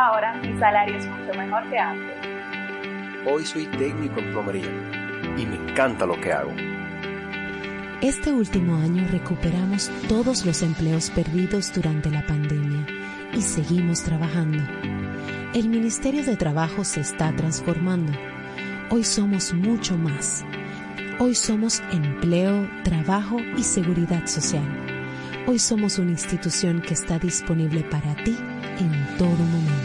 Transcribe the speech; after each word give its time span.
Ahora 0.00 0.32
mi 0.34 0.56
salario 0.60 0.96
es 0.96 1.06
mucho 1.08 1.36
mejor 1.36 1.68
que 1.70 1.76
antes. 1.76 2.16
Hoy 3.26 3.44
soy 3.44 3.66
técnico 3.66 4.20
en 4.20 4.30
plomería 4.30 4.70
y 5.36 5.44
me 5.44 5.56
encanta 5.56 6.06
lo 6.06 6.20
que 6.20 6.32
hago. 6.32 6.52
Este 8.00 8.32
último 8.32 8.76
año 8.76 9.04
recuperamos 9.10 9.90
todos 10.08 10.46
los 10.46 10.62
empleos 10.62 11.10
perdidos 11.10 11.74
durante 11.74 12.12
la 12.12 12.24
pandemia 12.24 12.86
y 13.34 13.42
seguimos 13.42 14.04
trabajando. 14.04 14.62
El 15.52 15.68
Ministerio 15.68 16.22
de 16.22 16.36
Trabajo 16.36 16.84
se 16.84 17.00
está 17.00 17.34
transformando. 17.34 18.12
Hoy 18.90 19.02
somos 19.02 19.52
mucho 19.52 19.98
más. 19.98 20.44
Hoy 21.18 21.34
somos 21.34 21.82
empleo, 21.90 22.70
trabajo 22.84 23.38
y 23.56 23.64
seguridad 23.64 24.28
social. 24.28 24.62
Hoy 25.48 25.58
somos 25.58 25.98
una 25.98 26.12
institución 26.12 26.82
que 26.82 26.94
está 26.94 27.18
disponible 27.18 27.80
para 27.82 28.14
ti 28.22 28.36
en 28.78 29.16
todo 29.18 29.30
momento. 29.30 29.77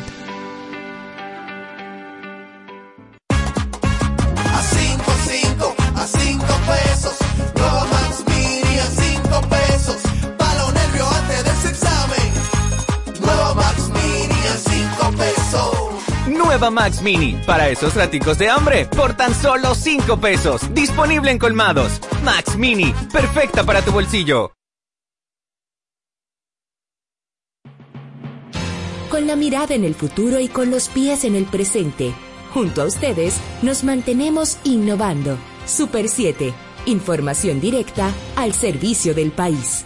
Max 16.72 17.02
Mini, 17.02 17.40
para 17.46 17.70
esos 17.70 17.96
raticos 17.96 18.38
de 18.38 18.50
hambre, 18.50 18.86
por 18.86 19.16
tan 19.16 19.34
solo 19.34 19.76
5 19.76 20.18
pesos. 20.18 20.74
Disponible 20.74 21.32
en 21.32 21.40
colmados. 21.40 22.00
Max 22.24 22.58
Mini, 22.58 22.94
perfecta 23.12 23.64
para 23.64 23.82
tu 23.82 23.92
bolsillo. 23.92 24.52
Con 29.10 29.28
la 29.28 29.36
mirada 29.36 29.76
en 29.76 29.84
el 29.84 29.94
futuro 29.94 30.40
y 30.40 30.48
con 30.48 30.72
los 30.72 30.90
pies 30.90 31.24
en 31.24 31.36
el 31.36 31.46
presente. 31.46 32.14
Junto 32.52 32.82
a 32.82 32.86
ustedes, 32.86 33.36
nos 33.62 33.84
mantenemos 33.84 34.58
innovando. 34.64 35.38
Super 35.66 36.10
7. 36.10 36.52
Información 36.88 37.62
directa 37.62 38.12
al 38.36 38.54
servicio 38.54 39.14
del 39.14 39.32
país. 39.32 39.86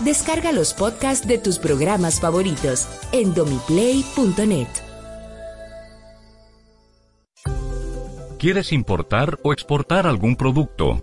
Descarga 0.00 0.52
los 0.52 0.74
podcasts 0.74 1.26
de 1.26 1.38
tus 1.38 1.58
programas 1.58 2.20
favoritos 2.20 2.86
en 3.10 3.34
domiplay.net. 3.34 4.68
¿Quieres 8.38 8.72
importar 8.72 9.40
o 9.42 9.52
exportar 9.52 10.06
algún 10.06 10.36
producto? 10.36 11.02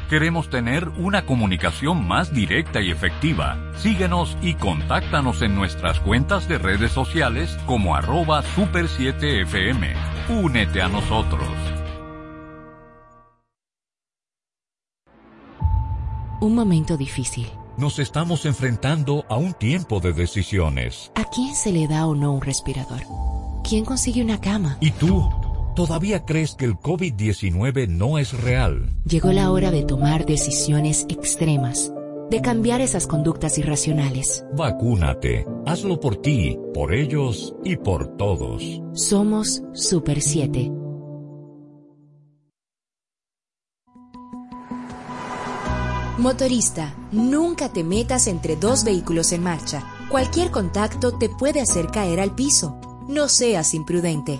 Queremos 0.09 0.51
tener 0.51 0.87
una 0.89 1.25
comunicación 1.25 2.07
más 2.07 2.31
directa 2.31 2.79
y 2.79 2.91
efectiva. 2.91 3.57
Síguenos 3.75 4.37
y 4.39 4.53
contáctanos 4.53 5.41
en 5.41 5.55
nuestras 5.55 5.99
cuentas 5.99 6.47
de 6.47 6.59
redes 6.59 6.91
sociales 6.91 7.57
como 7.65 7.95
arroba 7.95 8.43
super7fm. 8.55 9.95
Únete 10.29 10.81
a 10.83 10.89
nosotros. 10.89 11.49
Un 16.39 16.53
momento 16.53 16.97
difícil. 16.97 17.47
Nos 17.75 17.97
estamos 17.97 18.45
enfrentando 18.45 19.25
a 19.27 19.37
un 19.37 19.53
tiempo 19.53 19.99
de 19.99 20.13
decisiones. 20.13 21.11
¿A 21.15 21.23
quién 21.25 21.55
se 21.55 21.71
le 21.71 21.87
da 21.87 22.05
o 22.05 22.13
no 22.13 22.33
un 22.33 22.41
respirador? 22.41 23.01
¿Quién 23.67 23.83
consigue 23.83 24.21
una 24.21 24.39
cama? 24.39 24.77
¿Y 24.79 24.91
tú? 24.91 25.27
¿Todavía 25.75 26.23
crees 26.23 26.55
que 26.55 26.63
el 26.63 26.75
COVID-19 26.75 27.89
no 27.89 28.17
es 28.17 28.31
real? 28.31 28.93
Llegó 29.03 29.33
la 29.33 29.51
hora 29.51 29.71
de 29.71 29.83
tomar 29.83 30.25
decisiones 30.25 31.05
extremas, 31.09 31.91
de 32.29 32.41
cambiar 32.41 32.79
esas 32.79 33.07
conductas 33.07 33.57
irracionales. 33.57 34.45
Vacúnate. 34.55 35.45
Hazlo 35.65 35.99
por 35.99 36.21
ti, 36.21 36.57
por 36.73 36.93
ellos 36.93 37.53
y 37.65 37.75
por 37.75 38.15
todos. 38.15 38.63
Somos 38.93 39.63
Super 39.73 40.21
7. 40.21 40.71
Motorista, 46.17 46.95
nunca 47.11 47.73
te 47.73 47.83
metas 47.83 48.27
entre 48.27 48.55
dos 48.55 48.85
vehículos 48.85 49.33
en 49.33 49.43
marcha. 49.43 49.83
Cualquier 50.09 50.51
contacto 50.51 51.17
te 51.17 51.27
puede 51.27 51.59
hacer 51.59 51.87
caer 51.87 52.21
al 52.21 52.33
piso. 52.33 52.79
No 53.09 53.27
seas 53.27 53.73
imprudente. 53.73 54.39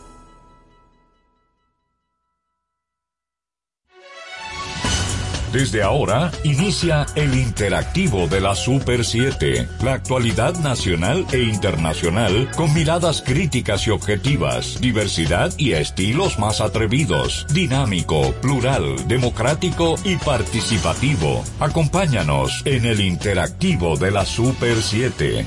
Desde 5.51 5.83
ahora 5.83 6.31
inicia 6.45 7.05
el 7.15 7.35
interactivo 7.35 8.25
de 8.27 8.39
la 8.39 8.55
Super 8.55 9.03
7, 9.03 9.67
la 9.83 9.95
actualidad 9.95 10.55
nacional 10.59 11.25
e 11.33 11.39
internacional 11.39 12.49
con 12.55 12.73
miradas 12.73 13.21
críticas 13.21 13.85
y 13.85 13.89
objetivas, 13.89 14.79
diversidad 14.79 15.51
y 15.57 15.73
estilos 15.73 16.39
más 16.39 16.61
atrevidos, 16.61 17.45
dinámico, 17.53 18.31
plural, 18.41 19.09
democrático 19.09 19.95
y 20.05 20.15
participativo. 20.15 21.43
Acompáñanos 21.59 22.61
en 22.63 22.85
el 22.85 23.01
interactivo 23.01 23.97
de 23.97 24.11
la 24.11 24.25
Super 24.25 24.81
7. 24.81 25.45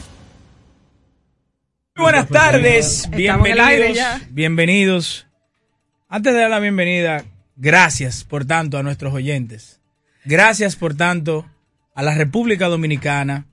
Buenas 1.97 2.29
tardes, 2.29 3.09
bienvenidos, 3.11 3.99
bienvenidos. 4.29 5.27
Antes 6.11 6.35
de 6.35 6.41
dar 6.41 6.51
la 6.51 6.61
bienvenida, 6.61 7.25
gracias 7.57 8.25
por 8.25 8.45
tanto 8.45 8.77
a 8.77 8.83
nuestros 8.83 9.15
oyentes. 9.15 9.81
Gracias 10.27 10.75
por 10.77 10.95
tanto 10.95 11.47
a 11.95 12.03
la 12.03 12.15
República 12.15 12.69
Dominicana, 12.69 13.47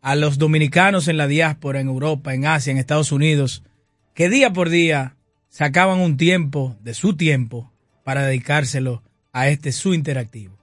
a 0.00 0.14
los 0.14 0.38
dominicanos 0.38 1.08
en 1.08 1.16
la 1.16 1.26
diáspora, 1.26 1.80
en 1.80 1.88
Europa, 1.88 2.32
en 2.32 2.46
Asia, 2.46 2.70
en 2.70 2.78
Estados 2.78 3.10
Unidos, 3.10 3.64
que 4.14 4.28
día 4.28 4.52
por 4.52 4.68
día 4.68 5.16
sacaban 5.48 5.98
un 5.98 6.16
tiempo 6.16 6.76
de 6.80 6.94
su 6.94 7.16
tiempo 7.16 7.72
para 8.04 8.24
dedicárselo 8.24 9.02
a 9.32 9.48
este 9.48 9.72
su 9.72 9.94
interactivo. 9.94 10.58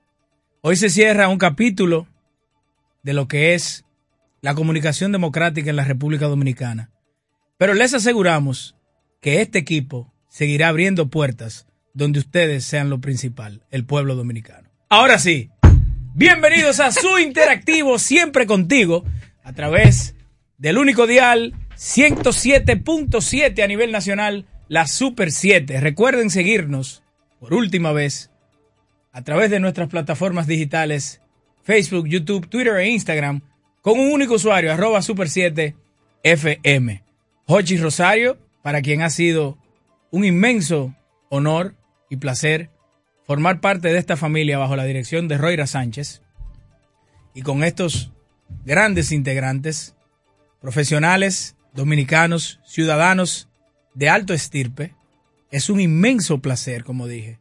Hoy 0.62 0.78
se 0.78 0.90
cierra 0.90 1.28
un 1.28 1.38
capítulo 1.38 2.08
de 3.04 3.14
lo 3.14 3.28
que 3.28 3.54
es 3.54 3.86
la 4.42 4.56
comunicación 4.56 5.12
democrática 5.12 5.70
en 5.70 5.76
la 5.76 5.84
República 5.84 6.28
Dominicana. 6.28 6.90
Pero 7.58 7.74
les 7.74 7.94
aseguramos 7.94 8.78
que 9.20 9.42
este 9.42 9.60
equipo 9.60 10.14
seguirá 10.30 10.70
abriendo 10.70 11.10
puertas 11.10 11.68
donde 11.94 12.20
ustedes 12.20 12.64
sean 12.64 12.90
lo 12.90 13.02
principal, 13.02 13.66
el 13.72 13.84
pueblo 13.84 14.16
dominicano. 14.16 14.69
Ahora 14.92 15.20
sí, 15.20 15.52
bienvenidos 16.16 16.80
a 16.80 16.92
su 16.92 17.20
interactivo 17.20 18.00
siempre 18.00 18.48
contigo 18.48 19.04
a 19.44 19.54
través 19.54 20.16
del 20.58 20.80
único 20.80 21.06
dial 21.06 21.54
107.7 21.78 23.64
a 23.64 23.68
nivel 23.68 23.92
nacional, 23.92 24.48
la 24.68 24.88
Super 24.88 25.32
7. 25.32 25.80
Recuerden 25.80 26.32
seguirnos 26.32 27.04
por 27.40 27.54
última 27.54 27.92
vez 27.92 28.32
a 29.12 29.24
través 29.24 29.52
de 29.52 29.60
nuestras 29.60 29.90
plataformas 29.90 30.48
digitales 30.48 31.22
Facebook, 31.62 32.08
YouTube, 32.08 32.50
Twitter 32.50 32.78
e 32.78 32.90
Instagram 32.90 33.42
con 33.84 34.00
un 34.00 34.12
único 34.12 34.34
usuario, 34.34 34.74
arroba 34.74 35.04
Super 35.04 35.30
7 35.30 35.76
FM. 36.24 37.04
Hochi 37.46 37.78
Rosario, 37.78 38.40
para 38.64 38.82
quien 38.82 39.04
ha 39.04 39.12
sido 39.12 39.60
un 40.10 40.26
inmenso 40.26 40.96
honor 41.30 41.76
y 42.10 42.18
placer 42.18 42.72
formar 43.30 43.62
parte 43.62 43.90
de 43.90 44.00
esta 44.00 44.18
familia 44.18 44.58
bajo 44.58 44.76
la 44.76 44.86
dirección 44.86 45.28
de 45.28 45.38
Royra 45.38 45.68
Sánchez 45.68 46.24
y 47.36 47.44
con 47.44 47.64
estos 47.64 48.12
grandes 48.66 49.12
integrantes, 49.12 49.96
profesionales, 50.60 51.56
dominicanos, 51.72 52.60
ciudadanos 52.66 53.48
de 53.94 54.10
alto 54.10 54.34
estirpe. 54.34 54.96
Es 55.52 55.70
un 55.70 55.80
inmenso 55.80 56.40
placer, 56.40 56.84
como 56.84 57.06
dije, 57.06 57.38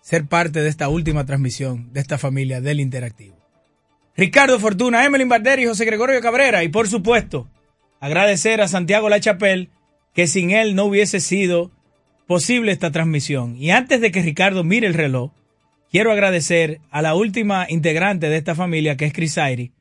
ser 0.00 0.26
parte 0.26 0.60
de 0.60 0.68
esta 0.68 0.88
última 0.88 1.24
transmisión 1.24 1.92
de 1.92 2.00
esta 2.00 2.18
familia 2.18 2.60
del 2.60 2.80
Interactivo. 2.80 3.36
Ricardo 4.16 4.58
Fortuna, 4.58 5.08
Barderi 5.08 5.62
y 5.62 5.66
José 5.66 5.84
Gregorio 5.84 6.20
Cabrera. 6.20 6.64
Y 6.64 6.68
por 6.68 6.88
supuesto, 6.88 7.48
agradecer 8.00 8.60
a 8.60 8.66
Santiago 8.66 9.08
Lachapel, 9.08 9.70
que 10.14 10.26
sin 10.26 10.50
él 10.50 10.74
no 10.74 10.86
hubiese 10.86 11.20
sido 11.20 11.70
posible 12.32 12.72
esta 12.72 12.90
transmisión. 12.90 13.56
Y 13.58 13.72
antes 13.72 14.00
de 14.00 14.10
que 14.10 14.22
Ricardo 14.22 14.64
mire 14.64 14.86
el 14.86 14.94
reloj, 14.94 15.32
quiero 15.90 16.12
agradecer 16.12 16.80
a 16.90 17.02
la 17.02 17.14
última 17.14 17.66
integrante 17.68 18.30
de 18.30 18.38
esta 18.38 18.54
familia, 18.54 18.96
que 18.96 19.04
es 19.04 19.12
Chris 19.12 19.36
Airi, 19.36 19.72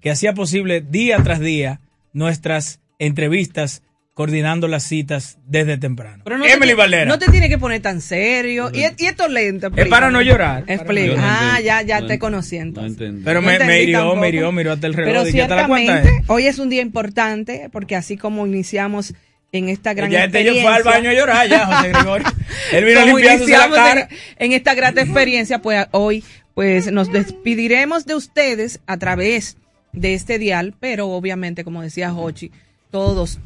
que 0.00 0.10
hacía 0.10 0.32
posible 0.32 0.80
día 0.80 1.22
tras 1.22 1.38
día 1.38 1.82
nuestras 2.14 2.80
entrevistas 2.98 3.82
coordinando 4.14 4.68
las 4.68 4.84
citas 4.84 5.38
desde 5.44 5.76
temprano. 5.76 6.22
Pero 6.24 6.38
no 6.38 6.46
Emily 6.46 6.70
te, 6.70 6.76
Valera. 6.76 7.04
No 7.04 7.18
te 7.18 7.30
tiene 7.30 7.50
que 7.50 7.58
poner 7.58 7.82
tan 7.82 8.00
serio. 8.00 8.70
Y, 8.72 8.78
y 8.80 9.06
esto 9.06 9.28
lento. 9.28 9.70
Es 9.76 9.86
para 9.88 10.10
no 10.10 10.22
llorar. 10.22 10.64
Explica. 10.66 11.14
No 11.14 11.22
ah, 11.22 11.60
ya, 11.62 11.82
ya 11.82 12.00
No 12.00 12.06
te 12.06 12.18
conocí 12.18 12.56
entonces. 12.56 12.98
No 12.98 13.04
entendí. 13.04 13.24
Pero 13.26 13.42
me, 13.42 13.58
me 13.58 13.82
hirió, 13.82 13.98
tampoco. 13.98 14.20
me 14.22 14.28
hirió, 14.30 14.50
miró 14.50 14.72
hasta 14.72 14.86
el 14.86 14.94
reloj. 14.94 15.12
Pero 15.12 15.28
¿y 15.28 15.32
qué 15.32 15.46
te 15.46 15.54
la 15.54 15.68
cuenta 15.68 16.02
es? 16.02 16.10
hoy 16.26 16.46
es 16.46 16.58
un 16.58 16.70
día 16.70 16.80
importante 16.80 17.68
porque 17.70 17.96
así 17.96 18.16
como 18.16 18.46
iniciamos 18.46 19.12
en 19.52 19.68
esta 19.68 19.94
gran 19.94 20.10
Ya 20.10 20.24
este 20.24 20.44
yo 20.44 20.52
fue 20.52 20.60
al 20.66 20.80
experiencia- 20.80 20.90
baño 20.90 21.10
a 21.10 21.14
llorar 21.14 21.48
ya, 21.48 21.66
José 21.66 21.88
Gregorio. 21.92 22.26
Él 22.72 22.84
vino 22.84 23.04
limpiándose 23.06 23.50
la 23.52 23.70
cara. 23.70 24.00
En, 24.02 24.08
en 24.38 24.52
esta 24.52 24.74
grata 24.74 25.00
experiencia, 25.00 25.60
pues 25.62 25.86
hoy 25.92 26.24
pues 26.54 26.90
nos 26.92 27.12
despediremos 27.12 28.04
de 28.04 28.14
ustedes 28.16 28.80
a 28.86 28.96
través 28.96 29.56
de 29.92 30.14
este 30.14 30.38
dial, 30.38 30.74
pero 30.80 31.06
obviamente, 31.08 31.62
como 31.64 31.82
decía 31.82 32.12
Hochi, 32.12 32.50
todos, 32.90 33.38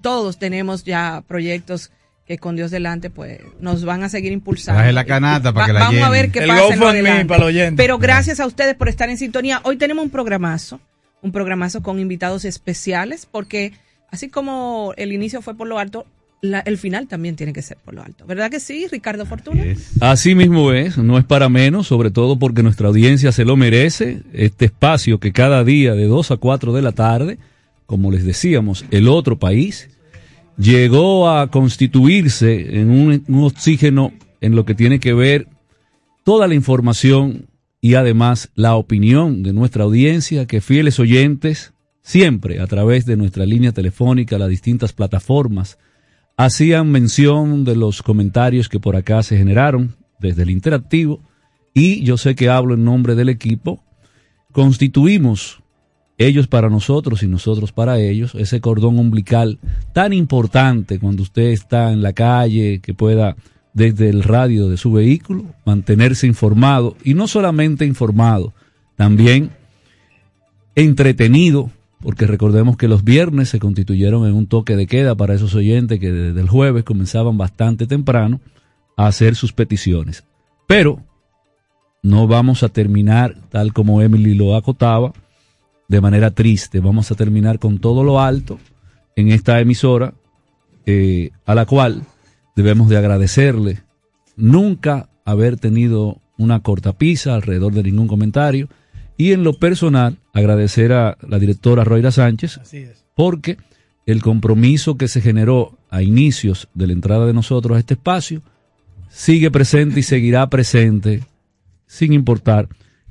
todos 0.00 0.38
tenemos 0.38 0.84
ya 0.84 1.22
proyectos 1.26 1.90
que 2.26 2.38
con 2.38 2.56
Dios 2.56 2.70
delante, 2.70 3.10
pues 3.10 3.40
nos 3.60 3.84
van 3.84 4.02
a 4.04 4.08
seguir 4.08 4.32
impulsando. 4.32 4.80
Baje 4.80 4.92
la 4.92 5.04
canasta 5.04 5.52
para 5.52 5.66
que 5.66 5.72
la 5.72 5.80
Vamos 5.80 6.02
a 6.02 6.10
ver 6.10 6.30
qué 6.30 6.40
El 6.40 6.48
pasa 6.48 6.74
en 6.74 6.82
adelante. 6.82 7.24
para. 7.24 7.46
Pero 7.76 7.98
gracias 7.98 8.38
a 8.38 8.46
ustedes 8.46 8.74
por 8.76 8.88
estar 8.88 9.08
en 9.08 9.16
sintonía. 9.18 9.60
Hoy 9.64 9.76
tenemos 9.76 10.04
un 10.04 10.10
programazo, 10.10 10.78
un 11.22 11.32
programazo 11.32 11.82
con 11.82 11.98
invitados 11.98 12.44
especiales, 12.44 13.26
porque 13.26 13.72
así 14.10 14.28
como 14.28 14.92
el 14.96 15.12
inicio 15.12 15.42
fue 15.42 15.54
por 15.56 15.66
lo 15.68 15.78
alto, 15.78 16.06
la- 16.40 16.60
el 16.60 16.78
final 16.78 17.08
también 17.08 17.34
tiene 17.36 17.52
que 17.52 17.62
ser 17.62 17.78
por 17.84 17.94
lo 17.94 18.02
alto. 18.02 18.24
¿Verdad 18.26 18.50
que 18.50 18.60
sí, 18.60 18.86
Ricardo 18.90 19.26
Fortuna? 19.26 19.64
Así 20.00 20.34
mismo 20.36 20.72
es, 20.72 20.96
no 20.96 21.18
es 21.18 21.24
para 21.24 21.48
menos, 21.48 21.88
sobre 21.88 22.10
todo 22.10 22.38
porque 22.38 22.62
nuestra 22.62 22.88
audiencia 22.88 23.32
se 23.32 23.44
lo 23.44 23.56
merece. 23.56 24.22
Este 24.32 24.66
espacio 24.66 25.18
que 25.18 25.32
cada 25.32 25.64
día 25.64 25.94
de 25.94 26.04
2 26.06 26.30
a 26.30 26.36
4 26.36 26.72
de 26.72 26.82
la 26.82 26.92
tarde, 26.92 27.38
como 27.86 28.12
les 28.12 28.24
decíamos, 28.24 28.84
el 28.92 29.08
otro 29.08 29.38
país, 29.38 29.88
llegó 30.56 31.28
a 31.28 31.50
constituirse 31.50 32.80
en 32.80 32.90
un, 32.90 33.24
un 33.28 33.44
oxígeno 33.44 34.12
en 34.40 34.54
lo 34.54 34.64
que 34.64 34.74
tiene 34.74 35.00
que 35.00 35.12
ver 35.14 35.48
toda 36.24 36.46
la 36.46 36.54
información 36.54 37.46
y 37.80 37.94
además 37.94 38.50
la 38.54 38.74
opinión 38.74 39.42
de 39.42 39.52
nuestra 39.52 39.84
audiencia, 39.84 40.46
que 40.46 40.60
fieles 40.60 40.98
oyentes, 40.98 41.72
siempre 42.08 42.58
a 42.58 42.66
través 42.66 43.04
de 43.04 43.18
nuestra 43.18 43.44
línea 43.44 43.72
telefónica, 43.72 44.38
las 44.38 44.48
distintas 44.48 44.94
plataformas, 44.94 45.78
hacían 46.38 46.90
mención 46.90 47.64
de 47.64 47.76
los 47.76 48.02
comentarios 48.02 48.70
que 48.70 48.80
por 48.80 48.96
acá 48.96 49.22
se 49.22 49.36
generaron 49.36 49.94
desde 50.18 50.44
el 50.44 50.50
interactivo. 50.50 51.20
Y 51.74 52.02
yo 52.04 52.16
sé 52.16 52.34
que 52.34 52.48
hablo 52.48 52.72
en 52.72 52.84
nombre 52.84 53.14
del 53.14 53.28
equipo, 53.28 53.84
constituimos 54.52 55.62
ellos 56.16 56.46
para 56.46 56.70
nosotros 56.70 57.22
y 57.22 57.28
nosotros 57.28 57.72
para 57.72 58.00
ellos, 58.00 58.34
ese 58.36 58.62
cordón 58.62 58.98
umbilical 58.98 59.58
tan 59.92 60.14
importante 60.14 60.98
cuando 60.98 61.22
usted 61.22 61.48
está 61.48 61.92
en 61.92 62.00
la 62.00 62.14
calle, 62.14 62.80
que 62.80 62.94
pueda 62.94 63.36
desde 63.74 64.08
el 64.08 64.22
radio 64.22 64.70
de 64.70 64.78
su 64.78 64.92
vehículo 64.92 65.44
mantenerse 65.66 66.26
informado 66.26 66.96
y 67.04 67.12
no 67.12 67.28
solamente 67.28 67.84
informado, 67.84 68.54
también 68.96 69.50
entretenido, 70.74 71.70
porque 72.00 72.26
recordemos 72.26 72.76
que 72.76 72.88
los 72.88 73.04
viernes 73.04 73.48
se 73.48 73.58
constituyeron 73.58 74.26
en 74.26 74.34
un 74.34 74.46
toque 74.46 74.76
de 74.76 74.86
queda 74.86 75.14
para 75.14 75.34
esos 75.34 75.54
oyentes 75.54 75.98
que 75.98 76.12
desde 76.12 76.40
el 76.40 76.48
jueves 76.48 76.84
comenzaban 76.84 77.36
bastante 77.36 77.86
temprano 77.86 78.40
a 78.96 79.06
hacer 79.06 79.34
sus 79.34 79.52
peticiones. 79.52 80.24
Pero 80.66 81.02
no 82.02 82.26
vamos 82.26 82.62
a 82.62 82.68
terminar 82.68 83.36
tal 83.50 83.72
como 83.72 84.02
Emily 84.02 84.34
lo 84.34 84.54
acotaba, 84.54 85.12
de 85.88 86.00
manera 86.00 86.30
triste. 86.30 86.80
Vamos 86.80 87.10
a 87.10 87.14
terminar 87.14 87.58
con 87.58 87.78
todo 87.78 88.04
lo 88.04 88.20
alto 88.20 88.58
en 89.16 89.32
esta 89.32 89.58
emisora, 89.60 90.14
eh, 90.86 91.30
a 91.44 91.54
la 91.54 91.66
cual 91.66 92.02
debemos 92.54 92.88
de 92.88 92.98
agradecerle 92.98 93.82
nunca 94.36 95.08
haber 95.24 95.56
tenido 95.58 96.20
una 96.36 96.60
cortapisa 96.60 97.34
alrededor 97.34 97.72
de 97.72 97.82
ningún 97.82 98.06
comentario 98.06 98.68
y 99.16 99.32
en 99.32 99.42
lo 99.42 99.54
personal 99.54 100.18
agradecer 100.38 100.92
a 100.92 101.16
la 101.26 101.38
directora 101.38 101.84
Roira 101.84 102.10
Sánchez 102.10 102.58
Así 102.58 102.78
es. 102.78 103.04
porque 103.14 103.56
el 104.06 104.22
compromiso 104.22 104.96
que 104.96 105.08
se 105.08 105.20
generó 105.20 105.78
a 105.90 106.02
inicios 106.02 106.68
de 106.74 106.86
la 106.86 106.92
entrada 106.94 107.26
de 107.26 107.34
nosotros 107.34 107.76
a 107.76 107.80
este 107.80 107.94
espacio 107.94 108.42
sigue 109.10 109.50
presente 109.50 110.00
y 110.00 110.02
seguirá 110.02 110.48
presente 110.48 111.22
sin 111.86 112.12
importar 112.12 112.68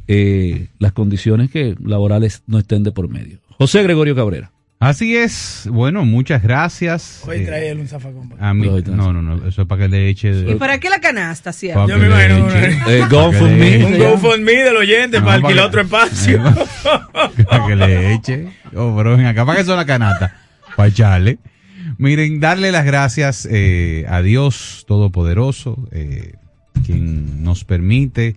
eh, 0.07 0.67
las 0.79 0.93
condiciones 0.93 1.51
que 1.51 1.75
laborales 1.83 2.43
no 2.47 2.59
estén 2.59 2.83
de 2.83 2.91
por 2.91 3.09
medio. 3.09 3.39
José 3.57 3.83
Gregorio 3.83 4.15
Cabrera. 4.15 4.51
Así 4.79 5.15
es. 5.17 5.67
Bueno, 5.71 6.05
muchas 6.05 6.43
gracias. 6.43 7.23
Hoy 7.25 7.37
Eh, 7.37 7.45
trae 7.47 7.69
él 7.69 7.79
un 7.79 7.87
zafacón. 7.87 8.31
a 8.39 8.53
mí- 8.53 8.67
no, 8.85 9.11
no, 9.11 9.21
no. 9.23 9.47
Eso 9.47 9.63
es 9.63 9.67
para 9.67 9.81
que 9.83 9.87
le 9.87 10.07
eche. 10.09 10.51
¿Y 10.51 10.53
para 10.55 10.79
qué 10.79 10.89
la 10.89 10.99
canasta, 10.99 11.51
cierto? 11.51 11.87
Yo 11.87 11.97
me 11.97 12.05
imagino. 12.05 12.47
Eh, 12.87 13.03
GoFundMe. 13.09 13.85
Un 13.85 13.97
GoFundMe 13.97 14.51
del 14.63 14.77
oyente 14.77 15.17
No, 15.19 15.25
para 15.25 15.35
alquilar 15.37 15.55
que- 15.63 15.67
otro 15.67 15.81
espacio. 15.81 16.43
para 17.49 17.67
que 17.67 17.75
le 17.75 18.13
eche. 18.13 18.47
Oh, 18.75 18.93
pero 18.95 19.17
ven 19.17 19.25
acá, 19.25 19.45
¿para 19.45 19.57
qué 19.59 19.65
son 19.65 19.77
la 19.77 19.85
canasta? 19.85 20.35
Para 20.75 20.89
echarle. 20.89 21.39
Miren, 21.97 22.39
darle 22.39 22.71
las 22.71 22.85
gracias 22.85 23.47
eh, 23.49 24.05
a 24.07 24.21
Dios 24.21 24.85
Todopoderoso, 24.87 25.87
eh, 25.91 26.33
quien 26.85 27.43
nos 27.43 27.63
permite 27.63 28.35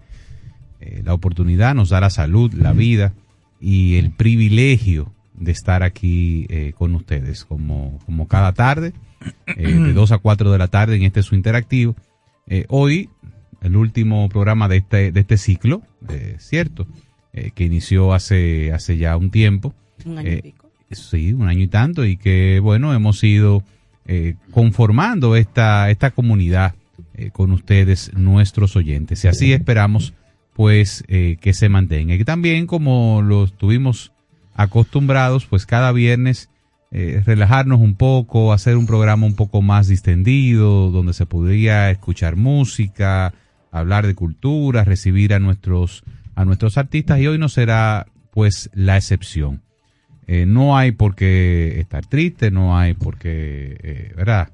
eh, 0.80 1.02
la 1.04 1.12
oportunidad, 1.12 1.74
nos 1.74 1.90
da 1.90 2.00
la 2.00 2.08
salud, 2.08 2.50
la 2.54 2.72
vida 2.72 3.12
y 3.60 3.98
el 3.98 4.10
privilegio 4.12 5.12
de 5.40 5.52
estar 5.52 5.82
aquí 5.82 6.46
eh, 6.50 6.72
con 6.76 6.94
ustedes, 6.94 7.44
como, 7.44 7.98
como 8.04 8.28
cada 8.28 8.52
tarde, 8.52 8.92
eh, 9.46 9.72
de 9.72 9.92
2 9.92 10.12
a 10.12 10.18
4 10.18 10.52
de 10.52 10.58
la 10.58 10.68
tarde 10.68 10.96
en 10.96 11.02
este 11.02 11.22
su 11.22 11.34
interactivo. 11.34 11.96
Eh, 12.46 12.66
hoy, 12.68 13.08
el 13.62 13.76
último 13.76 14.28
programa 14.28 14.68
de 14.68 14.78
este, 14.78 15.12
de 15.12 15.20
este 15.20 15.38
ciclo, 15.38 15.82
cierto, 16.38 16.86
eh, 17.32 17.50
que 17.54 17.64
inició 17.64 18.12
hace, 18.12 18.72
hace 18.72 18.96
ya 18.96 19.16
un 19.16 19.30
tiempo. 19.30 19.74
Un 20.04 20.18
año 20.18 20.32
y 20.32 20.42
pico. 20.42 20.70
Sí, 20.90 21.32
un 21.32 21.48
año 21.48 21.62
y 21.62 21.68
tanto, 21.68 22.04
y 22.04 22.16
que 22.16 22.58
bueno, 22.60 22.92
hemos 22.94 23.22
ido 23.22 23.62
conformando 24.50 25.36
esta, 25.36 25.88
esta 25.88 26.10
comunidad 26.10 26.74
con 27.32 27.52
ustedes, 27.52 28.12
nuestros 28.12 28.74
oyentes. 28.74 29.24
Y 29.24 29.28
así 29.28 29.52
esperamos 29.52 30.14
pues 30.52 31.04
que 31.06 31.52
se 31.52 31.68
mantenga. 31.68 32.16
Y 32.16 32.24
también 32.24 32.66
como 32.66 33.22
lo 33.22 33.44
estuvimos 33.44 34.10
acostumbrados, 34.54 35.46
pues 35.46 35.66
cada 35.66 35.92
viernes 35.92 36.50
eh, 36.92 37.22
relajarnos 37.24 37.80
un 37.80 37.94
poco, 37.94 38.52
hacer 38.52 38.76
un 38.76 38.86
programa 38.86 39.26
un 39.26 39.36
poco 39.36 39.62
más 39.62 39.86
distendido, 39.86 40.90
donde 40.90 41.12
se 41.12 41.24
podría 41.24 41.90
escuchar 41.90 42.36
música, 42.36 43.32
hablar 43.70 44.06
de 44.06 44.14
cultura, 44.14 44.84
recibir 44.84 45.32
a 45.34 45.38
nuestros, 45.38 46.02
a 46.34 46.44
nuestros 46.44 46.78
artistas 46.78 47.20
y 47.20 47.26
hoy 47.26 47.38
no 47.38 47.48
será 47.48 48.06
pues 48.32 48.70
la 48.74 48.96
excepción. 48.96 49.62
Eh, 50.26 50.46
no 50.46 50.76
hay 50.76 50.92
por 50.92 51.14
qué 51.14 51.80
estar 51.80 52.06
triste, 52.06 52.50
no 52.50 52.78
hay 52.78 52.94
por 52.94 53.18
qué, 53.18 53.76
eh, 53.82 54.12
¿verdad? 54.16 54.50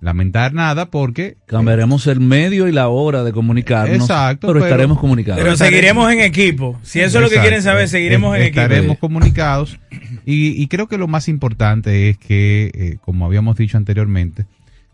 Lamentar 0.00 0.54
nada 0.54 0.90
porque... 0.90 1.36
Cambiaremos 1.46 2.06
el 2.06 2.20
medio 2.20 2.68
y 2.68 2.72
la 2.72 2.88
hora 2.88 3.24
de 3.24 3.32
comunicarnos. 3.32 3.96
Exacto, 4.02 4.46
Pero, 4.46 4.60
pero- 4.60 4.66
estaremos 4.66 4.98
comunicados. 5.00 5.42
Pero 5.42 5.56
seguiremos 5.56 6.12
en 6.12 6.20
equipo. 6.20 6.78
Si 6.82 7.00
eso 7.00 7.18
es 7.18 7.24
lo 7.24 7.30
que 7.30 7.40
quieren 7.40 7.62
saber, 7.62 7.88
seguiremos 7.88 8.36
en 8.36 8.42
equipo. 8.42 8.60
Estaremos 8.60 8.98
comunicados. 8.98 9.80
Y, 10.24 10.62
y 10.62 10.66
creo 10.68 10.86
que 10.86 10.98
lo 10.98 11.08
más 11.08 11.28
importante 11.28 12.10
es 12.10 12.18
que, 12.18 12.70
eh, 12.74 12.96
como 13.00 13.26
habíamos 13.26 13.56
dicho 13.56 13.76
anteriormente, 13.76 14.46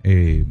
eh, 0.05 0.45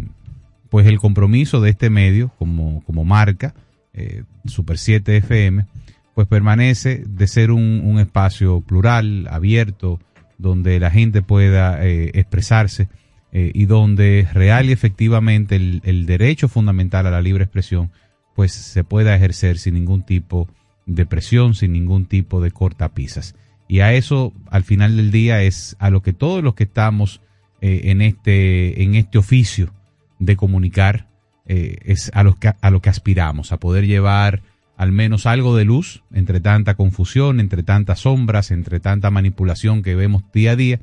pues 0.69 0.85
el 0.87 0.99
compromiso 0.99 1.59
de 1.61 1.71
este 1.71 1.89
medio 1.89 2.31
como, 2.37 2.83
como 2.83 3.03
marca, 3.05 3.53
eh, 3.93 4.23
Super 4.45 4.77
7 4.77 5.17
FM, 5.17 5.65
pues 6.13 6.27
permanece 6.27 7.03
de 7.07 7.27
ser 7.27 7.49
un, 7.51 7.81
un 7.83 7.99
espacio 7.99 8.61
plural, 8.61 9.27
abierto, 9.31 9.99
donde 10.37 10.79
la 10.79 10.91
gente 10.91 11.21
pueda 11.23 11.83
eh, 11.85 12.11
expresarse 12.13 12.87
eh, 13.35 13.51
y 13.55 13.65
donde 13.65 14.27
real 14.31 14.69
y 14.69 14.73
efectivamente 14.73 15.55
el, 15.55 16.05
derecho 16.05 16.47
fundamental 16.47 17.07
a 17.07 17.11
la 17.11 17.19
libre 17.19 17.45
expresión 17.45 17.89
pues 18.35 18.51
se 18.51 18.83
pueda 18.83 19.15
ejercer 19.15 19.57
sin 19.57 19.73
ningún 19.73 20.03
tipo 20.03 20.47
de 20.85 21.07
presión, 21.07 21.55
sin 21.55 21.73
ningún 21.73 22.05
tipo 22.05 22.41
de 22.41 22.51
cortapisas. 22.51 23.35
Y 23.67 23.79
a 23.79 23.93
eso, 23.93 24.33
al 24.51 24.63
final 24.63 24.97
del 24.97 25.09
día, 25.09 25.41
es 25.41 25.75
a 25.79 25.89
lo 25.89 26.03
que 26.03 26.13
todos 26.13 26.43
los 26.43 26.53
que 26.53 26.65
estamos 26.65 27.21
eh, 27.59 27.81
en, 27.85 28.01
este, 28.01 28.83
en 28.83 28.93
este 28.93 29.17
oficio 29.17 29.73
de 30.19 30.35
comunicar, 30.35 31.07
eh, 31.47 31.77
es 31.85 32.11
a 32.13 32.23
lo, 32.23 32.35
que, 32.35 32.53
a 32.59 32.69
lo 32.69 32.81
que 32.81 32.89
aspiramos, 32.89 33.51
a 33.51 33.57
poder 33.57 33.87
llevar 33.87 34.43
al 34.77 34.91
menos 34.91 35.25
algo 35.25 35.55
de 35.55 35.65
luz 35.65 36.03
entre 36.13 36.39
tanta 36.39 36.75
confusión, 36.75 37.39
entre 37.39 37.63
tantas 37.63 38.01
sombras, 38.01 38.51
entre 38.51 38.79
tanta 38.79 39.09
manipulación 39.09 39.81
que 39.81 39.95
vemos 39.95 40.23
día 40.31 40.51
a 40.51 40.55
día, 40.55 40.79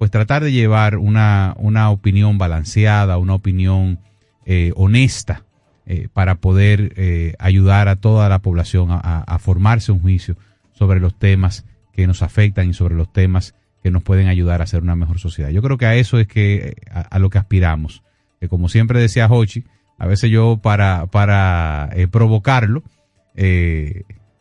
pues 0.00 0.10
tratar 0.10 0.42
de 0.42 0.50
llevar 0.50 0.96
una, 0.96 1.52
una 1.58 1.90
opinión 1.90 2.38
balanceada, 2.38 3.18
una 3.18 3.34
opinión 3.34 3.98
eh, 4.46 4.72
honesta, 4.74 5.44
eh, 5.84 6.08
para 6.14 6.36
poder 6.36 6.94
eh, 6.96 7.34
ayudar 7.38 7.86
a 7.88 7.96
toda 7.96 8.30
la 8.30 8.38
población 8.38 8.88
a, 8.90 9.38
formarse 9.40 9.92
un 9.92 10.00
juicio 10.00 10.38
sobre 10.72 11.00
los 11.00 11.18
temas 11.18 11.66
que 11.92 12.06
nos 12.06 12.22
afectan 12.22 12.70
y 12.70 12.72
sobre 12.72 12.94
los 12.94 13.12
temas 13.12 13.54
que 13.82 13.90
nos 13.90 14.02
pueden 14.02 14.28
ayudar 14.28 14.62
a 14.62 14.66
ser 14.66 14.82
una 14.82 14.96
mejor 14.96 15.18
sociedad. 15.18 15.50
Yo 15.50 15.60
creo 15.60 15.76
que 15.76 15.84
a 15.84 15.94
eso 15.94 16.18
es 16.18 16.26
que 16.26 16.54
eh, 16.54 16.74
a, 16.90 17.18
lo 17.18 17.28
que 17.28 17.36
aspiramos. 17.36 18.02
Que 18.40 18.48
como 18.48 18.70
siempre 18.70 19.02
decía 19.02 19.26
Hochi, 19.26 19.64
a 19.98 20.06
veces 20.06 20.30
yo 20.30 20.60
para, 20.62 21.08
para 21.08 21.90
provocarlo, 22.10 22.82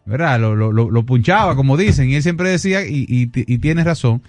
¿verdad? 0.06 0.40
Lo, 0.40 0.56
lo, 0.56 0.72
lo- 0.72 1.06
punchaba, 1.06 1.58
como 1.58 1.76
dicen, 1.76 2.10
y 2.10 2.16
él 2.16 2.24
siempre 2.24 2.50
decía, 2.50 2.86
y, 2.88 3.06
y, 3.10 3.30
y 3.34 3.58
tiene 3.58 3.84
razón, 3.84 4.22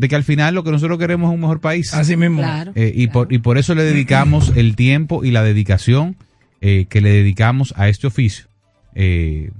de 0.00 0.08
que 0.08 0.16
al 0.16 0.24
final 0.24 0.54
lo 0.54 0.64
que 0.64 0.70
nosotros 0.70 0.98
queremos 0.98 1.30
es 1.30 1.34
un 1.34 1.40
mejor 1.42 1.60
país. 1.60 1.92
Así 1.94 2.16
mismo. 2.16 2.38
Claro. 2.38 2.72
Eh, 2.74 2.92
y, 2.94 3.08
por, 3.08 3.32
y 3.32 3.38
por 3.38 3.58
eso 3.58 3.74
le 3.74 3.82
dedicamos 3.84 4.52
el 4.56 4.74
tiempo 4.76 5.24
y 5.24 5.30
la 5.30 5.42
dedicación 5.42 6.16
eh, 6.60 6.86
que 6.88 7.00
le 7.00 7.10
dedicamos 7.10 7.74
a 7.76 7.88
este 7.88 8.06
oficio, 8.06 8.46
eh, 8.94 9.50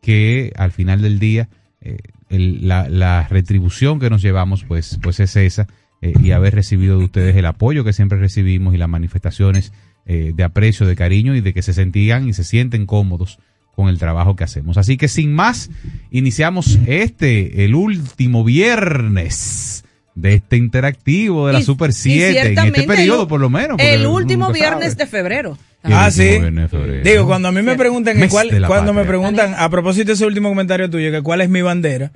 que 0.00 0.52
al 0.56 0.72
final 0.72 1.02
del 1.02 1.18
día 1.18 1.48
eh, 1.80 1.98
el- 2.30 2.66
la, 2.68 2.88
la 2.88 3.26
retribución 3.28 3.98
que 4.00 4.08
nos 4.10 4.22
llevamos 4.22 4.64
pues, 4.64 4.98
pues 5.02 5.20
es 5.20 5.36
esa 5.36 5.66
eh, 6.00 6.12
y 6.22 6.30
haber 6.30 6.54
recibido 6.54 6.98
de 6.98 7.04
ustedes 7.04 7.34
el 7.36 7.46
apoyo 7.46 7.82
que 7.84 7.92
siempre 7.92 8.18
recibimos 8.18 8.74
y 8.74 8.78
las 8.78 8.88
manifestaciones 8.88 9.72
eh, 10.06 10.32
de 10.34 10.44
aprecio, 10.44 10.86
de 10.86 10.94
cariño 10.96 11.34
y 11.34 11.40
de 11.40 11.52
que 11.52 11.62
se 11.62 11.72
sentían 11.74 12.28
y 12.28 12.32
se 12.34 12.44
sienten 12.44 12.86
cómodos 12.86 13.38
con 13.74 13.88
el 13.88 13.98
trabajo 13.98 14.34
que 14.34 14.42
hacemos. 14.44 14.76
Así 14.78 14.96
que 14.96 15.06
sin 15.06 15.32
más, 15.34 15.70
iniciamos 16.10 16.78
este, 16.86 17.64
el 17.64 17.74
último 17.76 18.42
viernes 18.44 19.84
de 20.20 20.34
este 20.34 20.56
interactivo 20.56 21.46
de 21.46 21.52
la 21.54 21.60
Y- 21.60 21.62
Super 21.62 21.90
y 21.90 21.92
7, 21.92 22.40
en 22.52 22.58
este 22.58 22.82
periodo 22.84 23.22
el- 23.22 23.28
por 23.28 23.40
lo 23.40 23.50
menos. 23.50 23.76
El 23.80 24.06
último 24.06 24.52
viernes 24.52 24.92
sabe. 24.92 25.04
de 25.04 25.06
febrero. 25.06 25.58
Ah, 25.84 26.10
sí. 26.10 26.24
de 26.24 26.68
febrero. 26.68 27.02
Digo, 27.04 27.26
cuando 27.26 27.48
a 27.48 27.52
mí 27.52 27.62
me 27.62 27.76
preguntan 27.76 28.18
que 28.18 28.28
cuál, 28.28 28.50
de 28.50 28.60
cuando 28.62 28.92
me 28.92 29.02
patria. 29.02 29.08
preguntan, 29.18 29.54
a 29.56 29.70
propósito 29.70 30.06
de 30.08 30.12
ese 30.14 30.26
último 30.26 30.48
comentario 30.48 30.90
tuyo, 30.90 31.10
que 31.12 31.22
cuál 31.22 31.40
es 31.40 31.48
mi 31.48 31.62
bandera, 31.62 32.10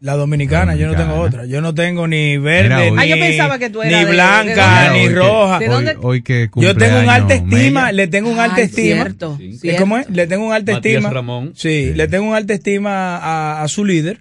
la 0.00 0.14
dominicana, 0.16 0.72
La 0.72 0.76
yo 0.76 0.86
no 0.88 0.92
tengo 0.92 1.14
dominicana. 1.14 1.42
otra. 1.42 1.46
Yo 1.46 1.60
no 1.60 1.74
tengo 1.74 2.06
ni 2.06 2.36
verde, 2.36 2.64
Mira, 2.64 2.78
hoy- 2.82 2.90
ni, 2.92 2.98
Ah, 3.40 3.58
que 3.58 3.70
tú 3.70 3.82
eras 3.82 4.00
ni 4.00 4.04
de- 4.06 4.12
blanca, 4.12 4.44
¿de 4.44 4.84
dónde 4.86 4.98
ni 4.98 5.04
eres? 5.06 5.14
roja. 5.16 5.58
¿De 5.58 5.68
Hoy, 5.68 5.86
hoy 6.02 6.22
que 6.22 6.50
Yo 6.56 6.76
tengo 6.76 6.98
un 7.00 7.08
alta 7.08 7.34
estima, 7.34 7.90
le 7.92 8.06
tengo 8.06 8.30
un 8.30 8.38
alta 8.38 8.56
Ay, 8.58 8.64
estima. 8.64 8.86
cierto, 9.04 9.38
¿Eh, 9.40 9.52
cierto. 9.60 9.80
¿Cómo 9.80 9.98
es? 9.98 10.08
Le 10.10 10.26
tengo 10.26 10.46
un 10.46 10.52
alta 10.52 10.72
Matías 10.72 10.94
estima. 10.96 11.10
Ramón. 11.10 11.52
Sí, 11.56 11.92
le 11.94 12.06
tengo 12.06 12.28
un 12.28 12.34
alta 12.34 12.52
estima 12.54 13.16
a, 13.16 13.62
a 13.62 13.68
su 13.68 13.84
líder. 13.84 14.20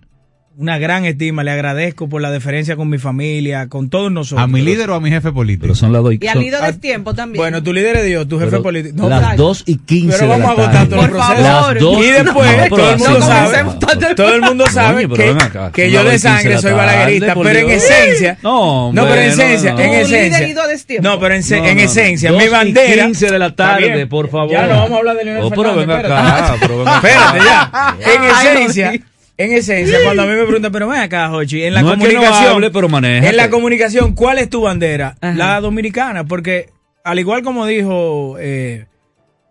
Una 0.55 0.77
gran 0.77 1.03
estima. 1.05 1.43
Le 1.43 1.49
agradezco 1.49 2.07
por 2.07 2.21
la 2.21 2.29
deferencia 2.29 2.75
con 2.75 2.87
mi 2.87 2.99
familia, 2.99 3.69
con 3.69 3.89
todos 3.89 4.11
nosotros. 4.11 4.43
¿A 4.43 4.45
mi 4.47 4.61
líder 4.61 4.87
o 4.91 4.93
a 4.95 4.99
mi 4.99 5.09
jefe 5.09 5.31
político? 5.31 5.63
Pero 5.63 5.73
son 5.73 5.91
las 5.91 6.03
dos 6.03 6.13
Y 6.13 6.27
al 6.27 6.33
son- 6.35 6.43
líder 6.43 6.61
del 6.61 6.79
tiempo 6.79 7.15
también. 7.15 7.41
Bueno, 7.41 7.63
tu 7.63 7.73
líder 7.73 7.97
es 7.97 8.05
Dios, 8.05 8.27
tu 8.27 8.37
jefe 8.37 8.51
pero 8.51 8.61
político. 8.63 8.95
No, 8.95 9.09
las 9.09 9.31
pero- 9.31 9.43
2 9.43 9.63
y 9.65 9.77
15 9.79 10.15
pero 10.19 10.31
de 10.31 10.39
vamos 10.39 10.45
la 10.45 10.49
a 10.49 10.51
agotar 10.53 10.73
tarde. 10.73 10.87
todo 10.89 11.01
el 11.01 11.09
Por 11.09 11.17
proceso. 11.17 11.43
favor. 11.43 11.73
Las 11.73 11.81
dos- 11.83 11.97
Y 12.05 12.11
después, 12.11 12.57
No, 12.57 12.75
todo 12.75 12.91
el 12.91 12.97
mundo 12.99 13.19
no 13.19 13.25
sabe, 13.25 14.15
todo 14.15 14.35
el 14.35 14.41
mundo 14.41 14.65
sabe 14.67 15.07
ven 15.07 15.37
que, 15.37 15.43
acá, 15.43 15.71
que 15.73 15.89
yo 15.91 16.03
de 16.03 16.11
15 16.11 16.27
de 16.27 16.33
sangre 16.35 16.53
la 16.53 16.61
soy 16.61 16.71
balaguerista, 16.73 17.33
pero 17.41 17.59
en 17.59 17.69
esencia, 17.71 18.37
No, 18.43 18.93
no, 18.93 19.01
pero 19.07 19.15
en 19.21 19.31
hombre, 19.31 19.35
no, 19.35 19.43
esencia, 19.43 19.71
no, 19.71 19.77
no. 19.77 19.83
en 19.83 19.93
esencia, 19.93 20.47
y 20.47 20.53
no, 21.01 21.19
pero 21.19 21.33
en, 21.33 21.43
se- 21.43 21.57
No, 21.59 21.65
en 21.65 21.75
no, 21.77 21.81
no. 21.83 21.89
esencia, 21.89 22.31
mi 22.31 22.43
y 22.43 22.47
bandera, 22.47 23.05
15 23.05 23.31
de 23.31 23.39
la 23.39 23.55
tarde, 23.55 24.05
por 24.05 24.29
favor. 24.29 24.51
Ya 24.51 24.67
no 24.67 24.75
vamos 24.75 24.91
a 24.91 24.97
hablar 24.97 25.15
de 25.17 25.25
Leonel 25.25 25.43
Oh, 25.45 25.49
pero 25.49 25.75
ven 25.75 25.89
Fernández, 25.89 26.11
acá, 26.11 26.55
pero 26.61 26.77
ven 26.77 26.87
acá. 26.87 26.97
Espérate 27.07 27.39
ya. 27.43 27.97
En 28.13 28.23
esencia. 28.59 28.93
En 29.37 29.51
esencia, 29.53 29.97
cuando 30.03 30.23
a 30.23 30.25
mí 30.25 30.33
me 30.33 30.43
preguntan, 30.43 30.71
pero 30.71 30.87
ven 30.87 30.99
acá, 30.99 31.29
Jochi, 31.29 31.63
en 31.63 31.73
la 31.73 31.81
No 31.81 31.93
es 31.93 31.99
que 31.99 32.03
no 32.05 32.09
comunicación, 32.13 32.53
hable, 32.55 32.71
pero 32.71 32.89
manéjate. 32.89 33.29
en 33.29 33.37
la 33.37 33.49
comunicación, 33.49 34.13
¿cuál 34.15 34.37
es 34.39 34.49
tu 34.49 34.61
bandera? 34.61 35.15
Ajá. 35.21 35.33
La 35.35 35.59
dominicana, 35.61 36.25
porque 36.25 36.69
al 37.03 37.19
igual 37.19 37.41
como 37.43 37.65
dijo 37.65 38.37
eh, 38.39 38.85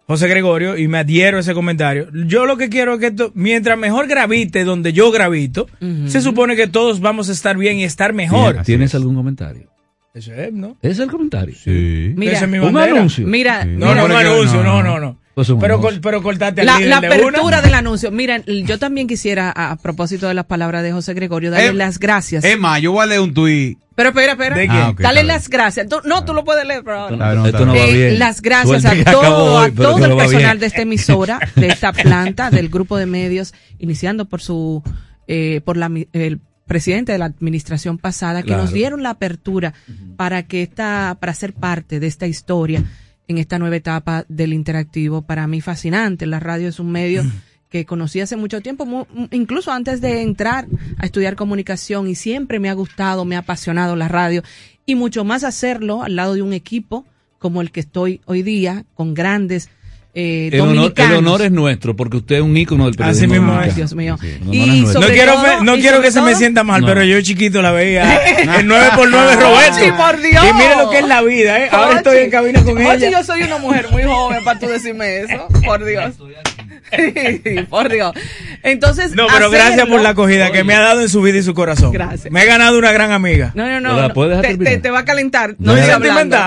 José 0.06 0.28
Gregorio, 0.28 0.76
y 0.78 0.88
me 0.88 0.98
adhiero 0.98 1.36
a 1.38 1.40
ese 1.40 1.54
comentario, 1.54 2.08
yo 2.26 2.46
lo 2.46 2.56
que 2.56 2.68
quiero 2.68 2.94
es 2.94 3.00
que 3.00 3.06
esto- 3.08 3.32
mientras 3.34 3.78
mejor 3.78 4.06
gravite 4.08 4.64
donde 4.64 4.92
yo 4.92 5.10
gravito, 5.10 5.66
se 6.06 6.20
supone 6.20 6.54
que 6.56 6.66
todos 6.68 7.00
vamos 7.00 7.28
a 7.28 7.32
estar 7.32 7.56
bien 7.56 7.76
y 7.78 7.84
estar 7.84 8.12
mejor. 8.12 8.62
¿Tienes 8.62 8.94
algún 8.94 9.14
comentario? 9.14 9.68
Eso 10.14 10.32
es, 10.34 10.52
¿no? 10.52 10.76
¿Ese 10.82 10.92
es 10.92 10.98
el 11.00 11.10
comentario? 11.10 11.54
Sí. 11.54 12.12
Mira, 12.16 12.32
es 12.34 12.46
mi 12.48 12.58
¿Un 12.58 12.76
anuncio? 12.76 13.26
Mira, 13.26 13.62
Sí. 13.62 13.68
No, 13.70 13.86
mira, 13.88 13.94
no, 13.94 14.04
un 14.04 14.12
anuncio, 14.12 14.62
no, 14.62 14.82
no, 14.82 15.00
no. 15.00 15.18
Pues 15.34 15.50
pero, 15.58 15.80
col- 15.80 16.00
pero 16.02 16.22
cortate 16.22 16.60
al 16.60 16.66
la, 16.66 16.76
líder 16.76 16.88
la 16.90 17.00
de 17.00 17.06
apertura 17.06 17.40
una. 17.40 17.62
del 17.62 17.72
anuncio. 17.74 18.10
Miren, 18.10 18.44
yo 18.46 18.78
también 18.78 19.06
quisiera, 19.08 19.50
a, 19.54 19.70
a 19.72 19.76
propósito 19.76 20.28
de 20.28 20.34
las 20.34 20.44
palabras 20.44 20.82
de 20.82 20.92
José 20.92 21.14
Gregorio, 21.14 21.50
darle 21.50 21.68
Eh, 21.68 21.72
las 21.72 21.98
gracias. 21.98 22.44
Emma, 22.44 22.78
yo 22.78 22.92
voy 22.92 23.02
a 23.02 23.06
leer 23.06 23.20
un 23.20 23.32
tuit. 23.32 23.78
pero 23.94 24.10
espera, 24.10 24.32
espera. 24.32 24.56
¿De 24.56 24.66
quién? 24.68 24.78
Ah, 24.80 24.94
Dale 24.98 25.24
las 25.24 25.48
gracias. 25.48 25.88
Tú- 25.88 26.00
no, 26.04 26.24
tú 26.26 26.34
lo 26.34 26.44
puedes 26.44 26.66
leer, 26.66 26.82
pero 26.84 26.98
ahora. 27.00 27.32
Bien, 27.32 27.46
Esto 27.46 27.64
no 27.64 27.72
va 27.74 27.78
Eh, 27.78 27.94
bien. 27.94 28.18
las 28.18 28.42
gracias 28.42 28.84
a 28.84 29.04
todo, 29.10 29.54
hoy, 29.60 29.70
a 29.70 29.74
todo 29.74 30.04
el 30.04 30.16
personal 30.18 30.58
de 30.58 30.66
esta 30.66 30.82
emisora, 30.82 31.38
de 31.56 31.68
esta 31.68 31.92
planta, 31.94 32.50
del 32.50 32.68
grupo 32.68 32.98
de 32.98 33.06
medios, 33.06 33.54
iniciando 33.78 34.26
por 34.26 34.42
su, 34.42 34.82
eh, 35.28 35.62
por 35.64 35.78
la, 35.78 35.88
mi- 35.88 36.08
el 36.12 36.40
presidente 36.66 37.12
de 37.12 37.18
la 37.18 37.24
administración 37.26 37.96
pasada, 37.98 38.42
que 38.42 38.48
Claro. 38.48 38.62
nos 38.64 38.72
dieron 38.74 39.02
la 39.02 39.10
apertura 39.10 39.72
para 40.16 40.42
que 40.42 40.62
esta, 40.62 41.16
para 41.20 41.32
ser 41.34 41.52
parte 41.54 42.00
de 42.00 42.06
esta 42.06 42.26
historia 42.26 42.82
en 43.28 43.38
esta 43.38 43.58
nueva 43.58 43.76
etapa 43.76 44.24
del 44.28 44.52
interactivo. 44.52 45.22
Para 45.22 45.46
mí 45.46 45.60
fascinante. 45.60 46.26
La 46.26 46.40
radio 46.40 46.68
es 46.68 46.78
un 46.80 46.90
medio 46.90 47.22
que 47.68 47.86
conocí 47.86 48.20
hace 48.20 48.36
mucho 48.36 48.60
tiempo, 48.60 48.84
mu- 48.84 49.06
incluso 49.30 49.72
antes 49.72 50.00
de 50.02 50.20
entrar 50.20 50.66
a 50.98 51.06
estudiar 51.06 51.36
comunicación 51.36 52.06
y 52.06 52.14
siempre 52.14 52.58
me 52.60 52.68
ha 52.68 52.74
gustado, 52.74 53.24
me 53.24 53.34
ha 53.34 53.38
apasionado 53.40 53.96
la 53.96 54.08
radio 54.08 54.42
y 54.84 54.94
mucho 54.94 55.24
más 55.24 55.42
hacerlo 55.42 56.02
al 56.02 56.16
lado 56.16 56.34
de 56.34 56.42
un 56.42 56.52
equipo 56.52 57.06
como 57.38 57.62
el 57.62 57.70
que 57.72 57.80
estoy 57.80 58.20
hoy 58.26 58.42
día, 58.42 58.84
con 58.94 59.14
grandes 59.14 59.70
eh, 60.14 60.50
El 60.52 60.60
honor, 60.60 61.40
el 61.40 61.46
es 61.46 61.52
nuestro, 61.52 61.96
porque 61.96 62.18
usted 62.18 62.36
es 62.36 62.42
un 62.42 62.54
ícono 62.56 62.84
del 62.84 62.94
periodismo. 62.94 63.32
Así 63.34 63.40
mismo 63.40 63.62
es. 63.62 63.74
Dios 63.76 63.94
mío. 63.94 64.18
Sí, 64.20 64.26
el 64.28 64.54
Y. 64.54 64.80
No 64.82 65.00
quiero, 65.00 65.32
todo- 65.34 65.42
fe- 65.44 65.56
no 65.64 65.76
y 65.76 65.80
quiero 65.80 65.96
sobre 65.96 66.08
que 66.08 66.12
se 66.12 66.20
me 66.20 66.34
sienta 66.34 66.64
mal, 66.64 66.82
No. 66.82 66.86
pero 66.86 67.02
yo 67.02 67.20
chiquito 67.22 67.62
la 67.62 67.72
veía 67.72 68.20
en 68.60 68.66
9 68.66 68.86
por 68.94 69.08
9 69.10 69.36
Roberto. 69.40 69.96
Por 69.96 70.20
Dios. 70.20 70.44
Y 70.50 70.54
mire 70.54 70.76
lo 70.76 70.90
que 70.90 70.98
es 70.98 71.06
la 71.08 71.22
vida, 71.22 71.58
¿eh? 71.64 71.68
Ahora 71.72 71.96
estoy 71.98 72.18
en 72.18 72.30
cabina 72.30 72.62
con 72.62 72.76
Ochi, 72.76 73.04
ella. 73.06 73.10
yo 73.20 73.24
soy 73.24 73.42
una 73.42 73.58
mujer 73.58 73.88
muy 73.90 74.02
joven 74.02 74.44
para 74.44 74.58
tú 74.58 74.66
decirme 74.66 75.20
eso. 75.20 75.48
Por 75.64 75.84
Dios. 75.84 76.14
por 77.70 77.90
Dios. 77.90 78.12
Entonces. 78.62 79.14
No, 79.14 79.26
pero 79.32 79.50
gracias 79.50 79.86
por 79.88 80.00
la 80.00 80.10
acogida 80.10 80.50
que 80.52 80.64
me 80.64 80.74
ha 80.74 80.80
dado 80.80 81.00
en 81.00 81.08
su 81.08 81.22
vida 81.22 81.38
y 81.38 81.42
su 81.42 81.54
corazón. 81.54 81.92
Gracias. 81.92 82.32
Me 82.32 82.42
he 82.42 82.46
ganado 82.46 82.78
una 82.78 82.92
gran 82.92 83.12
amiga. 83.12 83.52
No, 83.54 83.66
no, 83.68 83.80
no. 83.80 83.96
¿La 83.96 84.08
no. 84.08 84.40
Te, 84.40 84.56
te- 84.56 84.78
te 84.78 84.90
va 84.90 85.00
a 85.00 85.04
calentar. 85.04 85.56
No, 85.58 85.72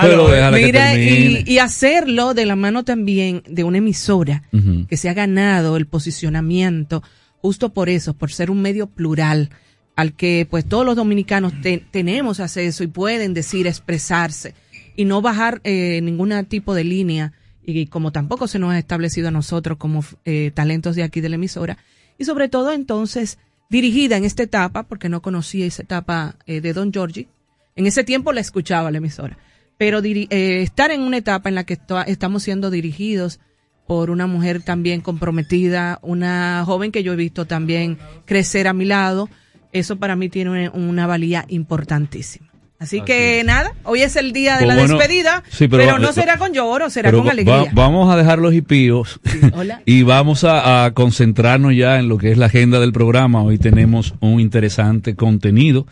Pero 0.02 0.50
Mira, 0.52 0.94
y, 0.96 1.44
y 1.46 1.58
hacerlo 1.58 2.34
de 2.34 2.46
la 2.46 2.56
mano 2.56 2.84
también 2.84 3.42
de 3.48 3.64
una 3.64 3.78
emisora 3.78 4.42
que 4.88 4.96
se 4.96 5.08
ha 5.08 5.14
ganado 5.14 5.76
el 5.76 5.86
posicionamiento 5.86 7.02
justo 7.42 7.72
por 7.72 7.88
eso, 7.88 8.14
por 8.14 8.32
ser 8.32 8.50
un 8.50 8.60
medio 8.62 8.86
plural 8.88 9.50
al 9.94 10.12
que 10.14 10.46
pues 10.50 10.64
todos 10.66 10.84
los 10.84 10.96
dominicanos 10.96 11.52
te- 11.62 11.82
tenemos 11.90 12.40
acceso 12.40 12.82
y 12.82 12.86
pueden 12.88 13.34
decir, 13.34 13.66
expresarse 13.66 14.54
y 14.96 15.04
no 15.04 15.22
bajar 15.22 15.60
eh, 15.64 16.00
ningún 16.02 16.32
tipo 16.46 16.74
de 16.74 16.84
línea 16.84 17.32
y 17.66 17.86
como 17.86 18.12
tampoco 18.12 18.46
se 18.46 18.58
nos 18.58 18.72
ha 18.72 18.78
establecido 18.78 19.28
a 19.28 19.32
nosotros 19.32 19.76
como 19.76 20.04
eh, 20.24 20.52
talentos 20.54 20.94
de 20.94 21.02
aquí 21.02 21.20
de 21.20 21.28
la 21.28 21.34
emisora 21.34 21.76
y 22.16 22.24
sobre 22.24 22.48
todo 22.48 22.72
entonces 22.72 23.38
dirigida 23.68 24.16
en 24.16 24.24
esta 24.24 24.44
etapa 24.44 24.84
porque 24.84 25.08
no 25.08 25.20
conocía 25.20 25.66
esa 25.66 25.82
etapa 25.82 26.36
eh, 26.46 26.60
de 26.60 26.72
Don 26.72 26.92
Giorgi 26.92 27.26
en 27.74 27.86
ese 27.86 28.04
tiempo 28.04 28.32
la 28.32 28.40
escuchaba 28.40 28.90
la 28.92 28.98
emisora 28.98 29.36
pero 29.78 30.00
eh, 30.02 30.62
estar 30.62 30.92
en 30.92 31.02
una 31.02 31.18
etapa 31.18 31.48
en 31.48 31.56
la 31.56 31.64
que 31.64 31.78
estamos 32.06 32.42
siendo 32.44 32.70
dirigidos 32.70 33.40
por 33.86 34.10
una 34.10 34.26
mujer 34.26 34.62
también 34.62 35.00
comprometida, 35.00 35.98
una 36.02 36.64
joven 36.64 36.90
que 36.90 37.02
yo 37.02 37.12
he 37.12 37.16
visto 37.16 37.44
también 37.44 37.98
crecer 38.24 38.66
a 38.66 38.72
mi 38.72 38.84
lado, 38.84 39.28
eso 39.72 39.96
para 39.96 40.16
mí 40.16 40.28
tiene 40.28 40.70
una 40.70 41.06
valía 41.06 41.44
importantísima. 41.48 42.50
Así, 42.78 43.00
que 43.00 43.42
nada, 43.44 43.72
hoy 43.84 44.02
es 44.02 44.16
el 44.16 44.32
día 44.32 44.58
de 44.58 44.64
Pues 44.64 44.68
la 44.76 44.82
bueno, 44.82 44.98
despedida, 44.98 45.42
sí, 45.48 45.66
pero, 45.66 45.82
pero- 45.84 45.98
no 45.98 46.12
será 46.12 46.36
con 46.36 46.52
lloro, 46.52 46.90
será 46.90 47.10
con 47.10 47.26
va- 47.26 47.30
alegría. 47.30 47.64
vamos 47.72 48.12
a 48.12 48.16
dejar 48.18 48.38
los 48.38 48.52
hipíos 48.52 49.18
y 49.86 50.02
vamos 50.02 50.44
a, 50.44 50.84
a 50.84 50.90
concentrarnos 50.92 51.74
ya 51.74 51.98
en 51.98 52.08
lo 52.08 52.18
que 52.18 52.32
es 52.32 52.36
la 52.38 52.46
agenda 52.46 52.78
del 52.78 52.92
programa. 52.92 53.42
Hoy 53.42 53.56
tenemos 53.56 54.14
un 54.20 54.40
interesante 54.40 55.16
contenido 55.16 55.86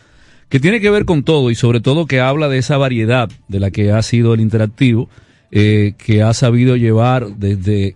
que 0.47 0.59
tiene 0.59 0.79
que 0.79 0.91
ver 0.91 1.05
con 1.05 1.23
todo 1.23 1.49
y 1.49 1.55
sobre 1.55 1.79
todo 1.79 2.05
que 2.05 2.19
habla 2.19 2.49
de 2.49 2.59
esa 2.59 2.77
variedad 2.77 3.29
de 3.47 3.59
la 3.59 3.71
que 3.71 3.91
ha 3.91 4.01
sido 4.03 4.35
el 4.35 4.41
interactivo, 4.41 5.09
eh, 5.49 5.93
que 5.97 6.21
ha 6.21 6.35
sabido 6.35 6.75
llevar 6.75 7.29
desde 7.37 7.95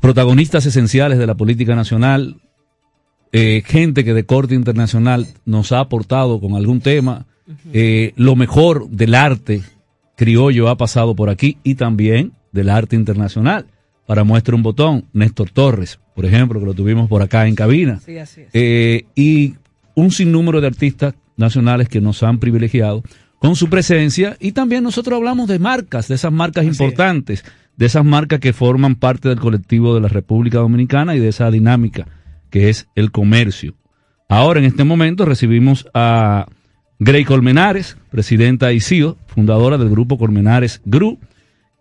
protagonistas 0.00 0.64
esenciales 0.64 1.18
de 1.18 1.26
la 1.26 1.34
política 1.34 1.74
nacional, 1.74 2.36
eh, 3.32 3.62
gente 3.64 4.04
que 4.04 4.14
de 4.14 4.24
corte 4.24 4.54
internacional 4.54 5.26
nos 5.44 5.72
ha 5.72 5.80
aportado 5.80 6.40
con 6.40 6.54
algún 6.54 6.80
tema, 6.80 7.26
eh, 7.72 8.12
lo 8.16 8.36
mejor 8.36 8.88
del 8.88 9.14
arte 9.14 9.62
criollo 10.16 10.68
ha 10.68 10.76
pasado 10.76 11.14
por 11.14 11.28
aquí 11.30 11.58
y 11.62 11.74
también 11.74 12.32
del 12.52 12.70
arte 12.70 12.96
internacional. 12.96 13.66
Para 14.06 14.24
muestra 14.24 14.54
un 14.54 14.62
botón, 14.62 15.04
Néstor 15.12 15.50
Torres, 15.50 16.00
por 16.14 16.24
ejemplo, 16.24 16.58
que 16.58 16.66
lo 16.66 16.74
tuvimos 16.74 17.08
por 17.08 17.20
acá 17.22 17.46
en 17.46 17.54
cabina. 17.54 18.00
Sí, 18.04 18.16
así 18.16 18.42
es. 18.42 18.48
Eh, 18.54 19.04
y 19.14 19.54
un 19.94 20.10
sinnúmero 20.10 20.60
de 20.60 20.66
artistas 20.66 21.14
nacionales 21.36 21.88
que 21.88 22.00
nos 22.00 22.22
han 22.22 22.38
privilegiado 22.38 23.02
con 23.38 23.54
su 23.54 23.68
presencia 23.68 24.36
y 24.40 24.52
también 24.52 24.82
nosotros 24.82 25.16
hablamos 25.16 25.48
de 25.48 25.58
marcas, 25.58 26.08
de 26.08 26.14
esas 26.14 26.32
marcas 26.32 26.62
Así 26.62 26.70
es. 26.70 26.80
importantes, 26.80 27.44
de 27.76 27.86
esas 27.86 28.04
marcas 28.04 28.40
que 28.40 28.52
forman 28.52 28.96
parte 28.96 29.28
del 29.28 29.38
colectivo 29.38 29.94
de 29.94 30.00
la 30.00 30.08
República 30.08 30.58
Dominicana 30.58 31.14
y 31.14 31.20
de 31.20 31.28
esa 31.28 31.50
dinámica 31.50 32.06
que 32.50 32.68
es 32.68 32.88
el 32.94 33.10
comercio. 33.10 33.74
Ahora, 34.28 34.60
en 34.60 34.66
este 34.66 34.84
momento, 34.84 35.24
recibimos 35.24 35.86
a 35.94 36.46
Grey 36.98 37.24
Colmenares, 37.24 37.96
presidenta 38.10 38.72
ICIO, 38.72 39.16
fundadora 39.26 39.78
del 39.78 39.88
grupo 39.88 40.18
Colmenares 40.18 40.82
GRU, 40.84 41.18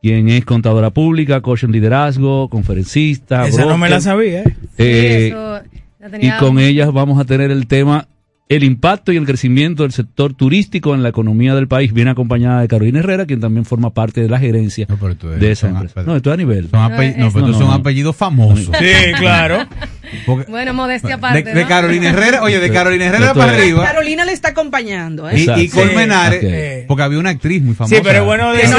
quien 0.01 0.29
es 0.29 0.45
contadora 0.45 0.91
pública, 0.91 1.41
coach 1.41 1.63
en 1.63 1.71
liderazgo, 1.71 2.49
conferencista. 2.49 3.47
Esa 3.47 3.65
no 3.65 3.77
me 3.77 3.89
la 3.89 3.99
sabía, 3.99 4.43
¿eh? 4.43 4.55
Eh, 4.77 5.27
eso 5.29 5.61
la 5.99 6.17
y 6.21 6.31
con 6.39 6.59
ellas 6.59 6.91
vamos 6.93 7.19
a 7.19 7.25
tener 7.25 7.51
el 7.51 7.67
tema 7.67 8.07
el 8.49 8.63
impacto 8.63 9.11
y 9.11 9.17
el 9.17 9.25
crecimiento 9.25 9.83
del 9.83 9.91
sector 9.91 10.33
turístico 10.33 10.95
en 10.95 11.03
la 11.03 11.09
economía 11.09 11.53
del 11.53 11.67
país, 11.67 11.91
bien 11.91 12.07
acompañada 12.07 12.61
de 12.61 12.69
Carolina 12.69 12.99
Herrera, 12.99 13.25
quien 13.25 13.41
también 13.41 13.65
forma 13.65 13.93
parte 13.93 14.21
de 14.21 14.29
la 14.29 14.39
gerencia 14.39 14.85
No, 14.87 14.95
pero 14.95 15.17
tú 15.17 15.27
eres- 15.27 15.41
de 15.41 15.51
esa 15.51 15.67
empresa. 15.67 16.03
No, 16.03 16.15
esto 16.15 16.29
es 16.29 16.33
a 16.35 16.37
nivel. 16.37 16.69
Son 16.69 16.79
ape- 16.79 17.15
no, 17.17 17.17
pero 17.17 17.17
No, 17.17 17.27
estos 17.27 17.41
no, 17.51 17.53
son 17.57 17.67
no. 17.67 17.73
apellidos 17.73 18.15
famosos. 18.15 18.73
Sí, 18.79 19.11
claro. 19.17 19.65
Porque- 20.25 20.49
Bueno, 20.51 20.73
modestia 20.73 21.09
de, 21.09 21.13
aparte. 21.15 21.43
de 21.43 21.61
¿no? 21.61 21.67
Carolina 21.67 22.09
Herrera, 22.09 22.41
oye, 22.43 22.59
de 22.59 22.71
Carolina 22.71 23.05
Herrera 23.05 23.33
para 23.33 23.53
es- 23.55 23.59
arriba. 23.61 23.85
Carolina 23.85 24.25
le 24.25 24.31
está 24.33 24.49
acompañando, 24.49 25.29
¿eh? 25.29 25.39
Y, 25.39 25.49
y 25.61 25.69
Colmenares, 25.69 26.41
Sí. 26.41 26.47
Ok. 26.47 26.87
porque 26.87 27.03
había 27.03 27.19
una 27.19 27.29
actriz 27.31 27.61
muy 27.61 27.75
famosa. 27.75 27.95
Sí, 27.95 28.01
pero 28.03 28.19
es 28.19 28.25
bueno 28.25 28.51
decir, 28.53 28.71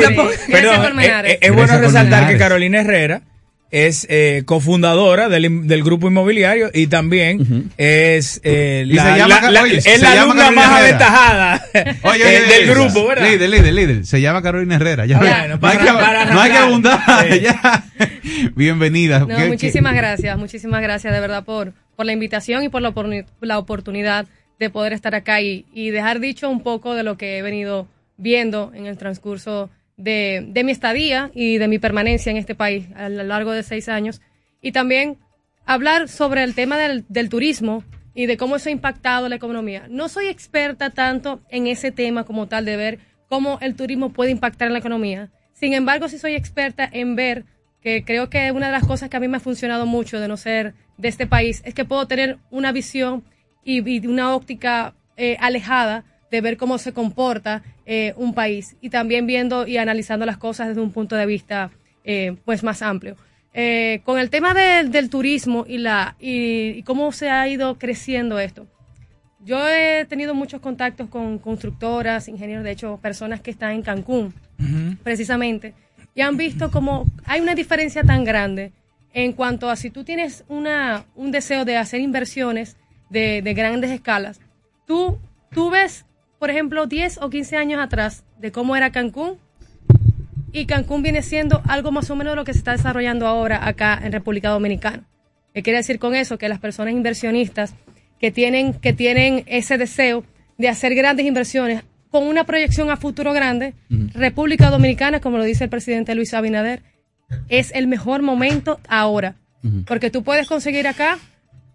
Colmenares. 0.82 1.32
eh, 1.32 1.34
eh, 1.34 1.38
es 1.42 1.50
bueno 1.52 1.72
resaltar 1.74 2.02
Colmenares. 2.02 2.28
que 2.30 2.38
Carolina 2.38 2.80
Herrera 2.80 3.22
es 3.70 4.06
eh, 4.08 4.42
cofundadora 4.46 5.28
del, 5.28 5.66
del 5.66 5.84
grupo 5.84 6.08
inmobiliario 6.08 6.70
y 6.72 6.86
también 6.86 7.70
es 7.76 8.40
eh, 8.42 8.84
Y 8.86 8.92
la, 8.94 9.02
se 9.02 9.18
llama 9.18 9.28
la- 9.34 9.40
Ca- 9.42 9.50
la- 9.50 9.62
oye, 9.62 9.76
es 9.76 10.00
la 10.02 10.12
alumna 10.12 10.50
más 10.50 10.80
aventajada 10.80 11.64
Oye, 12.02 12.24
oye, 12.24 12.40
del 12.42 12.70
grupo, 12.70 13.06
¿verdad? 13.08 13.30
Líder, 13.30 13.50
líder, 13.50 13.74
líder. 13.74 14.06
Se 14.06 14.20
llama 14.20 14.40
Carolina 14.42 14.76
Herrera. 14.76 15.04
Ya, 15.06 15.18
Bueno, 15.18 15.36
no, 15.60 15.68
hay 15.68 15.76
para- 15.76 15.78
que, 15.78 15.92
para 15.92 16.24
no 16.26 16.40
hay 16.40 16.50
que 16.50 16.56
abundar. 16.58 17.00
Sí. 17.30 17.40
Ya. 17.42 17.84
Bienvenida. 18.54 19.20
No, 19.20 19.26
¿Qué- 19.28 19.34
qué- 19.36 19.46
muchísimas 19.48 19.94
gracias, 19.94 20.38
muchísimas 20.38 20.80
gracias 20.82 21.12
de 21.12 21.20
verdad 21.20 21.44
por, 21.44 21.72
por 21.96 22.06
la 22.06 22.12
invitación 22.12 22.62
y 22.64 22.68
por 22.68 22.82
la, 22.82 22.92
oporni- 22.94 23.26
la 23.40 23.58
oportunidad 23.58 24.26
de 24.58 24.70
poder 24.70 24.92
estar 24.92 25.14
acá 25.14 25.40
y, 25.40 25.66
y 25.72 25.90
dejar 25.90 26.20
dicho 26.20 26.48
un 26.48 26.62
poco 26.62 26.94
de 26.94 27.02
lo 27.02 27.16
que 27.16 27.38
he 27.38 27.42
venido 27.42 27.86
viendo 28.16 28.72
en 28.74 28.86
el 28.86 28.96
transcurso 28.98 29.70
de, 29.98 30.46
de 30.48 30.64
mi 30.64 30.72
estadía 30.72 31.30
y 31.34 31.58
de 31.58 31.68
mi 31.68 31.78
permanencia 31.78 32.30
en 32.30 32.38
este 32.38 32.54
país 32.54 32.86
a 32.96 33.10
lo 33.10 33.22
largo 33.24 33.52
de 33.52 33.62
seis 33.62 33.90
años. 33.90 34.22
Y 34.62 34.72
también 34.72 35.18
hablar 35.66 36.08
sobre 36.08 36.42
el 36.44 36.54
tema 36.54 36.78
del, 36.78 37.04
del 37.10 37.28
turismo 37.28 37.84
y 38.14 38.26
de 38.26 38.36
cómo 38.36 38.56
eso 38.56 38.70
ha 38.70 38.72
impactado 38.72 39.28
la 39.28 39.36
economía. 39.36 39.86
No 39.90 40.08
soy 40.08 40.28
experta 40.28 40.90
tanto 40.90 41.42
en 41.50 41.66
ese 41.66 41.92
tema 41.92 42.24
como 42.24 42.48
tal 42.48 42.64
de 42.64 42.76
ver 42.76 42.98
cómo 43.28 43.58
el 43.60 43.76
turismo 43.76 44.12
puede 44.12 44.30
impactar 44.30 44.68
en 44.68 44.72
la 44.72 44.78
economía. 44.78 45.30
Sin 45.52 45.74
embargo, 45.74 46.08
sí 46.08 46.18
soy 46.18 46.34
experta 46.34 46.88
en 46.90 47.14
ver 47.14 47.44
que 47.80 48.04
creo 48.04 48.30
que 48.30 48.50
una 48.52 48.66
de 48.66 48.72
las 48.72 48.86
cosas 48.86 49.08
que 49.08 49.16
a 49.16 49.20
mí 49.20 49.28
me 49.28 49.36
ha 49.36 49.40
funcionado 49.40 49.86
mucho 49.86 50.18
de 50.18 50.28
no 50.28 50.36
ser 50.36 50.74
de 50.96 51.08
este 51.08 51.26
país 51.26 51.62
es 51.64 51.74
que 51.74 51.84
puedo 51.84 52.06
tener 52.06 52.38
una 52.50 52.72
visión 52.72 53.24
y, 53.64 54.06
una 54.06 54.34
óptica 54.34 54.94
eh, 55.16 55.36
alejada 55.40 56.04
de 56.30 56.40
ver 56.40 56.56
cómo 56.56 56.78
se 56.78 56.92
comporta 56.92 57.62
eh, 57.86 58.12
un 58.16 58.34
país 58.34 58.76
y 58.80 58.90
también 58.90 59.26
viendo 59.26 59.66
y 59.66 59.76
analizando 59.78 60.26
las 60.26 60.36
cosas 60.38 60.68
desde 60.68 60.80
un 60.80 60.92
punto 60.92 61.16
de 61.16 61.26
vista 61.26 61.70
eh, 62.04 62.36
pues 62.44 62.62
más 62.62 62.82
amplio. 62.82 63.16
Eh, 63.54 64.00
con 64.04 64.18
el 64.18 64.28
tema 64.30 64.54
del- 64.54 64.90
del 64.92 65.08
turismo 65.10 65.64
y, 65.66 65.78
la, 65.78 66.16
y, 66.20 66.70
y 66.78 66.82
cómo 66.82 67.10
se 67.12 67.30
ha 67.30 67.48
ido 67.48 67.78
creciendo 67.78 68.38
esto, 68.38 68.66
yo 69.44 69.66
he 69.68 70.04
tenido 70.04 70.34
muchos 70.34 70.60
contactos 70.60 71.08
con 71.08 71.38
constructoras, 71.38 72.28
ingenieros, 72.28 72.64
de 72.64 72.72
hecho, 72.72 72.98
personas 73.00 73.40
que 73.40 73.50
están 73.50 73.72
en 73.72 73.82
Cancún, 73.82 74.34
precisamente, 75.02 75.74
y 76.14 76.20
han 76.20 76.36
visto 76.36 76.70
como 76.70 77.04
hay 77.24 77.40
una 77.40 77.54
diferencia 77.54 78.02
tan 78.02 78.24
grande 78.24 78.72
en 79.14 79.32
cuanto 79.32 79.70
a 79.70 79.76
si 79.76 79.90
tú 79.90 80.04
tienes 80.04 80.44
una, 80.48 81.04
un 81.14 81.30
deseo 81.30 81.64
de 81.64 81.76
hacer 81.76 82.00
inversiones 82.00 82.76
de, 83.10 83.40
de 83.42 83.54
grandes 83.54 83.90
escalas, 83.90 84.40
tú, 84.86 85.18
tú 85.50 85.70
ves, 85.70 86.04
por 86.38 86.50
ejemplo, 86.50 86.86
10 86.86 87.18
o 87.22 87.30
15 87.30 87.56
años 87.56 87.80
atrás 87.80 88.24
de 88.38 88.52
cómo 88.52 88.76
era 88.76 88.90
Cancún 88.90 89.38
y 90.52 90.66
Cancún 90.66 91.02
viene 91.02 91.22
siendo 91.22 91.62
algo 91.66 91.92
más 91.92 92.10
o 92.10 92.16
menos 92.16 92.32
de 92.32 92.36
lo 92.36 92.44
que 92.44 92.52
se 92.52 92.58
está 92.58 92.72
desarrollando 92.72 93.26
ahora 93.26 93.66
acá 93.66 94.00
en 94.02 94.12
República 94.12 94.48
Dominicana. 94.50 95.04
¿Qué 95.52 95.62
quiere 95.62 95.78
decir 95.78 95.98
con 95.98 96.14
eso? 96.14 96.38
Que 96.38 96.48
las 96.48 96.58
personas 96.58 96.94
inversionistas 96.94 97.74
que 98.20 98.30
tienen, 98.30 98.74
que 98.74 98.92
tienen 98.92 99.44
ese 99.46 99.78
deseo 99.78 100.24
de 100.56 100.68
hacer 100.68 100.94
grandes 100.94 101.26
inversiones 101.26 101.82
con 102.10 102.26
una 102.26 102.44
proyección 102.44 102.90
a 102.90 102.96
futuro 102.96 103.32
grande, 103.32 103.74
República 104.14 104.70
Dominicana, 104.70 105.20
como 105.20 105.36
lo 105.36 105.44
dice 105.44 105.64
el 105.64 105.70
presidente 105.70 106.14
Luis 106.14 106.32
Abinader, 106.32 106.82
es 107.48 107.70
el 107.74 107.86
mejor 107.86 108.22
momento 108.22 108.80
ahora. 108.88 109.36
Porque 109.86 110.10
tú 110.10 110.22
puedes 110.22 110.48
conseguir 110.48 110.86
acá 110.86 111.18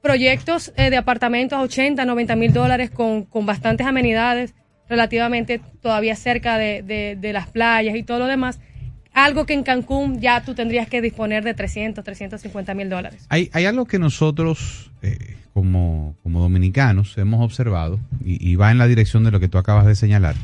proyectos 0.03 0.73
eh, 0.75 0.89
de 0.89 0.97
apartamentos 0.97 1.57
a 1.57 1.61
80, 1.61 2.05
90 2.05 2.35
mil 2.35 2.51
dólares 2.53 2.91
con, 2.91 3.23
con 3.23 3.45
bastantes 3.47 3.87
amenidades, 3.87 4.53
relativamente 4.89 5.61
todavía 5.81 6.15
cerca 6.15 6.57
de, 6.57 6.83
de- 7.19 7.33
las 7.33 7.47
playas 7.47 7.95
y 7.95 8.03
todo 8.03 8.19
lo 8.19 8.27
demás. 8.27 8.59
Algo 9.13 9.45
que 9.45 9.53
en 9.53 9.63
Cancún 9.63 10.19
ya 10.19 10.43
tú 10.43 10.55
tendrías 10.55 10.87
que 10.89 11.01
disponer 11.01 11.43
de 11.43 11.53
300, 11.53 12.03
350 12.03 12.73
mil 12.73 12.89
dólares. 12.89 13.25
Hay, 13.29 13.49
hay 13.53 13.65
algo 13.65 13.85
que 13.85 13.97
nosotros, 13.97 14.91
eh, 15.03 15.37
como, 15.53 16.15
como 16.21 16.41
dominicanos, 16.41 17.17
hemos 17.17 17.41
observado, 17.41 17.97
y, 18.25 18.45
y 18.45 18.55
va 18.55 18.71
en 18.71 18.77
la 18.79 18.87
dirección 18.87 19.23
de 19.23 19.31
lo 19.31 19.39
que 19.39 19.47
tú 19.47 19.57
acabas 19.57 19.85
de 19.85 19.95
señalar. 19.95 20.35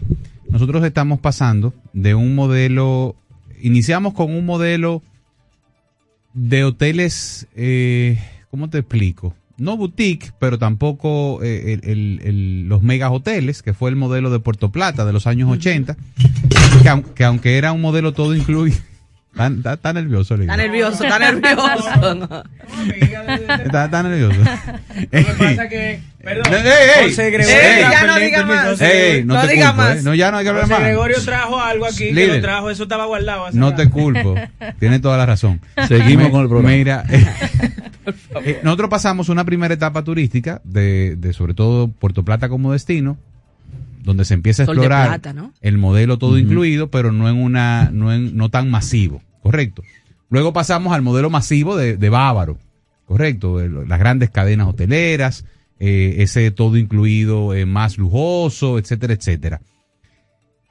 Nosotros 0.49 0.83
estamos 0.85 1.19
pasando 1.19 1.73
de 1.93 2.15
un 2.15 2.33
modelo, 2.33 3.15
iniciamos 3.61 4.13
con 4.13 4.31
un 4.33 4.45
modelo 4.45 5.03
de 6.33 6.63
hoteles, 6.63 7.47
eh, 7.55 8.17
¿cómo 8.51 8.69
te 8.69 8.77
explico? 8.79 9.35
No 9.59 9.77
boutique, 9.77 10.31
pero 10.39 10.57
tampoco 10.57 11.39
eh, 11.43 11.73
el- 11.83 11.89
el- 11.89 12.21
el- 12.23 12.67
los 12.69 12.81
mega 12.81 13.09
hoteles, 13.11 13.61
que 13.61 13.73
fue 13.73 13.89
el 13.89 13.95
modelo 13.95 14.29
de 14.29 14.39
Puerto 14.39 14.71
Plata 14.71 15.05
de 15.05 15.13
los 15.13 15.27
años 15.27 15.49
80, 15.51 15.95
que, 16.83 17.03
que 17.15 17.23
aunque 17.23 17.57
era 17.57 17.71
un 17.71 17.81
modelo 17.81 18.13
todo 18.13 18.35
incluido. 18.35 18.77
Está, 19.45 19.47
está- 19.57 19.73
está 19.73 19.93
nervioso, 19.93 20.33
Olivia. 20.33 20.51
Está 20.53 20.63
nervioso, 20.63 21.03
está 21.03 21.19
nervioso. 21.19 22.43
Está, 23.65 23.85
está 23.85 24.03
nervioso. 24.03 24.39
Lo 24.39 25.09
que 25.09 25.23
pasa 25.37 25.69
que, 25.69 25.99
perdón, 26.23 26.53
Ey, 26.53 27.09
José 27.09 27.31
Gregorio, 27.31 27.57
ey, 27.59 27.81
ya 27.81 28.07
no 28.07 28.15
diga 28.19 28.45
más. 28.45 28.57
micrófono. 28.63 28.89
Ey, 28.89 29.23
no, 29.25 29.33
No 29.35 29.41
te 29.41 29.47
diga 29.53 29.67
culpo, 29.67 29.81
más. 29.81 29.97
¿eh? 29.97 30.01
No, 30.03 30.15
ya 30.15 30.31
no 30.31 30.37
hay 30.37 30.43
que 30.43 30.49
hablar 30.49 30.63
José 30.65 30.73
más. 30.73 30.83
Gregorio 30.83 31.21
trajo 31.23 31.59
algo 31.61 31.85
aquí 31.85 31.97
que 31.97 32.13
Líder. 32.13 32.35
lo 32.35 32.41
trajo, 32.41 32.69
eso 32.69 32.83
estaba 32.83 33.05
guardado. 33.05 33.45
hace 33.45 33.57
No 33.57 33.71
rato. 33.71 33.83
te 33.83 33.89
culpo. 33.89 34.35
Tienes 34.79 35.01
toda 35.01 35.17
la 35.17 35.25
razón. 35.25 35.61
Seguimos 35.87 36.25
Me- 36.25 36.31
con 36.31 36.41
el 36.41 36.47
programa. 36.49 36.75
Mira, 36.75 37.03
eh, 38.43 38.59
nosotros 38.63 38.89
pasamos 38.89 39.29
una 39.29 39.43
primera 39.45 39.73
etapa 39.73 40.03
turística 40.03 40.61
de, 40.63 41.15
de 41.17 41.33
sobre 41.33 41.53
todo 41.53 41.87
Puerto 41.89 42.23
Plata 42.25 42.49
como 42.49 42.73
destino, 42.73 43.17
donde 44.03 44.25
se 44.25 44.33
empieza 44.33 44.63
a 44.63 44.65
Sol 44.65 44.75
explorar 44.77 45.07
plata, 45.07 45.33
¿no? 45.33 45.53
el 45.61 45.77
modelo 45.77 46.17
todo 46.17 46.37
incluido, 46.37 46.89
pero 46.89 47.11
no 47.11 47.29
en 47.29 47.35
una, 47.37 47.89
no 47.91 48.11
en, 48.13 48.35
no 48.35 48.49
tan 48.49 48.69
masivo, 48.69 49.21
correcto. 49.41 49.83
Luego 50.29 50.53
pasamos 50.53 50.93
al 50.93 51.01
modelo 51.01 51.29
masivo 51.29 51.75
de, 51.75 51.97
de 51.97 52.09
Bávaro, 52.09 52.57
correcto, 53.05 53.59
las 53.67 53.99
grandes 53.99 54.29
cadenas 54.29 54.67
hoteleras, 54.67 55.45
eh, 55.79 56.17
ese 56.19 56.51
todo 56.51 56.77
incluido 56.77 57.53
eh, 57.53 57.65
más 57.65 57.97
lujoso, 57.97 58.77
etcétera, 58.77 59.13
etcétera. 59.13 59.61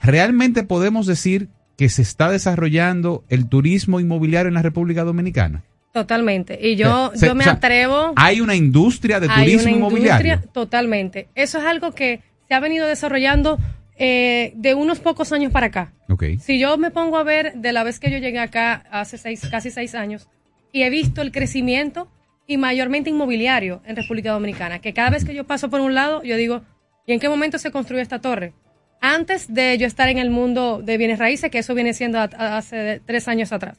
¿Realmente 0.01 0.63
podemos 0.63 1.07
decir 1.07 1.49
que 1.77 1.89
se 1.89 2.03
está 2.03 2.31
desarrollando 2.31 3.25
el 3.29 3.49
turismo 3.49 4.01
inmobiliario 4.01 4.49
en 4.49 4.55
la 4.55 4.63
República 4.63 5.05
Dominicana? 5.05 5.63
Totalmente. 5.93 6.59
Y 6.61 6.77
yo, 6.77 7.11
Se- 7.15 7.27
yo 7.27 7.35
me 7.35 7.43
o 7.43 7.45
sea, 7.45 7.55
atrevo. 7.55 8.13
Hay 8.17 8.41
una 8.41 8.55
industria 8.55 9.19
de 9.21 9.29
Hay 9.31 9.45
turismo 9.47 9.75
inmobiliario. 9.77 10.41
totalmente. 10.53 11.29
Eso 11.35 11.59
es 11.59 11.65
algo 11.65 11.93
que 11.93 12.21
se 12.47 12.55
ha 12.55 12.61
venido 12.61 12.87
desarrollando 12.87 13.59
eh, 13.99 14.53
de 14.55 14.75
unos 14.75 15.01
pocos 15.01 15.33
años 15.33 15.53
para 15.53 15.67
acá. 15.67 15.93
Si 16.39 16.59
yo 16.59 16.79
me 16.79 16.91
pongo 16.91 17.19
a 17.19 17.23
ver 17.25 17.55
de 17.55 17.73
la 17.73 17.83
vez 17.85 17.99
que 18.01 18.11
yo 18.11 18.19
llegué 18.19 18.39
acá 18.39 18.85
hace 18.91 19.19
seis, 19.19 19.43
casi 19.51 19.71
seis 19.71 19.95
años 19.95 20.29
y 20.73 20.83
he 20.83 20.91
visto 20.91 21.21
el 21.23 21.33
crecimiento 21.33 22.09
y 22.47 22.57
mayormente 22.57 23.11
inmobiliario 23.11 23.83
en 23.85 23.97
República 23.97 24.31
Dominicana, 24.33 24.79
que 24.81 24.95
cada 24.95 25.11
vez 25.11 25.25
que 25.25 25.35
yo 25.35 25.45
paso 25.45 25.69
por 25.69 25.81
un 25.81 25.95
lado, 25.95 26.23
yo 26.23 26.37
digo, 26.37 26.63
¿y 27.07 27.13
en 27.13 27.21
qué 27.21 27.29
momento 27.29 27.59
se 27.59 27.71
construyó 27.71 28.01
esta 28.01 28.21
torre? 28.21 28.53
Antes 29.01 29.53
de 29.53 29.77
yo 29.79 29.87
estar 29.87 30.09
en 30.09 30.19
el 30.19 30.31
mundo 30.31 30.81
de 30.83 30.97
bienes 30.97 31.19
raíces, 31.19 31.51
que 31.51 31.59
eso 31.59 31.75
viene 31.75 31.93
siendo 31.93 32.19
a- 32.19 32.31
a- 32.37 32.57
hace 32.57 33.01
tres 33.05 33.29
años 33.29 33.53
atrás. 33.53 33.79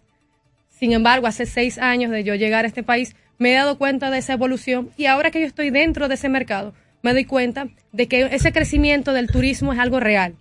Sin 0.70 0.94
embargo, 0.94 1.28
hace 1.28 1.46
seis 1.46 1.78
años 1.78 2.12
de 2.12 2.24
yo 2.24 2.36
llegar 2.36 2.64
a 2.64 2.68
este 2.68 2.84
país, 2.84 3.16
me 3.38 3.52
he 3.52 3.56
dado 3.56 3.78
cuenta 3.78 4.12
de 4.12 4.18
esa 4.20 4.34
evolución 4.34 4.90
y 4.98 5.06
ahora 5.08 5.32
que 5.32 5.40
yo 5.42 5.46
estoy 5.48 5.72
dentro 5.72 6.08
de 6.08 6.14
ese 6.16 6.30
mercado, 6.30 6.74
me 7.02 7.14
doy 7.14 7.26
cuenta 7.26 7.68
de 7.92 8.08
que 8.08 8.22
ese 8.32 8.52
crecimiento 8.52 9.14
del 9.14 9.28
turismo 9.28 9.74
es 9.74 9.80
algo 9.80 10.00
real. 10.00 10.36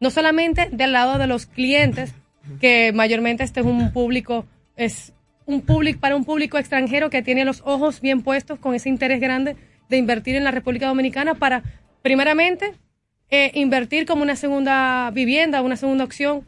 No 0.00 0.10
solamente 0.10 0.68
del 0.70 0.92
lado 0.92 1.18
de 1.18 1.26
los 1.26 1.46
clientes, 1.46 2.14
que 2.60 2.92
mayormente 2.92 3.44
este 3.44 3.60
es 3.60 3.66
un 3.66 3.92
público, 3.92 4.46
es 4.76 5.12
un 5.46 5.62
público 5.62 6.00
para 6.00 6.16
un 6.16 6.24
público 6.24 6.58
extranjero 6.58 7.10
que 7.10 7.22
tiene 7.22 7.44
los 7.44 7.62
ojos 7.64 8.00
bien 8.00 8.22
puestos 8.22 8.58
con 8.58 8.74
ese 8.74 8.88
interés 8.88 9.20
grande 9.20 9.56
de 9.88 9.96
invertir 9.96 10.36
en 10.36 10.44
la 10.44 10.50
República 10.50 10.86
Dominicana 10.86 11.34
para, 11.34 11.62
primeramente, 12.02 12.74
eh, 13.30 13.50
invertir 13.54 14.06
como 14.06 14.22
una 14.22 14.36
segunda 14.36 15.10
vivienda, 15.12 15.62
una 15.62 15.76
segunda 15.76 16.04
opción 16.04 16.46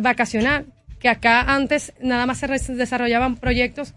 vacacional, 0.00 0.66
que 0.98 1.08
acá 1.08 1.42
antes 1.42 1.92
nada 2.00 2.26
más 2.26 2.38
se 2.38 2.74
desarrollaban 2.74 3.36
proyectos 3.36 3.94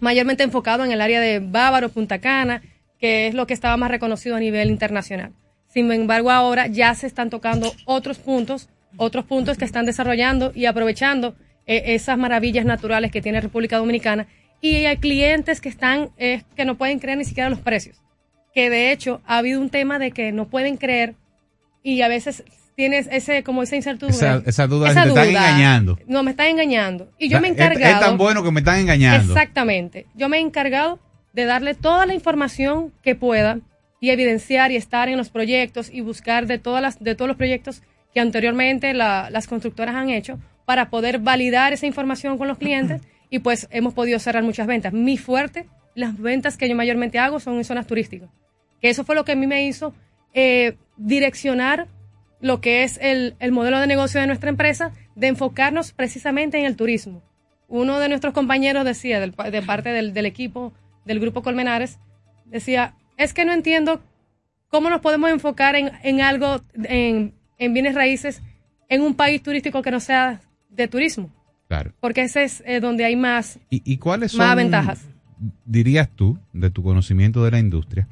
mayormente 0.00 0.42
enfocados 0.42 0.86
en 0.86 0.92
el 0.92 1.00
área 1.00 1.20
de 1.20 1.40
Bávaro, 1.40 1.90
Punta 1.90 2.18
Cana, 2.18 2.62
que 3.04 3.26
es 3.26 3.34
lo 3.34 3.46
que 3.46 3.52
estaba 3.52 3.76
más 3.76 3.90
reconocido 3.90 4.34
a 4.34 4.40
nivel 4.40 4.70
internacional. 4.70 5.32
Sin 5.68 5.92
embargo, 5.92 6.30
ahora 6.30 6.68
ya 6.68 6.94
se 6.94 7.06
están 7.06 7.28
tocando 7.28 7.70
otros 7.84 8.16
puntos, 8.18 8.70
otros 8.96 9.26
puntos 9.26 9.58
que 9.58 9.66
están 9.66 9.84
desarrollando 9.84 10.52
y 10.54 10.64
aprovechando 10.64 11.34
eh, 11.66 11.82
esas 11.88 12.16
maravillas 12.16 12.64
naturales 12.64 13.10
que 13.10 13.20
tiene 13.20 13.42
República 13.42 13.76
Dominicana. 13.76 14.26
Y 14.62 14.86
hay 14.86 14.96
clientes 14.96 15.60
que 15.60 15.68
están, 15.68 16.12
eh, 16.16 16.44
que 16.56 16.64
no 16.64 16.76
pueden 16.78 16.98
creer 16.98 17.18
ni 17.18 17.26
siquiera 17.26 17.50
los 17.50 17.58
precios. 17.58 18.00
Que 18.54 18.70
de 18.70 18.90
hecho 18.90 19.20
ha 19.26 19.36
habido 19.36 19.60
un 19.60 19.68
tema 19.68 19.98
de 19.98 20.10
que 20.10 20.32
no 20.32 20.48
pueden 20.48 20.78
creer 20.78 21.14
y 21.82 22.00
a 22.00 22.08
veces 22.08 22.42
tienes 22.74 23.06
ese, 23.12 23.42
como 23.42 23.62
esa 23.64 23.76
incertidumbre. 23.76 24.16
Esa, 24.16 24.42
esa 24.46 24.66
duda 24.66 24.90
Esa 24.92 25.02
te 25.02 25.08
están 25.10 25.28
duda. 25.28 25.50
engañando. 25.50 25.98
No, 26.06 26.22
me 26.22 26.30
están 26.30 26.46
engañando. 26.46 27.10
Y 27.18 27.28
yo 27.28 27.36
O 27.36 27.40
sea, 27.40 27.40
me 27.42 27.48
he 27.48 27.50
es- 27.50 27.56
encargado. 27.58 27.94
Es, 27.96 28.00
tan 28.00 28.16
bueno 28.16 28.42
que 28.42 28.50
me 28.50 28.60
están 28.60 28.78
engañando. 28.78 29.34
Exactamente. 29.34 30.06
Yo 30.14 30.30
me 30.30 30.38
he 30.38 30.40
encargado 30.40 30.98
de 31.34 31.44
darle 31.44 31.74
toda 31.74 32.06
la 32.06 32.14
información 32.14 32.92
que 33.02 33.14
pueda 33.14 33.58
y 34.00 34.10
evidenciar 34.10 34.70
y 34.72 34.76
estar 34.76 35.08
en 35.08 35.16
los 35.18 35.30
proyectos 35.30 35.90
y 35.92 36.00
buscar 36.00 36.46
de 36.46 36.58
todas 36.58 36.80
las 36.82 36.98
de 37.02 37.14
todos 37.14 37.28
los 37.28 37.36
proyectos 37.36 37.82
que 38.12 38.20
anteriormente 38.20 38.94
la- 38.94 39.28
las 39.30 39.46
constructoras 39.48 39.94
han 39.96 40.10
hecho 40.10 40.38
para 40.64 40.88
poder 40.90 41.18
validar 41.18 41.72
esa 41.72 41.86
información 41.86 42.38
con 42.38 42.48
los 42.48 42.58
clientes 42.58 43.02
y 43.30 43.40
pues 43.40 43.66
hemos 43.70 43.92
podido 43.94 44.18
cerrar 44.18 44.42
muchas 44.44 44.66
ventas. 44.66 44.92
Mi 44.92 45.16
fuerte, 45.18 45.66
las 45.94 46.16
ventas 46.18 46.56
que 46.56 46.68
yo 46.68 46.74
mayormente 46.76 47.18
hago 47.18 47.40
son 47.40 47.56
en 47.56 47.64
zonas 47.64 47.86
turísticas. 47.86 48.30
Que 48.80 48.88
eso 48.90 49.04
fue 49.04 49.14
lo 49.14 49.24
que 49.24 49.32
a 49.32 49.36
mí 49.36 49.46
me 49.46 49.66
hizo 49.66 49.92
eh, 50.34 50.76
direccionar 50.96 51.86
lo 52.40 52.60
que 52.60 52.82
es 52.84 52.98
el, 53.00 53.34
el 53.40 53.52
modelo 53.52 53.78
de 53.80 53.86
negocio 53.86 54.20
de 54.20 54.26
nuestra 54.26 54.50
empresa, 54.50 54.92
de 55.16 55.28
enfocarnos 55.28 55.92
precisamente 55.92 56.58
en 56.58 56.66
el 56.66 56.76
turismo. 56.76 57.22
Uno 57.68 57.98
de 57.98 58.08
nuestros 58.08 58.34
compañeros 58.34 58.84
decía, 58.84 59.18
del 59.20 59.32
de 59.32 59.62
parte 59.62 59.88
del, 59.90 60.12
del 60.12 60.26
equipo 60.26 60.72
del 61.04 61.20
Grupo 61.20 61.42
Colmenares, 61.42 61.98
decía, 62.46 62.94
es 63.16 63.32
que 63.32 63.44
no 63.44 63.52
entiendo 63.52 64.02
cómo 64.68 64.90
nos 64.90 65.00
podemos 65.00 65.30
enfocar 65.30 65.76
en, 65.76 65.92
en 66.02 66.20
algo, 66.20 66.60
en, 66.74 67.34
en 67.58 67.74
bienes 67.74 67.94
raíces, 67.94 68.42
en 68.88 69.02
un 69.02 69.14
país 69.14 69.42
turístico 69.42 69.82
que 69.82 69.90
no 69.90 70.00
sea 70.00 70.40
de 70.68 70.88
turismo. 70.88 71.30
Claro. 71.68 71.92
Porque 72.00 72.22
ese 72.22 72.44
es 72.44 72.62
eh, 72.66 72.80
donde 72.80 73.04
hay 73.04 73.16
más, 73.16 73.58
¿Y, 73.70 73.82
y 73.84 73.96
cuáles 73.98 74.32
son, 74.32 74.40
más 74.40 74.56
ventajas. 74.56 75.04
dirías 75.64 76.08
tú, 76.14 76.38
de 76.52 76.70
tu 76.70 76.82
conocimiento 76.82 77.44
de 77.44 77.50
la 77.50 77.58
industria, 77.58 78.08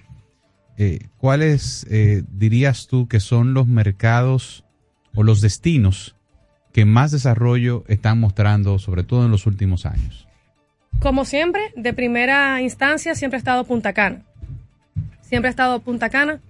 eh, 0.78 1.09
cuáles 1.18 1.87
eh, 1.90 2.22
dirías 2.31 2.87
tú 2.87 3.09
que 3.09 3.20
son 3.20 3.55
los 3.55 3.66
mercados 3.66 4.64
o 5.14 5.22
los 5.22 5.40
destinos 5.40 6.16
que 6.72 6.87
más 6.87 7.11
desarrollo 7.11 7.85
están 7.88 8.18
mostrando, 8.18 8.78
sobre 8.78 9.05
todo 9.05 9.24
en 9.26 9.31
los 9.31 9.46
últimos 9.46 9.85
años? 9.85 10.26
Como 11.02 11.24
siempre, 11.24 11.72
de 11.74 11.92
primera 11.92 12.60
instancia, 12.60 13.16
siempre 13.16 13.36
ha 13.36 13.38
estado 13.38 13.64
Punta 13.64 13.92
Cana. 13.92 14.22
Siempre 15.20 15.48
ha 15.48 15.50
estado 15.50 15.80
Punta 15.80 16.10
Cana. 16.10 16.40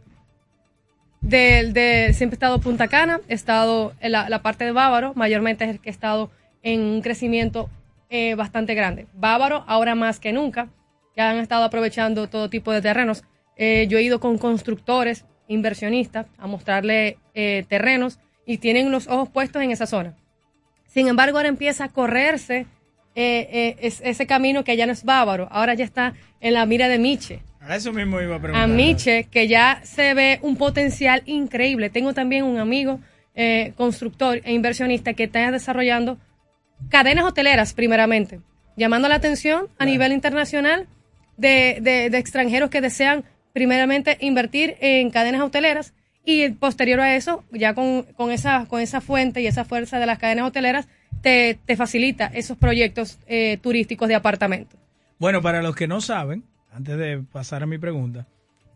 Siempre 1.22 1.70
ha 1.70 2.32
estado 2.32 2.60
Punta 2.60 2.88
Cana, 2.88 3.20
he 3.28 3.34
estado 3.34 3.94
en 4.00 4.12
la, 4.12 4.42
parte 4.42 4.66
de 4.66 4.72
Bávaro, 4.72 5.14
mayormente 5.14 5.64
es 5.64 5.70
el 5.70 5.80
que 5.80 5.88
ha 5.88 5.92
estado 5.92 6.30
en 6.62 6.82
un 6.82 7.00
crecimiento 7.00 7.70
eh, 8.10 8.34
bastante 8.34 8.74
grande. 8.74 9.06
Bávaro, 9.14 9.64
ahora 9.68 9.94
más 9.94 10.20
que 10.20 10.34
nunca, 10.34 10.68
ya 11.16 11.30
han 11.30 11.38
estado 11.38 11.64
aprovechando 11.64 12.28
todo 12.28 12.50
tipo 12.50 12.72
de 12.72 12.82
terrenos. 12.82 13.24
Eh, 13.56 13.86
yo 13.88 13.96
he 13.96 14.02
ido 14.02 14.20
con 14.20 14.36
constructores, 14.36 15.24
inversionistas, 15.48 16.26
a 16.36 16.46
mostrarle 16.46 17.16
eh, 17.32 17.64
terrenos 17.70 18.18
y 18.44 18.58
tienen 18.58 18.90
los 18.90 19.08
ojos 19.08 19.30
puestos 19.30 19.62
en 19.62 19.70
esa 19.70 19.86
zona. 19.86 20.14
Sin 20.88 21.08
embargo, 21.08 21.38
ahora 21.38 21.48
empieza 21.48 21.84
a 21.84 21.88
correrse 21.88 22.66
eh, 23.14 23.48
eh, 23.52 23.76
es- 23.80 24.00
ese 24.04 24.26
camino 24.26 24.64
que 24.64 24.76
ya 24.76 24.86
no 24.86 24.92
es 24.92 25.04
bávaro, 25.04 25.48
ahora 25.50 25.74
ya 25.74 25.84
está 25.84 26.14
en 26.40 26.54
la 26.54 26.64
mira 26.66 26.88
de 26.88 26.98
Miche. 26.98 27.42
A 27.60 27.76
eso 27.76 27.92
mismo 27.92 28.20
iba 28.20 28.36
a 28.36 28.40
preguntar. 28.40 28.64
A 28.64 28.66
Miche, 28.66 29.24
que 29.30 29.46
ya 29.48 29.80
se 29.84 30.14
ve 30.14 30.38
un 30.42 30.56
potencial 30.56 31.22
increíble. 31.26 31.90
Tengo 31.90 32.12
también 32.14 32.44
un 32.44 32.58
amigo 32.58 33.00
eh, 33.34 33.72
constructor 33.76 34.40
e 34.44 34.52
inversionista 34.52 35.14
que 35.14 35.24
está 35.24 35.50
desarrollando 35.50 36.18
cadenas 36.90 37.24
hoteleras, 37.24 37.72
primeramente, 37.74 38.40
llamando 38.76 39.08
la 39.08 39.14
atención 39.14 39.68
a 39.78 39.84
nivel 39.84 40.12
internacional 40.12 40.86
de, 41.36 41.78
de- 41.80 42.10
de 42.10 42.18
extranjeros 42.18 42.68
que 42.70 42.80
desean, 42.80 43.24
primeramente, 43.52 44.16
invertir 44.20 44.76
en 44.80 45.10
cadenas 45.10 45.40
hoteleras 45.42 45.94
y 46.24 46.48
posterior 46.50 47.00
a 47.00 47.14
eso, 47.16 47.44
ya 47.52 47.74
con, 47.74 48.02
con 48.14 48.30
esa, 48.32 48.66
con 48.66 48.80
esa 48.80 49.00
fuente 49.00 49.40
y 49.40 49.46
esa 49.46 49.64
fuerza 49.64 49.98
de 49.98 50.06
las 50.06 50.18
cadenas 50.18 50.46
hoteleras, 50.46 50.88
te, 51.22 51.58
te 51.64 51.76
facilita 51.76 52.26
esos 52.26 52.56
proyectos 52.58 53.18
eh, 53.26 53.58
turísticos 53.62 54.08
de 54.08 54.14
apartamentos. 54.14 54.78
Bueno, 55.18 55.40
para 55.40 55.62
los 55.62 55.74
que 55.76 55.86
no 55.88 56.00
saben, 56.00 56.44
antes 56.72 56.98
de 56.98 57.18
pasar 57.32 57.62
a 57.62 57.66
mi 57.66 57.78
pregunta, 57.78 58.26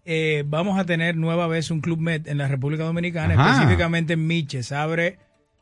eh, 0.05 0.45
vamos 0.47 0.79
a 0.79 0.85
tener 0.87 1.17
nueva 1.17 1.47
vez 1.49 1.71
un 1.71 1.81
Club 1.81 1.99
Med 1.99 2.29
en 2.29 2.39
la 2.39 2.47
República 2.49 2.85
Dominicana, 2.85 3.35
Ajá. 3.35 3.53
específicamente 3.55 4.13
en 4.13 4.27
Miches. 4.27 4.71
Abre, 4.73 5.19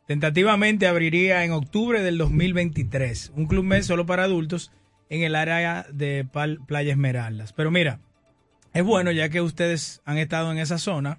tentativamente 0.07 0.87
abriría 0.87 1.45
en 1.45 1.53
octubre 1.53 2.03
del 2.03 2.19
2023. 2.19 3.33
Un 3.35 3.47
Club 3.47 3.65
Med 3.65 3.83
solo 3.83 4.05
para 4.05 4.25
adultos 4.25 4.71
en 5.09 5.23
el 5.23 5.35
área 5.35 5.87
de 5.93 6.27
Pal- 6.31 6.59
Playa 6.67 6.93
Esmeraldas. 6.93 7.53
Pero 7.55 7.71
mira, 7.71 8.01
es 8.75 8.83
bueno 8.85 9.11
ya 9.13 9.31
que 9.31 9.41
ustedes 9.41 10.03
han 10.05 10.19
estado 10.19 10.53
en 10.53 10.59
esa 10.59 10.77
zona 10.79 11.19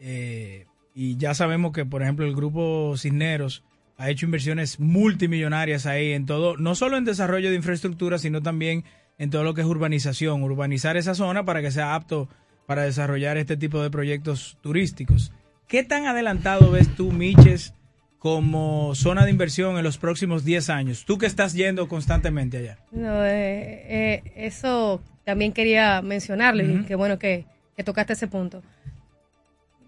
eh, 0.00 0.66
y 0.94 1.16
ya 1.16 1.34
sabemos 1.34 1.72
que, 1.72 1.84
por 1.86 2.02
ejemplo, 2.02 2.26
el 2.26 2.34
grupo 2.34 2.94
Cisneros 2.98 3.62
ha 3.96 4.10
hecho 4.10 4.26
inversiones 4.26 4.80
multimillonarias 4.80 5.86
ahí 5.86 6.12
en 6.12 6.26
todo, 6.26 6.56
no 6.56 6.74
solo 6.74 6.96
en 6.96 7.04
desarrollo 7.04 7.50
de 7.50 7.56
infraestructura, 7.56 8.18
sino 8.18 8.42
también 8.42 8.84
en 9.18 9.30
todo 9.30 9.44
lo 9.44 9.54
que 9.54 9.60
es 9.60 9.66
urbanización, 9.66 10.42
urbanizar 10.42 10.96
esa 10.96 11.14
zona 11.14 11.44
para 11.44 11.62
que 11.62 11.70
sea 11.70 11.94
apto 11.94 12.28
para 12.66 12.82
desarrollar 12.82 13.36
este 13.36 13.56
tipo 13.56 13.82
de 13.82 13.90
proyectos 13.90 14.58
turísticos. 14.60 15.32
¿Qué 15.68 15.84
tan 15.84 16.06
adelantado 16.06 16.70
ves 16.70 16.94
tú, 16.94 17.12
Miches, 17.12 17.74
como 18.18 18.94
zona 18.94 19.24
de 19.24 19.30
inversión 19.30 19.76
en 19.76 19.84
los 19.84 19.98
próximos 19.98 20.44
10 20.44 20.70
años? 20.70 21.04
Tú 21.04 21.18
que 21.18 21.26
estás 21.26 21.52
yendo 21.52 21.88
constantemente 21.88 22.58
allá. 22.58 22.78
No, 22.90 23.24
eh, 23.24 23.84
eh, 23.88 24.22
eso 24.36 25.02
también 25.24 25.52
quería 25.52 26.02
mencionarle, 26.02 26.64
y 26.64 26.84
qué 26.84 26.94
bueno 26.94 27.18
que, 27.18 27.46
que 27.76 27.84
tocaste 27.84 28.14
ese 28.14 28.28
punto. 28.28 28.62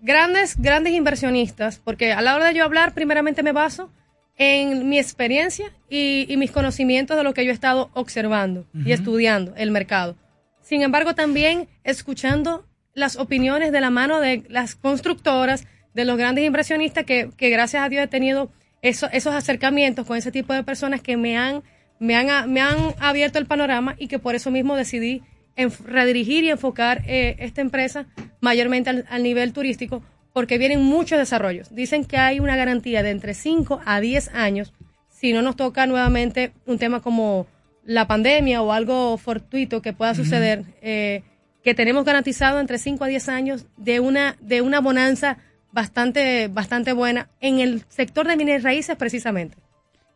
Grandes, 0.07 0.57
grandes 0.57 0.93
inversionistas, 0.93 1.81
porque 1.83 2.13
a 2.13 2.21
la 2.23 2.37
hora 2.37 2.47
de 2.47 2.55
yo 2.55 2.63
hablar, 2.65 2.95
primeramente 2.95 3.43
me 3.43 3.51
baso 3.51 3.91
en 4.39 4.89
mi 4.89 4.99
experiencia 5.01 5.73
y, 5.91 6.27
y 6.29 6.37
mis 6.37 6.53
conocimientos 6.53 7.17
de 7.17 7.25
lo 7.25 7.35
que 7.35 7.45
yo 7.45 7.51
he 7.51 7.55
estado 7.55 7.91
observando 7.93 8.67
y 8.73 8.93
estudiando 8.93 9.53
el 9.57 9.73
mercado. 9.73 10.15
Sin 10.63 10.83
embargo, 10.83 11.15
también 11.17 11.69
escuchando 11.83 12.65
las 12.95 13.17
opiniones 13.17 13.73
de 13.73 13.81
la 13.81 13.91
mano 13.91 14.21
de 14.21 14.45
las 14.49 14.77
constructoras, 14.77 15.67
de 15.93 16.05
los 16.05 16.17
grandes 16.19 16.45
inversionistas 16.45 17.05
que, 17.05 17.31
que 17.37 17.51
gracias 17.51 17.83
a 17.83 17.89
Dios 17.89 18.05
he 18.05 18.09
tenido 18.09 18.53
eso- 18.83 19.09
esos 19.13 19.35
acercamientos 19.35 20.07
con 20.07 20.17
ese 20.17 20.31
tipo 20.31 20.53
de 20.53 20.63
personas 20.63 21.01
que 21.01 21.17
me 21.17 21.37
han, 21.37 21.63
me 21.99 22.15
han, 22.15 22.53
me 22.53 22.61
han 22.61 22.95
abierto 23.01 23.39
el 23.41 23.47
panorama 23.47 23.97
y 23.99 24.07
que 24.07 24.19
por 24.21 24.35
eso 24.37 24.51
mismo 24.53 24.77
decidí 24.77 25.23
enf- 25.57 25.85
redirigir 25.85 26.45
y 26.45 26.51
enfocar 26.51 27.03
eh, 27.07 27.37
esta 27.39 27.61
empresa 27.61 28.07
mayormente 28.41 28.91
al, 28.91 29.07
al 29.09 29.23
nivel 29.23 29.53
turístico 29.53 30.03
porque 30.33 30.59
vienen 30.59 30.83
muchos 30.83 31.19
desarrollos. 31.19 31.75
Dicen 31.75 32.05
que 32.05 32.19
hay 32.19 32.41
una 32.41 32.57
garantía 32.57 33.03
de 33.03 33.11
entre 33.11 33.33
5 33.35 33.81
a 33.85 34.01
10 34.01 34.35
años 34.35 34.75
si 35.09 35.33
no 35.33 35.41
nos 35.41 35.57
toca 35.57 35.87
nuevamente 35.87 36.53
un 36.67 36.79
tema 36.79 37.01
como 37.01 37.47
la 37.85 38.07
pandemia 38.07 38.61
o 38.63 38.73
algo 38.73 39.17
fortuito 39.17 39.81
que 39.81 39.93
pueda 39.95 40.15
suceder, 40.15 40.65
eh, 40.83 41.23
que 41.65 41.73
tenemos 41.75 42.05
garantizado 42.05 42.61
entre 42.61 42.79
5 42.79 43.03
a 43.05 43.07
10 43.07 43.29
años 43.31 43.67
de 43.79 44.01
una, 44.01 44.37
de 44.41 44.61
una 44.61 44.81
bonanza 44.81 45.39
bastante, 45.73 46.49
bastante 46.49 46.93
buena 46.93 47.31
en 47.41 47.61
el 47.61 47.85
sector 47.89 48.27
de 48.29 48.37
bienes 48.37 48.63
raíces 48.63 48.97
precisamente. 48.97 49.57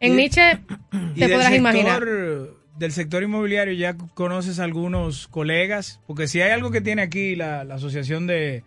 En 0.00 0.12
Y 0.12 0.16
te 1.20 1.28
podrás 1.28 1.54
imaginar. 1.54 2.02
Del 2.80 2.92
sector 2.92 3.22
inmobiliario 3.22 3.74
ya 3.74 3.94
conoces 4.14 4.58
algunos 4.58 5.28
colegas, 5.28 6.00
porque 6.06 6.26
si 6.26 6.40
hay 6.40 6.50
algo 6.50 6.70
que 6.70 6.80
tiene 6.80 7.02
aquí 7.02 7.36
la, 7.36 7.62
la 7.64 7.74
Asociación 7.74 8.26
de, 8.26 8.64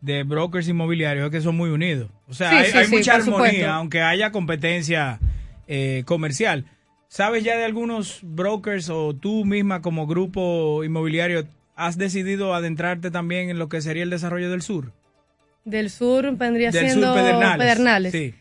de 0.00 0.24
Brokers 0.24 0.66
Inmobiliarios 0.68 1.26
es 1.26 1.30
que 1.30 1.40
son 1.40 1.56
muy 1.56 1.70
unidos. 1.70 2.10
O 2.28 2.34
sea, 2.34 2.50
Sí, 2.50 2.56
hay, 2.56 2.70
sí, 2.72 2.78
hay 2.78 2.84
sí, 2.86 2.96
mucha 2.96 3.14
armonía, 3.14 3.36
supuesto. 3.50 3.70
aunque 3.70 4.02
haya 4.02 4.32
competencia 4.32 5.20
eh, 5.68 6.02
comercial. 6.06 6.64
¿Sabes 7.06 7.44
ya 7.44 7.56
de 7.56 7.64
algunos 7.64 8.18
brokers 8.22 8.88
o 8.90 9.14
tú 9.14 9.44
misma 9.44 9.80
como 9.80 10.06
grupo 10.08 10.82
inmobiliario 10.82 11.46
has 11.76 11.96
decidido 11.98 12.54
adentrarte 12.54 13.10
también 13.12 13.48
en 13.48 13.58
lo 13.60 13.68
que 13.68 13.80
sería 13.80 14.02
el 14.02 14.10
desarrollo 14.10 14.50
del 14.50 14.62
sur? 14.62 14.92
Del 15.64 15.88
sur 15.90 16.36
vendría 16.36 16.72
Del 16.72 16.86
siendo 16.88 17.06
sur 17.12 17.14
Pedernales. 17.22 17.58
Pedernales. 17.58 18.12
Sí. 18.12 18.34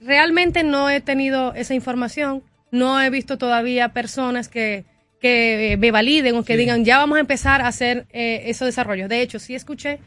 Realmente 0.00 0.64
no 0.64 0.90
he 0.90 1.00
tenido 1.00 1.54
esa 1.54 1.74
información, 1.74 2.42
no 2.70 3.00
he 3.00 3.10
visto 3.10 3.38
todavía 3.38 3.90
personas 3.92 4.48
que, 4.48 4.84
que 5.20 5.72
eh, 5.72 5.76
me 5.76 5.90
validen 5.90 6.36
o 6.36 6.44
que 6.44 6.54
Sí. 6.54 6.58
digan 6.58 6.84
ya 6.84 6.98
vamos 6.98 7.16
a 7.16 7.20
empezar 7.20 7.60
a 7.62 7.68
hacer 7.68 8.06
eh, 8.12 8.42
esos 8.46 8.66
desarrollos. 8.66 9.08
De 9.08 9.22
hecho, 9.22 9.38
sí 9.38 9.54
escuché 9.54 9.98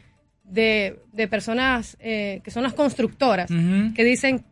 de, 0.44 0.98
de 1.12 1.28
personas 1.28 1.96
eh, 2.00 2.40
que 2.44 2.50
son 2.50 2.62
las 2.62 2.72
constructoras 2.74 3.48
que 3.94 4.04
dicen 4.04 4.44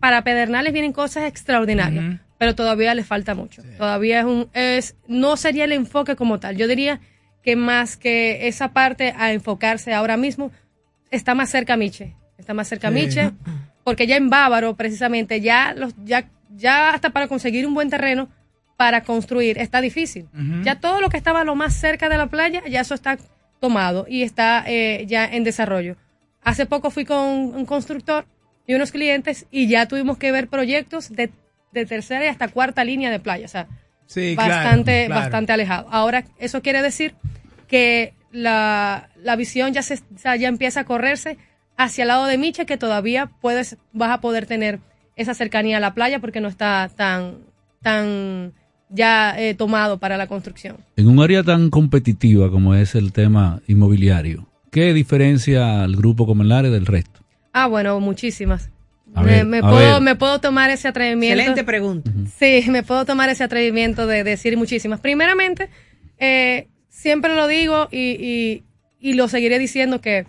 para 0.00 0.22
Pedernales 0.22 0.72
vienen 0.72 0.92
cosas 0.92 1.24
extraordinarias, 1.24 2.20
pero 2.38 2.54
todavía 2.54 2.94
les 2.94 3.06
falta 3.06 3.34
mucho. 3.34 3.62
Todavía 3.78 4.20
es 4.20 4.24
un 4.26 4.48
es 4.52 4.96
no 5.08 5.36
sería 5.36 5.64
el 5.64 5.72
enfoque 5.72 6.14
como 6.14 6.38
tal. 6.40 6.56
Yo 6.56 6.68
diría 6.68 7.00
que 7.42 7.56
más 7.56 7.96
que 7.96 8.46
esa 8.48 8.72
parte 8.72 9.14
a 9.16 9.32
enfocarse 9.32 9.92
ahora 9.94 10.16
mismo 10.16 10.50
está 11.10 11.34
más 11.34 11.50
cerca 11.50 11.76
Miche, 11.76 12.14
está 12.38 12.54
más 12.54 12.68
cerca 12.68 12.88
Sí. 12.88 12.94
Miche, 12.94 13.30
porque 13.82 14.06
ya 14.06 14.16
en 14.16 14.28
Bávaro 14.30 14.76
precisamente 14.76 15.40
ya 15.40 15.72
los 15.74 15.94
ya 16.04 16.28
ya 16.54 16.90
hasta 16.90 17.10
para 17.10 17.28
conseguir 17.28 17.66
un 17.66 17.74
buen 17.74 17.90
terreno 17.90 18.28
para 18.76 19.02
construir 19.02 19.58
está 19.58 19.80
difícil. 19.80 20.28
Ya 20.62 20.80
todo 20.80 21.00
lo 21.00 21.08
que 21.08 21.16
estaba 21.16 21.44
lo 21.44 21.54
más 21.54 21.74
cerca 21.74 22.08
de 22.08 22.18
la 22.18 22.26
playa 22.26 22.62
ya 22.68 22.80
eso 22.80 22.94
está 22.94 23.18
tomado 23.60 24.06
y 24.08 24.22
está 24.22 24.64
eh, 24.66 25.04
ya 25.06 25.24
en 25.26 25.44
desarrollo. 25.44 25.96
Hace 26.42 26.66
poco 26.66 26.90
fui 26.90 27.04
con 27.04 27.18
un 27.18 27.64
constructor 27.66 28.26
y 28.66 28.74
unos 28.74 28.90
clientes 28.92 29.46
y 29.50 29.68
ya 29.68 29.86
tuvimos 29.86 30.18
que 30.18 30.32
ver 30.32 30.48
proyectos 30.48 31.10
de, 31.10 31.30
de 31.72 31.86
tercera 31.86 32.24
y 32.24 32.28
hasta 32.28 32.48
cuarta 32.48 32.84
línea 32.84 33.10
de 33.10 33.20
playa, 33.20 33.46
o 33.46 33.48
sea, 33.48 33.66
Sí, 34.06 34.34
bastante, 34.34 35.06
claro. 35.06 35.20
bastante 35.22 35.52
alejado. 35.52 35.88
Ahora, 35.90 36.24
eso 36.38 36.60
quiere 36.60 36.82
decir 36.82 37.14
que 37.68 38.12
la, 38.32 39.08
la 39.16 39.34
visión 39.36 39.72
ya 39.72 39.82
se 39.82 39.98
ya 40.22 40.48
empieza 40.48 40.80
a 40.80 40.84
correrse 40.84 41.38
hacia 41.78 42.02
el 42.02 42.08
lado 42.08 42.26
de 42.26 42.36
Miche, 42.36 42.66
que 42.66 42.76
todavía 42.76 43.30
puedes, 43.40 43.78
vas 43.92 44.10
a 44.10 44.20
poder 44.20 44.44
tener 44.46 44.80
esa 45.16 45.34
cercanía 45.34 45.76
a 45.76 45.80
la 45.80 45.94
playa 45.94 46.18
porque 46.20 46.40
no 46.40 46.48
está 46.48 46.90
tan, 46.96 47.34
tan 47.82 48.52
ya 48.88 49.34
eh, 49.38 49.54
tomado 49.54 49.98
para 49.98 50.16
la 50.16 50.26
construcción. 50.26 50.76
En 50.96 51.08
un 51.08 51.20
área 51.20 51.42
tan 51.42 51.70
competitiva 51.70 52.50
como 52.50 52.74
es 52.74 52.94
el 52.94 53.12
tema 53.12 53.60
inmobiliario, 53.66 54.46
¿qué 54.70 54.92
diferencia 54.92 55.82
al 55.82 55.96
grupo 55.96 56.26
Comenlares 56.26 56.72
del 56.72 56.86
resto? 56.86 57.20
Ah, 57.52 57.66
bueno, 57.66 58.00
muchísimas. 58.00 58.70
A 59.14 59.22
me, 59.22 59.30
ver, 59.30 59.46
me 59.46 59.58
a 59.58 59.62
puedo, 59.62 59.92
ver. 59.94 60.02
me 60.02 60.16
puedo 60.16 60.40
tomar 60.40 60.70
ese 60.70 60.88
atrevimiento. 60.88 61.34
Excelente 61.38 61.62
pregunta. 61.64 62.10
Sí, 62.38 62.64
me 62.68 62.82
puedo 62.82 63.04
tomar 63.04 63.28
ese 63.28 63.44
atrevimiento 63.44 64.06
de 64.08 64.24
decir 64.24 64.56
muchísimas. 64.56 64.98
Primeramente, 65.00 65.68
eh, 66.18 66.66
siempre 66.88 67.34
lo 67.36 67.46
digo 67.46 67.88
y, 67.92 67.98
y- 68.20 68.64
y 69.00 69.12
lo 69.12 69.28
seguiré 69.28 69.58
diciendo 69.58 70.00
que 70.00 70.24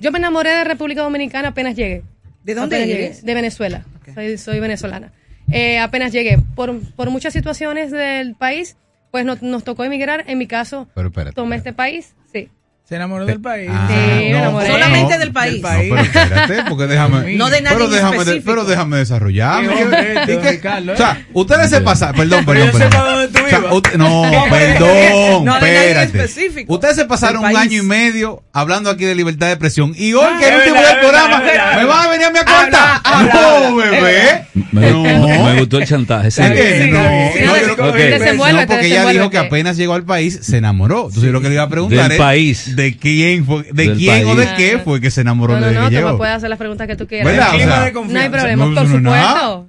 yo 0.00 0.12
me 0.12 0.18
enamoré 0.18 0.50
de 0.50 0.62
República 0.64 1.02
Dominicana 1.02 1.48
apenas 1.48 1.74
llegué. 1.74 2.02
¿De 2.44 2.54
dónde 2.54 2.76
eres? 2.76 2.88
llegué, 2.88 3.26
De 3.26 3.34
Venezuela. 3.34 3.84
Soy, 4.14 4.38
soy 4.38 4.60
venezolana. 4.60 5.12
Eh, 5.52 5.78
apenas 5.78 6.12
llegué. 6.12 6.38
Por, 6.54 6.78
por 6.94 7.10
muchas 7.10 7.32
situaciones 7.32 7.90
del 7.90 8.34
país, 8.36 8.76
pues 9.10 9.24
no- 9.24 9.36
nos 9.40 9.64
tocó 9.64 9.84
emigrar. 9.84 10.24
En 10.28 10.38
mi 10.38 10.46
caso, 10.46 10.88
Pero 10.94 11.08
espérate. 11.08 11.34
tomé 11.34 11.56
este 11.56 11.72
país. 11.72 12.14
Sí. 12.32 12.48
Se 12.84 12.96
enamoró 12.96 13.24
del 13.24 13.40
país. 13.40 13.70
Ah, 13.72 13.86
Sí, 13.88 13.94
me 13.94 14.30
enamoré. 14.38 14.66
Solamente 14.66 15.18
del 15.18 15.32
país. 15.32 15.62
No, 15.62 15.68
pero 15.68 15.96
espérate, 16.00 16.62
porque 16.68 16.86
déjame. 16.88 17.36
No 17.36 17.48
de 17.48 17.60
nadie 17.62 17.76
pero 17.76 17.88
déjame, 17.88 18.24
de- 18.24 18.40
pero 18.40 18.64
déjame 18.64 18.96
desarrollarme. 18.96 19.74
Qué 19.76 19.82
hombre, 19.84 20.14
¿Y 20.14 20.18
esto, 20.30 20.42
qué? 20.42 20.50
Ricardo, 20.50 20.90
¿eh? 20.90 20.94
O 20.94 20.96
sea, 20.96 21.26
ustedes 21.32 21.70
se 21.70 21.80
pasaron. 21.82 22.16
Perdón, 22.16 22.44
Pero 22.46 22.64
perdón, 22.72 22.80
yo 22.82 22.88
perdón. 22.88 23.32
O 23.58 23.80
sea, 23.80 23.96
no, 23.98 24.30
No, 24.30 24.44
perdón, 24.50 25.44
no 25.44 25.60
de 25.60 25.66
espérate. 25.66 26.18
específico. 26.18 26.72
Ustedes 26.74 26.96
se 26.96 27.04
pasaron 27.06 27.44
un 27.44 27.56
año 27.56 27.82
y 27.82 27.86
medio 27.86 28.42
hablando 28.52 28.90
aquí 28.90 29.04
de 29.04 29.14
libertad 29.14 29.46
de 29.46 29.52
expresión. 29.52 29.92
Y 29.96 30.12
hoy, 30.12 30.24
Ah, 30.24 30.36
que 30.38 30.44
es 30.46 30.50
el 30.50 30.56
último 30.58 30.74
verdad, 30.76 30.90
del 30.90 31.00
programa, 31.00 31.40
verdad. 31.40 31.76
¿me 31.76 31.84
van 31.84 32.06
a 32.06 32.10
venir 32.10 32.26
a 32.26 32.30
mi 32.30 32.38
cuenta? 32.38 33.02
No, 33.32 33.76
bebé. 33.76 34.44
Me, 34.72 34.90
No. 34.90 35.02
me 35.44 35.58
gustó 35.60 35.78
el 35.78 35.86
chantaje. 35.86 36.30
sí. 36.30 36.42
Es 36.42 36.50
que 36.52 36.84
Sí, 36.84 36.90
no, 36.90 36.98
sí, 37.00 37.40
no, 37.44 37.56
yo 37.56 37.76
que- 37.76 37.82
no, 37.82 37.88
porque 38.66 38.86
ella 38.86 39.06
dijo 39.10 39.30
que 39.30 39.38
apenas 39.38 39.76
llegó 39.76 39.94
al 39.94 40.04
país 40.04 40.38
se 40.42 40.58
enamoró. 40.58 41.06
Entonces 41.06 41.22
yo 41.24 41.32
lo 41.32 41.40
que 41.40 41.48
le 41.48 41.54
iba 41.54 41.64
a 41.64 41.68
preguntar 41.68 42.04
Del 42.04 42.12
es 42.12 42.18
país. 42.18 42.76
de 42.76 42.96
quién 42.96 43.44
fue, 43.46 43.62
de 43.64 43.72
Del 43.72 43.96
quién 43.96 44.26
o 44.26 44.34
país. 44.34 44.48
de 44.50 44.54
qué 44.56 44.78
fue 44.78 45.00
que 45.00 45.10
se 45.10 45.22
enamoró 45.22 45.58
No, 45.58 45.70
no, 45.70 45.72
no, 45.82 45.90
llegó. 45.90 46.16
puedes 46.16 46.36
hacer 46.36 46.48
las 46.50 46.58
preguntas 46.58 46.86
que 46.86 46.96
tú 46.96 47.06
quieras. 47.06 47.26
O 47.26 47.30
de 47.30 47.36
No 47.92 48.20
hay 48.20 48.28
problema, 48.28 48.66
no, 48.66 48.74
por 48.74 48.88
no, 48.88 48.96
supuesto. 48.98 49.66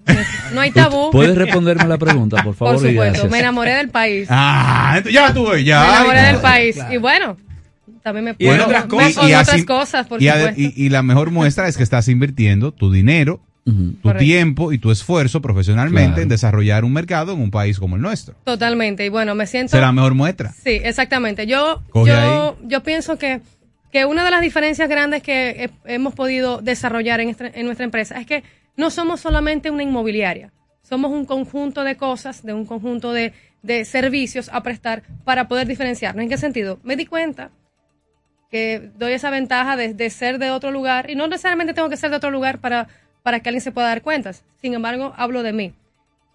No 0.54 0.62
hay 0.62 0.72
tabú. 0.72 1.12
¿Puedes 1.12 1.36
responderme 1.38 1.86
la 1.88 1.98
pregunta, 1.98 2.44
por 2.44 2.54
favor? 2.56 2.76
Por 2.76 2.88
supuesto, 2.90 3.28
me 3.30 3.40
enamoré 3.40 3.71
del 3.78 3.90
país. 3.90 4.28
Ah, 4.30 4.94
entonces 4.98 5.14
ya 5.14 5.34
tú 5.34 5.48
ves, 5.50 5.64
ya. 5.66 5.82
me 5.82 5.88
enamoré 5.90 6.20
Ay, 6.20 6.32
del 6.34 6.42
país. 6.42 6.76
claro. 6.76 6.94
Y 6.94 6.98
bueno, 6.98 7.38
también 8.04 8.26
me 8.26 8.32
Y 8.38 8.46
puedo- 8.48 8.66
otras 8.66 8.86
cosas. 8.86 9.30
y 9.30 9.34
otras 9.34 9.64
cosas, 9.66 10.08
por 10.08 10.22
y, 10.22 10.28
supuesto. 10.28 10.62
y- 10.62 10.74
y 10.76 10.90
la 10.90 11.04
mejor 11.04 11.32
muestra 11.32 11.68
es 11.68 11.78
que 11.78 11.84
estás 11.84 12.08
invirtiendo 12.08 12.72
tu 12.72 12.92
dinero, 12.92 13.42
tu 13.64 13.96
Correcto. 14.02 14.24
tiempo 14.24 14.74
y 14.74 14.80
tu 14.80 14.90
esfuerzo 14.90 15.40
profesionalmente 15.42 16.08
Claro. 16.14 16.22
en 16.24 16.30
desarrollar 16.30 16.84
un 16.84 16.94
mercado 16.94 17.34
en 17.34 17.40
un 17.42 17.52
país 17.52 17.78
como 17.80 17.96
el 17.96 18.02
nuestro. 18.02 18.34
Totalmente. 18.44 19.06
Y 19.06 19.10
bueno, 19.10 19.36
me 19.36 19.46
siento. 19.46 19.72
Será 19.72 19.86
la 19.88 19.92
mejor 19.92 20.16
muestra. 20.16 20.52
Sí, 20.52 20.80
exactamente. 20.84 21.46
Yo, 21.46 21.84
Coge 21.92 22.10
yo, 22.12 22.58
yo 22.64 22.82
pienso 22.82 23.20
que, 23.20 23.42
que 23.92 24.06
una 24.06 24.26
de 24.26 24.32
las 24.32 24.42
diferencias 24.42 24.90
grandes 24.90 25.22
que 25.22 25.66
he- 25.86 25.94
hemos 25.94 26.16
podido 26.16 26.60
desarrollar 26.62 27.20
en, 27.20 27.30
esta- 27.30 27.48
en 27.54 27.66
nuestra 27.66 27.84
empresa 27.86 28.20
es 28.20 28.26
que 28.26 28.44
no 28.78 28.90
somos 28.90 29.20
solamente 29.20 29.70
una 29.70 29.84
inmobiliaria, 29.84 30.52
somos 30.82 31.12
un 31.12 31.26
conjunto 31.26 31.84
de 31.84 31.98
cosas, 31.98 32.44
de 32.44 32.54
un 32.54 32.66
conjunto 32.66 33.14
de, 33.14 33.32
de 33.62 33.86
servicios 33.86 34.50
a 34.52 34.64
prestar 34.64 35.04
para 35.24 35.48
poder 35.48 35.68
diferenciarnos. 35.68 36.24
¿En 36.24 36.30
qué 36.30 36.38
sentido? 36.38 36.80
Me 36.84 36.96
di 36.96 37.06
cuenta 37.06 37.52
que 38.50 38.92
doy 38.98 39.14
esa 39.14 39.30
ventaja 39.30 39.78
de, 39.78 39.94
de 39.94 40.10
ser 40.10 40.38
de 40.40 40.52
otro 40.52 40.72
lugar 40.72 41.10
y 41.10 41.16
no 41.16 41.28
necesariamente 41.28 41.74
tengo 41.74 41.90
que 41.90 41.98
ser 41.98 42.10
de 42.10 42.18
otro 42.18 42.32
lugar 42.32 42.60
para, 42.60 42.88
para 43.24 43.40
que 43.40 43.50
alguien 43.50 43.62
se 43.62 43.72
pueda 43.72 43.88
dar 43.88 44.02
cuenta. 44.02 44.32
Sin 44.34 44.74
embargo, 44.74 45.14
hablo 45.16 45.44
de 45.44 45.54
mí. 45.54 45.74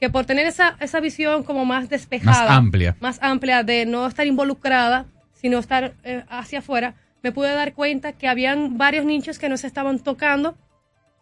Que 0.00 0.10
por 0.10 0.24
tener 0.26 0.46
esa, 0.46 0.76
esa 0.80 1.00
visión 1.00 1.42
como 1.42 1.64
más 1.64 1.88
despejada, 1.88 2.42
Más 2.48 2.50
amplia. 2.50 2.96
más 3.00 3.18
amplia 3.22 3.62
de 3.62 3.86
no 3.86 4.06
estar 4.06 4.26
involucrada, 4.26 5.06
sino 5.32 5.58
estar 5.58 5.94
eh, 6.04 6.22
hacia 6.28 6.58
afuera, 6.60 6.94
me 7.22 7.32
pude 7.32 7.52
dar 7.52 7.72
cuenta 7.74 8.12
que 8.12 8.28
habían 8.28 8.78
varios 8.78 9.04
nichos 9.04 9.38
que 9.38 9.48
no 9.48 9.56
se 9.56 9.66
estaban 9.66 9.98
tocando 9.98 10.56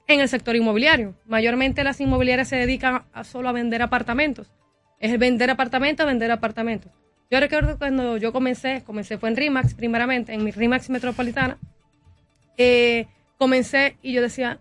en 0.06 0.20
el 0.20 0.28
sector 0.28 0.54
inmobiliario. 0.54 1.14
Mayormente 1.26 1.82
las 1.82 2.00
inmobiliarias 2.00 2.48
se 2.48 2.56
dedican 2.56 3.04
a 3.12 3.24
solo 3.24 3.48
a 3.48 3.52
vender 3.52 3.80
apartamentos. 3.80 4.50
Es 5.00 5.12
el 5.12 5.18
vender 5.18 5.50
apartamentos, 5.50 6.06
vender 6.06 6.30
apartamentos. 6.30 6.90
Yo 7.30 7.40
recuerdo 7.40 7.78
cuando 7.78 8.16
yo 8.16 8.32
comencé, 8.32 8.82
comencé 8.84 9.18
fue 9.18 9.28
en 9.30 9.36
RIMAX 9.36 9.74
primeramente, 9.74 10.32
en 10.32 10.44
mi 10.44 10.50
RIMAX 10.50 10.88
Metropolitana, 10.90 11.58
eh, 12.56 13.06
comencé 13.38 13.96
y 14.02 14.12
yo 14.12 14.22
decía, 14.22 14.60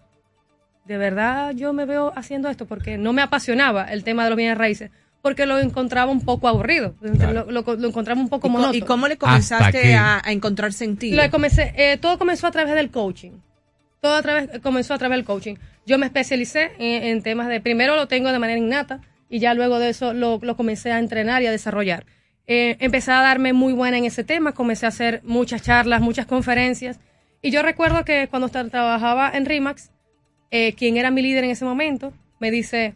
de 0.85 0.97
verdad 0.97 1.51
yo 1.51 1.73
me 1.73 1.85
veo 1.85 2.11
haciendo 2.15 2.49
esto 2.49 2.65
porque 2.65 2.97
no 2.97 3.13
me 3.13 3.21
apasionaba 3.21 3.85
el 3.91 4.03
tema 4.03 4.23
de 4.23 4.29
los 4.31 4.37
bienes 4.37 4.57
raíces, 4.57 4.91
porque 5.21 5.45
lo 5.45 5.59
encontraba 5.59 6.11
un 6.11 6.21
poco 6.21 6.47
aburrido, 6.47 6.95
lo, 7.01 7.45
lo- 7.51 7.61
lo 7.75 7.87
encontraba 7.87 8.19
un 8.19 8.29
poco 8.29 8.47
¿Y, 8.47 8.49
monótono. 8.51 8.77
y 8.77 8.81
cómo 8.81 9.07
le 9.07 9.17
comenzaste 9.17 9.95
a, 9.95 10.21
a 10.23 10.31
encontrar 10.31 10.73
sentido? 10.73 11.21
Lo 11.23 11.29
comencé, 11.29 11.73
eh, 11.77 11.97
todo 11.97 12.17
comenzó 12.17 12.47
a 12.47 12.51
través 12.51 12.73
del 12.73 12.89
coaching. 12.89 13.31
Todo 14.01 14.15
a 14.15 14.21
través, 14.21 14.59
comenzó 14.61 14.93
a 14.93 14.97
través 14.97 15.17
del 15.17 15.25
coaching. 15.25 15.55
Yo 15.85 15.97
me 15.97 16.05
especialicé 16.07 16.71
en, 16.77 17.03
en 17.03 17.21
temas 17.23 17.47
de, 17.47 17.61
primero 17.61 17.95
lo 17.95 18.07
tengo 18.09 18.31
de 18.33 18.39
manera 18.39 18.57
innata 18.59 18.99
y 19.33 19.39
ya 19.39 19.55
luego 19.55 19.79
de 19.79 19.89
eso 19.89 20.13
lo, 20.13 20.37
lo 20.43 20.55
comencé 20.55 20.91
a 20.91 20.99
entrenar 20.99 21.41
y 21.41 21.47
a 21.47 21.51
desarrollar. 21.51 22.05
Eh, 22.45 22.77
empecé 22.79 23.11
a 23.11 23.21
darme 23.21 23.51
muy 23.51 23.73
buena 23.73 23.97
en 23.97 24.05
ese 24.05 24.23
tema, 24.23 24.51
comencé 24.51 24.85
a 24.85 24.89
hacer 24.89 25.21
muchas 25.23 25.63
charlas, 25.63 26.01
muchas 26.01 26.27
conferencias. 26.27 26.99
Y 27.41 27.49
yo 27.49 27.63
recuerdo 27.63 28.05
que 28.05 28.27
cuando 28.27 28.49
tra- 28.49 28.69
trabajaba 28.69 29.31
en 29.33 29.45
RIMAX, 29.47 29.89
eh, 30.51 30.73
quien 30.75 30.97
era 30.97 31.09
mi 31.09 31.23
líder 31.23 31.45
en 31.45 31.49
ese 31.49 31.65
momento, 31.65 32.13
me 32.39 32.51
dice, 32.51 32.93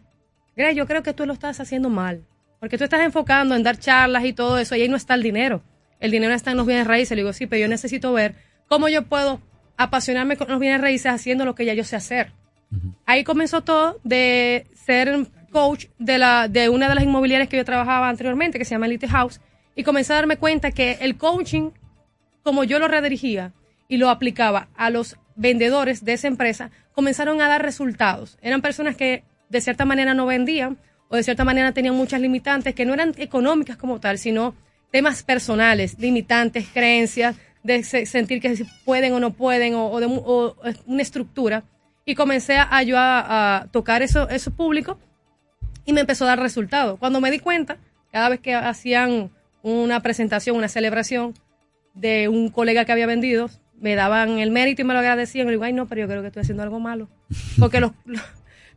Greg, 0.56 0.76
yo 0.76 0.86
creo 0.86 1.02
que 1.02 1.12
tú 1.12 1.26
lo 1.26 1.32
estás 1.32 1.58
haciendo 1.58 1.88
mal, 1.90 2.22
porque 2.60 2.78
tú 2.78 2.84
estás 2.84 3.00
enfocando 3.00 3.56
en 3.56 3.64
dar 3.64 3.76
charlas 3.76 4.24
y 4.24 4.32
todo 4.32 4.58
eso, 4.58 4.76
y 4.76 4.82
ahí 4.82 4.88
no 4.88 4.96
está 4.96 5.14
el 5.14 5.24
dinero. 5.24 5.62
El 5.98 6.12
dinero 6.12 6.34
está 6.34 6.52
en 6.52 6.56
los 6.56 6.66
bienes 6.66 6.86
raíces. 6.86 7.16
Le 7.16 7.22
digo, 7.22 7.32
sí, 7.32 7.46
pero 7.46 7.62
yo 7.62 7.66
necesito 7.66 8.12
ver 8.12 8.36
cómo 8.68 8.88
yo 8.88 9.02
puedo 9.02 9.40
apasionarme 9.76 10.36
con 10.36 10.46
los 10.48 10.60
bienes 10.60 10.80
raíces 10.80 11.10
haciendo 11.10 11.44
lo 11.44 11.56
que 11.56 11.64
ya 11.64 11.74
yo 11.74 11.82
sé 11.82 11.96
hacer. 11.96 12.30
Ahí 13.06 13.24
comenzó 13.24 13.62
todo 13.62 13.98
de 14.04 14.66
ser 14.74 15.26
coach 15.48 15.86
de, 15.98 16.18
la, 16.18 16.48
de 16.48 16.68
una 16.68 16.88
de 16.88 16.94
las 16.94 17.04
inmobiliarias 17.04 17.48
que 17.48 17.56
yo 17.56 17.64
trabajaba 17.64 18.08
anteriormente, 18.08 18.58
que 18.58 18.64
se 18.64 18.74
llama 18.74 18.86
Elite 18.86 19.08
House, 19.08 19.40
y 19.74 19.82
comencé 19.84 20.12
a 20.12 20.16
darme 20.16 20.36
cuenta 20.36 20.70
que 20.72 20.98
el 21.00 21.16
coaching, 21.16 21.70
como 22.42 22.64
yo 22.64 22.78
lo 22.78 22.88
redirigía 22.88 23.52
y 23.88 23.96
lo 23.96 24.10
aplicaba 24.10 24.68
a 24.76 24.90
los 24.90 25.16
vendedores 25.36 26.04
de 26.04 26.14
esa 26.14 26.28
empresa, 26.28 26.70
comenzaron 26.92 27.40
a 27.40 27.48
dar 27.48 27.62
resultados. 27.62 28.38
Eran 28.42 28.60
personas 28.60 28.96
que 28.96 29.22
de 29.48 29.60
cierta 29.60 29.84
manera 29.84 30.14
no 30.14 30.26
vendían 30.26 30.78
o 31.08 31.16
de 31.16 31.22
cierta 31.22 31.44
manera 31.44 31.72
tenían 31.72 31.94
muchas 31.94 32.20
limitantes 32.20 32.74
que 32.74 32.84
no 32.84 32.92
eran 32.92 33.14
económicas 33.16 33.76
como 33.76 34.00
tal, 34.00 34.18
sino 34.18 34.54
temas 34.90 35.22
personales, 35.22 35.98
limitantes, 35.98 36.66
creencias, 36.72 37.36
de 37.62 37.82
se- 37.82 38.06
sentir 38.06 38.40
que 38.40 38.64
pueden 38.84 39.12
o 39.12 39.20
no 39.20 39.32
pueden 39.32 39.74
o, 39.74 39.98
de 40.00 40.06
eh, 40.06 40.74
una 40.86 41.02
estructura. 41.02 41.64
Y 42.04 42.14
comencé 42.14 42.56
a, 42.58 42.82
yo 42.82 42.96
a 42.98 43.66
tocar 43.70 44.02
eso, 44.02 44.28
eso 44.28 44.50
público 44.50 44.98
y 45.88 45.94
me 45.94 46.02
empezó 46.02 46.24
a 46.24 46.28
dar 46.28 46.40
resultados. 46.40 46.98
Cuando 46.98 47.18
me 47.18 47.30
di 47.30 47.38
cuenta, 47.38 47.78
cada 48.12 48.28
vez 48.28 48.40
que 48.40 48.54
hacían 48.54 49.30
una 49.62 50.00
presentación, 50.02 50.54
una 50.54 50.68
celebración 50.68 51.32
de 51.94 52.28
un 52.28 52.50
colega 52.50 52.84
que 52.84 52.92
había 52.92 53.06
vendido, 53.06 53.48
me 53.80 53.94
daban 53.94 54.38
el 54.38 54.50
mérito 54.50 54.82
y 54.82 54.84
me 54.84 54.92
lo 54.92 55.00
agradecían. 55.00 55.48
Y 55.48 55.52
digo, 55.52 55.64
ay, 55.64 55.72
no, 55.72 55.88
pero 55.88 56.02
yo 56.02 56.06
creo 56.06 56.20
que 56.20 56.26
estoy 56.26 56.42
haciendo 56.42 56.62
algo 56.62 56.78
malo. 56.78 57.08
Porque 57.58 57.80
los, 57.80 57.92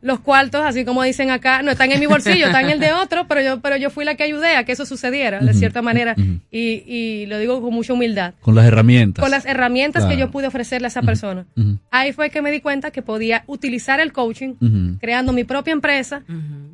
los 0.02 0.18
cuartos, 0.18 0.60
así 0.62 0.84
como 0.84 1.02
dicen 1.04 1.30
acá, 1.30 1.62
no 1.62 1.70
están 1.70 1.92
en 1.92 2.00
mi 2.00 2.06
bolsillo, 2.06 2.46
están 2.46 2.64
en 2.64 2.72
el 2.72 2.80
de 2.80 2.92
otro, 3.02 3.26
pero 3.28 3.40
yo, 3.40 3.60
pero 3.60 3.76
yo 3.76 3.88
fui 3.88 4.04
la 4.04 4.16
que 4.16 4.24
ayudé 4.24 4.56
a 4.56 4.64
que 4.64 4.72
eso 4.72 4.84
sucediera, 4.84 5.38
de 5.40 5.54
cierta 5.54 5.80
manera. 5.80 6.14
Y, 6.50 6.82
y 6.86 7.26
lo 7.26 7.38
digo 7.38 7.62
con 7.62 7.72
mucha 7.72 7.92
humildad. 7.92 8.34
Con 8.40 8.56
las 8.56 8.66
herramientas. 8.66 9.22
Con 9.22 9.30
las 9.30 9.46
herramientas 9.46 10.04
que 10.04 10.16
yo 10.16 10.30
pude 10.30 10.48
ofrecerle 10.48 10.86
a 10.86 10.88
esa 10.88 11.02
persona. 11.02 11.46
Ahí 11.90 12.12
fue 12.12 12.30
que 12.30 12.42
me 12.42 12.50
di 12.50 12.60
cuenta 12.60 12.90
que 12.90 13.00
podía 13.00 13.44
utilizar 13.46 14.00
el 14.00 14.12
coaching, 14.12 14.98
creando 15.00 15.32
mi 15.32 15.44
propia 15.44 15.72
empresa, 15.72 16.22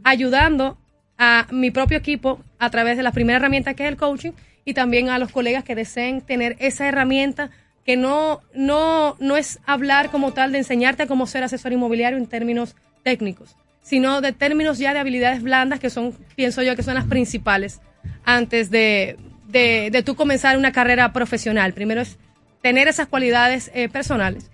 ayudando 0.04 0.78
a 1.18 1.46
mi 1.50 1.70
propio 1.70 1.98
equipo 1.98 2.40
a 2.58 2.70
través 2.70 2.96
de 2.96 3.02
la 3.02 3.12
primera 3.12 3.36
herramienta 3.36 3.74
que 3.74 3.84
es 3.84 3.88
el 3.88 3.96
coaching 3.96 4.32
y 4.64 4.72
también 4.72 5.10
a 5.10 5.18
los 5.18 5.32
colegas 5.32 5.64
que 5.64 5.74
deseen 5.74 6.20
tener 6.20 6.56
esa 6.60 6.86
herramienta 6.86 7.50
que 7.84 7.96
no, 7.96 8.40
no, 8.54 9.16
no 9.18 9.36
es 9.36 9.58
hablar 9.66 10.10
como 10.10 10.32
tal 10.32 10.52
de 10.52 10.58
enseñarte 10.58 11.06
cómo 11.06 11.26
ser 11.26 11.42
asesor 11.42 11.72
inmobiliario 11.72 12.18
en 12.18 12.26
términos 12.26 12.76
técnicos, 13.08 13.56
sino 13.80 14.20
de 14.20 14.32
términos 14.32 14.76
ya 14.78 14.92
de 14.92 15.00
habilidades 15.00 15.42
blandas 15.42 15.80
que 15.80 15.88
son, 15.88 16.12
pienso 16.36 16.62
yo, 16.62 16.76
que 16.76 16.82
son 16.82 16.94
las 16.94 17.06
principales 17.06 17.80
antes 18.24 18.70
de, 18.70 19.16
de, 19.46 19.88
de 19.90 20.02
tú 20.02 20.14
comenzar 20.14 20.58
una 20.58 20.72
carrera 20.72 21.12
profesional. 21.14 21.72
Primero 21.72 22.02
es 22.02 22.18
tener 22.60 22.86
esas 22.86 23.06
cualidades 23.06 23.70
eh, 23.72 23.88
personales 23.88 24.50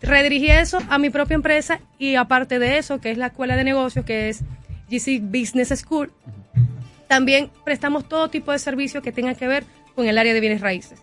redirigí 0.00 0.50
eso 0.50 0.78
a 0.88 0.98
mi 0.98 1.10
propia 1.10 1.34
empresa 1.34 1.80
y 1.98 2.14
aparte 2.14 2.58
de 2.58 2.78
eso, 2.78 3.00
que 3.00 3.10
es 3.10 3.18
la 3.18 3.26
escuela 3.26 3.56
de 3.56 3.64
negocios, 3.64 4.04
que 4.04 4.28
es 4.28 4.42
GC 4.88 5.20
Business 5.20 5.68
School, 5.80 6.12
también 7.08 7.50
prestamos 7.64 8.08
todo 8.08 8.28
tipo 8.28 8.52
de 8.52 8.58
servicios 8.58 9.02
que 9.02 9.12
tengan 9.12 9.34
que 9.34 9.48
ver 9.48 9.64
con 9.94 10.06
el 10.06 10.16
área 10.16 10.32
de 10.32 10.40
bienes 10.40 10.60
raíces. 10.60 11.02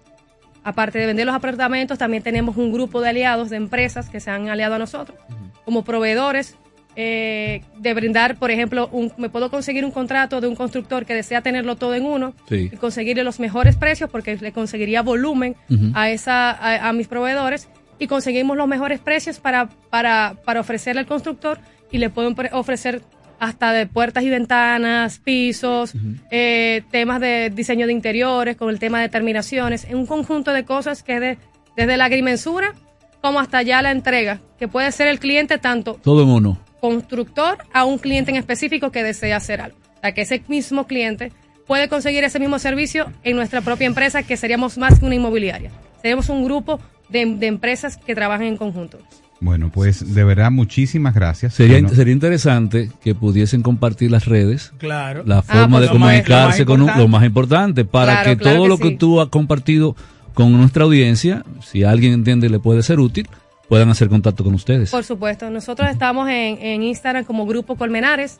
Aparte 0.64 1.00
de 1.00 1.06
vender 1.06 1.26
los 1.26 1.36
apartamentos, 1.36 1.98
también 1.98 2.24
tenemos 2.24 2.58
un 2.58 2.72
grupo 2.72 3.02
de 3.02 3.10
aliados 3.10 3.50
de 3.50 3.58
empresas 3.58 4.10
que 4.10 4.20
se 4.20 4.32
han 4.32 4.50
aliado 4.50 4.76
a 4.76 4.80
nosotros 4.80 5.18
como 5.64 5.84
proveedores 5.84 6.56
eh, 7.00 7.62
de 7.78 7.94
brindar, 7.94 8.38
por 8.38 8.50
ejemplo, 8.50 8.90
un- 8.92 9.14
me 9.18 9.30
puedo 9.30 9.52
conseguir 9.52 9.86
un 9.86 9.92
contrato 9.92 10.42
de 10.42 10.48
un 10.48 10.56
constructor 10.56 11.06
que 11.06 11.14
desea 11.14 11.42
tenerlo 11.42 11.76
todo 11.76 11.94
en 11.94 12.04
uno 12.06 12.34
Sí. 12.50 12.72
y 12.74 12.76
conseguirle 12.78 13.24
los 13.24 13.40
mejores 13.40 13.76
precios 13.76 14.10
porque 14.10 14.36
le 14.38 14.52
conseguiría 14.52 15.04
volumen 15.04 15.56
a, 15.94 16.10
esa, 16.10 16.50
a, 16.52 16.90
a 16.90 16.94
mis 16.94 17.08
proveedores 17.08 17.70
y 18.00 18.08
conseguimos 18.08 18.58
los 18.58 18.68
mejores 18.68 19.00
precios 19.00 19.40
para, 19.40 19.70
para, 19.92 20.34
para 20.44 20.60
ofrecerle 20.60 21.02
al 21.02 21.06
constructor 21.08 21.60
y 21.92 22.00
le 22.00 22.10
pueden 22.10 22.34
pre- 22.34 22.50
ofrecer 22.52 23.04
hasta 23.40 23.72
de 23.74 23.86
puertas 23.86 24.24
y 24.24 24.30
ventanas, 24.32 25.20
pisos, 25.20 25.94
eh, 26.32 26.82
temas 26.90 27.22
de 27.22 27.52
diseño 27.54 27.86
de 27.86 27.94
interiores, 27.94 28.58
con 28.58 28.70
el 28.72 28.80
tema 28.80 29.00
de 29.02 29.10
terminaciones, 29.10 29.86
en 29.86 29.98
un 29.98 30.08
conjunto 30.08 30.52
de 30.52 30.66
cosas 30.66 31.04
que 31.04 31.20
de, 31.20 31.38
desde 31.76 31.96
la 31.98 32.06
agrimensura 32.06 32.74
como 33.22 33.40
hasta 33.40 33.62
ya 33.62 33.84
la 33.84 33.92
entrega, 33.92 34.42
que 34.58 34.68
puede 34.68 34.92
ser 34.92 35.08
el 35.08 35.20
cliente 35.20 35.60
tanto 35.60 36.00
Todo 36.04 36.24
en 36.24 36.30
uno. 36.30 36.58
Constructor 36.90 37.58
a 37.74 37.86
un 37.86 37.98
cliente 37.98 38.32
en 38.32 38.38
específico 38.38 38.92
que 38.92 39.04
desea 39.04 39.38
hacer 39.38 39.62
algo. 39.62 39.78
O 39.98 40.00
sea, 40.02 40.14
que 40.14 40.22
ese 40.22 40.42
mismo 40.48 40.88
cliente 40.88 41.32
puede 41.66 41.90
conseguir 41.90 42.24
ese 42.24 42.40
mismo 42.40 42.60
servicio 42.60 43.12
en 43.24 43.36
nuestra 43.36 43.62
propia 43.62 43.88
empresa, 43.88 44.24
que 44.24 44.38
seríamos 44.38 44.78
más 44.78 45.00
que 45.00 45.06
una 45.06 45.16
inmobiliaria. 45.16 45.72
Seríamos 46.02 46.30
un 46.30 46.44
grupo 46.46 46.80
de, 47.10 47.26
de 47.26 47.48
empresas 47.48 47.98
que 47.98 48.16
trabajan 48.16 48.46
en 48.48 48.58
conjunto. 48.58 49.00
Bueno, 49.40 49.70
pues 49.72 50.16
de 50.16 50.24
verdad 50.24 50.50
muchísimas 50.50 51.14
gracias. 51.14 51.54
Sería, 51.54 51.74
Bueno, 51.76 51.90
sería 51.90 52.14
interesante 52.14 52.90
que 53.04 53.14
pudiesen 53.14 53.62
compartir 53.62 54.10
las 54.10 54.26
redes, 54.26 54.72
Claro. 54.80 55.24
la 55.26 55.40
Ah, 55.40 55.42
forma 55.44 55.78
pues 55.78 55.82
de 55.82 55.88
comunicarse 55.90 56.60
más 56.66 56.68
con 56.68 56.82
un- 56.82 56.98
lo 56.98 57.08
más 57.08 57.24
importante, 57.24 57.86
para 57.86 58.14
Claro, 58.24 58.30
que 58.30 58.38
claro 58.38 58.56
todo 58.58 58.64
que 58.64 58.70
lo 58.70 58.78
que 58.80 58.92
tú 58.98 59.22
has 59.22 59.28
compartido 59.28 59.96
con 60.34 60.54
nuestra 60.54 60.86
audiencia, 60.86 61.44
si 61.64 61.84
alguien 61.84 62.14
entiende 62.14 62.50
le 62.50 62.60
puede 62.60 62.82
ser 62.82 63.00
útil, 63.00 63.28
puedan 63.68 63.90
hacer 63.90 64.10
contacto 64.10 64.44
con 64.44 64.54
ustedes. 64.54 64.92
Por 64.92 65.04
supuesto, 65.04 65.50
nosotros 65.50 65.90
estamos 65.90 66.30
en, 66.30 66.58
en 66.60 66.84
Instagram 66.84 67.26
como 67.26 67.46
Grupo 67.46 67.76
Colmenares. 67.76 68.40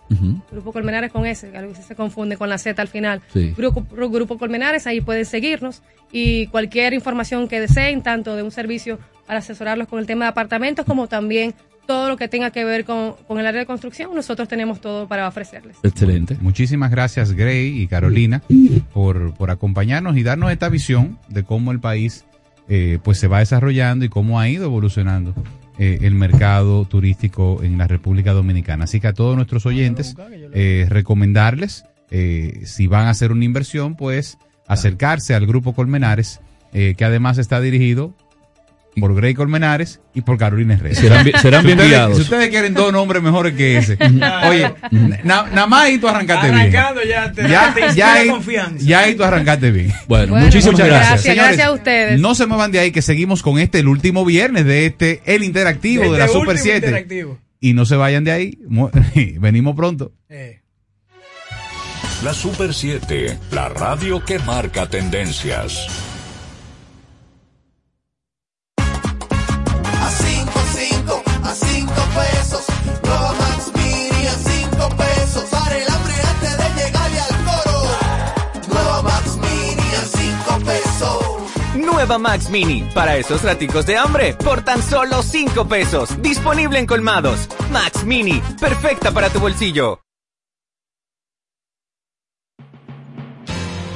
Grupo 0.52 0.72
Colmenares 0.72 1.12
con 1.12 1.26
S, 1.26 1.50
que 1.50 1.58
a 1.58 1.62
veces 1.62 1.86
se 1.86 1.96
confunde 1.96 2.38
con 2.38 2.50
la 2.50 2.58
Z 2.58 2.82
al 2.82 2.88
final. 2.88 3.22
Sí. 3.34 3.54
Grupo, 3.56 3.86
Grupo 4.10 4.38
Colmenares, 4.38 4.88
ahí 4.88 5.02
pueden 5.02 5.26
seguirnos 5.26 5.84
y 6.12 6.48
cualquier 6.48 6.94
información 6.94 7.48
que 7.48 7.60
deseen, 7.60 8.02
tanto 8.02 8.36
de 8.36 8.44
un 8.44 8.52
servicio 8.52 9.00
para 9.26 9.40
asesorarlos 9.40 9.88
con 9.88 10.00
el 10.00 10.06
tema 10.06 10.26
de 10.26 10.30
apartamentos, 10.30 10.86
como 10.86 11.08
también 11.08 11.54
todo 11.86 12.10
lo 12.10 12.18
que 12.18 12.28
tenga 12.28 12.52
que 12.52 12.66
ver 12.66 12.86
con, 12.86 13.14
con 13.28 13.40
el 13.40 13.48
área 13.48 13.62
de 13.62 13.66
construcción, 13.66 14.14
nosotros 14.14 14.48
tenemos 14.48 14.82
todo 14.82 15.08
para 15.08 15.28
ofrecerles. 15.28 15.78
Excelente. 15.84 16.38
Muchísimas 16.42 16.92
gracias, 16.92 17.32
Gray 17.32 17.82
y 17.82 17.88
Carolina, 17.88 18.44
por, 18.94 19.34
por 19.34 19.52
acompañarnos 19.52 20.18
y 20.18 20.24
darnos 20.24 20.52
esta 20.52 20.70
visión 20.70 21.18
de 21.30 21.44
cómo 21.44 21.72
el 21.72 21.80
país 21.80 22.26
eh, 22.70 23.00
pues 23.04 23.20
se 23.20 23.28
va 23.28 23.40
desarrollando 23.40 24.06
y 24.06 24.10
cómo 24.10 24.40
ha 24.40 24.50
ido 24.50 24.66
evolucionando 24.66 25.34
eh, 25.78 26.00
el 26.02 26.16
mercado 26.16 26.86
turístico 26.86 27.62
en 27.64 27.78
la 27.78 27.88
República 27.88 28.34
Dominicana. 28.34 28.86
Así 28.86 29.00
que 29.00 29.08
a 29.08 29.14
todos 29.14 29.36
nuestros 29.36 29.66
oyentes, 29.66 30.16
eh, 30.54 30.88
recomendarles, 30.90 31.86
eh, 32.10 32.62
si 32.66 32.88
van 32.88 33.08
a 33.08 33.12
hacer 33.12 33.32
una 33.32 33.46
inversión, 33.46 33.96
pues 33.96 34.38
acercarse 34.68 35.36
al 35.36 35.46
Grupo 35.46 35.74
Colmenares, 35.74 36.42
eh, 36.74 36.96
que 36.98 37.06
además 37.06 37.38
está 37.38 37.62
dirigido 37.62 38.14
por 39.00 39.16
Gray 39.16 39.34
Colmenares 39.34 40.02
y 40.14 40.22
por 40.22 40.38
Carolina 40.38 40.74
Herrera. 40.76 40.96
Serán 40.96 41.24
bien- 41.26 41.40
serán 41.40 41.66
guiados. 41.66 42.16
Si 42.18 42.24
ustedes 42.24 42.50
quieren 42.50 42.74
dos 42.74 42.92
nombres 42.92 43.22
mejores 43.24 43.54
que 43.56 43.78
ese, 43.78 43.98
oye, 44.50 44.74
na- 45.24 45.44
nada 45.52 45.68
más 45.68 45.84
ahí 45.84 45.98
tú 45.98 46.08
arrancaste 46.08 46.52
bien. 46.52 46.72
Ya 46.72 46.94
te- 46.94 47.08
Ya, 47.08 47.34
te 47.34 47.48
ya, 47.48 47.86
inspira 47.86 48.14
ahí, 48.14 48.28
confianza. 48.30 48.86
ya 48.86 49.00
ahí 49.00 49.16
tú 49.16 49.24
arrancaste 49.24 49.72
bien. 49.72 49.94
Bueno, 50.08 50.32
Bueno, 50.34 50.46
muchísimas 50.46 50.78
gracias. 50.80 51.10
gracias. 51.24 51.36
Gracias 51.36 51.68
a 51.68 51.72
ustedes. 51.72 52.20
No 52.20 52.36
se 52.36 52.46
muevan 52.46 52.72
de 52.72 52.80
ahí 52.80 52.92
que 52.92 53.02
seguimos 53.02 53.42
con 53.44 53.60
este, 53.60 53.80
el 53.80 53.88
último 53.88 54.26
viernes 54.26 54.66
de 54.66 54.86
este, 54.86 55.22
el 55.26 55.44
interactivo 55.44 56.04
de, 56.04 56.10
Este 56.10 56.20
la 56.20 56.28
Super 56.28 56.40
último 56.56 56.64
7. 56.64 56.78
interactivo. 56.88 57.40
Y 57.60 57.74
no 57.74 57.86
se 57.86 57.96
vayan 57.96 58.24
de 58.24 58.32
ahí. 58.32 58.58
Venimos 59.40 59.76
pronto. 59.76 60.12
Eh. 60.30 60.62
La 62.24 62.34
Super 62.34 62.74
7, 62.74 63.38
la 63.52 63.70
radio 63.70 64.24
que 64.26 64.40
marca 64.40 64.88
tendencias. 64.90 65.88
Nueva 82.08 82.20
Max 82.20 82.50
Mini, 82.50 82.88
para 82.94 83.18
esos 83.18 83.44
raticos 83.44 83.86
de 83.86 83.98
hambre, 83.98 84.34
por 84.34 84.62
tan 84.62 84.82
solo 84.82 85.22
5 85.22 85.68
pesos. 85.68 86.22
Disponible 86.22 86.80
en 86.80 86.86
colmados. 86.86 87.50
Max 87.70 88.06
Mini, 88.06 88.42
perfecta 88.62 89.12
para 89.12 89.30
tu 89.30 89.42
bolsillo. 89.42 90.00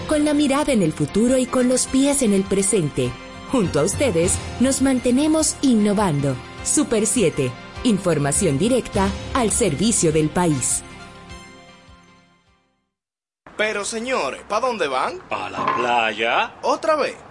Con 0.10 0.26
la 0.26 0.34
mirada 0.34 0.74
en 0.74 0.82
el 0.82 0.92
futuro 0.92 1.38
y 1.38 1.46
con 1.46 1.70
los 1.70 1.88
pies 1.88 2.22
en 2.22 2.34
el 2.34 2.44
presente. 2.44 3.12
Junto 3.50 3.80
a 3.80 3.84
ustedes, 3.84 4.38
nos 4.60 4.82
mantenemos 4.82 5.56
innovando. 5.62 6.36
Super 6.66 7.08
7. 7.08 7.50
Información 7.86 8.58
directa 8.58 9.08
al 9.34 9.52
servicio 9.52 10.12
del 10.12 10.30
país. 10.30 10.84
Pero 13.56 13.86
señores, 13.86 14.42
¿para 14.50 14.68
dónde 14.68 14.90
van? 14.90 15.20
¿Para 15.30 15.50
la 15.52 15.76
playa? 15.78 16.56
¿Otra 16.64 16.98
vez? 16.98 17.31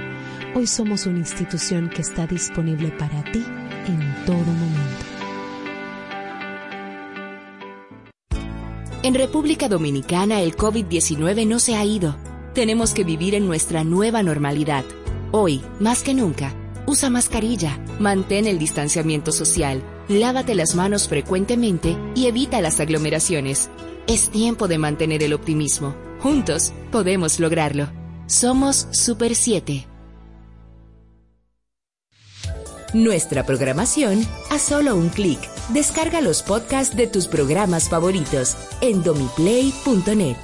Hoy 0.53 0.67
somos 0.67 1.05
una 1.05 1.19
institución 1.19 1.89
que 1.89 2.01
está 2.01 2.27
disponible 2.27 2.89
para 2.89 3.23
ti 3.31 3.41
en 3.87 4.25
todo 4.25 4.35
momento. 4.35 5.05
En 9.01 9.15
República 9.15 9.69
Dominicana 9.69 10.41
el 10.41 10.57
COVID-19 10.57 11.47
no 11.47 11.59
se 11.59 11.75
ha 11.75 11.85
ido. 11.85 12.17
Tenemos 12.53 12.93
que 12.93 13.05
vivir 13.05 13.33
en 13.33 13.47
nuestra 13.47 13.85
nueva 13.85 14.23
normalidad. 14.23 14.83
Hoy, 15.31 15.61
más 15.79 16.03
que 16.03 16.13
nunca, 16.13 16.53
usa 16.85 17.09
mascarilla, 17.09 17.79
mantén 17.99 18.45
el 18.45 18.59
distanciamiento 18.59 19.31
social, 19.31 19.81
lávate 20.09 20.53
las 20.53 20.75
manos 20.75 21.07
frecuentemente 21.07 21.97
y 22.13 22.25
evita 22.25 22.59
las 22.59 22.81
aglomeraciones. 22.81 23.69
Es 24.05 24.29
tiempo 24.29 24.67
de 24.67 24.77
mantener 24.77 25.23
el 25.23 25.31
optimismo. 25.31 25.95
Juntos 26.19 26.73
podemos 26.91 27.39
lograrlo. 27.39 27.89
Somos 28.27 28.89
Super 28.91 29.33
7. 29.33 29.90
Nuestra 32.93 33.45
programación 33.45 34.27
a 34.49 34.59
solo 34.59 34.97
un 34.97 35.07
clic. 35.07 35.39
Descarga 35.69 36.19
los 36.19 36.43
podcasts 36.43 36.93
de 36.93 37.07
tus 37.07 37.27
programas 37.27 37.87
favoritos 37.87 38.57
en 38.81 39.01
domiplay.net. 39.01 40.35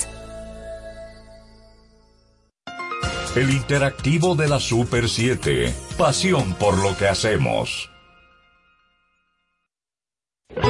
El 3.35 3.51
interactivo 3.51 4.35
de 4.35 4.47
la 4.47 4.61
Super 4.61 5.09
7. 5.09 5.73
Pasión 5.97 6.53
por 6.53 6.77
lo 6.77 6.97
que 6.97 7.07
hacemos. 7.07 7.89
Le 10.55 10.63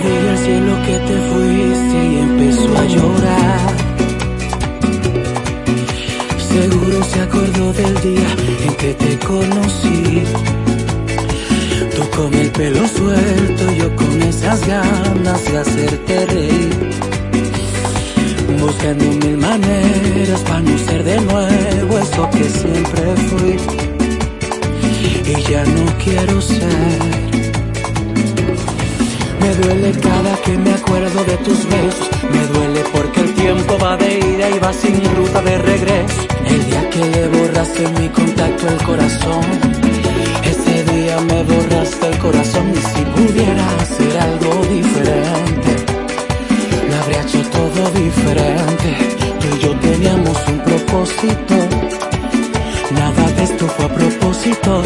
dije 0.00 0.30
al 0.30 0.38
cielo 0.38 0.76
que 0.86 0.98
te 0.98 1.18
fuiste 1.32 2.04
y 2.06 2.18
empezó 2.18 2.78
a 2.78 2.84
llorar. 2.84 3.73
Seguro 6.54 7.02
se 7.02 7.20
acordó 7.20 7.72
del 7.72 7.94
día 8.00 8.28
en 8.64 8.74
que 8.76 8.94
te 8.94 9.18
conocí. 9.26 10.22
Tú 11.96 12.02
con 12.16 12.32
el 12.32 12.48
pelo 12.52 12.86
suelto, 12.86 13.72
yo 13.72 13.96
con 13.96 14.22
esas 14.22 14.64
ganas 14.64 15.44
de 15.46 15.58
hacerte 15.58 16.26
reír. 16.26 16.90
Buscando 18.60 19.04
mil 19.04 19.36
maneras 19.36 20.40
para 20.46 20.60
no 20.60 20.78
ser 20.78 21.02
de 21.02 21.20
nuevo 21.22 21.98
eso 21.98 22.30
que 22.30 22.44
siempre 22.44 23.02
fui. 23.28 23.56
Y 25.32 25.50
ya 25.50 25.64
no 25.64 25.86
quiero 26.04 26.40
ser. 26.40 27.00
Me 29.40 29.54
duele 29.56 29.90
cada 30.00 30.36
que 30.36 30.56
me 30.56 30.72
acuerdo 30.72 31.24
de 31.24 31.36
tus 31.38 31.58
besos. 31.68 32.10
Me 32.30 32.46
duele 32.46 32.84
tiempo 32.94 33.03
de 33.84 34.18
ida 34.18 34.48
y 34.48 34.58
va 34.60 34.72
sin 34.72 34.96
ruta 35.14 35.42
de 35.42 35.58
regreso. 35.58 36.20
El 36.46 36.64
día 36.66 36.88
que 36.88 37.04
le 37.04 37.28
borraste 37.28 37.86
mi 38.00 38.08
contacto 38.08 38.68
el 38.68 38.82
corazón. 38.82 39.44
Ese 40.42 40.84
día 40.90 41.20
me 41.20 41.42
borraste 41.42 42.06
el 42.08 42.18
corazón 42.18 42.72
y 42.72 42.78
si 42.78 43.02
pudiera 43.14 43.64
hacer 43.82 44.18
algo 44.28 44.52
diferente, 44.76 45.70
lo 46.88 46.96
habría 47.02 47.22
hecho 47.22 47.42
todo 47.50 47.90
diferente. 47.90 48.88
Tú 49.40 49.46
y 49.54 49.58
yo 49.60 49.70
teníamos 49.78 50.38
un 50.48 50.58
propósito. 50.60 51.54
Nada 52.98 53.30
de 53.36 53.42
esto 53.44 53.66
fue 53.66 53.84
a 53.84 53.88
propósito. 53.88 54.82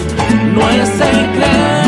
No 0.54 0.70
es 0.70 0.88
secreto. 0.88 1.08
Perdóname 1.38 1.87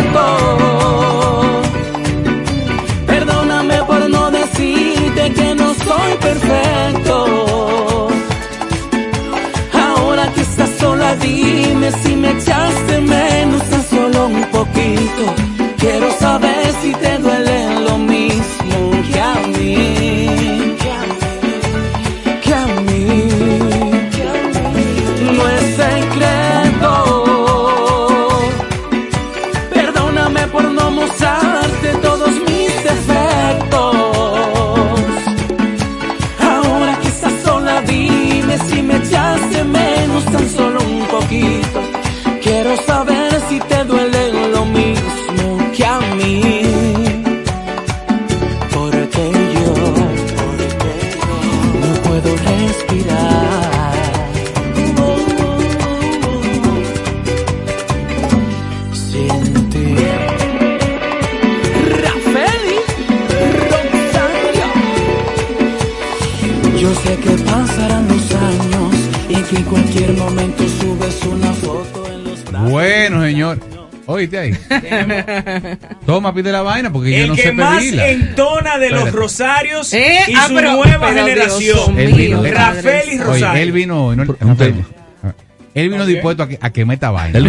Ahí. 74.38 74.56
Toma, 76.06 76.34
pide 76.34 76.52
la 76.52 76.62
vaina 76.62 76.92
porque 76.92 77.10
yo 77.10 77.16
El 77.18 77.28
no 77.28 77.34
que 77.34 77.42
sé 77.42 77.52
más 77.52 77.78
pedirla. 77.78 78.08
entona 78.08 78.78
de 78.78 78.90
los 78.90 78.98
Espérate. 79.00 79.16
rosarios 79.18 79.92
Eh, 79.92 80.18
y 80.28 80.34
ah, 80.34 80.46
su 80.48 80.54
pero- 80.54 80.72
nueva 80.72 81.08
pero 81.08 81.26
generación. 81.26 81.98
Él 81.98 82.12
vino, 82.14 82.44
él- 82.44 82.54
Rafael 82.54 83.08
y 83.12 83.18
Rosario. 83.18 83.50
Oye, 83.50 83.62
él 83.62 83.72
vino, 83.72 84.06
hoy, 84.06 84.16
no- 84.16 84.24
Rafael, 84.40 84.74
él 85.72 85.88
vino 85.88 86.04
dispuesto 86.04 86.42
a 86.42 86.48
que, 86.48 86.58
a 86.60 86.70
que 86.70 86.84
meta 86.84 87.10
vaina. 87.12 87.38
Él 87.38 87.44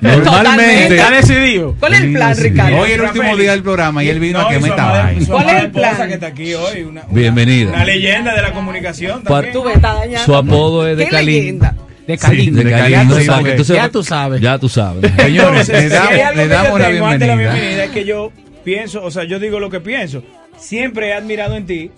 no 0.00 0.16
normalmente-. 0.18 0.96
Está 0.96 1.10
decidido. 1.10 1.76
¿Cuál 1.78 1.92
es 1.94 2.00
el 2.00 2.12
plan. 2.14 2.36
Ricardo? 2.36 2.76
Hoy 2.78 2.88
es 2.90 2.94
el 2.94 3.02
último 3.02 3.36
día 3.36 3.50
del 3.50 3.62
programa 3.62 4.02
y 4.02 4.08
él 4.08 4.20
vino 4.20 4.40
No, 4.40 4.46
a 4.46 4.50
que 4.50 4.58
meta 4.58 4.86
vaina. 4.86 5.26
¿Cuál 5.26 5.48
es 5.50 5.62
el 5.64 5.70
plan? 5.70 6.08
que 6.08 6.14
está 6.14 6.26
aquí 6.28 6.54
hoy, 6.54 6.82
una, 6.82 7.02
una 7.02 7.12
Bienvenida. 7.20 7.84
leyenda 7.84 8.34
de 8.34 8.42
la 8.42 8.52
comunicación 8.52 9.22
también. 9.22 9.52
Tú 9.52 9.64
me 9.64 9.74
estás 9.74 9.96
dañando. 9.96 10.24
Su 10.24 10.34
apodo 10.34 10.88
es 10.88 10.96
de 10.96 11.04
¿Qué 11.04 11.10
Calín. 11.10 11.26
leyenda? 11.40 11.74
De 12.06 12.14
Sí, 12.16 12.20
Calín. 12.20 12.54
de 12.54 12.64
de 12.64 12.70
Calín, 12.70 13.10
sí, 13.12 13.28
entonces- 13.30 13.76
Ya 13.76 13.88
tú 13.88 14.02
sabes. 14.02 14.40
Ya 14.40 14.58
tú 14.58 14.68
sabes. 14.68 15.10
Señores, 15.16 15.68
le 15.68 15.88
damos, 15.88 16.36
le 16.36 16.48
damos 16.48 16.80
la 16.80 16.88
de 16.88 16.94
la 17.00 17.06
bienvenida. 17.08 17.36
bienvenida 17.36 17.84
es 17.84 17.90
que 17.90 18.04
yo 18.04 18.32
pienso, 18.64 19.02
o 19.04 19.10
sea, 19.10 19.24
yo 19.24 19.38
digo 19.38 19.60
lo 19.60 19.70
que 19.70 19.80
pienso. 19.80 20.22
Siempre 20.58 21.08
he 21.08 21.12
admirado 21.14 21.56
en 21.56 21.66
ti 21.66 21.90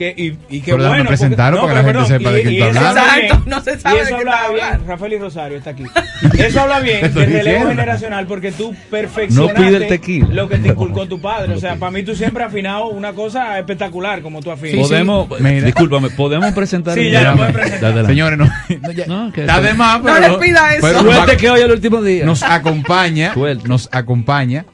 que, 0.00 0.14
y, 0.16 0.56
y 0.56 0.60
que 0.62 0.72
Pero 0.72 0.88
bueno. 0.88 1.04
presentarlo 1.04 1.60
para 1.60 1.72
que 1.74 1.76
la 1.80 1.84
pero 1.84 2.04
gente 2.06 2.18
sepa 2.18 2.30
de 2.32 2.42
quién 2.42 2.54
está 2.54 2.70
eso 2.70 2.78
hablando. 2.78 3.00
habla 3.00 3.14
bien, 3.14 3.26
Exacto, 3.26 3.50
no 3.50 3.60
se 3.60 3.80
sabe 3.80 3.96
y 3.96 4.00
eso 4.00 4.16
habla 4.16 4.32
está 4.32 4.52
bien. 4.78 4.88
Rafael 4.88 5.12
y 5.12 5.18
Rosario 5.18 5.58
está 5.58 5.70
aquí. 5.70 5.84
Eso 6.38 6.60
habla 6.62 6.80
bien 6.80 7.00
del 7.02 7.12
relevo 7.14 7.38
diciendo. 7.44 7.68
generacional 7.68 8.26
porque 8.26 8.52
tú 8.52 8.74
perfeccionaste 8.90 9.60
No 9.60 9.66
pide 9.66 9.76
el 9.76 9.88
tequila. 9.88 10.28
lo 10.32 10.48
que 10.48 10.56
te 10.56 10.68
inculcó 10.68 11.06
tu 11.06 11.20
padre. 11.20 11.52
O 11.54 11.60
sea, 11.60 11.76
para 11.76 11.92
mí 11.92 12.02
tú 12.02 12.14
siempre 12.14 12.42
has 12.44 12.48
afinado 12.50 12.86
una 12.88 13.12
cosa 13.12 13.58
espectacular 13.58 14.22
como 14.22 14.40
tú 14.40 14.50
afinas. 14.50 14.88
podemos, 14.88 15.28
Mira. 15.38 15.66
discúlpame, 15.66 16.08
podemos 16.10 16.50
presentar 16.54 16.94
Sí, 16.94 17.00
el 17.08 17.12
ya 17.12 17.34
lo 17.34 17.52
presentar. 17.52 18.06
Señores, 18.06 18.38
no, 18.38 18.92
ya- 18.92 19.06
No, 19.06 19.30
que 19.32 19.42
está 19.42 19.58
eso- 19.58 19.62
de 19.66 19.74
más, 19.74 20.02
No 20.02 20.14
pero, 20.14 20.38
le 20.38 20.38
pida 20.46 20.74
eso. 20.76 20.86
pero 20.86 21.00
Suerte 21.12 21.36
que 21.36 21.50
hoy 21.50 21.58
es 21.60 21.64
el 21.66 21.72
último 21.72 22.00
día. 22.00 22.24
nos 22.24 22.42
acompaña, 22.42 23.34
nos 23.66 23.90
acompaña 23.92 24.64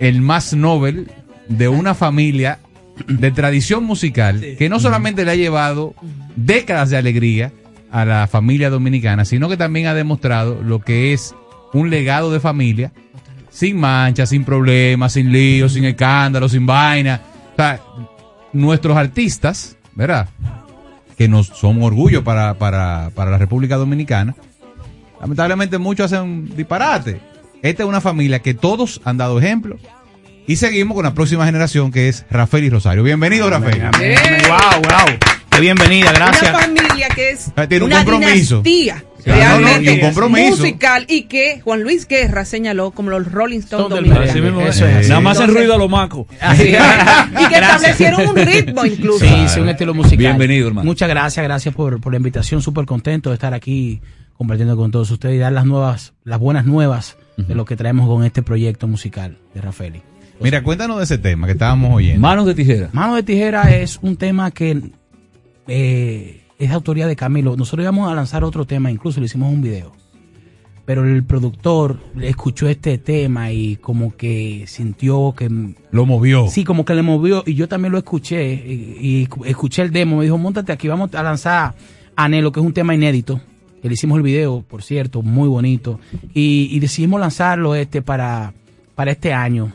el 0.00 0.22
más 0.22 0.54
Nobel 0.54 1.10
de 1.48 1.68
una 1.68 1.94
familia 1.94 2.58
de 3.08 3.30
tradición 3.30 3.84
musical 3.84 4.40
que 4.58 4.68
no 4.68 4.78
solamente 4.80 5.24
le 5.24 5.32
ha 5.32 5.36
llevado 5.36 5.94
décadas 6.36 6.90
de 6.90 6.96
alegría 6.96 7.52
a 7.90 8.04
la 8.04 8.26
familia 8.26 8.70
dominicana, 8.70 9.24
sino 9.24 9.48
que 9.48 9.56
también 9.56 9.86
ha 9.86 9.94
demostrado 9.94 10.60
lo 10.62 10.80
que 10.80 11.12
es 11.12 11.34
un 11.72 11.90
legado 11.90 12.32
de 12.32 12.40
familia 12.40 12.92
sin 13.50 13.78
manchas, 13.78 14.30
sin 14.30 14.44
problemas, 14.44 15.12
sin 15.12 15.30
líos, 15.30 15.74
sin 15.74 15.84
escándalos, 15.84 16.52
sin 16.52 16.66
vaina. 16.66 17.20
O 17.52 17.56
sea, 17.56 17.80
nuestros 18.52 18.96
artistas, 18.96 19.76
¿verdad? 19.94 20.28
Que 21.16 21.28
nos 21.28 21.46
son 21.46 21.80
orgullo 21.82 22.24
para, 22.24 22.54
para, 22.54 23.10
para 23.14 23.30
la 23.30 23.38
República 23.38 23.76
Dominicana. 23.76 24.34
Lamentablemente 25.20 25.78
muchos 25.78 26.12
hacen 26.12 26.54
disparate. 26.56 27.20
Esta 27.62 27.84
es 27.84 27.88
una 27.88 28.00
familia 28.00 28.40
que 28.40 28.54
todos 28.54 29.00
han 29.04 29.18
dado 29.18 29.38
ejemplo. 29.38 29.78
Y 30.46 30.56
seguimos 30.56 30.94
con 30.94 31.04
la 31.04 31.14
próxima 31.14 31.46
generación 31.46 31.90
que 31.90 32.08
es 32.08 32.26
Rafael 32.30 32.64
y 32.64 32.70
Rosario. 32.70 33.02
Bienvenido, 33.02 33.48
Rafael. 33.48 33.80
Wow, 33.82 34.82
wow. 34.82 35.16
Qué 35.50 35.60
bienvenida, 35.60 36.12
gracias. 36.12 36.50
Una 36.50 36.60
familia 36.60 37.08
que 37.14 37.30
es 37.30 37.52
Ah, 37.56 37.66
tiene 37.66 37.84
un 37.84 37.92
una 37.92 38.04
compromiso. 38.04 38.60
dinastía 38.62 39.04
Sí, 39.24 39.30
no, 39.30 39.36
no, 39.36 39.42
realmente 39.42 39.92
y 39.94 40.00
compromiso. 40.00 40.56
musical 40.58 41.06
y 41.08 41.22
que 41.22 41.60
Juan 41.62 41.82
Luis 41.82 42.06
Guerra 42.06 42.44
señaló 42.44 42.90
como 42.90 43.08
los 43.08 43.30
Rolling 43.32 43.60
Stones 43.60 43.88
dominicanos. 43.88 44.74
Eso 44.76 44.86
es. 44.86 45.08
Nada 45.08 45.20
más 45.22 45.36
Entonces- 45.38 45.56
ruido 45.56 45.74
a 45.74 45.78
los 45.78 45.88
macos. 45.88 46.26
Sí. 46.56 46.62
y 47.40 47.48
que 47.48 47.54
establecieron 47.54 48.26
un 48.28 48.36
ritmo 48.36 48.84
incluso. 48.84 49.24
Sí, 49.24 49.34
sí, 49.48 49.60
un 49.60 49.68
estilo 49.70 49.94
musical. 49.94 50.18
Bienvenido, 50.18 50.68
hermano. 50.68 50.84
Muchas 50.84 51.08
gracias, 51.08 51.42
gracias 51.42 51.74
por, 51.74 52.00
por 52.02 52.12
la 52.12 52.18
invitación. 52.18 52.60
Súper 52.60 52.84
contento 52.84 53.30
de 53.30 53.34
estar 53.34 53.54
aquí 53.54 54.02
compartiendo 54.36 54.76
con 54.76 54.90
todos 54.90 55.10
ustedes 55.10 55.36
y 55.36 55.38
dar 55.38 55.52
las 55.52 55.64
nuevas, 55.64 56.12
las 56.24 56.38
buenas 56.38 56.66
nuevas 56.66 57.16
de 57.38 57.54
lo 57.54 57.64
que 57.64 57.76
traemos 57.76 58.06
con 58.08 58.24
este 58.24 58.42
proyecto 58.42 58.86
musical 58.88 59.38
de 59.54 59.60
Rafaeli. 59.62 60.02
Mira, 60.40 60.62
cuéntanos 60.62 60.98
de 60.98 61.04
ese 61.04 61.18
tema 61.18 61.46
que 61.46 61.52
estábamos 61.52 61.94
oyendo. 61.94 62.20
Manos 62.20 62.46
de 62.46 62.54
tijera. 62.54 62.90
Mano 62.92 63.14
de 63.14 63.22
Tijera 63.22 63.74
es 63.76 63.98
un 64.02 64.16
tema 64.16 64.50
que 64.50 64.82
eh, 65.68 66.42
es 66.58 66.68
de 66.68 66.74
autoría 66.74 67.06
de 67.06 67.16
Camilo. 67.16 67.56
Nosotros 67.56 67.84
íbamos 67.84 68.10
a 68.10 68.14
lanzar 68.14 68.44
otro 68.44 68.64
tema, 68.64 68.90
incluso 68.90 69.20
le 69.20 69.26
hicimos 69.26 69.52
un 69.52 69.62
video. 69.62 69.92
Pero 70.84 71.06
el 71.06 71.24
productor 71.24 71.98
escuchó 72.20 72.68
este 72.68 72.98
tema 72.98 73.50
y 73.52 73.76
como 73.76 74.14
que 74.16 74.64
sintió 74.66 75.34
que... 75.34 75.48
Lo 75.90 76.04
movió. 76.04 76.48
Sí, 76.48 76.64
como 76.64 76.84
que 76.84 76.94
le 76.94 77.00
movió 77.00 77.42
y 77.46 77.54
yo 77.54 77.68
también 77.68 77.92
lo 77.92 77.98
escuché 77.98 78.52
y, 78.52 78.98
y 79.00 79.28
escuché 79.46 79.80
el 79.80 79.92
demo. 79.92 80.18
Me 80.18 80.24
dijo, 80.24 80.36
montate 80.36 80.72
aquí, 80.72 80.88
vamos 80.88 81.14
a 81.14 81.22
lanzar 81.22 81.74
Anhelo, 82.16 82.52
que 82.52 82.60
es 82.60 82.66
un 82.66 82.74
tema 82.74 82.94
inédito. 82.94 83.40
Que 83.80 83.88
le 83.88 83.94
hicimos 83.94 84.18
el 84.18 84.22
video, 84.22 84.62
por 84.62 84.82
cierto, 84.82 85.22
muy 85.22 85.48
bonito. 85.48 86.00
Y, 86.34 86.68
y 86.70 86.80
decidimos 86.80 87.18
lanzarlo 87.18 87.74
este 87.74 88.02
para, 88.02 88.52
para 88.94 89.12
este 89.12 89.32
año 89.32 89.72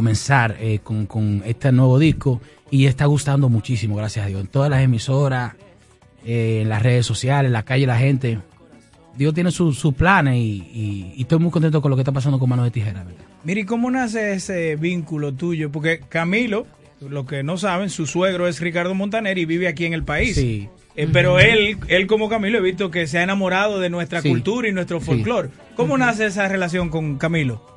comenzar 0.00 0.56
eh, 0.60 0.80
con, 0.84 1.06
con 1.06 1.42
este 1.46 1.72
nuevo 1.72 1.98
disco 1.98 2.38
y 2.70 2.84
está 2.84 3.06
gustando 3.06 3.48
muchísimo, 3.48 3.96
gracias 3.96 4.26
a 4.26 4.28
Dios. 4.28 4.42
En 4.42 4.46
todas 4.46 4.68
las 4.68 4.82
emisoras, 4.82 5.54
eh, 6.22 6.58
en 6.60 6.68
las 6.68 6.82
redes 6.82 7.06
sociales, 7.06 7.48
en 7.48 7.54
la 7.54 7.62
calle, 7.62 7.86
la 7.86 7.96
gente. 7.96 8.38
Dios 9.16 9.32
tiene 9.32 9.50
sus 9.50 9.78
sus 9.78 9.94
planes 9.94 10.34
y, 10.36 10.38
y- 10.74 11.12
y 11.16 11.22
estoy 11.22 11.38
muy 11.38 11.50
contento 11.50 11.80
con 11.80 11.88
lo 11.90 11.96
que 11.96 12.02
está 12.02 12.12
pasando 12.12 12.38
con 12.38 12.46
Manos 12.50 12.66
de 12.66 12.70
Tijera. 12.72 13.04
¿verdad? 13.04 13.24
Mira, 13.42 13.60
¿y 13.60 13.64
cómo 13.64 13.90
nace 13.90 14.34
ese 14.34 14.76
vínculo 14.76 15.32
tuyo? 15.32 15.72
Porque 15.72 16.00
Camilo, 16.10 16.66
lo 17.00 17.24
que 17.24 17.42
no 17.42 17.56
saben, 17.56 17.88
su 17.88 18.04
suegro 18.06 18.48
es 18.48 18.60
Ricardo 18.60 18.94
Montaner 18.94 19.38
y 19.38 19.46
vive 19.46 19.66
aquí 19.66 19.86
en 19.86 19.94
el 19.94 20.02
país. 20.04 20.34
Sí. 20.34 20.68
Eh, 20.94 21.08
pero 21.10 21.38
él, 21.38 21.78
él 21.88 22.06
como 22.06 22.28
Camilo, 22.28 22.58
he 22.58 22.60
visto 22.60 22.90
que 22.90 23.06
se 23.06 23.16
ha 23.18 23.22
enamorado 23.22 23.80
de 23.80 23.88
nuestra 23.88 24.20
Sí. 24.20 24.28
cultura 24.28 24.68
y 24.68 24.72
nuestro 24.72 25.00
Sí. 25.00 25.06
folclore. 25.06 25.48
¿Cómo 25.74 25.96
nace 25.96 26.26
esa 26.26 26.46
relación 26.48 26.90
con 26.90 27.16
Camilo? 27.16 27.75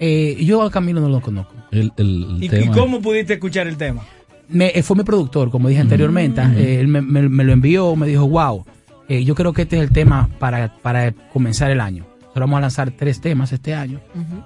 Eh, 0.00 0.36
yo 0.44 0.62
a 0.62 0.70
Camilo 0.70 1.00
no 1.00 1.08
lo 1.08 1.20
conozco. 1.20 1.54
El, 1.70 1.92
el- 1.96 2.38
el 2.40 2.44
¿Y, 2.64 2.66
cómo 2.68 3.00
pudiste 3.00 3.34
escuchar 3.34 3.66
el 3.66 3.76
tema? 3.76 4.02
Me, 4.48 4.68
eh, 4.74 4.82
fue 4.82 4.96
mi 4.96 5.02
productor, 5.02 5.50
como 5.50 5.68
dije 5.68 5.80
anteriormente. 5.80 6.40
Eh, 6.56 6.80
él 6.80 6.88
me, 6.88 7.00
me- 7.02 7.28
me 7.28 7.44
lo 7.44 7.52
envió, 7.52 7.94
me 7.96 8.06
dijo, 8.06 8.26
wow, 8.28 8.64
eh, 9.08 9.24
yo 9.24 9.34
creo 9.34 9.52
que 9.52 9.62
este 9.62 9.76
es 9.76 9.82
el 9.82 9.90
tema 9.90 10.28
para, 10.38 10.74
para 10.82 11.12
comenzar 11.32 11.70
el 11.70 11.80
año. 11.80 12.04
Nosotros 12.20 12.40
vamos 12.42 12.58
a 12.58 12.60
lanzar 12.62 12.90
tres 12.92 13.20
temas 13.20 13.52
este 13.52 13.74
año. 13.74 14.00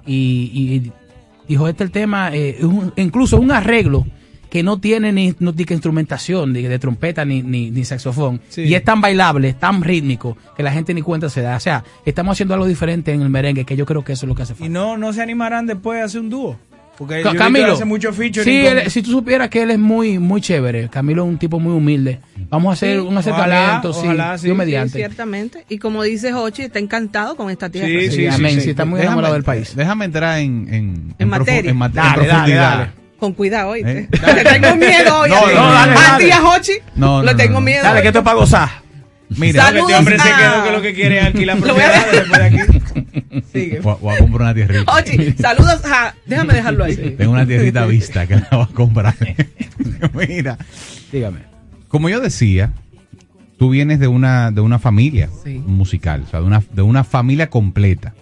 y, 0.05 0.51
y 0.53 0.91
dijo, 1.47 1.67
este 1.67 1.83
es 1.83 1.87
el 1.87 1.91
tema, 1.91 2.33
eh, 2.33 2.57
un- 2.63 2.91
incluso 2.97 3.39
un 3.39 3.51
arreglo 3.51 4.05
que 4.53 4.61
no 4.61 4.77
tiene 4.79 5.11
ni, 5.11 5.33
no 5.39 5.51
tiene 5.51 5.73
instrumentación 5.73 6.53
de, 6.53 6.69
de 6.69 6.77
trompeta 6.77 7.25
ni, 7.25 7.41
ni, 7.41 7.71
ni 7.71 7.83
saxofón. 7.85 8.39
Sí. 8.49 8.61
Y 8.61 8.75
es 8.75 8.83
tan 8.83 9.01
bailable, 9.01 9.49
es 9.49 9.59
tan 9.59 9.81
rítmico, 9.81 10.37
que 10.55 10.61
la 10.61 10.71
gente 10.71 10.93
ni 10.93 11.01
cuenta 11.01 11.27
se 11.27 11.41
da. 11.41 11.55
O 11.57 11.59
sea, 11.59 11.83
estamos 12.05 12.33
haciendo 12.33 12.53
algo 12.53 12.67
diferente 12.67 13.11
en 13.13 13.23
el 13.23 13.29
merengue, 13.29 13.65
que 13.65 13.75
yo 13.75 13.87
creo 13.87 14.03
que 14.03 14.13
eso 14.13 14.27
es 14.27 14.29
lo 14.29 14.35
que 14.35 14.43
hace 14.43 14.53
falta. 14.53 14.65
Y 14.65 14.69
no, 14.69 14.95
no 14.95 15.11
se 15.11 15.23
animarán 15.23 15.65
después 15.65 15.99
a 15.99 16.05
hacer 16.05 16.21
un 16.21 16.29
dúo. 16.29 16.55
Porque 16.99 17.23
yo 17.23 17.33
Camilo, 17.35 17.73
hace 17.73 17.85
mucho 17.85 18.13
sí, 18.13 18.67
él- 18.67 18.91
si 18.91 19.01
tú 19.01 19.09
supieras 19.09 19.49
que 19.49 19.63
él 19.63 19.71
es 19.71 19.79
muy 19.79 20.19
muy 20.19 20.39
chévere, 20.39 20.87
Camilo 20.89 21.23
es 21.23 21.29
un 21.29 21.39
tipo 21.39 21.59
muy 21.59 21.73
humilde. 21.73 22.19
Vamos 22.51 22.69
a 22.69 22.73
hacer 22.73 22.99
Sí. 22.99 23.07
un 23.07 23.17
acercamiento, 23.17 23.89
Ojalá, 23.89 23.93
sí, 23.93 24.05
ojalá, 24.05 24.37
sí, 24.37 24.45
Dios 24.45 24.53
sí, 24.55 24.57
mediante. 24.59 24.89
Sí, 24.91 24.97
ciertamente. 24.99 25.65
Y 25.69 25.79
como 25.79 26.03
dice 26.03 26.31
Hochi, 26.35 26.61
está 26.61 26.77
encantado 26.77 27.35
con 27.35 27.49
esta 27.49 27.69
tierra. 27.71 27.87
Sí, 27.87 28.11
sí, 28.11 28.27
amén, 28.27 28.61
sí, 28.61 28.69
está 28.69 28.85
muy 28.85 28.99
Déjame- 28.99 29.05
enamorado 29.07 29.33
del 29.33 29.43
país. 29.43 29.75
Déjame 29.75 30.05
entrar 30.05 30.37
en, 30.37 30.71
en, 30.71 31.15
En 31.17 31.27
materia. 31.29 31.71
en 31.71 31.79
Dale, 31.79 31.93
dale, 31.95 32.13
profundidad. 32.27 32.77
dale. 32.77 33.02
Con 33.23 33.31
cuidado, 33.31 33.69
oíste. 33.69 33.99
¿Eh? 33.99 34.07
Le 34.35 34.43
tengo 34.43 34.75
miedo 34.75 35.19
hoy. 35.19 35.29
No, 35.29 35.45
a 35.45 35.53
no, 35.53 35.71
dale, 35.71 35.93
a 35.95 36.17
ti, 36.17 36.29
a 36.29 36.43
Hochi, 36.43 36.71
No, 36.97 37.07
no, 37.19 37.23
le 37.23 37.35
tengo 37.35 37.61
miedo. 37.61 37.81
Dale, 37.81 38.01
que 38.01 38.07
esto 38.07 38.19
es 38.19 38.25
para 38.25 38.35
gozar. 38.35 38.69
Mira, 39.29 39.69
este 39.69 39.79
hombre 39.95 40.17
se 40.19 40.23
Saludos 40.27 40.41
quedó 40.51 40.61
a- 40.61 40.63
que 40.65 40.71
lo 40.73 40.81
que 40.81 40.93
quiere 40.93 41.19
es 41.19 41.25
alquilar 41.27 41.57
Lo 41.57 41.73
voy 41.73 41.83
a 41.83 41.85
propiedades 42.03 42.11
después 42.11 42.39
de 42.41 42.45
aquí. 42.45 43.41
Sigue. 43.53 43.79
voy, 43.79 43.93
a- 43.93 43.95
voy 43.95 44.13
a 44.15 44.17
comprar 44.17 44.41
una 44.41 44.53
tierrita. 44.53 44.91
Hochi, 44.93 45.31
saludos 45.41 45.85
a... 45.85 46.13
Déjame 46.25 46.53
dejarlo 46.53 46.83
ahí. 46.83 46.97
Tengo 47.17 47.31
una 47.31 47.47
tierrita 47.47 47.85
vista 47.85 48.27
que 48.27 48.35
la 48.35 48.47
voy 48.51 48.63
a 48.69 48.75
comprar. 48.75 49.15
Mira, 50.13 50.57
Dígame. 51.09 51.39
como 51.87 52.09
yo 52.09 52.19
decía, 52.19 52.73
tú 53.57 53.69
vienes 53.69 54.01
de 54.01 54.09
una, 54.09 54.51
de 54.51 54.59
una 54.59 54.79
familia 54.79 55.29
Sí. 55.45 55.63
musical, 55.65 56.25
o 56.27 56.29
sea, 56.29 56.41
de 56.41 56.45
una, 56.45 56.61
de 56.73 56.81
una 56.81 57.05
familia 57.05 57.49
completa. 57.49 58.13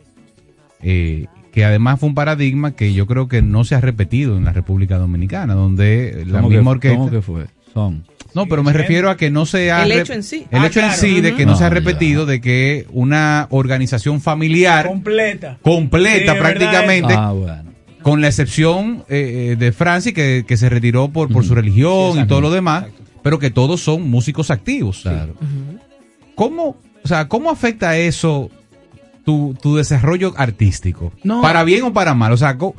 Eh, 0.84 1.26
que 1.52 1.66
además 1.66 1.99
fue 1.99 2.10
un 2.10 2.16
paradigma 2.16 2.72
que 2.76 2.93
yo 2.93 3.06
creo 3.08 3.28
que 3.28 3.41
no 3.41 3.64
se 3.64 3.76
ha 3.76 3.82
repetido 3.82 4.38
en 4.38 4.45
la 4.45 4.54
República 4.54 4.97
Dominicana, 4.97 5.54
donde 5.54 6.24
la 6.28 6.38
¿Cómo 6.39 6.49
que- 6.49 6.56
misma 6.58 6.72
orquesta... 6.72 6.97
cómo 6.97 7.12
que 7.12 7.22
fue? 7.22 7.45
Son. 7.74 8.04
No, 8.34 8.45
pero 8.47 8.64
me 8.64 8.72
refiero 8.74 9.10
a 9.10 9.18
que 9.18 9.30
no 9.30 9.45
se 9.45 9.72
ha... 9.72 9.84
El 9.84 9.91
hecho 9.93 10.14
en 10.14 10.24
sí. 10.24 10.45
El 10.52 10.62
Ah, 10.62 10.68
hecho 10.68 10.80
en 10.80 10.86
claro. 10.88 11.02
sí 11.02 11.20
de 11.22 11.36
que 11.36 11.45
no, 11.45 11.56
se 11.58 11.64
ha 11.66 11.70
repetido, 11.70 12.26
de 12.26 12.39
que 12.41 12.86
una 12.91 13.47
organización 13.49 14.22
familiar 14.22 14.88
Completa. 14.88 15.58
completa 15.62 16.34
Sí, 16.34 16.39
prácticamente, 16.39 17.14
Ah, 17.18 17.32
bueno. 17.32 17.72
con 18.02 18.22
la 18.22 18.28
excepción 18.28 19.04
eh, 19.10 19.52
eh, 19.52 19.56
de 19.58 19.72
Francis, 19.74 20.14
que, 20.14 20.45
que 20.47 20.56
se 20.58 20.70
retiró 20.70 21.10
por, 21.10 21.30
por 21.32 21.43
su 21.45 21.56
religión 21.56 22.20
y 22.20 22.26
todo 22.28 22.39
lo 22.41 22.52
demás, 22.52 22.86
pero 23.24 23.39
que 23.39 23.52
todos 23.52 23.82
son 23.82 24.10
músicos 24.10 24.49
activos. 24.52 25.04
¿Cómo, 26.36 26.78
o 27.04 27.08
sea, 27.08 27.28
¿Cómo 27.28 27.49
afecta 27.52 27.97
eso 27.97 28.49
tu, 29.26 29.55
tu 29.61 29.76
desarrollo 29.76 30.34
artístico? 30.38 31.11
No. 31.24 31.41
¿Para 31.41 31.63
bien 31.63 31.84
o 31.84 31.93
para 31.93 32.13
mal? 32.13 32.32
O 32.34 32.38
sea, 32.38 32.57
¿cómo 32.57 32.74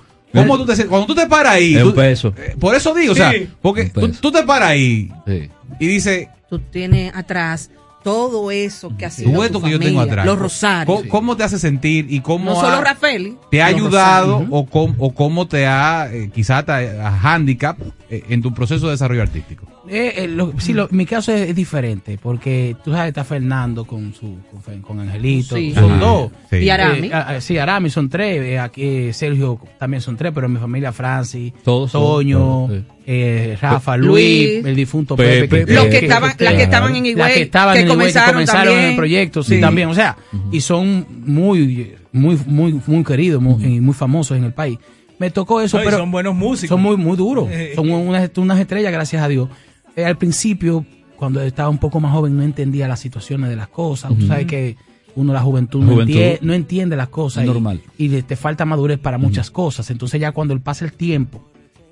tú 0.58 0.66
te, 0.66 0.86
cuando 0.86 1.06
tú 1.06 1.14
te 1.14 1.26
paras 1.26 1.54
ahí? 1.54 1.74
Es 1.76 1.84
un 1.84 1.94
peso. 1.94 2.34
eh, 2.36 2.56
por 2.58 2.74
eso 2.74 2.94
digo, 2.94 3.12
o 3.12 3.16
sea, 3.16 3.32
porque 3.60 3.86
tú, 3.86 4.08
tú 4.08 4.30
te 4.32 4.42
paras 4.44 4.70
ahí 4.70 5.10
Sí. 5.26 5.48
y 5.80 5.86
dices, 5.86 6.28
Tú 6.48 6.58
tienes 6.58 7.14
atrás 7.14 7.70
todo 8.04 8.50
eso 8.50 8.94
que 8.98 9.06
ha 9.06 9.10
sido 9.10 9.30
tu 9.32 9.42
esto 9.44 9.62
que 9.62 9.70
yo 9.70 9.78
tengo 9.78 10.00
atrás. 10.00 10.26
los 10.26 10.38
rosarios. 10.38 10.98
¿Cómo, 10.98 11.08
cómo 11.08 11.36
te 11.36 11.44
hace 11.44 11.58
sentir 11.58 12.06
y 12.10 12.20
cómo 12.20 12.46
no 12.50 12.56
solo 12.56 12.76
ha- 12.78 12.80
Rafael. 12.82 13.36
te 13.50 13.62
ha 13.62 13.66
ayudado 13.66 14.32
rosarios. 14.40 14.48
o, 14.52 14.66
cómo, 14.66 14.94
o 14.98 15.14
cómo 15.14 15.46
te 15.46 15.66
ha, 15.66 16.08
eh, 16.12 16.28
quizá 16.34 16.64
te 16.64 16.72
ha 16.72 17.16
handicap 17.22 17.78
eh, 18.10 18.24
en 18.28 18.42
tu 18.42 18.52
proceso 18.52 18.86
de 18.86 18.92
desarrollo 18.92 19.22
artístico? 19.22 19.66
Eh, 19.88 20.12
eh, 20.16 20.28
lo- 20.28 20.52
sí, 20.58 20.72
lo- 20.72 20.86
mi 20.92 21.04
caso 21.06 21.32
es, 21.32 21.48
es 21.50 21.56
diferente, 21.56 22.16
porque 22.22 22.76
tú 22.84 22.92
sabes, 22.92 23.08
está 23.08 23.24
Fernando 23.24 23.84
con 23.84 24.14
su 24.14 24.36
con, 24.82 25.00
Angelito, 25.00 25.56
Sí. 25.56 25.72
son 25.74 25.90
Ajá, 25.92 26.00
dos. 26.00 26.30
sí. 26.50 26.56
Y 26.58 26.70
Arami. 26.70 27.10
Eh, 27.12 27.40
sí, 27.40 27.58
Arami 27.58 27.90
son 27.90 28.08
tres, 28.08 28.40
eh, 28.42 28.58
aquí, 28.60 28.82
eh, 28.82 29.12
Sergio 29.12 29.58
también 29.80 30.00
son 30.00 30.16
tres, 30.16 30.30
pero 30.32 30.46
en 30.46 30.52
mi 30.52 30.60
familia 30.60 30.92
Francis, 30.92 31.52
Todos 31.64 31.90
son, 31.90 32.00
Toño, 32.02 32.38
todos, 32.38 32.82
eh, 33.06 33.58
Rafa, 33.60 33.96
Luis. 33.96 34.08
Luis, 34.54 34.64
el 34.66 34.76
difunto 34.76 35.16
Pepe. 35.16 35.48
Pepe, 35.48 35.72
Los 35.74 35.86
que 35.86 35.98
estaban- 35.98 36.32
las 36.38 36.54
que 36.54 36.62
estaban 36.62 36.94
en 36.94 37.02
las 37.02 37.12
Higüey, 37.12 37.34
que 37.34 37.42
estaban 37.42 37.74
que 37.74 37.80
en 37.80 37.86
Higüey, 37.86 37.96
comenzaron 37.98 38.32
comenzaron 38.34 38.64
también. 38.66 38.84
en 38.84 38.90
el 38.90 38.96
proyecto, 38.96 39.42
sí, 39.42 39.54
Sí. 39.56 39.60
también, 39.60 39.88
o 39.88 39.94
sea, 39.94 40.16
y 40.52 40.60
son 40.60 41.06
muy, 41.26 41.96
muy, 42.12 42.38
muy, 42.46 42.80
muy 42.86 43.02
queridos, 43.04 43.42
muy, 43.42 43.64
y 43.64 43.80
muy 43.80 43.94
famosos 43.94 44.36
en 44.36 44.44
el 44.44 44.52
país. 44.52 44.78
Me 45.18 45.30
tocó 45.30 45.60
eso, 45.60 45.78
No, 45.78 45.84
pero 45.84 45.98
son 45.98 46.10
buenos 46.10 46.34
músicos. 46.34 46.68
son 46.68 46.82
muy, 46.82 46.96
muy 46.96 47.16
duros. 47.16 47.48
Son 47.74 47.88
unas, 47.90 48.30
unas 48.36 48.58
estrellas, 48.60 48.92
gracias 48.92 49.22
a 49.22 49.28
Dios. 49.28 49.48
Eh, 49.96 50.04
al 50.04 50.16
principio, 50.18 50.84
cuando 51.16 51.40
estaba 51.42 51.68
un 51.68 51.78
poco 51.78 52.00
más 52.00 52.12
joven, 52.12 52.36
no 52.36 52.42
entendía 52.42 52.88
las 52.88 53.00
situaciones 53.00 53.50
de 53.50 53.56
las 53.56 53.68
cosas. 53.68 54.10
Tú 54.10 54.18
Ujú. 54.18 54.26
sabes 54.26 54.46
que 54.46 54.76
uno, 55.14 55.32
la 55.32 55.40
juventud, 55.42 55.82
no, 55.82 55.92
Juventud. 55.92 56.14
entie- 56.14 56.38
no 56.40 56.54
entiende 56.54 56.96
las 56.96 57.08
cosas. 57.08 57.44
Y- 57.44 57.46
normal. 57.46 57.82
Y, 57.98 58.08
le- 58.08 58.22
te 58.22 58.34
falta 58.36 58.64
madurez 58.64 58.98
para 58.98 59.18
muchas 59.18 59.50
cosas. 59.50 59.90
Entonces, 59.90 60.20
ya 60.20 60.32
cuando 60.32 60.58
pasa 60.60 60.84
el 60.86 60.92
tiempo, 60.94 61.46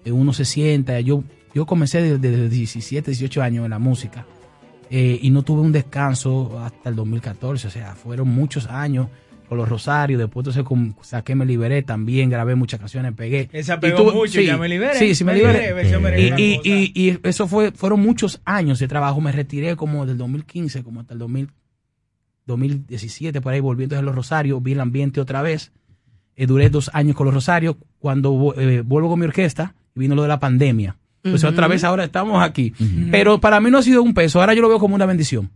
eh, 0.04 0.12
uno 0.12 0.32
se 0.32 0.44
sienta. 0.46 0.98
Yo, 1.00 1.22
yo 1.54 1.66
comencé 1.66 2.00
desde 2.00 2.18
desde 2.18 2.48
17, 2.48 3.10
18 3.10 3.42
años 3.42 3.64
en 3.64 3.70
la 3.70 3.78
música. 3.78 4.26
eh, 4.92 5.20
y 5.22 5.30
no 5.30 5.42
tuve 5.42 5.60
un 5.60 5.70
descanso 5.70 6.58
hasta 6.58 6.88
el 6.88 6.96
2014. 6.96 7.68
O 7.68 7.70
sea, 7.70 7.94
fueron 7.94 8.28
muchos 8.28 8.66
años 8.66 9.06
con 9.50 9.58
los 9.58 9.68
Rosarios. 9.68 10.18
Después 10.20 10.42
entonces 10.44 10.62
con- 10.62 10.94
saqué 11.02 11.34
Me 11.34 11.44
Liberé 11.44 11.82
también, 11.82 12.30
grabé 12.30 12.54
muchas 12.54 12.78
canciones, 12.78 13.12
pegué. 13.14 13.50
Esa 13.52 13.74
Y 13.74 13.78
pegó 13.78 14.12
mucho, 14.12 14.40
ya 14.40 14.56
Me 14.56 14.68
Liberé, 14.68 14.94
Sí, 14.96 15.14
sí, 15.16 15.24
me, 15.24 15.32
Me 15.32 15.38
liberé. 15.40 16.20
Y, 16.38 16.42
y- 16.42 16.60
y- 16.64 16.92
y 17.10 17.18
eso 17.24 17.48
fue, 17.48 17.72
fueron 17.72 18.00
muchos 18.00 18.40
años 18.44 18.78
de 18.78 18.86
trabajo. 18.86 19.20
Me 19.20 19.32
retiré 19.32 19.74
como 19.74 20.06
del 20.06 20.16
2015, 20.18 20.84
como 20.84 21.00
hasta 21.00 21.14
el 21.14 21.18
2000, 21.18 21.50
2017, 22.46 23.40
por 23.40 23.52
ahí 23.52 23.60
volviendo 23.60 23.98
a 23.98 24.02
los 24.02 24.14
Rosarios, 24.14 24.62
vi 24.62 24.72
el 24.72 24.80
ambiente 24.80 25.20
otra 25.20 25.42
vez. 25.42 25.72
Eh, 26.36 26.46
duré 26.46 26.70
dos 26.70 26.90
años 26.94 27.16
con 27.16 27.26
los 27.26 27.34
Rosarios. 27.34 27.76
Cuando 27.98 28.54
eh, 28.56 28.82
vuelvo 28.84 29.08
con 29.10 29.18
mi 29.20 29.26
orquesta, 29.26 29.74
vino 29.94 30.14
lo 30.14 30.22
de 30.22 30.28
la 30.28 30.38
pandemia. 30.40 30.96
Entonces 31.22 31.44
Ujú. 31.44 31.52
otra 31.52 31.68
vez 31.68 31.84
ahora 31.84 32.04
estamos 32.04 32.42
aquí. 32.42 32.72
Pero 33.10 33.40
para 33.40 33.60
mí 33.60 33.70
no 33.70 33.78
ha 33.78 33.82
sido 33.82 34.02
un 34.02 34.14
peso, 34.14 34.40
ahora 34.40 34.54
yo 34.54 34.62
lo 34.62 34.68
veo 34.68 34.78
como 34.78 34.94
una 34.94 35.06
bendición. 35.06 35.50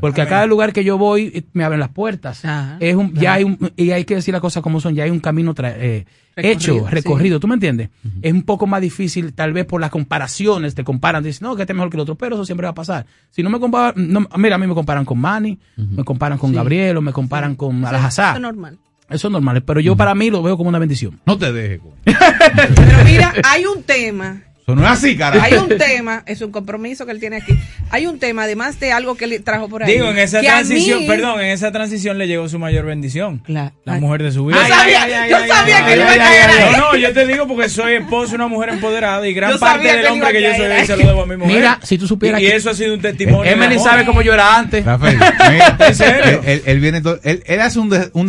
Porque 0.00 0.22
a 0.22 0.26
cada 0.28 0.46
lugar 0.46 0.72
que 0.72 0.84
yo 0.84 0.98
voy 0.98 1.30
eh, 1.34 1.42
me 1.52 1.64
abren 1.64 1.80
las 1.80 1.90
puertas. 1.90 2.42
es 2.80 2.94
un, 2.96 3.14
ya 3.14 3.34
hay 3.34 3.44
un, 3.44 3.58
y 3.76 3.90
hay 3.92 4.04
que 4.04 4.14
decir 4.16 4.32
las 4.32 4.40
cosas 4.40 4.62
como 4.62 4.80
son, 4.80 4.94
ya 4.94 5.04
hay 5.04 5.10
un 5.10 5.20
camino 5.20 5.54
tra- 5.54 5.74
eh, 5.76 6.04
Recorrido, 6.36 6.52
hecho, 6.54 6.74
sí. 6.88 6.94
recorrido, 6.94 7.40
¿tú 7.40 7.48
me 7.48 7.54
entiendes? 7.54 7.90
Es 8.22 8.32
un 8.32 8.42
poco 8.44 8.66
más 8.66 8.80
difícil, 8.80 9.32
tal 9.34 9.52
vez 9.52 9.66
por 9.66 9.80
las 9.80 9.90
comparaciones, 9.90 10.74
te 10.74 10.84
comparan, 10.84 11.22
dicen, 11.24 11.46
no, 11.48 11.56
que 11.56 11.62
este 11.62 11.72
es 11.72 11.76
mejor 11.76 11.90
que 11.90 11.96
el 11.96 12.00
otro, 12.02 12.14
pero 12.14 12.36
eso 12.36 12.44
siempre 12.46 12.64
va 12.66 12.70
a 12.70 12.74
pasar. 12.74 13.04
Si 13.30 13.42
no 13.42 13.50
me 13.50 13.58
comparan, 13.60 13.94
no, 14.12 14.26
mira, 14.38 14.54
a 14.54 14.58
mí 14.58 14.66
me 14.66 14.74
comparan 14.74 15.04
con 15.04 15.18
Manny, 15.18 15.58
me 15.76 16.04
comparan 16.04 16.38
con 16.38 16.50
Sí. 16.50 16.56
Gabriel 16.56 16.96
o 16.98 17.02
me 17.02 17.12
comparan 17.12 17.56
con 17.56 17.78
Eso- 17.78 17.88
Alajazá. 17.88 18.28
eso 18.28 18.36
es 18.36 18.42
normal. 18.42 18.78
Eso 19.10 19.26
es 19.26 19.32
normal, 19.32 19.62
pero 19.64 19.80
yo 19.80 19.96
para 19.96 20.14
mí 20.14 20.30
lo 20.30 20.40
veo 20.42 20.56
como 20.56 20.68
una 20.68 20.78
bendición. 20.78 21.20
No 21.26 21.36
te 21.36 21.52
dejes. 21.52 21.80
Pero 22.04 23.04
mira, 23.04 23.34
hay 23.44 23.64
un 23.66 23.82
tema. 23.82 24.42
Eso 24.72 24.80
no 24.80 24.84
es 24.86 24.92
así, 24.92 25.16
carajo. 25.16 25.44
Hay 25.44 25.54
un 25.54 25.68
tema, 25.68 26.22
es 26.26 26.40
un 26.40 26.50
compromiso 26.50 27.06
que 27.06 27.12
él 27.12 27.20
tiene 27.20 27.36
aquí. 27.36 27.58
Hay 27.90 28.06
un 28.06 28.18
tema, 28.18 28.44
además 28.44 28.78
de 28.80 28.92
algo 28.92 29.16
que 29.16 29.24
él 29.24 29.42
trajo 29.42 29.68
por 29.68 29.82
ahí. 29.82 29.92
Digo, 29.92 30.08
en 30.10 30.18
esa 30.18 30.40
transición, 30.40 31.00
mí- 31.00 31.06
perdón, 31.06 31.40
en 31.40 31.50
esa 31.50 31.72
transición 31.72 32.18
le 32.18 32.26
llegó 32.26 32.48
su 32.48 32.58
mayor 32.58 32.86
bendición. 32.86 33.42
La 33.46 33.72
mujer 33.84 34.22
de 34.22 34.32
su 34.32 34.46
vida. 34.46 34.58
Yo 34.66 34.74
sabía, 34.74 35.28
yo 35.28 35.38
sabía 35.46 35.84
que 35.84 35.92
Ay, 35.92 36.00
iba 36.00 36.12
a 36.12 36.16
caer. 36.16 36.72
No, 36.72 36.78
no, 36.92 36.96
yo 36.96 37.12
te 37.12 37.26
digo 37.26 37.46
porque 37.46 37.68
soy 37.68 37.94
esposo 37.94 38.30
de 38.30 38.34
una 38.36 38.48
mujer 38.48 38.70
empoderada 38.70 39.26
y 39.26 39.34
gran 39.34 39.52
Yo 39.52 39.58
parte 39.58 39.96
del 39.96 40.06
hombre 40.06 40.32
que 40.32 40.42
yo 40.42 40.54
soy 40.54 40.86
se 40.86 40.96
lo 40.96 41.06
debo 41.06 41.22
a 41.22 41.26
mi 41.26 41.36
mujer. 41.36 41.56
Mira, 41.56 41.78
si 41.82 41.98
tú 41.98 42.06
supieras 42.06 42.40
Y, 42.40 42.46
eso 42.46 42.70
ha 42.70 42.74
sido 42.74 42.94
un 42.94 43.00
testimonio. 43.00 43.50
Emily 43.50 43.78
sabe 43.78 44.04
cómo 44.04 44.22
yo 44.22 44.32
era 44.34 44.56
antes. 44.56 44.84
Rafael, 44.84 45.18
mira, 45.50 45.76
¿En 45.80 45.94
serio? 45.94 46.40
Él, 46.44 46.80
viene 46.80 47.02
él, 47.24 47.42
él 47.46 47.60
hace 47.60 47.78
un, 47.78 47.88
de, 47.90 48.10
un 48.12 48.26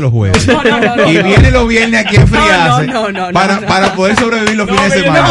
los 0.00 0.10
jueves. 0.10 0.46
No, 0.46 0.62
no, 0.62 0.80
no, 0.80 1.10
y 1.10 1.14
no. 1.14 1.22
viene 1.24 1.50
los 1.50 1.68
viernes 1.68 2.06
aquí 2.06 2.16
a 2.16 2.20
enfriarse 2.22 2.86
No, 2.86 2.92
no, 2.92 3.10
no, 3.10 3.26
no, 3.26 3.32
para, 3.32 3.60
no. 3.60 3.66
para 3.66 3.94
poder 3.94 4.16
sobrevivir 4.16 4.56
los 4.56 4.66
No, 4.68 4.74
fines 4.74 4.92
de 4.92 5.00
semana. 5.00 5.28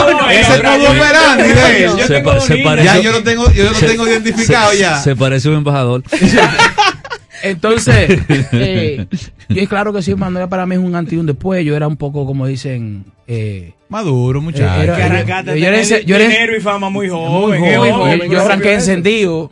Ese 0.53 0.63
yo- 0.63 0.77
modo 0.77 0.91
operandi 0.91 1.43
yo- 1.49 1.55
de 1.55 1.83
él. 1.85 1.91
yo 1.97 2.07
Se, 2.07 2.13
tengo 2.15 2.39
se 2.39 2.57
parece, 2.57 2.85
Ya 2.85 2.99
yo 2.99 3.11
lo 3.11 3.23
tengo, 3.23 3.51
yo 3.51 3.63
lo 3.65 3.73
se- 3.73 3.87
tengo 3.87 4.07
identificado 4.07 4.71
se- 4.71 4.77
ya. 4.79 4.97
Se 4.99 5.15
parece 5.15 5.49
un 5.49 5.55
embajador. 5.55 6.03
Entonces, 7.43 8.19
eh, 8.51 9.07
claro 9.67 9.91
que 9.93 10.01
sí, 10.03 10.13
Manuel 10.13 10.47
para 10.47 10.65
mí 10.67 10.75
es 10.75 10.81
un 10.81 10.95
antes 10.95 11.13
y 11.13 11.17
un 11.17 11.25
después. 11.25 11.65
Yo 11.65 11.75
era 11.75 11.87
un 11.87 11.97
poco, 11.97 12.25
como 12.25 12.45
dicen, 12.45 13.05
eh, 13.27 13.73
Maduro, 13.89 14.41
muchacho. 14.41 14.81
era- 14.81 14.95
Que 14.95 15.03
arrancaste 15.03 15.51
a 15.51 15.55
yo 15.55 15.67
era 15.67 15.81
yo 15.81 16.15
era- 16.15 16.27
dinero 16.27 16.55
y 16.55 16.61
fama 16.61 16.89
muy 16.89 17.07
muy 17.07 17.15
joven. 17.15 17.63
yo- 17.73 17.95
joven, 17.95 18.21
yo, 18.23 18.29
qué 18.29 18.37
arranqué 18.37 18.73
encendido. 18.73 19.51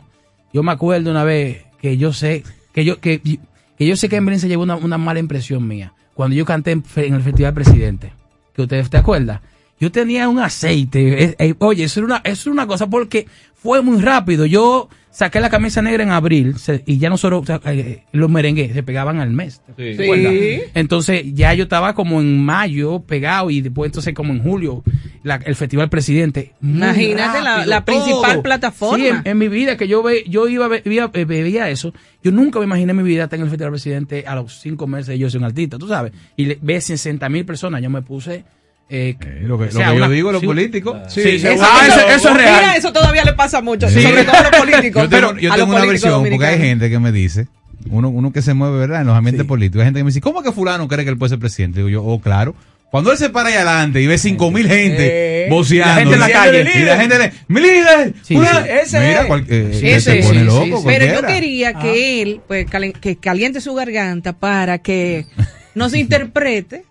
Yo 0.52 0.62
me 0.62 0.70
acuerdo 0.72 1.10
una 1.10 1.24
vez 1.24 1.64
que 1.80 1.96
yo 1.96 2.12
sé 2.12 2.44
que 2.74 2.84
yo 2.84 3.00
que, 3.00 3.20
que 3.20 3.86
yo 3.86 3.96
sé 3.96 4.08
que 4.08 4.16
Embrin 4.16 4.38
se 4.38 4.48
llevó 4.48 4.62
una, 4.62 4.76
una 4.76 4.98
mala 4.98 5.18
impresión 5.20 5.66
mía 5.66 5.92
cuando 6.14 6.36
yo 6.36 6.44
canté 6.44 6.72
en, 6.72 6.84
en 6.96 7.14
el 7.14 7.22
Festival 7.22 7.54
Presidente. 7.54 8.12
Que 8.54 8.62
ustedes 8.62 8.88
te 8.90 8.98
acuerdan. 8.98 9.40
Yo 9.80 9.90
tenía 9.90 10.28
un 10.28 10.38
aceite. 10.38 11.24
eh, 11.24 11.36
eh, 11.38 11.54
oye, 11.58 11.84
eso 11.84 12.00
era, 12.00 12.06
una, 12.06 12.20
eso 12.24 12.50
era 12.50 12.52
una 12.52 12.66
cosa 12.66 12.88
porque 12.88 13.26
fue 13.54 13.82
muy 13.82 14.00
rápido. 14.02 14.44
Yo 14.46 14.88
saqué 15.10 15.40
la 15.40 15.50
camisa 15.50 15.82
negra 15.82 16.02
en 16.04 16.10
abril 16.10 16.56
se- 16.58 16.84
y 16.86 16.98
ya 16.98 17.08
nosotros, 17.10 17.42
o 17.42 17.46
sea, 17.46 17.60
eh, 17.72 18.04
los 18.12 18.30
merengues 18.30 18.72
se 18.72 18.82
pegaban 18.82 19.18
al 19.20 19.30
mes. 19.30 19.60
¿te 19.76 19.96
Sí. 19.96 20.60
Entonces 20.74 21.24
ya 21.34 21.52
yo 21.54 21.64
estaba 21.64 21.94
como 21.94 22.20
en 22.20 22.44
mayo 22.44 23.00
pegado 23.00 23.50
y 23.50 23.60
después 23.60 23.88
entonces 23.88 24.14
como 24.14 24.32
en 24.32 24.42
julio 24.42 24.84
la- 25.24 25.36
el 25.44 25.56
Festival 25.56 25.88
Presidente. 25.88 26.52
Muy 26.60 26.76
Imagínate 26.76 27.40
la- 27.42 27.54
rápido, 27.56 27.70
la 27.70 27.84
principal 27.84 28.32
todo. 28.34 28.42
plataforma. 28.42 28.98
Sí, 29.04 29.06
en, 29.08 29.22
en 29.24 29.38
mi 29.38 29.48
vida 29.48 29.76
que 29.76 29.88
yo 29.88 30.02
ve, 30.02 30.24
yo 30.28 30.46
iba 30.46 30.68
eh, 30.76 31.24
veía 31.24 31.70
eso, 31.70 31.92
yo 32.22 32.30
nunca 32.30 32.58
me 32.60 32.66
imaginé 32.66 32.92
mi 32.94 33.02
vida 33.02 33.24
estar 33.24 33.38
en 33.38 33.44
el 33.44 33.50
Festival 33.50 33.72
Presidente 33.72 34.24
a 34.26 34.34
los 34.36 34.60
cinco 34.60 34.86
meses 34.86 35.18
yo 35.18 35.28
soy 35.28 35.38
un 35.38 35.44
artista, 35.44 35.76
tú 35.78 35.88
sabes, 35.88 36.12
y 36.36 36.44
le, 36.46 36.58
ve 36.62 36.80
60 36.80 37.28
mil 37.28 37.44
personas, 37.44 37.82
yo 37.82 37.90
me 37.90 38.02
puse 38.02 38.44
eh, 38.90 39.16
lo 39.42 39.56
que, 39.58 39.64
o 39.66 39.70
sea, 39.70 39.86
lo 39.88 39.92
que 39.94 39.98
yo 40.00 40.04
una- 40.06 40.14
digo, 40.14 40.32
los 40.32 40.40
sí, 40.40 40.46
políticos. 40.46 40.96
Sí, 41.08 41.20
Eso, 41.20 41.48
ah, 41.62 41.86
eso, 41.86 41.98
eso- 42.00 42.08
eso 42.08 42.28
es 42.30 42.34
Mira, 42.34 42.60
real. 42.60 42.76
eso 42.76 42.92
todavía 42.92 43.24
le 43.24 43.32
pasa 43.34 43.60
mucho, 43.62 43.88
Sí. 43.88 44.02
sobre 44.02 44.24
todo 44.24 44.36
a 44.36 44.42
los 44.42 44.50
políticos. 44.60 45.02
Yo 45.04 45.08
tengo, 45.08 45.28
pero 45.28 45.38
yo 45.40 45.52
a 45.52 45.56
tengo 45.56 45.66
los 45.68 45.76
una 45.76 45.84
políticos 45.86 46.10
versión 46.22 46.30
porque 46.38 46.46
hay 46.46 46.58
gente 46.58 46.90
que 46.90 46.98
me 46.98 47.12
dice, 47.12 47.46
uno, 47.88 48.08
uno 48.08 48.32
que 48.32 48.42
se 48.42 48.52
mueve, 48.54 48.78
¿verdad? 48.78 49.00
En 49.02 49.06
los 49.06 49.16
ambientes 49.16 49.46
políticos, 49.46 49.80
hay 49.80 49.86
gente 49.86 50.00
que 50.00 50.04
me 50.04 50.08
dice, 50.10 50.20
¿cómo 50.20 50.42
que 50.42 50.52
fulano 50.52 50.88
cree 50.88 51.04
que 51.04 51.10
él 51.10 51.18
puede 51.18 51.30
ser 51.30 51.38
presidente? 51.38 51.78
Digo 51.78 51.88
yo, 51.88 52.02
oh, 52.04 52.20
claro. 52.20 52.54
Cuando 52.90 53.12
él 53.12 53.18
se 53.18 53.30
para 53.30 53.50
ahí 53.50 53.54
adelante 53.54 54.02
y 54.02 54.08
ve 54.08 54.18
cinco 54.18 54.50
mil 54.50 54.66
gente 54.66 55.44
Eh, 55.44 55.46
voceando. 55.48 55.86
la 55.94 55.94
gente 56.00 56.14
en 56.14 56.20
la 56.20 56.28
calle. 56.30 56.70
Y 56.74 56.82
la 56.82 56.96
gente 56.96 57.18
le, 57.20 57.32
¡mi 57.46 57.60
líder! 57.60 58.14
Sí, 58.24 58.34
fulano". 58.34 58.60
sí. 58.62 58.66
Ese 58.82 58.98
Mira, 59.00 59.20
es. 59.20 59.26
cual- 59.28 59.44
eh, 59.48 59.76
Sí, 59.78 59.88
ese 59.90 60.00
se 60.22 60.22
pone 60.26 60.40
sí, 60.40 60.44
loco 60.46 60.64
sí, 60.64 60.72
sí. 60.76 60.82
Pero 60.86 61.06
yo 61.20 61.24
quería 61.24 61.74
que 61.74 62.20
él, 62.22 62.40
pues, 62.48 62.66
que 63.00 63.16
caliente 63.16 63.60
su 63.60 63.74
garganta 63.74 64.32
para 64.32 64.78
que 64.78 65.26
nos 65.76 65.94
interprete 65.94 66.82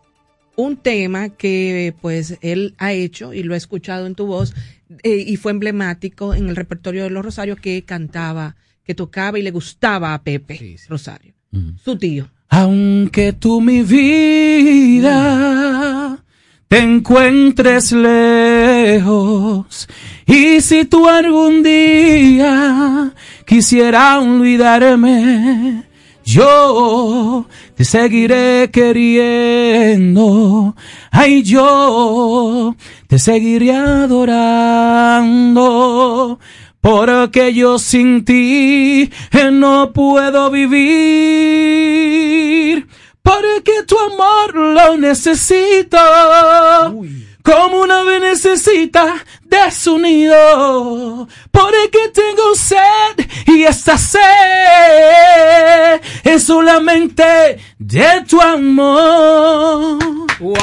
un 0.60 0.78
tema 0.78 1.30
que, 1.30 1.93
pues, 2.01 2.38
él 2.41 2.76
ha 2.78 2.93
hecho 2.93 3.34
y 3.34 3.43
lo 3.43 3.53
he 3.53 3.57
escuchado 3.57 4.05
en 4.07 4.16
tu 4.16 4.26
voz 4.26 4.53
eh, 5.03 5.24
y 5.26 5.38
fue 5.38 5.51
emblemático 5.51 6.34
en 6.34 6.49
el 6.49 6.55
repertorio 6.55 7.03
de 7.03 7.10
los 7.10 7.24
Rosarios 7.24 7.60
que 7.60 7.84
cantaba, 7.84 8.55
que 8.84 8.95
tocaba 8.95 9.39
y 9.39 9.41
le 9.41 9.51
gustaba 9.51 10.14
a 10.14 10.22
Pepe 10.24 10.78
Rosario, 10.88 11.34
su 11.84 11.97
tío. 11.97 12.30
Aunque 12.49 13.34
tú 13.34 13.62
mi 13.62 13.84
vida 13.84 15.16
te 16.68 16.80
encuentres 16.80 17.91
lejos 17.91 19.88
y 20.26 20.62
si 20.62 20.86
tú 20.86 21.07
algún 21.07 21.64
día 21.64 23.14
quisiera 23.45 24.20
olvidarme, 24.20 25.89
yo 26.30 27.48
te 27.76 27.84
seguiré 27.84 28.70
queriendo. 28.72 30.26
Ay, 31.10 31.42
yo 31.42 32.76
te 33.08 33.18
seguiré 33.18 33.76
adorando. 33.76 34.30
Porque 36.82 37.54
yo 37.54 37.80
sin 37.80 38.24
ti 38.26 39.12
eh, 39.32 39.50
no 39.52 39.92
puedo 39.92 40.52
vivir. 40.52 40.78
Porque 43.24 43.84
tu 43.88 43.98
amor 43.98 44.56
lo 44.56 44.98
necesito. 44.98 45.98
Como 47.42 47.82
una 47.82 48.02
ave 48.02 48.20
necesita 48.20 49.26
de 49.50 49.72
su 49.72 49.97
nido. 50.00 51.28
Porque 51.52 52.10
tengo 52.14 52.56
sed 52.56 53.26
y 53.47 53.64
esta 53.64 53.97
sed 53.97 54.22
es 56.24 56.43
solamente 56.43 57.58
de 57.78 58.08
tu 58.28 58.39
amor. 58.41 60.00
¡Wow! 60.39 60.56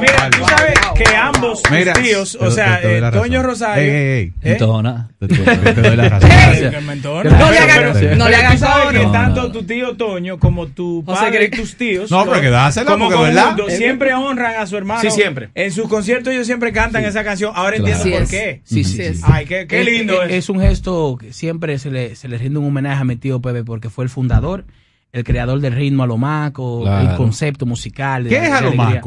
mira, 0.00 0.30
tú 0.30 0.44
sabes 0.44 0.74
que 0.96 1.16
ambos 1.16 1.62
tus 1.62 1.70
Mira, 1.70 1.92
tíos, 1.92 2.36
te- 2.38 2.44
o 2.44 2.50
sea, 2.50 2.80
te 2.80 2.98
eh, 2.98 3.10
Toño. 3.12 3.42
Rosario. 3.42 3.82
Ey, 3.84 3.88
ey, 3.90 3.96
ey. 4.18 4.32
¿eh? 4.42 4.52
Entona. 4.52 5.08
Te, 5.20 5.26
doy 5.28 5.96
la 5.96 6.08
razón. 6.08 6.28
Que. 6.28 6.70
No 6.70 7.50
le 7.50 7.56
hagas- 7.56 8.16
no 8.16 8.28
le 8.28 8.58
sabes 8.58 8.98
que 9.00 9.06
tanto 9.06 9.52
tu 9.52 9.62
tío 9.64 9.96
Toño 9.96 10.38
como 10.38 10.66
tu 10.68 11.04
padre 11.04 11.44
y 11.44 11.50
tus 11.50 11.76
tíos 11.76 12.10
No, 12.10 12.24
pero 12.24 12.40
que 12.40 12.50
dásela, 12.50 12.90
como 12.90 13.08
porque 13.08 13.24
verdad. 13.26 13.56
siempre 13.68 14.14
honran 14.14 14.56
a 14.56 14.66
su 14.66 14.76
hermano. 14.76 15.00
Sí, 15.00 15.10
siempre. 15.10 15.50
En 15.54 15.70
sus 15.72 15.88
conciertos 15.88 16.32
ellos 16.32 16.46
siempre 16.46 16.72
cantan 16.72 17.04
esa 17.04 17.22
canción. 17.22 17.41
Ahora 17.50 17.76
Claro. 17.76 17.92
entiendo 17.94 18.16
por 18.16 18.22
es. 18.24 18.30
qué. 18.30 18.60
Sí, 18.64 18.84
sí, 18.84 19.14
sí. 19.14 19.20
Ay, 19.24 19.46
qué, 19.46 19.66
qué 19.66 19.80
Es- 19.80 19.86
lindo 19.86 20.22
es, 20.22 20.30
es. 20.30 20.36
es 20.36 20.48
un 20.50 20.60
gesto 20.60 21.16
que 21.18 21.32
siempre 21.32 21.78
se 21.78 21.90
le, 21.90 22.14
se 22.14 22.28
le 22.28 22.38
rinde 22.38 22.58
un 22.58 22.66
homenaje 22.66 23.00
a 23.00 23.04
mi 23.04 23.16
tío 23.16 23.40
Pepe 23.40 23.64
porque 23.64 23.90
fue 23.90 24.04
el 24.04 24.10
fundador, 24.10 24.64
el 25.12 25.24
creador 25.24 25.60
del 25.60 25.74
ritmo 25.74 26.02
Alomaco, 26.04 26.82
Claro. 26.82 27.10
el 27.10 27.16
concepto 27.16 27.66
musical. 27.66 28.24
de 28.24 28.30
¿Qué 28.30 28.36
es 28.36 28.42
de 28.42 28.48
la 28.50 28.58
alegría. 28.58 29.02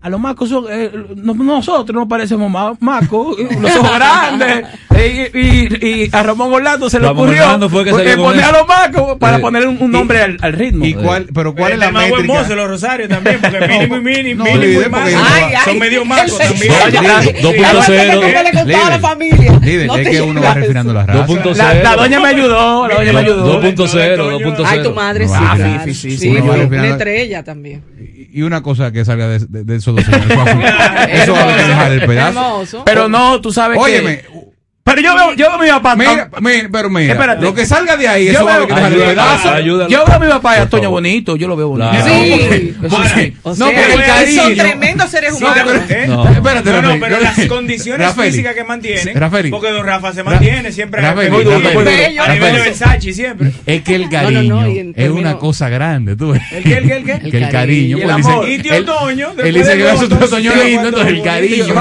A 0.00 0.08
los 0.10 0.20
macos 0.20 0.48
son, 0.48 0.66
eh, 0.70 0.92
no- 1.16 1.34
nosotros 1.34 1.92
nos 1.92 2.06
parecemos 2.06 2.48
ma- 2.48 2.72
macos, 2.78 3.36
los 3.60 3.76
ojos 3.76 3.90
grandes. 3.96 4.64
eh, 4.94 5.30
y, 5.34 5.38
y- 5.40 6.04
y 6.04 6.08
a 6.12 6.22
Ramón 6.22 6.52
Orlando 6.54 6.88
se 6.88 7.00
le 7.00 7.06
Ramón 7.08 7.24
ocurrió 7.30 7.68
fue 7.68 7.84
que 7.84 7.90
porque 7.90 8.08
salió 8.10 8.22
con 8.24 8.32
poner 8.32 8.44
a 8.44 8.52
los 8.52 8.68
macos 8.68 9.18
para 9.18 9.38
Eh, 9.38 9.40
poner 9.40 9.66
un, 9.66 9.76
un 9.82 9.90
nombre 9.90 10.22
al, 10.22 10.36
al 10.40 10.52
ritmo. 10.52 10.84
¿Y 10.84 10.94
cuál, 10.94 11.26
pero 11.34 11.52
cuál 11.52 11.72
es 11.72 11.78
la 11.80 11.86
El 11.88 11.92
más 11.94 12.08
buen 12.10 12.22
métrica? 12.22 12.42
mozo, 12.42 12.54
los 12.54 12.68
Rosarios 12.68 13.08
también, 13.08 13.38
porque 13.40 13.58
mínimo 13.58 13.96
y 13.98 14.34
no, 14.34 14.44
mínimo 14.44 14.82
y 14.82 14.88
no- 14.88 15.64
Son 15.64 15.78
medio 15.80 16.04
macos 16.04 16.38
también. 16.38 16.72
Oye, 16.86 16.92
la- 17.02 17.20
Líder, 17.20 17.42
la 17.42 17.72
doña 17.72 17.88
me- 17.88 18.04
líder, 18.04 18.34
me 18.34 18.42
le 18.44 18.52
contaba 18.52 18.86
a 18.86 18.90
la 18.90 18.96
líder. 18.96 19.00
familia. 19.00 19.58
Líder, 19.62 19.86
No 19.88 19.96
es 19.96 20.04
te 20.04 20.10
que 20.12 20.22
uno 20.22 20.40
va 20.42 20.54
refinando 20.54 20.92
las 20.94 21.06
razas. 21.08 21.26
2.0. 21.28 21.82
La, 21.82 21.96
doña 21.96 22.20
me 22.20 22.28
ayudó, 22.28 22.86
la 22.86 22.94
doña 22.94 23.12
me 23.12 23.18
ayudó. 23.20 23.60
2.0, 23.60 24.16
2.0. 24.30 24.64
Ay, 24.64 24.82
tu 24.84 24.92
madre 24.92 25.26
sí, 25.26 25.34
Ah, 25.36 25.82
sí, 25.84 25.94
Sí, 25.94 26.18
sí, 26.18 26.28
una 26.38 26.86
estrella 26.86 27.42
también. 27.42 27.82
Y 28.32 28.42
una 28.42 28.62
cosa 28.62 28.92
que 28.92 29.04
salga 29.04 29.28
de, 29.28 29.38
de- 29.40 29.64
de 29.64 29.76
esos 29.76 29.94
dos 29.94 30.04
señores. 30.04 30.26
Eso 31.10 31.32
va 31.32 31.44
a 31.44 31.66
dejar 31.68 31.92
el 31.92 32.06
pedazo. 32.06 32.82
Pero 32.84 33.08
no, 33.08 33.40
tú 33.40 33.52
sabes 33.52 33.78
Óyeme, 33.80 34.18
que... 34.20 34.28
Pero 34.88 35.00
yo 35.02 35.14
veo, 35.14 35.34
yo 35.34 35.46
veo 35.46 35.52
a 35.54 35.58
mi 35.62 35.68
papá... 35.68 35.96
mira, 35.96 36.30
mira, 36.40 36.68
pero 36.72 36.90
mira, 36.90 37.12
Espérate. 37.12 37.42
lo 37.42 37.54
que 37.54 37.66
salga 37.66 37.96
de 37.96 38.08
ahí, 38.08 38.26
Yo 38.26 38.32
eso 38.32 38.44
va 38.44 38.54
a 38.54 38.58
veo- 38.58 38.74
haber 38.74 38.90
que. 39.58 39.64
Yo 39.92 40.04
veo 40.04 40.14
a 40.14 40.18
mi 40.18 40.28
papá 40.28 40.56
y 40.56 40.60
a 40.60 40.68
Toño 40.68 40.90
bonito, 40.90 41.36
yo 41.36 41.48
lo 41.48 41.56
veo 41.56 41.68
bonito. 41.68 41.90
Claro. 41.90 42.06
Sí. 42.06 42.74
Eso 42.82 43.02
sí. 43.14 43.36
O 43.42 43.50
No, 43.50 43.54
sea, 43.56 43.66
porque 43.66 43.94
el 43.94 44.02
cariño- 44.02 44.42
son 44.42 44.54
tremendos 44.56 45.10
seres 45.10 45.32
humanos. 45.34 45.72
¿eh? 45.88 46.04
No. 46.08 46.28
Espérate, 46.30 46.70
No, 46.72 46.82
no, 46.82 47.00
pero 47.00 47.20
las 47.20 47.46
condiciones 47.46 48.06
Rafael. 48.06 48.30
físicas 48.30 48.54
que 48.54 48.64
mantienen. 48.64 49.14
Rafael. 49.16 49.50
Porque 49.50 49.70
don 49.70 49.84
Rafa 49.86 50.12
se 50.12 50.22
mantiene 50.22 50.72
siempre. 50.72 51.00
Rafael. 51.02 51.32
A 51.32 52.32
nivel 52.34 52.52
de. 52.54 52.60
Versace 52.60 53.12
siempre. 53.12 53.52
Es 53.66 53.82
que 53.82 53.94
el 53.94 54.02
no, 54.04 54.10
cariño 54.10 54.42
no, 54.62 54.66
es 54.96 55.10
una 55.10 55.36
cosa 55.38 55.68
grande, 55.68 56.16
tú 56.16 56.32
ves. 56.32 56.42
¿El 56.52 56.62
qué, 56.62 56.74
el 56.78 56.86
qué, 56.86 56.92
el 56.96 57.04
qué? 57.04 57.30
Que 57.30 57.38
el 57.38 57.48
cariño, 57.50 57.98
Y 57.98 58.00
pues 58.02 58.10
el 58.10 58.16
dice- 58.16 58.30
amor. 58.30 58.48
Y 58.48 58.58
tío 58.58 58.84
Toño, 58.84 59.28
Él 59.38 59.54
dice 59.54 59.76
que 59.76 59.90
es 59.90 59.98
su 60.00 60.08
votos, 60.08 60.30
Toño 60.30 60.52
lindo, 60.64 60.88
entonces 60.88 61.12
el 61.12 61.22
cariño. 61.22 61.74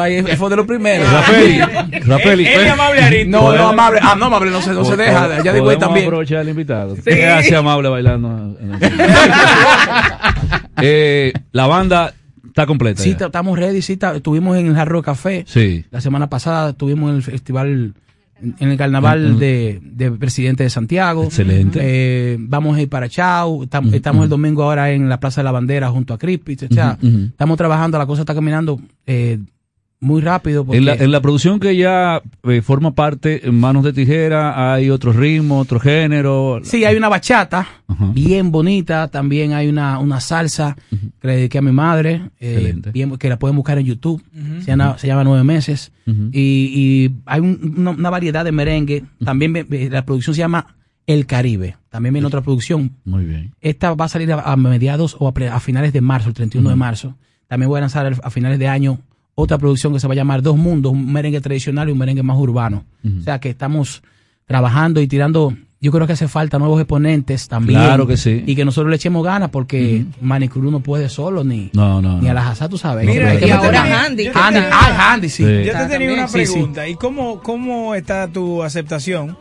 Ahí 0.00 0.22
fue 0.36 0.50
de 0.50 0.56
los 0.56 0.66
primeros. 0.66 1.10
Rafael, 1.10 1.60
Rafael, 2.06 2.33
Él 2.42 2.66
es 2.66 2.70
amable 2.72 3.02
Arito. 3.02 3.30
No, 3.30 3.56
no, 3.56 3.68
amable. 3.68 4.00
Ah, 4.02 4.14
no, 4.18 4.26
amable, 4.26 4.50
no 4.50 4.60
se, 4.62 4.72
no 4.72 4.84
se 4.84 4.96
deja. 4.96 5.42
Ya 5.42 5.52
digo 5.52 5.76
también. 5.78 6.06
aprovechar 6.06 6.38
al 6.38 6.48
invitado. 6.48 6.96
¿Qué 7.04 7.26
hace 7.26 7.54
amable 7.56 7.88
bailando? 7.88 8.56
en 8.60 8.74
el- 8.74 8.80
eh, 10.82 11.32
la 11.52 11.66
banda 11.66 12.14
está 12.46 12.66
completa. 12.66 13.02
Sí, 13.02 13.16
ya. 13.18 13.26
estamos 13.26 13.58
ready. 13.58 13.82
Sí, 13.82 13.96
ta- 13.96 14.16
estuvimos 14.16 14.56
en 14.58 14.66
el 14.66 14.74
Jarro 14.74 15.02
Café. 15.02 15.44
Sí. 15.46 15.84
La 15.90 16.00
semana 16.00 16.28
pasada 16.28 16.70
estuvimos 16.70 17.10
en 17.10 17.16
el 17.16 17.22
festival, 17.22 17.94
en 18.40 18.70
el 18.70 18.76
carnaval 18.76 19.30
Ujú. 19.32 19.38
de, 19.38 19.80
de 19.82 20.10
Presidente 20.12 20.62
de 20.64 20.70
Santiago. 20.70 21.24
Excelente. 21.24 21.80
Eh, 21.82 22.36
vamos 22.38 22.76
a 22.76 22.80
ir 22.82 22.88
para 22.88 23.08
Chao. 23.08 23.66
Tam- 23.66 23.92
Estamos 23.94 24.24
el 24.24 24.30
domingo 24.30 24.62
ahora 24.62 24.90
en 24.92 25.08
la 25.08 25.20
Plaza 25.20 25.40
de 25.40 25.44
la 25.44 25.52
Bandera 25.52 25.90
junto 25.90 26.14
a 26.14 26.18
Crispy. 26.18 26.56
O 26.70 26.74
sea, 26.74 26.98
estamos 27.02 27.56
trabajando, 27.56 27.98
la 27.98 28.06
cosa 28.06 28.22
está 28.22 28.34
caminando 28.34 28.80
eh, 29.06 29.38
muy 30.04 30.20
rápido. 30.20 30.64
Porque 30.64 30.78
En 30.78 30.84
la, 30.84 30.94
en 30.94 31.10
la 31.10 31.20
producción 31.20 31.58
que 31.58 31.76
ya 31.76 32.22
eh, 32.44 32.62
forma 32.62 32.94
parte 32.94 33.46
en 33.48 33.58
Manos 33.58 33.82
de 33.84 33.92
Tijera, 33.92 34.72
hay 34.74 34.90
otro 34.90 35.12
ritmo, 35.12 35.58
otro 35.58 35.80
género. 35.80 36.60
Sí, 36.62 36.84
hay 36.84 36.96
una 36.96 37.08
bachata 37.08 37.66
Ajá. 37.88 38.10
bien 38.12 38.50
bonita, 38.52 39.08
también 39.08 39.52
hay 39.52 39.68
una, 39.68 39.98
una 39.98 40.20
salsa 40.20 40.76
que 41.20 41.26
le 41.28 41.36
dediqué 41.36 41.58
a 41.58 41.62
mi 41.62 41.72
madre, 41.72 42.30
eh, 42.40 42.74
bien- 42.92 43.16
que 43.16 43.28
la 43.28 43.38
pueden 43.38 43.56
buscar 43.56 43.78
en 43.78 43.86
YouTube, 43.86 44.22
se, 44.60 44.66
llama, 44.66 44.98
se 44.98 45.06
llama 45.06 45.24
Nueve 45.24 45.42
Meses, 45.44 45.90
y, 46.06 46.40
y 46.40 47.10
hay 47.26 47.40
un- 47.40 47.74
una, 47.78 47.90
una 47.90 48.10
variedad 48.10 48.44
de 48.44 48.52
merengue, 48.52 49.04
también 49.24 49.66
la 49.90 50.04
producción 50.04 50.34
se 50.34 50.40
llama 50.40 50.76
El 51.06 51.26
Caribe, 51.26 51.76
también 51.88 52.12
viene 52.12 52.26
otra 52.26 52.40
producción, 52.42 52.92
Muy 53.04 53.24
bien. 53.24 53.52
esta 53.60 53.94
va 53.94 54.04
a 54.06 54.08
salir 54.08 54.32
a, 54.32 54.40
a 54.40 54.56
mediados 54.56 55.16
o 55.18 55.28
a, 55.28 55.32
pre- 55.34 55.48
a 55.48 55.60
finales 55.60 55.92
de 55.92 56.00
marzo, 56.00 56.28
el 56.28 56.34
31 56.34 56.68
de 56.70 56.76
marzo, 56.76 57.16
también 57.48 57.68
voy 57.68 57.78
a 57.78 57.82
lanzar 57.82 58.06
al- 58.06 58.20
a 58.22 58.30
finales 58.30 58.58
de 58.58 58.68
año 58.68 58.98
otra 59.34 59.58
producción 59.58 59.92
que 59.92 60.00
se 60.00 60.06
va 60.06 60.12
a 60.12 60.16
llamar 60.16 60.42
Dos 60.42 60.56
Mundos, 60.56 60.92
un 60.92 61.12
merengue 61.12 61.40
tradicional 61.40 61.88
y 61.88 61.92
un 61.92 61.98
merengue 61.98 62.22
más 62.22 62.36
urbano, 62.38 62.84
o 63.04 63.22
sea 63.22 63.40
que 63.40 63.50
estamos 63.50 64.02
trabajando 64.46 65.00
y 65.00 65.06
tirando. 65.06 65.54
Yo 65.80 65.92
creo 65.92 66.06
que 66.06 66.14
hace 66.14 66.28
falta 66.28 66.58
nuevos 66.58 66.80
exponentes 66.80 67.46
también. 67.46 67.78
Claro 67.78 68.06
que 68.06 68.16
sí. 68.16 68.42
Y 68.46 68.54
que 68.56 68.64
nosotros 68.64 68.88
le 68.88 68.96
echemos 68.96 69.22
ganas 69.22 69.50
porque 69.50 70.06
Manicruz 70.22 70.72
no 70.72 70.80
puede 70.80 71.10
solo 71.10 71.44
ni, 71.44 71.68
No, 71.74 72.00
no, 72.00 72.16
ni 72.20 72.24
no. 72.24 72.30
a 72.30 72.34
la 72.34 72.48
Hazá, 72.48 72.70
tú 72.70 72.78
sabes. 72.78 73.04
Mira, 73.06 73.34
y 73.34 73.50
ahora. 73.50 74.04
Handy, 74.06 74.28
Handy, 74.32 74.60
ah, 74.72 75.12
Handy, 75.12 75.28
sí. 75.28 75.44
Sí. 75.44 75.64
Yo 75.66 75.72
te 75.74 75.86
tenía 75.86 76.14
una 76.14 76.26
Sí, 76.26 76.46
sí. 76.46 76.52
pregunta. 76.54 76.88
¿Y 76.88 76.94
cómo, 76.94 77.40
cómo 77.40 77.94
está 77.94 78.28
tu 78.28 78.62
aceptación? 78.62 79.36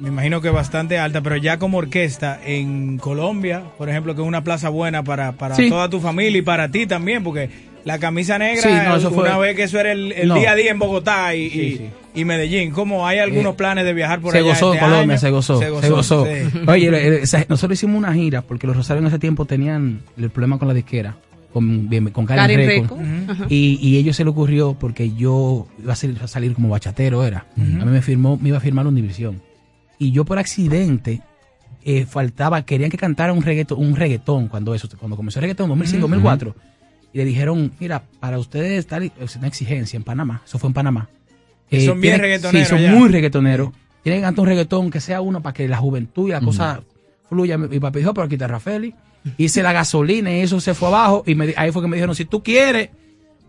Me 0.00 0.08
imagino 0.08 0.40
que 0.40 0.50
bastante 0.50 0.98
alta, 0.98 1.20
pero 1.20 1.36
ya 1.36 1.60
como 1.60 1.78
orquesta 1.78 2.40
en 2.44 2.98
Colombia, 2.98 3.62
por 3.78 3.88
ejemplo, 3.88 4.16
que 4.16 4.22
es 4.22 4.26
una 4.26 4.42
plaza 4.42 4.70
buena 4.70 5.04
para, 5.04 5.32
para 5.32 5.54
Sí. 5.54 5.68
toda 5.68 5.88
tu 5.88 6.00
familia 6.00 6.38
y 6.38 6.42
para 6.42 6.68
ti 6.72 6.88
también, 6.88 7.22
porque 7.22 7.50
la 7.88 7.98
camisa 7.98 8.38
negra, 8.38 8.62
Sí, 8.62 8.68
no, 8.68 8.96
eso 8.96 9.10
fue- 9.10 9.24
una 9.24 9.38
vez 9.38 9.56
que 9.56 9.62
eso 9.62 9.80
era 9.80 9.92
el, 9.92 10.12
el 10.12 10.28
No. 10.28 10.34
día 10.34 10.52
a 10.52 10.54
día 10.54 10.70
en 10.70 10.78
Bogotá 10.78 11.34
y, 11.34 11.48
Sí, 11.50 11.60
y- 11.60 11.76
sí. 11.78 11.84
y 12.16 12.24
Medellín, 12.26 12.70
¿cómo 12.70 13.06
hay 13.06 13.18
algunos 13.18 13.54
Eh, 13.54 13.56
planes 13.56 13.84
de 13.86 13.94
viajar 13.94 14.20
por 14.20 14.32
se 14.32 14.38
allá 14.38 14.48
gozó 14.50 14.74
este 14.74 14.84
Colombia, 14.84 15.14
año? 15.14 15.18
se 15.18 15.30
gozó, 15.30 15.58
se 15.58 15.70
gozó. 15.90 16.26
sí. 16.26 16.30
Oye, 16.68 16.90
le- 16.90 17.10
le- 17.10 17.22
esa- 17.22 17.46
nosotros 17.48 17.78
hicimos 17.78 17.96
una 17.96 18.12
gira 18.12 18.42
porque 18.42 18.66
los 18.66 18.76
Rosarios 18.76 19.02
en 19.02 19.08
ese 19.08 19.18
tiempo 19.18 19.46
tenían 19.46 20.00
el 20.18 20.28
problema 20.30 20.58
con 20.58 20.68
la 20.68 20.74
disquera, 20.74 21.16
con, 21.52 21.88
con 22.12 22.26
Karen, 22.26 22.42
Karen 22.56 22.66
Reco. 22.68 22.98
Y, 23.48 23.78
y 23.80 23.96
ellos 23.96 24.14
se 24.16 24.22
le 24.24 24.30
ocurrió 24.30 24.76
porque 24.78 25.12
yo 25.14 25.66
iba 25.82 25.94
a 25.94 25.96
salir, 25.96 26.18
a 26.22 26.28
salir 26.28 26.52
como 26.54 26.68
bachatero, 26.68 27.24
era. 27.24 27.46
A 27.56 27.60
mí 27.60 27.90
me 27.90 28.02
firmó, 28.02 28.36
me 28.36 28.50
iba 28.50 28.58
a 28.58 28.60
firmar 28.60 28.86
una 28.86 28.96
división. 28.96 29.40
Y 29.98 30.12
yo 30.12 30.24
por 30.26 30.38
accidente 30.38 31.22
eh, 31.84 32.04
faltaba, 32.04 32.62
querían 32.66 32.90
que 32.90 32.98
cantara 32.98 33.32
un 33.32 33.42
reggaetón, 33.42 33.78
un 33.78 33.96
reggaetón 33.96 34.48
cuando 34.48 34.74
eso, 34.74 34.88
cuando 34.98 35.16
comenzó 35.16 35.38
el 35.38 35.44
reggaetón, 35.44 35.68
2005, 35.70 36.02
2004. 36.02 36.54
Y 37.12 37.18
le 37.18 37.24
dijeron, 37.24 37.72
mira, 37.80 38.02
para 38.20 38.38
ustedes 38.38 38.86
tal 38.86 39.10
es 39.18 39.36
una 39.36 39.46
exigencia 39.48 39.96
en 39.96 40.04
Panamá. 40.04 40.42
Eso 40.44 40.58
fue 40.58 40.68
en 40.68 40.74
Panamá. 40.74 41.08
Son 41.70 42.00
bien 42.00 42.00
tienen- 42.00 42.20
reggaetoneros 42.20 42.68
Sí, 42.68 42.74
son 42.74 42.82
ya. 42.82 42.92
muy 42.92 43.08
reggaetoneros. 43.08 43.70
Tienen 44.02 44.20
que 44.20 44.24
cantar 44.24 44.42
un 44.42 44.48
reggaetón 44.48 44.90
que 44.90 45.00
sea 45.00 45.20
uno 45.20 45.42
para 45.42 45.52
que 45.52 45.68
la 45.68 45.76
juventud 45.78 46.28
y 46.28 46.32
la 46.32 46.40
cosa 46.40 46.80
fluya. 47.28 47.58
Mi 47.58 47.78
papi 47.80 47.98
dijo, 47.98 48.14
pero 48.14 48.24
aquí 48.26 48.36
está 48.36 48.46
Rafaeli. 48.46 48.94
Hice 49.36 49.62
la 49.62 49.72
gasolina 49.72 50.30
y 50.32 50.40
eso 50.40 50.60
se 50.60 50.72
fue 50.74 50.88
abajo. 50.88 51.24
Y 51.26 51.34
me 51.34 51.48
di- 51.48 51.54
ahí 51.56 51.72
fue 51.72 51.82
que 51.82 51.88
me 51.88 51.96
dijeron, 51.96 52.14
si 52.14 52.24
tú 52.24 52.42
quieres, 52.42 52.88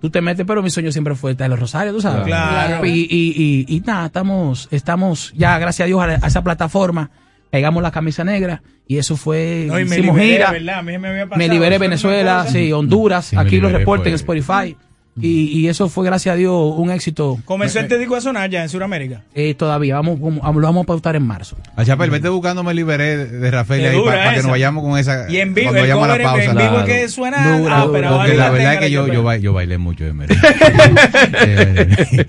tú 0.02 0.10
te 0.10 0.20
metes, 0.22 0.46
pero 0.46 0.62
mi 0.64 0.70
sueño 0.70 0.92
siempre 0.92 1.16
fue 1.16 1.32
estar 1.32 1.46
en 1.46 1.52
los 1.52 1.60
Rosarios, 1.60 1.96
tú 1.96 2.02
sabes. 2.02 2.26
Claro. 2.26 2.86
Y, 2.86 3.08
y, 3.10 3.66
y, 3.70 3.76
y 3.76 3.80
nada, 3.82 4.08
estamos, 4.08 4.68
estamos 4.72 5.32
ya, 5.38 5.58
gracias 5.60 5.86
a 5.86 5.88
Dios, 5.88 6.02
a, 6.02 6.06
a 6.06 6.28
esa 6.28 6.44
plataforma. 6.44 7.10
Pegamos 7.52 7.82
la 7.82 7.92
camisa 7.92 8.24
negra 8.24 8.62
y 8.88 8.98
eso 8.98 9.18
fue. 9.18 9.66
No, 9.68 9.80
y 9.80 9.86
me 9.86 9.98
hicimos 9.98 10.16
liberé, 10.18 10.36
gira. 10.38 10.52
¿verdad? 10.52 10.80
A 10.80 10.84
mí 10.84 10.98
me 10.98 11.08
había 11.10 11.26
pasado 11.26 11.40
Me 11.40 11.50
liberé 11.54 11.78
Venezuela, 11.80 12.46
sí, 12.48 12.72
Honduras. 12.72 13.26
Sí, 13.26 13.36
aquí 13.38 13.60
los 13.60 13.72
reportes 13.72 14.08
en 14.08 14.14
Spotify. 14.16 14.76
Y, 15.22 15.50
y 15.60 15.68
eso 15.68 15.90
fue, 15.90 16.06
gracias 16.06 16.32
a 16.34 16.38
Dios, 16.38 16.54
un 16.78 16.92
éxito. 16.92 17.40
Comenzó 17.44 17.82
este 17.82 17.98
disco 17.98 18.16
a 18.16 18.22
sonar 18.22 18.50
ya 18.50 18.64
en 18.64 18.70
Sudamérica. 18.70 19.24
Eh, 19.34 19.54
todavía, 19.54 19.96
vamos, 19.96 20.18
vamos- 20.22 20.56
lo 20.56 20.62
vamos 20.62 20.84
a 20.84 20.88
pautar 20.88 21.18
en 21.18 21.24
marzo. 21.24 21.58
A 21.76 21.84
Chapel, 21.84 22.10
vete 22.10 22.30
buscando 22.30 22.64
Me 22.64 22.74
Liberé 22.74 23.18
de, 23.28 23.52
Rafael 23.52 23.86
ahí 23.86 24.00
para 24.06 24.36
que 24.36 24.42
nos 24.44 24.52
vayamos 24.52 24.82
con 24.82 24.98
esa. 24.98 25.30
Y 25.30 25.40
en 25.40 25.54
vivo, 25.54 25.72
cuando 25.72 25.80
el 25.84 25.90
vayamos 25.90 26.04
a 26.04 26.08
cover 26.08 26.22
la 26.22 26.24
en- 26.24 26.30
pausa. 26.38 26.52
en 26.52 26.58
vivo 26.58 26.70
Claro. 26.70 26.86
que 26.86 27.10
suena 27.10 27.58
Dura, 27.58 27.82
ah, 27.82 27.88
pero 27.92 28.16
porque 28.18 28.34
la 28.36 28.50
verdad 28.52 28.74
es 28.76 28.80
que 28.80 28.92
yo, 28.92 29.08
yo, 29.08 29.24
ba- 29.24 29.36
yo 29.38 29.52
bailé 29.52 29.78
mucho 29.78 30.06
de 30.14 30.14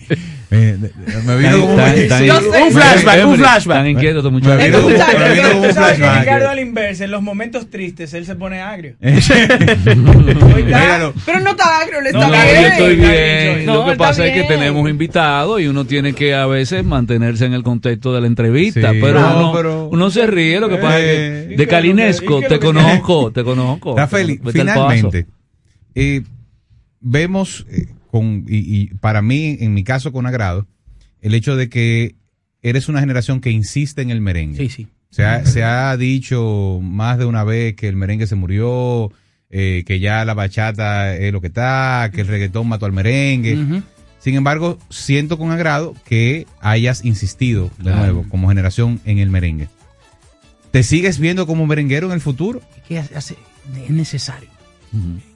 Eh, 0.53 0.77
me 1.27 1.37
vino 1.37 1.61
como 1.61 1.77
Tan- 1.77 1.95
tan- 2.09 2.25
Yo 2.25 2.41
sé. 2.41 2.63
Un 2.65 2.73
flashback, 2.73 3.25
un 3.27 3.37
flashback. 3.37 3.77
Tan 3.79 3.87
inquieto 3.89 4.17
estos 4.19 4.33
Me 4.33 4.39
muchachos. 4.41 4.65
vino 4.65 4.81
como- 4.81 4.89
me 5.19 5.31
vino 5.35 5.49
como 5.51 5.63
un 5.63 5.71
flashback. 5.75 6.19
Ricardo 6.21 6.49
a 6.49 6.55
la 6.57 6.61
inversa, 6.61 7.05
en 7.05 7.11
los 7.13 7.23
momentos 7.23 7.71
tristes, 7.71 8.13
él 8.15 8.27
se 8.27 8.35
pone 8.35 8.61
agrio. 8.61 8.95
Pero 9.01 9.15
no 11.41 11.51
está 11.51 11.81
agrio, 11.81 12.01
le 12.01 12.13
No, 12.13 12.23
está 12.23 12.27
no, 12.27 12.33
bien. 12.45 12.63
yo 12.63 12.69
estoy 12.69 12.97
bien. 12.97 13.67
No, 13.67 13.75
Lo 13.75 13.87
que 13.93 13.97
pasa 13.97 14.27
es 14.27 14.33
que 14.35 14.43
tenemos 14.45 14.89
invitados 14.89 15.61
y 15.61 15.67
uno 15.67 15.85
tiene 15.85 16.13
que 16.15 16.35
a 16.35 16.47
veces 16.47 16.85
mantenerse 16.85 17.45
en 17.47 17.55
el 17.55 17.63
contexto 17.63 18.13
de 18.13 18.21
la 18.21 18.27
entrevista. 18.27 18.93
Sí, 18.93 18.99
pero, 19.01 19.21
no, 19.21 19.37
uno, 19.39 19.53
pero- 19.55 19.89
uno 19.89 20.11
se 20.11 20.27
ríe. 20.27 20.61
Lo 20.61 20.69
que 20.69 20.77
pasa 20.77 21.01
Eh, 21.01 21.43
es 21.43 21.49
que 21.51 21.57
de 21.57 21.67
Calinesco 21.67 22.41
te 22.49 22.59
conozco, 22.59 23.33
te 23.33 23.45
conozco. 23.45 23.97
Rafael, 23.97 24.41
al 24.45 24.53
finalmente, 24.53 25.27
eh, 25.95 26.23
vemos 27.01 27.67
eh, 27.71 27.87
con, 28.11 28.45
y, 28.49 28.59
y 28.83 28.87
para 28.95 29.23
mí, 29.23 29.57
en 29.61 29.73
mi 29.75 29.85
caso 29.85 30.13
con 30.13 30.27
agrado, 30.27 30.67
el 31.21 31.35
hecho 31.35 31.57
de 31.57 31.69
que 31.69 32.17
eres 32.63 32.89
una 32.89 33.01
generación 33.01 33.41
que 33.41 33.51
insiste 33.51 34.03
en 34.03 34.11
el 34.11 34.21
merengue. 34.21 34.59
Sí, 34.59 34.69
sí. 34.69 34.87
Se 35.11 35.25
ha, 35.25 35.45
se 35.45 35.65
ha 35.65 35.97
dicho 35.97 36.79
más 36.83 37.19
de 37.19 37.25
una 37.25 37.43
vez 37.45 37.75
que 37.75 37.89
el 37.89 37.97
merengue 37.97 38.27
se 38.27 38.37
murió, 38.37 39.11
eh, 39.51 39.83
que 39.87 39.99
ya 39.99 40.25
la 40.25 40.35
bachata 40.35 41.17
es 41.17 41.33
lo 41.33 41.41
que 41.41 41.49
está, 41.49 42.11
que 42.15 42.21
el 42.21 42.27
reggaetón 42.29 42.69
mató 42.69 42.87
al 42.87 42.93
merengue. 42.93 43.83
Sin 44.21 44.35
embargo, 44.35 44.79
siento 44.91 45.39
con 45.39 45.51
agrado 45.51 45.95
que 46.05 46.47
hayas 46.61 47.05
insistido 47.05 47.71
de 47.79 47.85
Claro. 47.85 47.99
nuevo 47.99 48.25
como 48.29 48.49
generación 48.51 49.01
en 49.05 49.19
el 49.19 49.31
merengue. 49.31 49.69
¿Te 50.71 50.83
sigues 50.85 51.19
viendo 51.19 51.47
como 51.47 51.67
merenguero 51.67 52.07
en 52.07 52.13
el 52.13 52.21
futuro? 52.21 52.61
Es 52.77 52.83
que 52.85 52.99
hace- 52.99 53.17
hace- 53.17 53.37
es 53.85 53.91
necesario. 53.91 54.49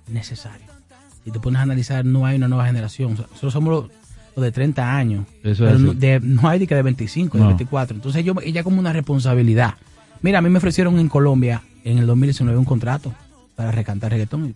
Necesario. 0.09 0.67
Si 1.25 1.31
te 1.31 1.41
pones 1.41 1.59
a 1.61 1.63
analizar, 1.63 2.05
no 2.05 2.27
hay 2.27 2.37
una 2.37 2.49
nueva 2.49 2.67
generación. 2.67 3.15
O 3.15 3.17
sea, 3.17 3.27
Nosotros 3.29 3.53
somos 3.53 3.71
los, 3.73 3.91
los 4.37 4.45
de 4.45 4.53
30 4.53 4.97
años. 4.97 5.27
Eso 5.43 5.65
pero 5.65 5.77
es 5.77 5.81
no, 5.83 5.91
así. 5.93 5.99
de- 6.01 6.21
no 6.21 6.49
hay 6.49 6.59
de 6.59 6.67
que 6.67 6.75
de 6.75 6.83
25, 6.83 7.39
de 7.39 7.43
No. 7.45 7.49
24. 7.49 7.97
Entonces 7.97 8.25
yo 8.25 8.35
ella 8.43 8.63
como 8.63 8.79
una 8.79 8.93
responsabilidad. 8.93 9.75
Mira, 10.23 10.39
a 10.39 10.43
mí 10.43 10.51
me 10.51 10.59
ofrecieron 10.59 10.99
en 10.99 11.09
Colombia 11.09 11.63
en 11.85 11.99
el 11.99 12.07
2019 12.07 12.59
un 12.59 12.65
contrato 12.65 13.13
para 13.57 13.71
recantar 13.73 14.11
reggaetón. 14.11 14.55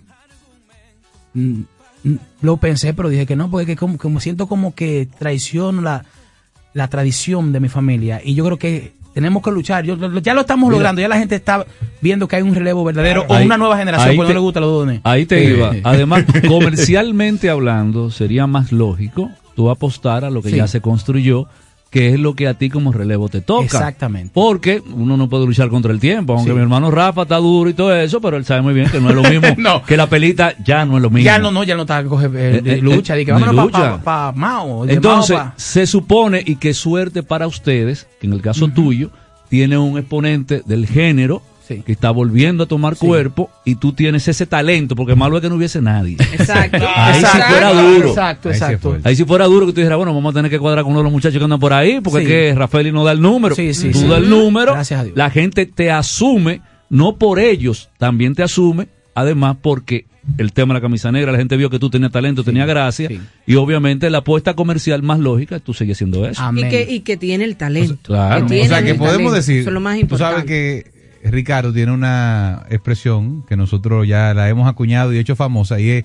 Mm, 1.34 1.60
mm, 2.04 2.14
Lo 2.42 2.56
pensé, 2.56 2.94
pero 2.94 3.08
dije 3.08 3.26
que 3.26 3.36
no, 3.36 3.50
porque 3.50 3.66
que 3.66 3.76
como, 3.76 3.98
como 3.98 4.20
siento 4.20 4.46
como 4.46 4.74
que 4.74 5.08
traiciono 5.18 5.82
la, 5.82 6.04
la 6.74 6.88
tradición 6.88 7.52
de 7.52 7.60
mi 7.60 7.68
familia. 7.68 8.20
Y 8.24 8.34
yo 8.34 8.44
creo 8.44 8.58
que 8.58 8.92
tenemos 9.14 9.42
que 9.42 9.50
luchar. 9.50 9.84
Yo, 9.84 9.96
lo- 9.96 10.20
ya 10.20 10.34
lo 10.34 10.42
estamos 10.42 10.68
Mira. 10.68 10.78
logrando. 10.78 11.00
Ya 11.00 11.08
la 11.08 11.18
gente 11.18 11.34
está 11.34 11.64
viendo 12.00 12.28
que 12.28 12.36
hay 12.36 12.42
un 12.42 12.54
relevo 12.54 12.84
verdadero 12.84 13.24
o 13.28 13.36
una 13.38 13.56
nueva 13.58 13.76
generación, 13.76 14.10
te- 14.16 14.16
no 14.22 14.28
le 14.28 14.38
gusta 14.38 14.60
los 14.60 14.70
dones. 14.70 15.00
Ahí 15.04 15.26
te 15.26 15.38
Eh, 15.46 15.50
iba. 15.56 15.72
Además, 15.84 16.24
comercialmente 16.48 17.50
hablando, 17.50 18.10
sería 18.10 18.46
más 18.46 18.72
lógico 18.72 19.30
tú 19.56 19.70
apostar 19.70 20.24
a 20.24 20.30
lo 20.30 20.40
que 20.42 20.50
Sí. 20.50 20.56
ya 20.56 20.68
se 20.68 20.80
construyó, 20.80 21.46
que 21.90 22.10
es 22.12 22.20
lo 22.20 22.34
que 22.34 22.46
a 22.48 22.54
ti 22.54 22.68
como 22.68 22.92
relevo 22.92 23.28
te 23.30 23.40
toca. 23.40 23.64
Exactamente. 23.64 24.30
Porque 24.34 24.82
uno 24.94 25.16
no 25.16 25.28
puede 25.28 25.46
luchar 25.46 25.70
contra 25.70 25.90
el 25.90 25.98
tiempo, 26.00 26.34
aunque 26.34 26.50
Sí. 26.50 26.54
mi 26.54 26.60
hermano 26.60 26.90
Rafa 26.90 27.22
está 27.22 27.36
duro 27.36 27.70
y 27.70 27.74
todo 27.74 27.94
eso, 27.96 28.20
pero 28.20 28.36
él 28.36 28.44
sabe 28.44 28.60
muy 28.60 28.74
bien 28.74 28.90
que 28.90 29.00
no 29.00 29.08
es 29.08 29.14
lo 29.14 29.22
mismo. 29.22 29.48
No. 29.56 29.82
Que 29.82 29.96
la 29.96 30.06
pelita 30.06 30.54
ya 30.62 30.84
no 30.84 30.96
es 30.96 31.02
lo 31.02 31.08
mismo. 31.08 31.24
Ya 31.24 31.38
no, 31.38 31.50
no, 31.50 31.64
ya 31.64 31.76
no 31.76 31.82
está 31.82 32.04
coge 32.04 32.26
eh, 32.26 32.30
Eh, 32.56 32.62
eh, 32.64 32.80
lucha, 32.82 33.14
eh, 33.14 33.18
de 33.18 33.24
que 33.26 33.32
ni 33.32 33.40
vámonos 33.40 33.70
para 33.72 33.96
pa, 33.96 34.32
pa 34.32 34.32
Mao. 34.38 34.84
de 34.84 34.92
Entonces, 34.94 35.36
Mao 35.36 35.46
pa- 35.46 35.54
se 35.56 35.86
supone, 35.86 36.42
y 36.44 36.56
qué 36.56 36.74
suerte 36.74 37.22
para 37.22 37.46
ustedes, 37.46 38.06
que 38.20 38.26
en 38.26 38.34
el 38.34 38.42
caso 38.42 38.68
tuyo, 38.68 39.10
tiene 39.48 39.78
un 39.78 39.96
exponente 39.98 40.62
del 40.66 40.86
género 40.86 41.40
Sí. 41.68 41.82
que 41.84 41.92
está 41.92 42.10
volviendo 42.10 42.64
a 42.64 42.66
tomar 42.66 42.96
cuerpo 42.96 43.50
y 43.64 43.74
tú 43.74 43.92
tienes 43.92 44.26
ese 44.26 44.46
talento, 44.46 44.96
porque 44.96 45.14
malo 45.14 45.36
es 45.36 45.42
que 45.42 45.48
no 45.50 45.56
hubiese 45.56 45.82
nadie. 45.82 46.16
Exacto. 46.32 46.78
Ahí 46.96 47.18
Exacto, 47.20 47.44
si 47.46 47.52
fuera 47.52 47.72
duro. 47.82 48.08
Exacto, 48.08 48.48
sí 48.48 48.54
exacto. 48.54 48.98
Ahí 49.04 49.14
si 49.16 49.24
fuera 49.24 49.44
duro 49.44 49.66
que 49.66 49.72
tú 49.72 49.80
dijeras, 49.80 49.98
bueno, 49.98 50.14
vamos 50.14 50.34
a 50.34 50.38
tener 50.38 50.50
que 50.50 50.58
cuadrar 50.58 50.82
con 50.84 50.92
uno 50.92 51.00
de 51.00 51.04
los 51.04 51.12
muchachos 51.12 51.38
que 51.38 51.44
andan 51.44 51.60
por 51.60 51.72
ahí, 51.74 52.00
porque 52.00 52.20
Sí. 52.20 52.24
es 52.24 52.28
que 52.30 52.54
Rafael 52.58 52.92
no 52.92 53.04
da 53.04 53.12
el 53.12 53.20
número. 53.20 53.54
Sí, 53.54 53.74
sí, 53.74 53.90
tú 53.90 53.98
sí. 54.00 54.08
das 54.08 54.18
el 54.18 54.30
número, 54.30 54.72
Gracias 54.72 55.00
a 55.00 55.04
Dios. 55.04 55.16
la 55.16 55.28
gente 55.30 55.66
te 55.66 55.90
asume, 55.90 56.62
no 56.88 57.16
por 57.18 57.38
ellos, 57.38 57.90
también 57.98 58.34
te 58.34 58.42
asume, 58.42 58.88
además 59.14 59.56
porque 59.60 60.06
el 60.36 60.52
tema 60.52 60.74
de 60.74 60.78
la 60.78 60.82
camisa 60.82 61.10
negra, 61.10 61.32
la 61.32 61.38
gente 61.38 61.56
vio 61.56 61.70
que 61.70 61.78
tú 61.78 61.88
tenías 61.90 62.12
talento, 62.12 62.44
tenías 62.44 62.66
gracia, 62.68 63.08
sí. 63.08 63.18
y 63.46 63.54
obviamente 63.56 64.10
la 64.10 64.18
apuesta 64.18 64.54
comercial 64.54 65.02
más 65.02 65.18
lógica, 65.18 65.58
tú 65.58 65.72
sigues 65.74 65.96
siendo 65.98 66.26
eso. 66.26 66.42
Amén. 66.42 66.66
Y 66.66 66.68
que, 66.70 66.86
y 66.90 67.00
que 67.00 67.16
tiene 67.16 67.44
el 67.44 67.56
talento. 67.56 67.96
claro. 68.02 68.46
Que 68.46 68.62
O 68.62 68.66
sea, 68.66 68.82
que 68.82 68.94
podemos 68.94 69.16
talento. 69.16 69.32
decir, 69.34 69.60
Eso 69.60 69.70
es 69.70 69.74
lo 69.74 69.80
más 69.80 69.94
tú 69.96 70.00
importante. 70.02 70.32
sabes 70.34 70.44
que 70.46 70.97
Ricardo 71.30 71.72
tiene 71.72 71.92
una 71.92 72.64
expresión 72.70 73.42
que 73.42 73.56
nosotros 73.56 74.06
ya 74.06 74.34
la 74.34 74.48
hemos 74.48 74.68
acuñado 74.68 75.12
y 75.12 75.18
hecho 75.18 75.36
famosa 75.36 75.80
y 75.80 75.90
es 75.90 76.04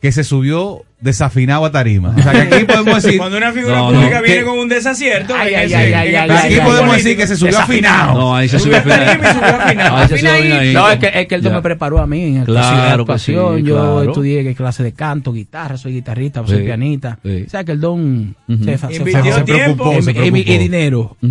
que 0.00 0.12
se 0.12 0.24
subió 0.24 0.84
desafinado 1.00 1.64
a 1.64 1.70
tarima. 1.70 2.14
O 2.18 2.22
sea, 2.22 2.32
que 2.32 2.54
aquí 2.56 2.64
podemos 2.64 3.02
decir, 3.02 3.18
Cuando 3.18 3.36
una 3.36 3.52
figura 3.52 3.76
No, 3.76 3.90
pública 3.90 4.16
no, 4.16 4.22
viene 4.22 4.40
que- 4.40 4.44
con 4.46 4.58
un 4.58 4.68
desacierto, 4.68 5.34
Ay, 5.38 5.54
ay, 5.54 5.72
ay, 5.72 6.14
aquí 6.16 6.56
podemos 6.60 6.96
decir 6.96 7.16
que 7.16 7.26
se 7.26 7.36
subió 7.36 7.58
afinado. 7.58 8.14
No, 8.14 8.34
ahí 8.36 8.48
se 8.48 8.58
Subió 8.58 8.78
afinado. 8.78 10.08
Se. 10.08 10.72
No, 10.72 10.90
es 10.90 10.98
que, 10.98 11.10
es 11.14 11.26
que 11.28 11.34
él 11.36 11.42
me 11.42 11.62
preparó 11.62 11.98
a 12.00 12.06
mí 12.06 12.36
en 12.38 12.44
Claro 12.44 13.02
actuación. 13.02 13.58
sí, 13.58 13.62
Yo 13.64 13.74
claro. 13.76 14.02
estudié 14.02 14.54
clase 14.54 14.82
de 14.82 14.92
canto, 14.92 15.32
guitarra, 15.32 15.76
soy 15.76 15.92
guitarrista, 15.94 16.44
soy 16.46 16.58
Sí, 16.58 16.62
pianista. 16.64 17.18
sí. 17.22 17.44
O 17.46 17.50
sea 17.50 17.62
que 17.64 17.72
el 17.72 17.80
don 17.80 18.34
se, 18.64 18.78
fa- 18.78 18.88
se, 18.88 19.04
fa- 19.04 19.22
se 19.22 19.42
tiempo. 19.42 19.44
preocupó, 19.44 20.02
se 20.02 20.10
y- 20.12 20.52
y- 20.52 20.58
dinero. 20.58 21.16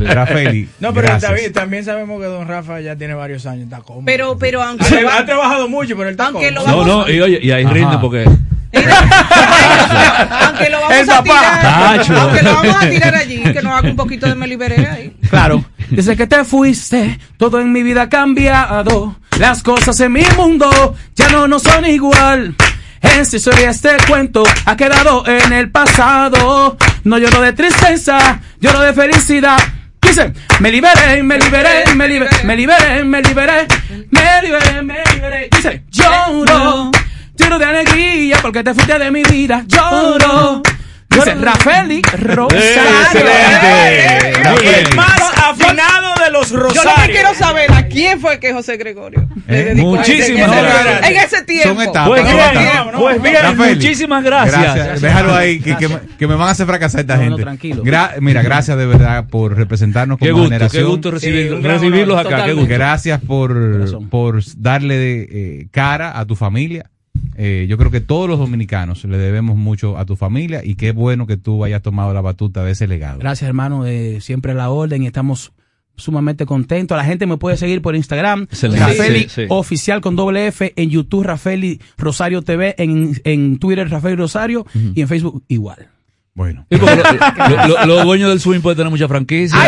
Rafaeli, 0.00 0.68
No, 0.80 0.92
pero 0.92 1.08
también, 1.52 1.84
sabemos 1.84 2.20
que 2.20 2.26
don 2.26 2.46
Rafa 2.48 2.80
ya 2.80 2.96
tiene 2.96 3.14
varios 3.14 3.46
años, 3.46 3.64
está 3.64 3.78
cómodo. 3.80 4.02
Pero, 4.06 4.36
pero 4.38 4.62
aunque 4.62 4.84
ha, 5.06 5.18
ha 5.18 5.26
trabajado 5.26 5.68
mucho, 5.68 5.96
pero 5.96 6.08
él 6.08 6.12
está 6.18 6.32
cómodo. 6.32 6.50
No, 6.66 6.84
no, 6.84 7.10
y 7.10 7.20
oye, 7.20 7.38
y 7.42 7.50
ahí 7.50 7.64
Ajá. 7.82 7.90
rinde 7.90 7.98
porque 8.00 8.24
aunque 10.46 10.70
lo 10.70 10.80
vamos 10.80 10.96
El 10.96 11.10
a 11.10 11.14
papá. 11.16 11.22
tirar, 11.22 11.96
Tacho. 11.98 12.20
aunque 12.20 12.42
lo 12.42 12.54
vamos 12.54 12.76
a 12.82 12.88
tirar 12.90 13.14
allí, 13.14 13.42
que 13.42 13.62
nos 13.62 13.72
haga 13.72 13.88
un 13.90 13.96
poquito 13.96 14.26
de 14.28 14.34
me 14.34 14.46
liberé 14.46 14.86
ahí. 14.86 15.16
Claro. 15.30 15.64
Desde 15.90 16.16
que 16.16 16.26
te 16.26 16.44
fuiste, 16.44 17.18
todo 17.36 17.60
en 17.60 17.72
mi 17.72 17.82
vida 17.82 18.02
ha 18.02 18.08
cambiado. 18.08 19.16
Las 19.38 19.62
cosas 19.62 19.98
en 20.00 20.12
mi 20.12 20.24
mundo 20.36 20.94
ya 21.14 21.28
no, 21.28 21.46
no 21.48 21.58
son 21.58 21.86
igual. 21.86 22.54
Esta 23.00 23.36
historia, 23.36 23.70
este 23.70 23.90
cuento 24.08 24.42
ha 24.64 24.76
quedado 24.76 25.24
en 25.26 25.52
el 25.52 25.70
pasado. 25.70 26.76
No 27.04 27.18
lloro 27.18 27.40
de 27.40 27.52
tristeza, 27.52 28.40
lloro 28.60 28.80
de 28.80 28.92
felicidad. 28.92 29.58
Dice, 30.02 30.32
me 30.60 30.70
liberé, 30.70 31.22
me 31.22 31.38
liberé, 31.38 31.94
me 31.94 32.08
liberé, 32.08 32.44
me 32.44 32.56
liberé, 32.56 33.04
me 33.04 33.22
liberé, 33.22 33.66
me 34.10 34.42
liberé, 34.42 34.82
me 34.82 34.94
liberé. 35.14 35.48
Dice, 35.52 35.82
lloro, 35.90 36.90
lloro 37.36 37.58
de 37.58 37.64
alegría 37.64 38.38
porque 38.42 38.62
te 38.64 38.74
fuiste 38.74 38.98
de 38.98 39.10
mi 39.10 39.22
vida. 39.22 39.64
Lloro. 39.66 40.62
Dice, 41.08 41.34
Rafaeli 41.34 42.02
Rosario. 42.02 42.58
Excelente. 43.56 44.64
Y 44.64 44.66
el 44.88 44.96
más 44.96 45.20
afinado 45.36 46.14
de 46.22 46.30
los 46.30 46.50
Yo 46.50 46.56
lo 46.58 46.68
que 46.68 46.74
rosarios. 46.74 47.08
quiero 47.08 47.34
saber 47.34 47.72
a 47.72 47.86
quién 47.86 48.20
fue 48.20 48.38
que 48.38 48.52
José 48.52 48.76
Gregorio 48.76 49.26
Eh, 49.48 49.72
muchísimas 49.76 50.50
ese- 50.52 50.62
gracias. 50.62 51.10
En 51.10 51.16
ese 51.16 51.42
tiempo. 51.44 51.68
Son 51.74 51.80
etapas. 51.82 52.08
Pues 52.08 52.22
bien, 52.24 52.36
etapas. 52.36 52.94
pues 53.00 53.22
bien, 53.22 53.36
Rafaeli, 53.42 53.74
muchísimas 53.76 54.24
gracias. 54.24 55.00
Déjalo 55.00 55.34
ahí, 55.34 55.60
que, 55.60 55.76
que, 55.76 55.88
me- 55.88 56.00
que 56.18 56.26
me 56.26 56.34
van 56.34 56.48
a 56.48 56.50
hacer 56.50 56.66
fracasar 56.66 57.00
esta 57.00 57.16
No, 57.16 57.22
no, 57.22 57.28
gente. 57.28 57.42
tranquilo. 57.44 57.82
Gra- 57.82 58.14
mira, 58.20 58.42
gracias 58.42 58.76
de 58.76 58.84
verdad 58.86 59.26
por 59.30 59.56
representarnos 59.56 60.18
Qué 60.18 60.30
como 60.30 60.42
gusto, 60.42 60.50
qué 60.50 60.56
generación. 60.56 60.86
gusto 60.90 61.10
recibir- 61.12 61.56
Sí, 61.56 61.62
recibirlos 61.66 62.18
acá, 62.18 62.44
qué 62.44 62.52
gusto. 62.52 62.68
Gracias 62.74 63.20
por, 63.26 64.08
por 64.10 64.40
darle 64.58 65.22
eh, 65.30 65.68
cara 65.70 66.18
a 66.18 66.26
tu 66.26 66.34
familia. 66.36 66.90
Eh, 67.36 67.66
yo 67.68 67.76
creo 67.78 67.90
que 67.90 68.00
todos 68.00 68.28
los 68.28 68.38
dominicanos 68.38 69.04
le 69.04 69.18
debemos 69.18 69.56
mucho 69.56 69.98
a 69.98 70.04
tu 70.06 70.16
familia 70.16 70.62
y 70.64 70.74
qué 70.74 70.92
bueno 70.92 71.26
que 71.26 71.36
tú 71.36 71.64
hayas 71.64 71.82
tomado 71.82 72.12
la 72.14 72.20
batuta 72.20 72.64
de 72.64 72.72
ese 72.72 72.86
legado. 72.86 73.18
Gracias, 73.18 73.46
hermano. 73.48 73.86
eh, 73.86 74.20
siempre 74.20 74.52
a 74.52 74.54
la 74.54 74.70
orden 74.70 75.02
y 75.02 75.06
estamos 75.06 75.52
sumamente 75.96 76.44
contentos. 76.46 76.96
La 76.96 77.04
gente 77.04 77.26
me 77.26 77.36
puede 77.38 77.56
seguir 77.56 77.80
por 77.82 77.96
Instagram. 77.96 78.46
Rafeli 78.50 79.20
Sí, 79.22 79.28
sí. 79.28 79.42
Oficial 79.48 80.00
con 80.00 80.14
doble 80.16 80.46
F. 80.48 80.72
En 80.76 80.90
YouTube, 80.90 81.24
Rafeli 81.24 81.80
Rosario 81.96 82.42
TV. 82.42 82.74
En, 82.78 83.18
en 83.24 83.58
Twitter, 83.58 83.88
Rafeli 83.88 84.16
Rosario. 84.16 84.66
Y 84.94 85.00
en 85.00 85.08
Facebook, 85.08 85.42
igual. 85.48 85.88
Bueno. 86.36 86.66
Sí, 86.70 86.76
porque 86.78 86.96
lo- 86.96 87.48
lo- 87.48 87.66
lo- 87.66 87.86
los 87.86 88.04
dueños 88.04 88.28
del 88.28 88.40
swing 88.40 88.60
pueden 88.60 88.76
tener 88.76 88.90
mucha 88.90 89.08
franquicia. 89.08 89.58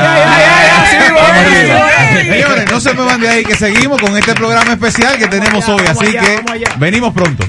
Señores, 2.22 2.66
no 2.70 2.78
se 2.78 2.92
me 2.92 3.02
van 3.02 3.20
de 3.20 3.28
ahí, 3.28 3.42
que 3.44 3.56
seguimos 3.56 3.98
con 4.00 4.14
este 4.18 4.34
programa 4.34 4.72
especial 4.74 5.16
que 5.16 5.26
tenemos 5.28 5.66
allá, 5.66 5.74
hoy. 5.82 5.86
Así 5.88 6.16
allá, 6.18 6.20
que 6.20 6.64
venimos 6.78 7.14
pronto. 7.14 7.44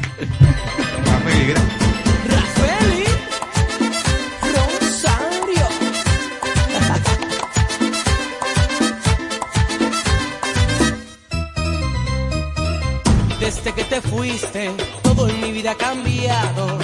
Desde 13.39 13.72
que 13.74 13.84
te 13.86 14.01
fuiste, 14.01 14.72
todo 15.01 15.28
en 15.30 15.41
mi 15.41 15.51
vida 15.51 15.72
ha 15.72 15.76
cambiado. 15.76 16.78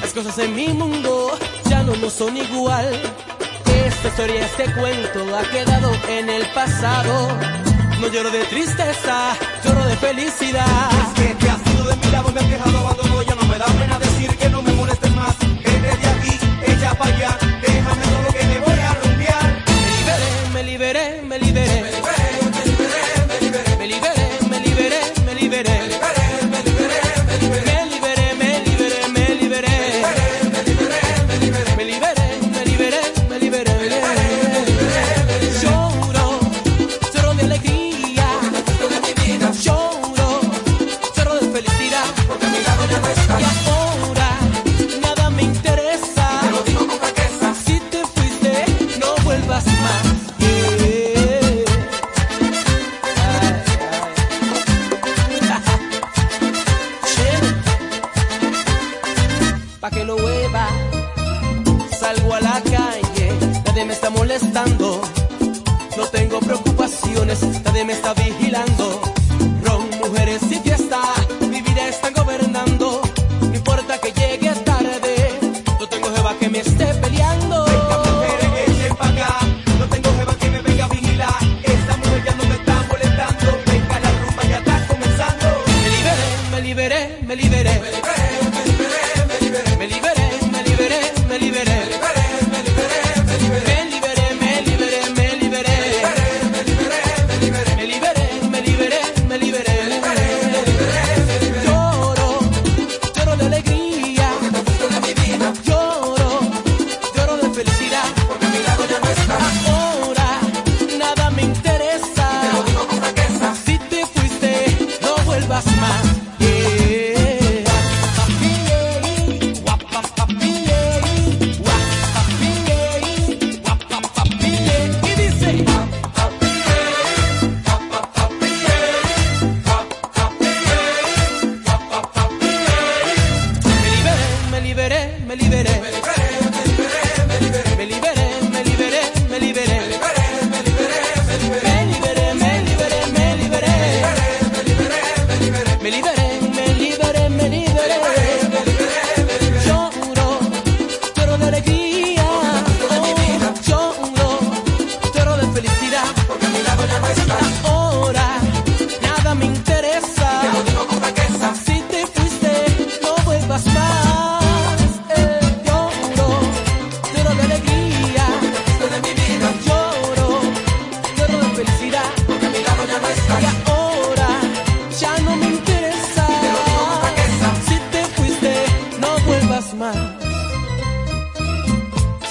Las 0.00 0.12
cosas 0.14 0.38
en 0.38 0.54
mi 0.54 0.68
mundo 0.68 1.38
no 1.96 2.10
son 2.10 2.36
igual. 2.36 2.88
Esta 3.86 4.08
historia, 4.08 4.46
este 4.46 4.64
cuento 4.74 5.36
ha 5.36 5.42
quedado 5.42 5.92
en 6.08 6.30
el 6.30 6.46
pasado. 6.52 7.28
No 8.00 8.08
lloro 8.08 8.30
de 8.30 8.44
tristeza, 8.44 9.36
lloro 9.64 9.84
de 9.86 9.96
felicidad. 9.96 10.66
Es 11.16 11.22
que 11.22 11.34
te 11.34 11.50
has 11.50 11.74
ido 11.74 11.84
de 11.84 11.96
mi 11.96 12.06
lado, 12.12 12.32
me 12.32 12.40
has 12.40 12.50
dejado 12.50 12.78
abandonado, 12.78 13.22
ya 13.22 13.34
no 13.34 13.42
me 13.44 13.58
da 13.58 13.66
pena 13.66 13.98
decir 13.98 14.36
que 14.36 14.48
no 14.48 14.62
me 14.62 14.72
molestes 14.72 15.14
más. 15.14 15.36
Vete 15.38 15.96
de 15.96 16.08
aquí, 16.08 16.38
ella 16.66 16.94
para 16.94 17.14
allá, 17.14 17.38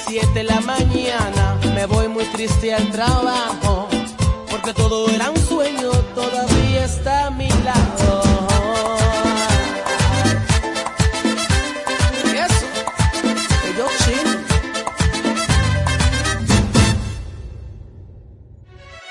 7 0.10 0.34
de 0.34 0.44
la 0.44 0.60
mañana 0.62 1.60
me 1.76 1.86
voy 1.86 2.08
muy 2.08 2.24
triste 2.26 2.74
al 2.74 2.90
trabajo, 2.90 3.88
porque 4.50 4.74
todo 4.74 5.08
era 5.08 5.30
un 5.30 5.38
sueño, 5.38 5.92
todavía 6.16 6.86
está 6.86 7.28
a 7.28 7.30
mi 7.30 7.48
lado. 7.48 8.24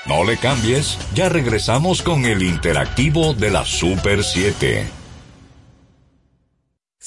No 0.05 0.25
le 0.25 0.35
cambies, 0.35 0.97
ya 1.13 1.29
regresamos 1.29 2.01
con 2.01 2.25
el 2.25 2.43
interactivo 2.43 3.33
de 3.33 3.51
la 3.51 3.63
Super 3.63 4.21
7. 4.21 4.98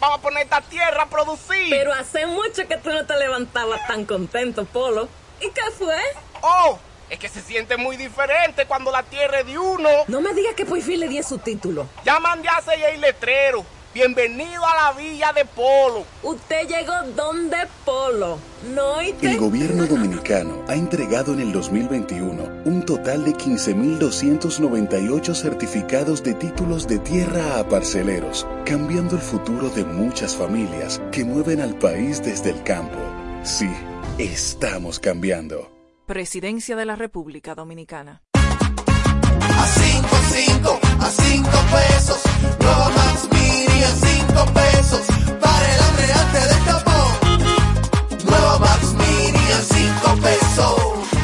Vamos 0.00 0.18
a 0.18 0.22
poner 0.22 0.44
esta 0.44 0.62
tierra 0.62 1.02
a 1.02 1.06
producir. 1.06 1.68
Pero 1.68 1.92
hace 1.92 2.26
mucho 2.26 2.66
que 2.66 2.78
tú 2.78 2.90
no 2.90 3.04
te 3.04 3.16
levantabas 3.18 3.86
tan 3.86 4.06
contento, 4.06 4.64
Polo. 4.64 5.08
¿Y 5.40 5.50
qué 5.50 5.62
fue? 5.76 5.98
¡Oh! 6.40 6.78
Es 7.10 7.18
que 7.18 7.28
se 7.28 7.42
siente 7.42 7.76
muy 7.76 7.96
diferente 7.96 8.66
cuando 8.66 8.90
la 8.92 9.02
tierra 9.02 9.40
es 9.40 9.46
de 9.46 9.58
uno. 9.58 9.88
No 10.06 10.20
me 10.20 10.32
digas 10.32 10.54
que 10.54 10.64
por 10.64 10.80
fin 10.80 11.00
le 11.00 11.08
di 11.08 11.22
su 11.22 11.38
título. 11.38 11.86
Ya 12.04 12.20
mandé 12.20 12.48
a 12.48 12.58
hacer 12.58 12.80
el 12.80 13.00
letrero. 13.00 13.64
Bienvenido 13.92 14.64
a 14.64 14.76
la 14.76 14.92
villa 14.92 15.32
de 15.32 15.44
Polo. 15.44 16.06
Usted 16.22 16.68
llegó 16.68 16.92
donde 17.16 17.56
Polo, 17.84 18.38
¿no? 18.72 19.02
¿Y 19.02 19.16
El 19.20 19.36
gobierno 19.36 19.84
dominicano 19.84 20.62
ha 20.68 20.76
entregado 20.76 21.32
en 21.32 21.40
el 21.40 21.50
2021 21.50 22.62
un 22.66 22.86
total 22.86 23.24
de 23.24 23.32
15.298 23.32 25.34
certificados 25.34 26.22
de 26.22 26.34
títulos 26.34 26.86
de 26.86 27.00
tierra 27.00 27.58
a 27.58 27.68
parceleros, 27.68 28.46
cambiando 28.64 29.16
el 29.16 29.22
futuro 29.22 29.68
de 29.70 29.84
muchas 29.84 30.36
familias 30.36 31.02
que 31.10 31.24
mueven 31.24 31.60
al 31.60 31.76
país 31.76 32.22
desde 32.22 32.50
el 32.50 32.62
campo. 32.62 33.00
Sí, 33.42 33.68
estamos 34.18 35.00
cambiando. 35.00 35.68
Presidencia 36.06 36.76
de 36.76 36.84
la 36.84 36.94
República 36.94 37.56
Dominicana. 37.56 38.22
A 38.34 39.66
5, 39.66 40.08
5, 40.32 40.78
a 41.00 41.10
5 41.10 41.50
pesos. 41.72 42.22
Nueva 42.60 42.99
A 43.82 43.92
5 43.92 44.44
pesos. 44.52 45.06
Para 45.40 45.74
el 45.74 45.80
hambre 45.80 46.12
antes 46.12 46.48
del 46.48 46.64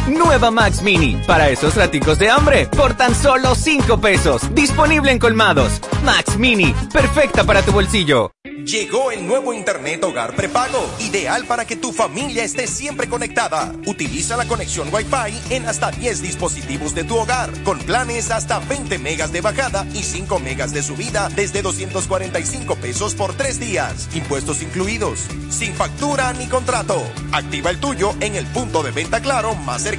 Nueva 0.08 0.52
Max 0.52 0.82
Mini, 0.82 1.20
para 1.26 1.48
esos 1.48 1.74
raticos 1.74 2.18
de 2.18 2.30
hambre, 2.30 2.66
por 2.68 2.94
tan 2.94 3.12
solo 3.12 3.56
5 3.56 4.00
pesos. 4.00 4.54
Disponible 4.54 5.10
en 5.10 5.18
colmados. 5.18 5.80
Max 6.04 6.36
Mini, 6.38 6.72
perfecta 6.92 7.42
para 7.42 7.62
tu 7.62 7.72
bolsillo. 7.72 8.30
Llegó 8.64 9.12
el 9.12 9.26
nuevo 9.26 9.52
Internet 9.52 10.02
Hogar 10.02 10.34
Prepago, 10.34 10.88
ideal 10.98 11.44
para 11.46 11.64
que 11.64 11.76
tu 11.76 11.92
familia 11.92 12.42
esté 12.42 12.66
siempre 12.66 13.08
conectada. 13.08 13.72
Utiliza 13.86 14.36
la 14.36 14.44
conexión 14.46 14.88
Wi-Fi 14.92 15.54
en 15.54 15.66
hasta 15.66 15.90
10 15.92 16.22
dispositivos 16.22 16.94
de 16.94 17.04
tu 17.04 17.16
hogar, 17.16 17.50
con 17.62 17.78
planes 17.78 18.30
hasta 18.30 18.58
20 18.58 18.98
megas 18.98 19.32
de 19.32 19.40
bajada 19.40 19.86
y 19.92 20.02
5 20.02 20.40
megas 20.40 20.72
de 20.72 20.82
subida 20.82 21.28
desde 21.36 21.62
245 21.62 22.74
pesos 22.76 23.14
por 23.14 23.34
3 23.34 23.60
días, 23.60 24.08
impuestos 24.14 24.62
incluidos, 24.62 25.26
sin 25.48 25.72
factura 25.74 26.32
ni 26.32 26.46
contrato. 26.46 27.00
Activa 27.30 27.70
el 27.70 27.78
tuyo 27.78 28.14
en 28.20 28.34
el 28.34 28.46
punto 28.46 28.82
de 28.82 28.90
venta 28.90 29.20
Claro 29.20 29.54
más 29.54 29.82
cercano 29.82 29.95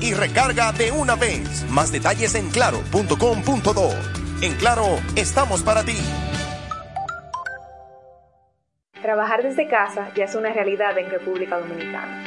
y 0.00 0.14
recarga 0.14 0.72
de 0.72 0.90
una 0.90 1.16
vez. 1.16 1.64
Más 1.70 1.92
detalles 1.92 2.34
en 2.34 2.50
claro.com.do. 2.50 3.90
En 4.40 4.54
Claro, 4.54 4.98
estamos 5.16 5.62
para 5.62 5.84
ti. 5.84 5.96
Trabajar 9.02 9.42
desde 9.42 9.68
casa 9.68 10.10
ya 10.16 10.24
es 10.24 10.34
una 10.34 10.50
realidad 10.50 10.96
en 10.96 11.10
República 11.10 11.58
Dominicana. 11.58 12.24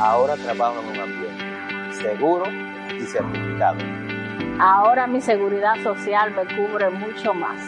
Ahora 0.00 0.34
trabajo 0.36 0.80
en 0.80 0.88
un 0.88 1.00
ambiente 1.00 1.44
seguro 2.02 2.44
y 2.96 3.02
certificado. 3.02 3.78
Ahora 4.60 5.06
mi 5.06 5.20
seguridad 5.20 5.76
social 5.84 6.34
me 6.34 6.44
cubre 6.56 6.90
mucho 6.90 7.32
más. 7.32 7.60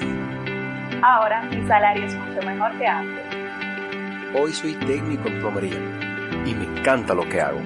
Ahora 1.03 1.42
mi 1.42 1.66
salario 1.68 2.05
es 2.05 2.14
mucho 2.14 2.42
mejor 2.42 2.76
que 2.78 2.86
antes. 2.86 3.24
Hoy 4.34 4.53
soy 4.53 4.74
técnico 4.74 5.28
en 5.28 5.38
plomería 5.38 5.78
y 6.44 6.55
me 6.55 6.64
encanta 6.64 7.14
lo 7.14 7.28
que 7.28 7.40
hago. 7.40 7.61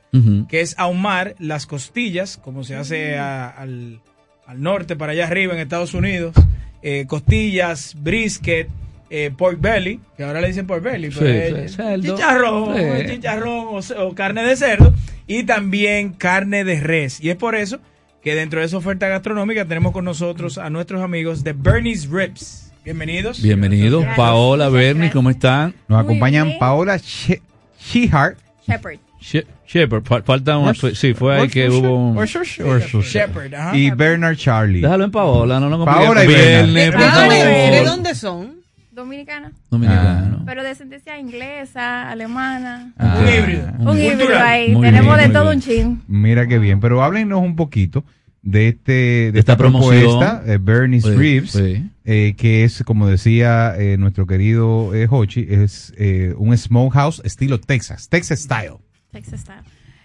Que 0.48 0.60
es 0.60 0.74
ahumar 0.78 1.34
las 1.38 1.64
costillas, 1.64 2.36
como 2.36 2.64
se 2.64 2.76
hace 2.76 3.16
a- 3.16 3.48
al, 3.48 4.00
al 4.46 4.60
norte, 4.62 4.94
para 4.94 5.12
allá 5.12 5.26
arriba 5.26 5.54
en 5.54 5.60
Estados 5.60 5.94
Unidos, 5.94 6.34
eh, 6.82 7.06
costillas, 7.08 7.94
brisket, 7.98 8.68
eh, 9.08 9.30
pork 9.34 9.58
belly, 9.58 10.00
que 10.16 10.24
ahora 10.24 10.42
le 10.42 10.48
dicen 10.48 10.66
pork 10.66 10.82
belly, 10.82 11.10
Sí, 11.12 11.18
pero 11.18 11.56
es 11.56 11.70
sí, 11.70 11.76
cerdo. 11.78 12.02
chicharrón, 12.14 12.76
Sí. 12.76 13.06
chicharrón 13.10 13.66
o, 13.98 14.14
carne 14.14 14.42
de 14.42 14.54
cerdo, 14.56 14.92
y 15.26 15.44
también 15.44 16.10
carne 16.12 16.64
de 16.64 16.78
res. 16.80 17.18
Y 17.18 17.30
es 17.30 17.36
por 17.36 17.54
eso 17.54 17.78
que 18.22 18.34
dentro 18.34 18.60
de 18.60 18.66
esa 18.66 18.76
oferta 18.76 19.08
gastronómica 19.08 19.64
tenemos 19.64 19.92
con 19.92 20.04
nosotros 20.04 20.58
a 20.58 20.68
nuestros 20.68 21.00
amigos 21.00 21.42
de 21.42 21.54
Bernie's 21.54 22.06
Ribs. 22.10 22.70
Bienvenidos. 22.84 23.40
Bienvenidos, 23.40 24.04
Paola, 24.14 24.68
Bernie, 24.68 25.10
¿cómo 25.10 25.30
están? 25.30 25.74
Nos 25.88 26.00
acompañan 26.04 26.52
Paola 26.58 26.98
She- 26.98 27.40
Shehart. 27.80 28.36
Shepard. 28.68 28.98
She- 29.22 29.46
Shepard, 29.66 30.04
fa- 30.04 30.22
falta 30.22 30.58
un... 30.58 30.74
Sí, 30.74 31.14
fue 31.14 31.36
ahí 31.40 31.48
que 31.48 31.70
hubo 31.70 32.10
un... 32.10 32.24
Shepard, 32.26 33.54
ajá. 33.54 33.76
Y 33.76 33.90
Bernard 33.90 34.36
Charlie. 34.36 34.80
Déjalo 34.82 35.04
en 35.04 35.10
Paola, 35.10 35.60
no 35.60 35.68
lo. 35.70 35.84
Paola 35.84 36.24
y 36.24 36.28
¿de 36.28 37.82
dónde 37.84 38.14
son? 38.14 38.56
Dominicana. 38.90 39.52
Dominicano. 39.70 40.42
Pero 40.44 40.62
de 40.62 40.68
ascendencia 40.70 41.18
inglesa, 41.18 42.10
alemana. 42.10 42.92
Ah, 42.98 43.20
Un 43.22 43.28
híbrido. 43.32 43.66
Un 43.78 43.98
híbrido 43.98 44.16
Cultural. 44.18 44.42
ahí. 44.46 44.72
Muy 44.74 44.82
Tenemos 44.86 45.16
bien, 45.16 45.28
de 45.28 45.32
todo 45.34 45.44
bien. 45.44 45.54
un 45.56 45.62
chin. 45.62 46.02
Mira 46.08 46.46
qué 46.46 46.58
bien, 46.58 46.78
pero 46.78 47.02
háblenos 47.02 47.40
un 47.40 47.56
poquito 47.56 48.04
de 48.42 48.68
este 48.68 48.92
de 48.92 49.28
esta, 49.38 49.52
esta 49.52 49.56
propuesta, 49.56 50.42
eh, 50.46 50.58
Bernie's 50.60 51.04
Sí, 51.04 51.40
sí. 51.46 51.90
eh, 52.04 52.34
que 52.36 52.64
es, 52.64 52.82
como 52.84 53.06
decía 53.08 53.74
eh, 53.78 53.96
nuestro 53.96 54.26
querido 54.26 54.94
eh, 54.94 55.06
Hochi, 55.08 55.46
es 55.48 55.94
eh, 55.96 56.34
un 56.36 56.54
smokehouse 56.58 57.22
estilo 57.24 57.58
Texas, 57.60 58.08
Texas 58.10 58.40
style. 58.40 58.74
Texas 59.12 59.40
style. 59.42 59.62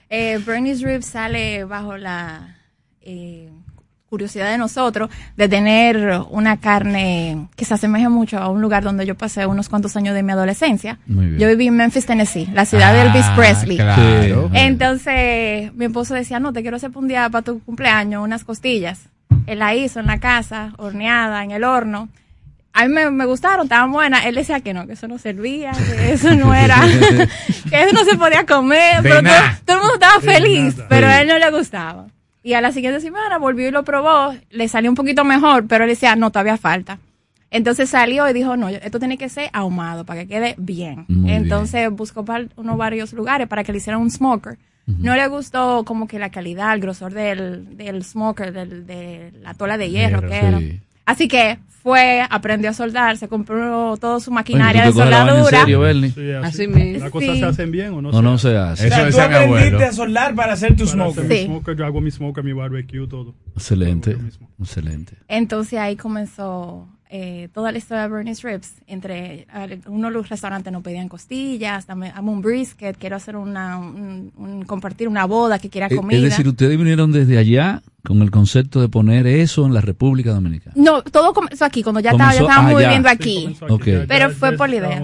Eh, 0.10 0.40
Bernie's 0.46 0.82
Ribs 0.82 1.06
sale 1.06 1.64
bajo 1.66 1.98
la 1.98 2.56
eh, 3.02 3.50
curiosidad 4.10 4.50
de 4.52 4.58
nosotros 4.58 5.10
de 5.36 5.50
tener 5.50 6.22
una 6.30 6.58
carne 6.58 7.48
que 7.56 7.66
se 7.66 7.74
asemeje 7.74 8.08
mucho 8.10 8.38
a 8.38 8.50
un 8.50 8.62
lugar 8.62 8.84
donde 8.84 9.06
yo 9.06 9.16
pasé 9.16 9.46
unos 9.46 9.68
cuantos 9.70 9.96
años 9.98 10.14
de 10.16 10.24
mi 10.24 10.32
adolescencia. 10.32 11.00
Yo 11.08 11.48
viví 11.50 11.68
en 11.68 11.76
Memphis, 11.76 12.06
Tennessee, 12.06 12.48
la 12.54 12.66
ciudad 12.66 12.94
de 12.94 13.02
Ah, 13.02 13.04
Elvis 13.06 13.26
Presley. 13.36 13.78
claro. 13.78 14.50
Entonces, 14.54 15.74
mi 15.74 15.86
esposo 15.86 16.14
decía, 16.14 16.40
no, 16.40 16.54
te 16.54 16.62
quiero 16.62 16.78
hacer 16.78 16.92
un 16.96 17.08
día 17.08 17.30
para 17.30 17.42
tu 17.44 17.60
cumpleaños 17.62 18.24
unas 18.24 18.44
costillas. 18.46 19.10
Él 19.46 19.60
la 19.60 19.76
hizo 19.76 20.00
en 20.00 20.08
la 20.08 20.20
casa, 20.20 20.74
horneada, 20.78 21.44
en 21.44 21.52
el 21.52 21.64
horno. 21.64 22.08
A 22.78 22.88
mí 22.88 22.94
me, 22.94 23.10
me 23.10 23.26
gustaron, 23.26 23.64
estaban 23.66 23.92
buenas. 23.92 24.26
Él 24.26 24.36
decía 24.36 24.60
que 24.60 24.74
no, 24.74 24.86
que 24.86 24.94
eso 24.94 25.08
no 25.08 25.18
servía, 25.18 25.72
que 25.72 26.12
eso 26.14 26.34
no 26.36 26.54
era, 26.54 26.80
que 27.70 27.82
eso 27.84 27.94
no 27.94 28.04
se 28.06 28.18
podía 28.18 28.46
comer. 28.46 29.02
De 29.02 29.10
Pero 29.10 29.22
todo, 29.24 29.34
todo 29.66 29.76
el 29.78 29.82
mundo 29.82 29.94
estaba 29.96 30.20
De 30.20 30.32
feliz, 30.34 30.76
nada. 30.78 30.90
pero 30.90 31.08
a 31.08 31.22
él 31.22 31.28
no 31.28 31.38
le 31.40 31.52
gustaba. 31.52 32.06
Y 32.44 32.54
a 32.54 32.62
la 32.62 32.72
siguiente 32.72 33.02
semana 33.02 33.38
volvió 33.40 33.68
y 33.68 33.72
lo 33.72 33.84
probó, 33.84 34.34
le 34.52 34.68
salió 34.68 34.90
un 34.90 34.96
poquito 34.96 35.26
mejor, 35.26 35.66
pero 35.68 35.84
él 35.84 35.90
decía, 35.90 36.16
no, 36.16 36.32
todavía 36.32 36.58
falta. 36.58 37.00
Entonces 37.50 37.90
salió 37.90 38.30
y 38.30 38.34
dijo, 38.34 38.58
no, 38.58 38.70
esto 38.70 39.00
tiene 39.00 39.18
que 39.18 39.30
ser 39.30 39.50
ahumado 39.54 40.06
para 40.06 40.22
que 40.22 40.28
quede 40.28 40.56
bien. 40.58 41.06
Muy 41.08 41.32
Entonces 41.32 41.90
buscó 41.90 42.24
unos 42.58 42.78
varios 42.78 43.14
lugares 43.14 43.48
para 43.48 43.64
que 43.64 43.72
le 43.72 43.80
hicieran 43.80 44.02
un 44.02 44.12
smoker. 44.12 44.58
No 44.86 45.16
le 45.18 45.28
gustó 45.28 45.84
como 45.84 46.08
que 46.08 46.18
la 46.20 46.30
calidad, 46.30 46.74
el 46.74 46.80
grosor 46.80 47.14
del, 47.14 47.76
del 47.76 48.06
smoker, 48.06 48.54
del, 48.54 48.88
de 48.88 49.34
la 49.42 49.54
tola 49.54 49.78
de 49.78 49.90
hierro, 49.90 50.22
Hierro, 50.22 50.30
que 50.30 50.38
era. 50.38 50.62
Sí. 51.08 51.12
Así 51.24 51.28
que 51.28 51.60
fue, 51.84 52.22
aprendió 52.30 52.70
a 52.72 52.74
soldar, 52.74 53.16
se 53.18 53.30
compró 53.30 53.96
toda 53.98 54.20
su 54.20 54.30
Oye, 54.30 54.36
maquinaria 54.36 54.84
¿tú 54.92 54.94
de 54.94 55.00
vaina 55.06 55.20
en 55.22 55.26
soldadura. 55.28 55.60
serio, 55.62 55.80
Bernie? 55.80 56.10
Sí, 56.12 56.32
así. 56.34 56.48
Así 56.64 56.68
mismo. 56.68 57.00
¿Las 57.00 57.12
cosas 57.12 57.34
Sí. 57.34 57.40
se 57.40 57.46
hacen 57.46 57.72
bien 57.72 57.94
o 57.94 58.02
no, 58.02 58.10
O 58.10 58.22
no 58.22 58.38
se 58.38 58.58
hace. 58.58 58.88
O 58.88 58.90
sea, 58.90 59.10
tú 59.10 59.20
aprendiste 59.22 59.86
a 59.86 59.94
soldar 59.94 60.36
para 60.36 60.54
hacer 60.54 60.76
tu 60.76 60.84
Para 60.84 60.92
smoker. 60.92 61.24
hacer 61.24 61.26
mi 61.30 61.36
Sí. 61.38 61.46
smoker, 61.46 61.78
yo 61.78 61.86
hago 61.86 62.02
mi 62.02 62.12
smoker, 62.12 62.44
mi 62.44 62.52
barbecue, 62.54 63.08
todo. 63.08 63.36
Excelente. 63.56 64.18
Excelente. 64.60 65.14
Entonces 65.30 65.80
ahí 65.80 65.96
comenzó 65.96 66.90
eh, 67.10 67.48
toda 67.54 67.72
la 67.72 67.78
historia 67.78 68.04
de 68.04 68.10
Bernie's 68.10 68.42
Ribs. 68.44 68.74
Entre 68.88 69.48
unos 69.88 70.12
de 70.12 70.18
los 70.18 70.30
restaurantes 70.30 70.72
nos 70.74 70.84
pedían 70.84 71.08
costillas, 71.08 71.86
también 71.86 72.12
amo 72.16 72.32
un 72.32 72.42
brisket, 72.42 72.98
quiero 72.98 73.16
hacer 73.16 73.36
una, 73.36 73.78
un, 73.78 74.32
un- 74.36 74.64
compartir 74.66 75.08
una 75.08 75.26
boda 75.26 75.60
que 75.60 75.70
quiera 75.70 75.88
Eh, 75.88 75.96
comida. 75.96 76.18
Es 76.18 76.24
decir, 76.24 76.48
ustedes 76.48 76.78
vinieron 76.78 77.12
desde 77.12 77.38
allá 77.38 77.82
con 78.04 78.22
el 78.22 78.32
concepto 78.32 78.82
de 78.82 78.90
poner 78.90 79.28
eso 79.28 79.66
en 79.66 79.74
la 79.74 79.82
República 79.82 80.32
Dominicana. 80.34 80.74
no, 80.78 81.02
todo 81.02 81.34
comenzó 81.34 81.66
aquí, 81.66 81.84
cuando 81.84 82.00
ya, 82.00 82.12
estaba, 82.12 82.34
ya 82.34 82.42
estábamos 82.42 82.72
allá. 82.76 82.88
viviendo 82.88 83.10
aquí. 83.10 83.56
aquí, 83.70 83.92
Pero 84.08 84.30
fue 84.32 84.54
por 84.54 84.70
la 84.70 84.76
idea. 84.76 85.04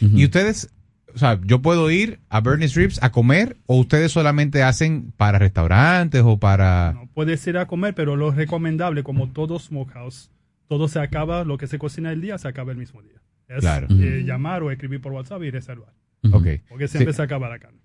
Y 0.00 0.24
ustedes, 0.24 0.70
o 1.14 1.18
sea, 1.18 1.38
yo 1.44 1.62
puedo 1.62 1.90
ir 1.90 2.18
a 2.28 2.40
Bernie's 2.40 2.74
Ribs 2.74 3.00
a 3.02 3.10
comer 3.12 3.56
o 3.66 3.76
ustedes 3.78 4.10
solamente 4.10 4.62
hacen 4.64 5.12
para 5.16 5.38
restaurantes 5.38 6.22
o 6.24 6.36
para... 6.38 6.96
Puedes 7.14 7.46
ir 7.46 7.58
a 7.58 7.66
comer, 7.66 7.94
pero 7.94 8.16
lo 8.16 8.32
recomendable, 8.32 9.04
como 9.04 9.28
todo 9.28 9.58
smokehouse, 9.60 10.30
todo 10.68 10.88
se 10.88 10.98
acaba, 11.00 11.44
lo 11.44 11.58
que 11.58 11.66
se 11.66 11.78
cocina 11.78 12.12
el 12.12 12.20
día 12.20 12.38
se 12.38 12.48
acaba 12.48 12.72
el 12.72 12.78
mismo 12.78 13.02
día. 13.02 13.20
Es 13.48 13.60
Claro. 13.60 13.86
eh, 13.90 14.22
llamar 14.24 14.62
o 14.62 14.70
escribir 14.70 15.00
por 15.00 15.12
WhatsApp 15.12 15.42
y 15.42 15.50
reservar. 15.50 15.92
Ok. 16.32 16.46
Porque 16.68 16.88
siempre 16.88 17.12
Sí. 17.12 17.16
se 17.18 17.22
acaba 17.22 17.48
la 17.48 17.58
carne. 17.58 17.78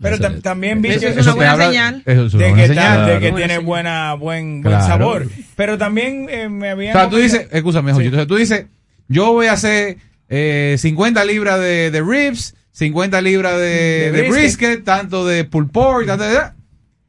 Pero 0.00 0.16
tam- 0.18 0.40
también 0.42 0.80
vi 0.80 0.90
Eso- 0.90 1.00
que 1.00 1.06
es 1.08 1.16
una 1.16 1.26
de 1.26 1.32
buena 1.32 1.56
que, 1.56 1.62
señal. 1.66 2.02
de 2.04 3.12
que 3.14 3.18
Claro. 3.30 3.34
tiene 3.36 3.58
buena, 3.58 4.14
buen, 4.14 4.62
buen 4.62 4.80
sabor. 4.80 5.26
Pero 5.56 5.76
también 5.76 6.26
eh, 6.30 6.48
me 6.48 6.68
O 6.68 6.72
habían... 6.72 6.92
sea, 6.92 7.08
tú 7.10 7.16
dices, 7.16 7.48
escúchame, 7.50 7.90
entonces 7.90 8.26
tú 8.28 8.36
dices, 8.36 8.66
yo 9.08 9.32
voy 9.32 9.46
a 9.46 9.52
hacer 9.54 9.96
eh, 10.28 10.76
50 10.78 11.24
libras 11.24 11.58
de, 11.58 11.90
de 11.90 12.00
ribs, 12.02 12.54
50 12.70 13.20
libras 13.22 13.54
de, 13.58 13.64
De 13.66 14.12
de 14.12 14.22
brisket. 14.28 14.32
brisket. 14.40 14.84
tanto 14.84 15.26
de 15.26 15.44
pulled 15.44 15.70
pork, 15.70 16.06
tanto 16.06 16.24
de... 16.24 16.38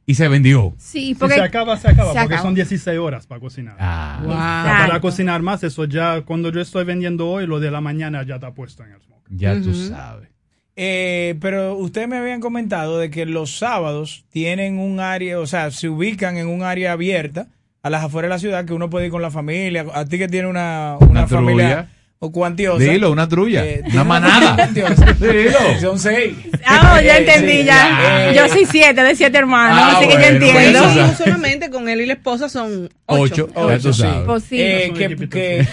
Y 0.10 0.16
se 0.16 0.28
vendió. 0.28 0.74
Sí, 0.80 1.14
Si 1.14 1.28
se 1.28 1.40
acaba, 1.40 1.78
se 1.78 1.88
acaba, 1.88 2.14
se 2.14 2.20
porque 2.20 2.34
acaba. 2.34 2.42
son 2.42 2.56
16 2.56 2.98
horas 2.98 3.28
para 3.28 3.40
cocinar. 3.40 3.76
Ah. 3.80 4.18
Exacto. 4.24 4.88
para 4.88 5.00
cocinar 5.02 5.42
más, 5.44 5.64
eso 5.64 5.86
ya, 5.86 6.22
cuando 6.22 6.52
yo 6.52 6.62
estoy 6.62 6.84
vendiendo 6.84 7.30
hoy, 7.30 7.46
lo 7.46 7.60
de 7.60 7.70
la 7.70 7.80
mañana 7.80 8.24
ya 8.24 8.36
está 8.36 8.52
puesto 8.56 8.84
en 8.84 8.94
el 8.94 9.02
smoke. 9.02 9.22
Ya 9.30 9.54
tú 9.62 9.70
Ujú. 9.70 9.90
sabes. 9.90 10.30
Eh, 10.76 11.36
pero 11.40 11.76
ustedes 11.76 12.08
me 12.08 12.18
habían 12.18 12.40
comentado 12.42 12.98
de 12.98 13.12
que 13.12 13.28
los 13.28 13.58
sábados 13.60 14.26
tienen 14.32 14.80
un 14.80 15.00
área, 15.00 15.40
o 15.40 15.46
sea, 15.46 15.70
se 15.70 15.90
ubican 15.90 16.38
en 16.38 16.48
un 16.48 16.64
área 16.64 16.94
abierta 16.94 17.46
a 17.84 17.92
las 17.92 18.04
afueras 18.04 18.30
de 18.30 18.34
la 18.34 18.40
ciudad 18.40 18.66
que 18.66 18.74
uno 18.74 18.90
puede 18.90 19.06
ir 19.06 19.12
con 19.12 19.22
la 19.22 19.30
familia. 19.30 19.86
A 19.94 20.06
ti 20.06 20.18
que 20.18 20.28
tiene 20.28 20.48
una, 20.48 20.96
una, 21.02 21.12
Una 21.12 21.28
familia. 21.28 21.90
O 22.22 22.32
cuantiosa. 22.32 22.84
Dilo, 22.84 23.12
una 23.12 23.28
trulla. 23.30 23.66
Eh, 23.66 23.82
una 23.94 24.04
manada. 24.04 24.68
Dilo. 25.20 25.80
Son 25.80 25.98
seis. 25.98 26.36
Ah, 26.66 27.02
ya 27.02 27.18
Eh, 27.18 27.20
entendí, 27.20 27.60
sí, 27.60 27.64
ya. 27.64 28.30
eh, 28.30 28.36
Yo 28.36 28.48
soy 28.50 28.66
siete 28.66 29.02
de 29.02 29.16
siete 29.16 29.38
hermanos, 29.38 29.78
Ah, 29.82 29.98
así 29.98 30.08
que 30.08 30.16
bueno, 30.18 30.40
yo 30.40 30.46
entiendo. 30.48 30.80
pues, 30.84 30.96
no 30.96 31.14
solamente 31.16 31.70
con 31.70 31.88
él 31.90 32.02
y 32.02 32.06
la 32.06 32.14
esposa 32.14 32.50
son 32.50 32.90
ocho. 33.06 33.50
Ocho, 33.56 33.80
tú 33.82 33.94
sí. 33.94 34.04
Pues. 34.26 34.44
Eh, 34.52 34.92
que, 34.98 35.16
que, 35.30 35.68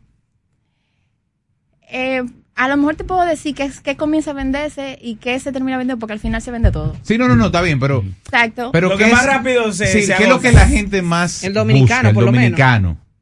Eh, 1.90 2.22
a 2.56 2.68
lo 2.68 2.76
mejor 2.76 2.96
te 2.96 3.04
puedo 3.04 3.24
decir 3.24 3.54
que, 3.54 3.62
es- 3.64 3.80
que 3.80 3.96
comienza 3.96 4.32
a 4.32 4.34
venderse 4.34 4.98
y 5.00 5.16
que 5.16 5.38
se 5.38 5.52
termina 5.52 5.76
vendiendo 5.78 6.00
porque 6.00 6.14
al 6.14 6.18
final 6.20 6.42
se 6.42 6.50
vende 6.50 6.72
todo. 6.72 6.96
Sí, 7.02 7.16
no, 7.18 7.28
no, 7.28 7.36
no, 7.36 7.46
está 7.46 7.60
bien, 7.62 7.78
pero... 7.78 8.04
Exacto. 8.24 8.70
pero 8.72 8.88
Lo 8.88 8.96
¿qué 8.96 9.04
que 9.04 9.12
más 9.12 9.22
es- 9.22 9.26
rápido 9.28 9.72
se- 9.72 9.86
sí, 9.86 10.02
se 10.02 10.14
¿Qué 10.16 10.24
es 10.24 10.28
lo 10.28 10.40
que 10.40 10.50
la 10.52 10.66
gente 10.66 11.00
más 11.02 11.44
El 11.44 11.52
dominicano, 11.54 12.08
busca, 12.08 12.14
por 12.14 12.22
el 12.22 12.26
lo 12.26 12.32
menos. 12.32 12.58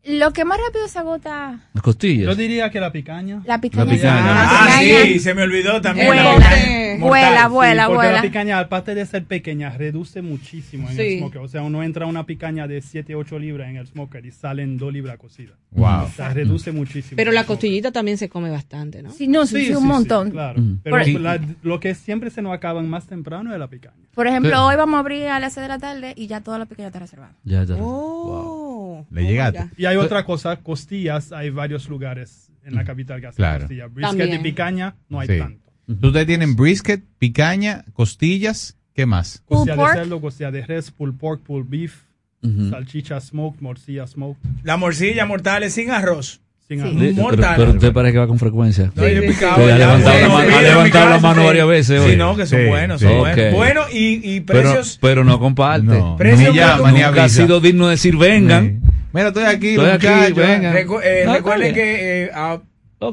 Lo 0.07 0.33
que 0.35 0.45
más 0.45 0.59
rápido 0.67 0.87
se 0.87 0.99
agota, 0.99 1.61
Las 1.73 1.83
costillas. 1.83 2.27
Yo 2.27 2.35
diría 2.35 2.71
que 2.71 2.79
la 2.79 2.93
picaña. 2.93 3.43
la 3.47 3.59
picaña. 3.61 3.91
picaña. 3.91 4.15
La 4.15 4.43
Ah, 4.43 4.79
picaña 4.81 5.03
sí, 5.05 5.19
se 5.19 5.33
me 5.33 5.43
olvidó 5.45 5.81
también. 5.81 6.09
Vuela, 6.09 6.23
La 6.25 6.35
picaña 6.37 6.99
mortal. 6.99 7.01
vuela, 7.01 7.49
vuela, 7.49 7.83
Sí, 7.85 7.87
porque 7.89 7.97
vuela. 8.07 8.13
la 8.17 8.23
picaña, 8.23 8.59
aparte 8.59 8.95
de 8.95 9.07
ser 9.07 9.25
pequeña, 9.25 9.71
reduce 9.71 10.21
muchísimo 10.21 10.91
en 10.91 10.97
Sí. 10.97 11.01
el 11.03 11.19
smoker. 11.21 11.41
O 11.41 11.49
sea, 11.49 11.63
uno 11.63 11.83
entra 11.83 12.05
una 12.05 12.27
picaña 12.27 12.69
de 12.69 12.83
7, 12.83 13.15
8 13.15 13.39
libras 13.39 13.71
en 13.71 13.77
el 13.77 13.87
smoker 13.87 14.27
y 14.27 14.31
salen 14.31 14.77
2 14.77 14.93
libras 14.93 15.17
cocidas. 15.17 15.57
Wow. 15.71 16.05
O 16.05 16.09
sea, 16.15 16.29
reduce 16.35 16.71
muchísimo. 16.71 17.17
Pero 17.17 17.33
la 17.33 17.45
costillita 17.45 17.91
también 17.91 18.19
se 18.19 18.29
come 18.29 18.51
bastante, 18.51 19.03
¿no? 19.03 19.11
Sí, 19.11 19.27
no, 19.27 19.47
sí, 19.47 19.67
sí, 19.67 19.75
un 19.75 19.87
montón. 19.87 20.31
claro. 20.33 20.61
Mm. 20.61 20.81
Pero 20.83 20.97
Por- 20.99 21.09
la- 21.21 21.41
lo 21.63 21.81
que 21.81 21.95
siempre 21.95 22.29
se 22.31 22.43
nos 22.43 22.53
acaban 22.53 22.89
más 22.91 23.07
temprano 23.07 23.53
es 23.55 23.59
la 23.59 23.69
picaña. 23.69 23.95
Por 24.15 24.27
ejemplo, 24.27 24.51
Sí. 24.53 24.57
hoy 24.59 24.77
vamos 24.77 24.97
a 24.97 25.01
abrir 25.01 25.27
a 25.29 25.41
las 25.41 25.55
6 25.55 25.63
de 25.63 25.69
la 25.69 25.79
tarde 25.79 26.13
y 26.15 26.27
ya 26.29 26.41
toda 26.43 26.59
la 26.59 26.67
picaña 26.67 26.89
está 26.89 27.01
reservada. 27.01 27.33
Ya, 27.43 27.65
ya. 27.65 27.77
Oh. 27.81 29.05
Le 29.11 29.23
Oh, 29.23 29.27
llegaste. 29.29 29.59
ya. 29.59 29.71
Y 29.77 29.87
hay 29.87 29.94
otra 29.97 30.25
cosa, 30.25 30.57
costillas, 30.57 31.33
hay 31.33 31.51
varios 31.51 31.89
lugares 31.89 32.51
en 32.65 32.75
la 32.75 32.85
capital 32.85 33.21
que 33.21 33.27
hacen 33.29 33.37
Claro. 33.37 33.61
costillas. 33.61 33.93
Brisket 33.93 34.19
También. 34.19 34.41
y 34.41 34.43
picaña 34.43 34.97
no 35.09 35.21
hay 35.21 35.29
Sí. 35.29 35.39
tanto. 35.39 35.71
Ustedes 35.87 36.27
tienen 36.27 36.57
brisket, 36.57 37.05
picaña, 37.19 37.85
costillas, 37.93 38.79
¿qué 38.95 39.05
más? 39.07 39.43
Costilla 39.45 39.73
de 39.75 39.79
pork. 39.83 39.95
cerdo, 39.95 40.21
costilla 40.21 40.51
de 40.51 40.63
res, 40.67 40.91
pulled 40.91 41.17
pork, 41.19 41.43
pulled 41.43 41.69
beef, 41.69 42.05
Ujú. 42.43 42.71
salchicha 42.71 43.21
smoked, 43.21 43.61
morcilla 43.61 44.07
smoked. 44.07 44.41
La 44.63 44.77
morcilla 44.77 45.27
mortales 45.27 45.75
sin 45.75 45.91
arroz. 45.91 46.41
Sin 46.67 46.81
Sí. 46.81 46.97
Pero, 46.99 47.23
Mortal. 47.23 47.55
pero 47.59 47.71
usted 47.73 47.93
parece 47.93 48.13
que 48.15 48.19
va 48.21 48.27
con 48.27 48.39
frecuencia. 48.39 48.91
No, 48.95 49.03
picado 49.03 49.57
Sí, 49.67 49.71
ha 49.71 49.77
levantado 49.79 50.15
sí, 50.17 50.23
la 50.23 50.29
mano- 50.29 50.49
sí, 50.49 50.55
ha 50.55 50.63
levantado 50.63 51.11
la 51.11 51.19
mano 51.19 51.41
sí. 51.43 51.47
varias 51.47 51.67
veces 51.69 52.03
Sí, 52.03 52.11
hoy. 52.11 52.17
no, 52.17 52.37
que 52.37 52.47
son 52.47 52.59
Sí, 52.61 52.65
buenos, 52.67 53.01
sí. 53.01 53.07
son 53.07 53.19
buenos. 53.19 53.47
Ok. 53.47 53.55
Bueno, 53.55 53.81
y, 53.93 54.35
y 54.37 54.41
Pero, 54.41 54.61
precios. 54.63 54.99
pero 55.03 55.25
no 55.25 55.39
comparte. 55.39 55.87
No. 55.87 56.17
Precio 56.17 56.53
Ni 56.53 56.57
llama, 56.59 56.91
ni 56.91 57.01
Nunca 57.03 57.25
ha 57.25 57.29
sido 57.29 57.61
digno 57.61 57.87
de 57.87 57.91
decir 57.93 58.17
vengan. 58.17 58.81
Mira, 59.13 59.29
estoy 59.29 59.45
aquí, 59.45 59.69
Estoy 59.75 59.91
aquí, 59.91 60.07
muchachos. 60.07 60.37
venga. 60.37 60.73
Recu- 60.73 61.01
eh, 61.05 61.23
No, 61.27 61.35
recuerden 61.35 61.75
que 61.75 62.25
eh, 62.25 62.31
a- 62.35 62.61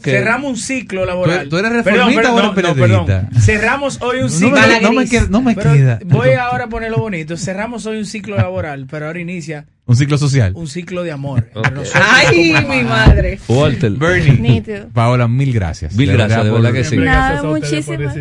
Cerramos 0.02 0.50
un 0.52 0.58
ciclo 0.58 1.06
laboral. 1.06 1.50
¿Tú- 1.50 1.58
eres 1.58 1.72
Perdón, 1.84 1.86
reformista 2.14 2.22
perdón, 2.22 2.34
o 2.34 2.40
eres 2.40 2.64
no, 2.64 2.70
no, 2.70 2.76
perdón. 3.06 3.42
Cerramos 3.42 4.02
hoy 4.02 4.18
un 4.18 4.24
No 4.24 4.30
ciclo. 4.30 4.52
me- 4.52 4.82
no 4.82 4.92
me 4.94 5.06
queda- 5.10 5.28
no 5.30 5.42
me 5.42 5.56
queda. 5.56 6.00
Voy 6.06 6.30
ahora 6.32 6.66
a 6.66 6.70
ponerlo 6.70 6.98
bonito. 7.00 7.36
Cerramos 7.38 7.86
hoy 7.86 7.98
un 7.98 8.06
ciclo 8.06 8.38
laboral, 8.38 8.88
pero 8.90 9.08
ahora 9.08 9.20
inicia 9.20 9.66
Un 9.86 9.96
ciclo 9.98 10.18
social. 10.18 10.54
un 10.56 10.68
ciclo 10.68 11.04
de 11.04 11.12
amor. 11.12 11.50
Ay, 11.94 12.54
mi 12.70 12.84
madre. 12.84 13.40
Walter. 13.48 13.92
Bernie. 13.92 14.40
Nítido. 14.40 14.88
Paola, 14.94 15.28
mil 15.28 15.52
gracias. 15.54 15.94
Mil 15.96 16.12
gracias, 16.12 16.44
de 16.46 16.52
verdad 16.52 16.72
que 16.74 16.84
sí. 16.84 16.98
Nada, 16.98 17.44
muchísimas. 17.44 18.16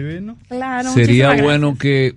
Claro, 0.49 0.93
Sería 0.93 1.29
muchísimas 1.29 1.43
bueno 1.43 1.77
que, 1.79 2.17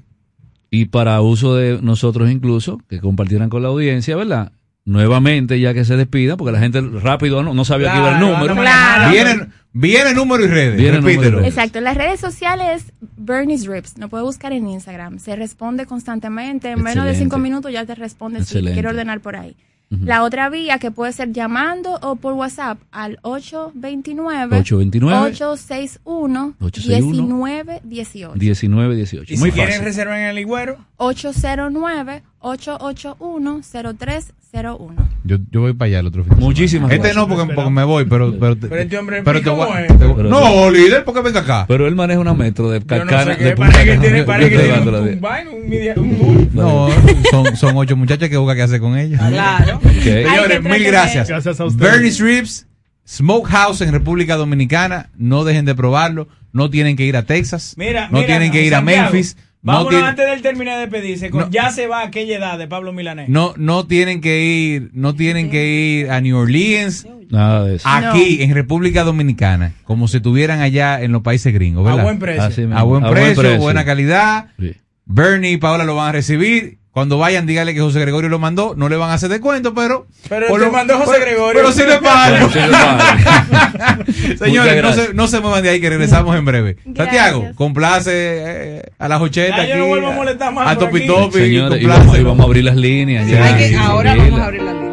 y 0.71 0.85
para 0.85 1.21
uso 1.21 1.55
de 1.55 1.79
nosotros 1.81 2.31
incluso, 2.31 2.79
que 2.89 2.99
compartieran 2.99 3.49
con 3.49 3.61
la 3.61 3.69
audiencia, 3.69 4.15
¿verdad? 4.15 4.51
Nuevamente, 4.85 5.59
ya 5.59 5.73
que 5.73 5.85
se 5.85 5.95
despida, 5.95 6.35
porque 6.35 6.51
la 6.51 6.59
gente 6.59 6.81
rápido 6.81 7.41
no, 7.41 7.53
no 7.53 7.63
sabía 7.65 7.91
que 7.93 7.99
iba 7.99 8.09
el 8.11 8.17
Claro, 8.17 8.33
número. 8.37 8.55
Claro. 8.55 9.11
Viene, 9.11 9.47
viene 9.71 10.13
número 10.13 10.43
y 10.43 10.47
redes. 10.47 10.75
Viene 10.77 10.97
número 10.97 11.11
y 11.11 11.15
Repítelo. 11.15 11.39
redes. 11.39 11.53
Exacto, 11.53 11.77
en 11.77 11.83
las 11.85 11.95
redes 11.95 12.19
sociales 12.19 12.91
Bernie's 13.15 13.65
Rips, 13.65 13.97
no 13.97 14.09
puede 14.09 14.23
buscar 14.25 14.51
en 14.51 14.67
Instagram, 14.67 15.19
se 15.19 15.35
responde 15.37 15.85
constantemente, 15.85 16.69
en 16.71 16.83
menos 16.83 17.05
de 17.05 17.15
cinco 17.15 17.37
minutos 17.37 17.71
ya 17.71 17.85
te 17.85 17.95
responde 17.95 18.39
si 18.39 18.43
Excelente. 18.43 18.73
quiere 18.73 18.89
ordenar 18.89 19.21
por 19.21 19.35
ahí. 19.37 19.55
La 19.89 20.23
otra 20.23 20.49
vía 20.49 20.79
que 20.79 20.89
puede 20.89 21.13
ser 21.13 21.31
llamando 21.33 21.99
o 22.01 22.15
por 22.15 22.33
WhatsApp 22.33 22.79
al 22.91 23.19
829 23.21 24.57
829 24.61 25.27
861 25.27 26.55
861 26.59 27.35
1918 27.37 28.33
19, 28.33 28.95
18. 28.95 29.33
Y 29.33 29.37
Muy 29.37 29.51
si 29.51 29.55
quieren 29.55 29.83
reservar 29.83 30.17
en 30.19 30.25
el 30.29 30.35
Ligüero, 30.35 30.77
809 30.97 32.23
881 32.43 33.61
0301 33.63 34.95
Yo, 35.23 35.37
yo 35.49 35.61
voy 35.61 35.73
para 35.73 35.87
allá 35.87 35.99
el 36.01 36.07
otro 36.07 36.23
fin. 36.25 36.33
Muchísimas 36.37 36.91
Este 36.91 36.97
gracias. 37.09 37.15
no, 37.15 37.27
porque, 37.33 37.53
porque 37.53 37.69
me 37.71 37.83
voy, 37.85 38.05
pero. 38.05 38.37
Pero, 38.37 38.57
te- 38.57 38.67
Pero 38.67 38.81
este 38.81 38.97
hombre, 38.97 39.23
pero 39.23 39.39
¿y 39.39 39.41
te 39.41 39.49
voy- 39.49 39.67
es? 39.81 39.87
te- 39.87 39.93
Pero- 39.97 40.23
no, 40.29 40.69
líder, 40.69 41.05
porque 41.05 41.21
venga 41.21 41.39
acá. 41.39 41.65
Pero 41.67 41.87
él 41.87 41.95
maneja 41.95 42.19
una 42.19 42.33
metro 42.33 42.69
de 42.69 42.79
yo 42.79 43.05
no 43.05 43.11
parece 43.11 43.37
que 43.37 43.97
tiene, 43.97 44.23
parece 44.23 44.49
que 44.49 44.57
tiene 44.59 45.93
un. 45.97 46.49
No, 46.53 46.89
son, 47.31 47.55
son 47.55 47.77
ocho 47.77 47.95
muchachas 47.95 48.29
que 48.29 48.37
busca 48.37 48.55
qué 48.55 48.61
hacer 48.63 48.79
con 48.79 48.97
ellas. 48.97 49.21
Claro. 49.27 49.79
Ok. 50.03 50.03
Señores, 50.03 50.61
mil 50.61 50.83
gracias. 50.83 51.29
Gracias 51.29 51.59
a 51.61 51.65
ustedes. 51.65 51.91
Bernie's 51.91 52.19
Ribs, 52.19 52.67
Smokehouse 53.07 53.81
en 53.81 53.91
República 53.93 54.35
Dominicana. 54.35 55.09
No 55.15 55.45
dejen 55.45 55.63
de 55.65 55.75
probarlo. 55.75 56.27
No 56.51 56.69
tienen 56.69 56.95
que 56.97 57.05
ir 57.05 57.15
a 57.15 57.23
Texas. 57.23 57.73
Mira, 57.77 58.07
no 58.09 58.17
mira, 58.17 58.27
tienen 58.27 58.51
que 58.51 58.63
ir 58.63 58.75
a 58.75 58.79
Santiago, 58.79 59.03
Memphis. 59.13 59.37
No, 59.63 59.71
Vámonos 59.71 59.89
tienen- 59.91 60.09
antes 60.09 60.25
del 60.27 60.41
término 60.41 60.71
de 60.71 60.77
despedirse. 60.81 61.29
Con 61.29 61.39
No. 61.41 61.49
ya 61.49 61.71
se 61.71 61.87
va 61.87 62.01
a 62.01 62.07
aquella 62.07 62.37
edad 62.37 62.57
de 62.59 62.67
Pablo 62.67 62.91
Milanés. 62.91 63.29
no, 63.29 63.53
no 63.57 63.87
tienen 63.87 64.19
que 64.19 64.43
ir, 64.43 64.89
no 64.93 65.15
tienen 65.15 65.49
que 65.49 65.65
ir 65.69 66.11
a 66.11 66.19
New 66.19 66.37
Orleans. 66.37 67.07
Nada 67.29 67.63
de 67.65 67.77
eso. 67.77 67.87
Aquí 67.89 68.43
en 68.43 68.53
República 68.53 69.03
Dominicana, 69.05 69.71
como 69.85 70.07
si 70.09 70.17
estuvieran 70.17 70.59
allá 70.59 71.01
en 71.01 71.13
los 71.13 71.21
países 71.21 71.53
gringos, 71.53 71.83
¿verdad? 71.85 72.01
A 72.01 72.03
buen 72.03 72.19
precio. 72.19 72.43
A 72.75 72.83
buen 72.83 73.05
A 73.05 73.09
precio, 73.09 73.33
buen 73.35 73.35
precio. 73.35 73.59
buena 73.61 73.85
calidad. 73.85 74.47
Sí. 74.59 74.73
Bernie 75.05 75.51
y 75.51 75.57
Paola 75.57 75.85
lo 75.85 75.95
van 75.95 76.09
a 76.09 76.11
recibir. 76.11 76.77
Cuando 76.93 77.17
vayan, 77.17 77.47
dígale 77.47 77.73
que 77.73 77.79
José 77.81 77.99
Gregorio 78.01 78.29
lo 78.29 78.37
mandó. 78.37 78.75
No 78.77 78.87
le 78.87 78.95
van 78.97 79.09
a 79.09 79.15
hacer 79.15 79.27
descuento, 79.27 79.73
pero. 79.73 80.05
Pero 80.29 80.47
por 80.47 80.59
lo- 80.59 80.71
mandó 80.71 80.95
José 80.99 81.13
pero- 81.13 81.25
Gregorio. 81.25 81.61
Pero 81.61 81.71
sí 81.73 81.81
le 81.87 81.97
pago. 81.99 82.49
Señores, 84.37 84.83
no 84.83 84.93
se, 84.93 85.13
no 85.15 85.27
se 85.27 85.39
muevan 85.39 85.63
de 85.63 85.69
ahí 85.69 85.81
que 85.81 85.89
regresamos 85.89 86.35
en 86.37 86.45
breve. 86.45 86.77
Gracias. 86.85 87.15
Santiago, 87.25 87.51
complace 87.55 88.11
eh, 88.13 88.83
a 88.99 89.07
las 89.07 89.21
80 89.21 89.57
Ya 89.57 89.63
aquí. 89.63 89.71
yo 89.71 89.77
no 89.79 89.87
vuelvo 89.87 90.07
a 90.07 90.11
molestar 90.11 90.53
más 90.53 90.67
a 90.67 90.77
Topi. 90.77 91.07
Topi. 91.07 91.39
Señores, 91.39 91.81
y 91.81 91.85
complace. 91.85 91.99
vamos, 91.99 92.19
y 92.19 92.23
vamos 92.23 92.39
a 92.41 92.43
abrir 92.43 92.63
las 92.65 92.75
líneas. 92.75 93.27
ya. 93.27 93.43
Hay 93.43 93.55
que- 93.57 93.69
Sí, 93.69 93.75
ahora 93.75 94.15
vamos 94.15 94.39
a 94.39 94.45
abrir 94.45 94.61
la 94.61 94.73
línea. 94.73 94.92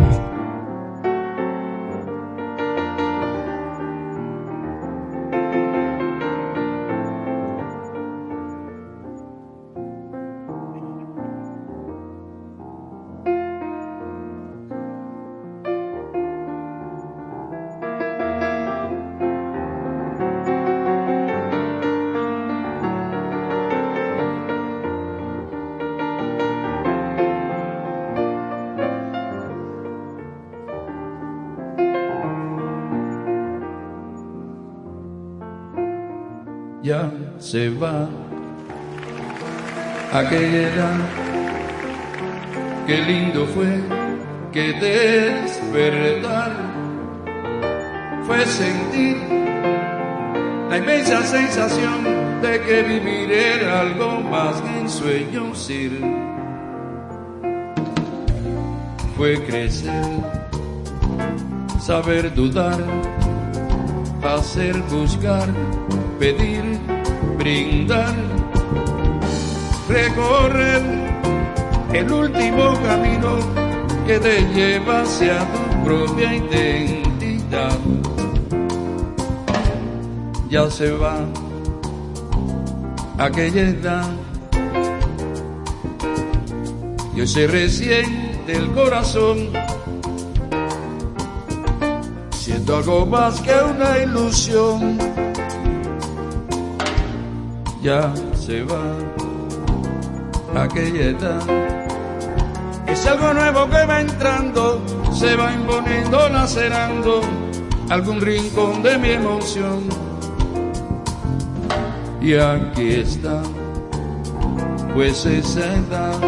Aquella 40.12 40.68
edad. 40.68 40.98
Qué 42.86 42.98
lindo 42.98 43.46
fue 43.46 43.80
que 44.52 44.72
despertar 44.72 46.52
fue 48.26 48.46
sentir 48.46 49.16
la 50.68 50.78
inmensa 50.78 51.22
sensación 51.22 52.04
de 52.42 52.60
que 52.60 52.82
vivir 52.82 53.32
era 53.32 53.80
algo 53.80 54.20
más 54.20 54.60
que 54.60 54.80
un 54.80 54.88
sueño 54.88 55.54
ser. 55.54 55.90
Fue 59.16 59.44
crecer, 59.44 60.04
saber 61.80 62.34
dudar, 62.34 62.78
hacer, 64.22 64.76
buscar, 64.90 65.48
pedir, 66.18 66.64
brindar, 67.40 68.14
recorrer 69.88 70.82
el 71.92 72.12
último 72.12 72.74
camino 72.82 73.38
que 74.06 74.18
te 74.18 74.42
lleva 74.54 75.00
hacia 75.00 75.38
tu 75.52 75.84
propia 75.84 76.34
identidad. 76.36 77.78
Ya 80.50 80.70
se 80.70 80.90
va 80.92 81.16
aquella 83.16 83.62
edad 83.68 84.10
y 87.16 87.20
hoy 87.22 87.26
se 87.26 87.46
resiente 87.46 88.52
el 88.52 88.70
corazón 88.72 89.48
siento 92.32 92.76
algo 92.76 93.06
más 93.06 93.40
que 93.40 93.52
una 93.52 93.98
ilusión. 94.02 95.29
Ya 97.82 98.12
se 98.34 98.62
va 98.64 98.82
aquella 100.54 101.04
edad. 101.06 101.42
Es 102.86 103.06
algo 103.06 103.32
nuevo 103.32 103.68
que 103.70 103.86
va 103.86 104.00
entrando, 104.00 104.82
se 105.12 105.36
va 105.36 105.52
imponiendo, 105.52 106.28
lacerando 106.28 107.20
algún 107.88 108.20
rincón 108.20 108.82
de 108.82 108.98
mi 108.98 109.10
emoción. 109.12 109.88
Y 112.20 112.34
aquí 112.34 112.90
está, 112.96 113.42
pues 114.92 115.24
esa 115.24 115.60
edad 115.60 116.20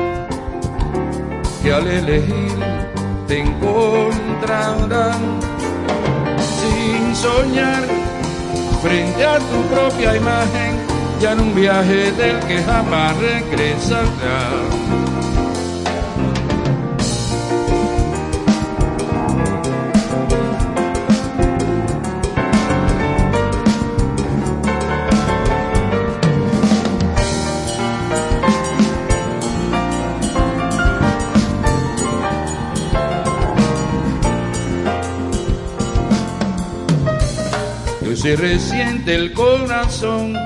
que 1.62 1.72
al 1.72 1.86
elegir 1.86 2.58
te 3.28 3.40
encontrarán 3.40 5.20
sin 6.40 7.14
soñar 7.14 7.82
frente 8.82 9.24
a 9.24 9.38
tu 9.38 9.62
propia 9.74 10.16
imagen, 10.16 10.91
ya 11.22 11.32
en 11.34 11.40
un 11.40 11.54
viaje 11.54 12.10
del 12.10 12.40
que 12.40 12.60
jamás 12.64 13.16
regresará. 13.18 14.50
Se 38.22 38.36
resiente 38.36 39.16
el 39.16 39.32
corazón. 39.32 40.36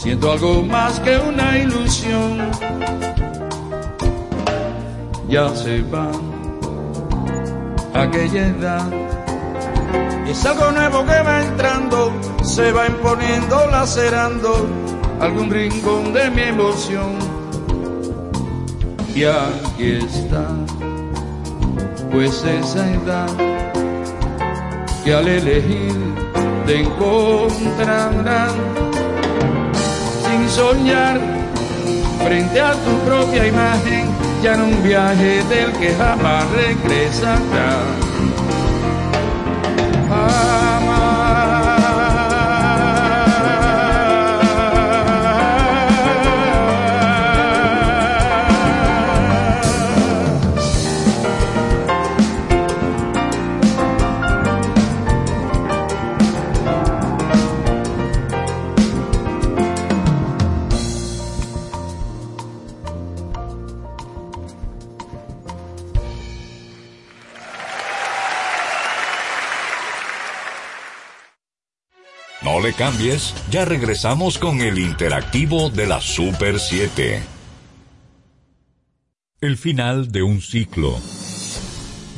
Siento 0.00 0.32
algo 0.32 0.62
más 0.62 0.98
que 1.00 1.18
una 1.18 1.58
ilusión. 1.58 2.38
Ya 5.28 5.54
se 5.54 5.82
va 5.82 6.10
aquella 7.92 8.46
edad. 8.46 8.90
Es 10.26 10.46
algo 10.46 10.72
nuevo 10.72 11.04
que 11.04 11.22
va 11.22 11.42
entrando, 11.42 12.14
se 12.42 12.72
va 12.72 12.86
imponiendo, 12.86 13.66
lacerando 13.70 14.66
algún 15.20 15.50
rincón 15.50 16.14
de 16.14 16.30
mi 16.30 16.42
emoción. 16.44 17.18
Y 19.14 19.24
aquí 19.24 19.98
está, 20.02 20.46
pues 22.10 22.42
esa 22.42 22.90
edad 22.90 23.28
que 25.04 25.14
al 25.14 25.28
elegir 25.28 25.94
te 26.64 26.80
encontrarán 26.80 28.79
soñar 30.60 31.18
frente 32.22 32.60
a 32.60 32.72
tu 32.72 32.92
propia 33.06 33.46
imagen 33.46 34.04
ya 34.42 34.54
en 34.54 34.60
un 34.60 34.82
viaje 34.82 35.42
del 35.44 35.72
que 35.72 35.94
jamás 35.94 36.44
regresará. 36.50 38.09
Cambies, 72.72 73.34
ya 73.50 73.64
regresamos 73.64 74.38
con 74.38 74.60
el 74.60 74.78
interactivo 74.78 75.70
de 75.70 75.86
la 75.86 76.00
Super 76.00 76.58
7. 76.58 77.22
El 79.40 79.56
final 79.56 80.12
de 80.12 80.22
un 80.22 80.40
ciclo. 80.40 80.98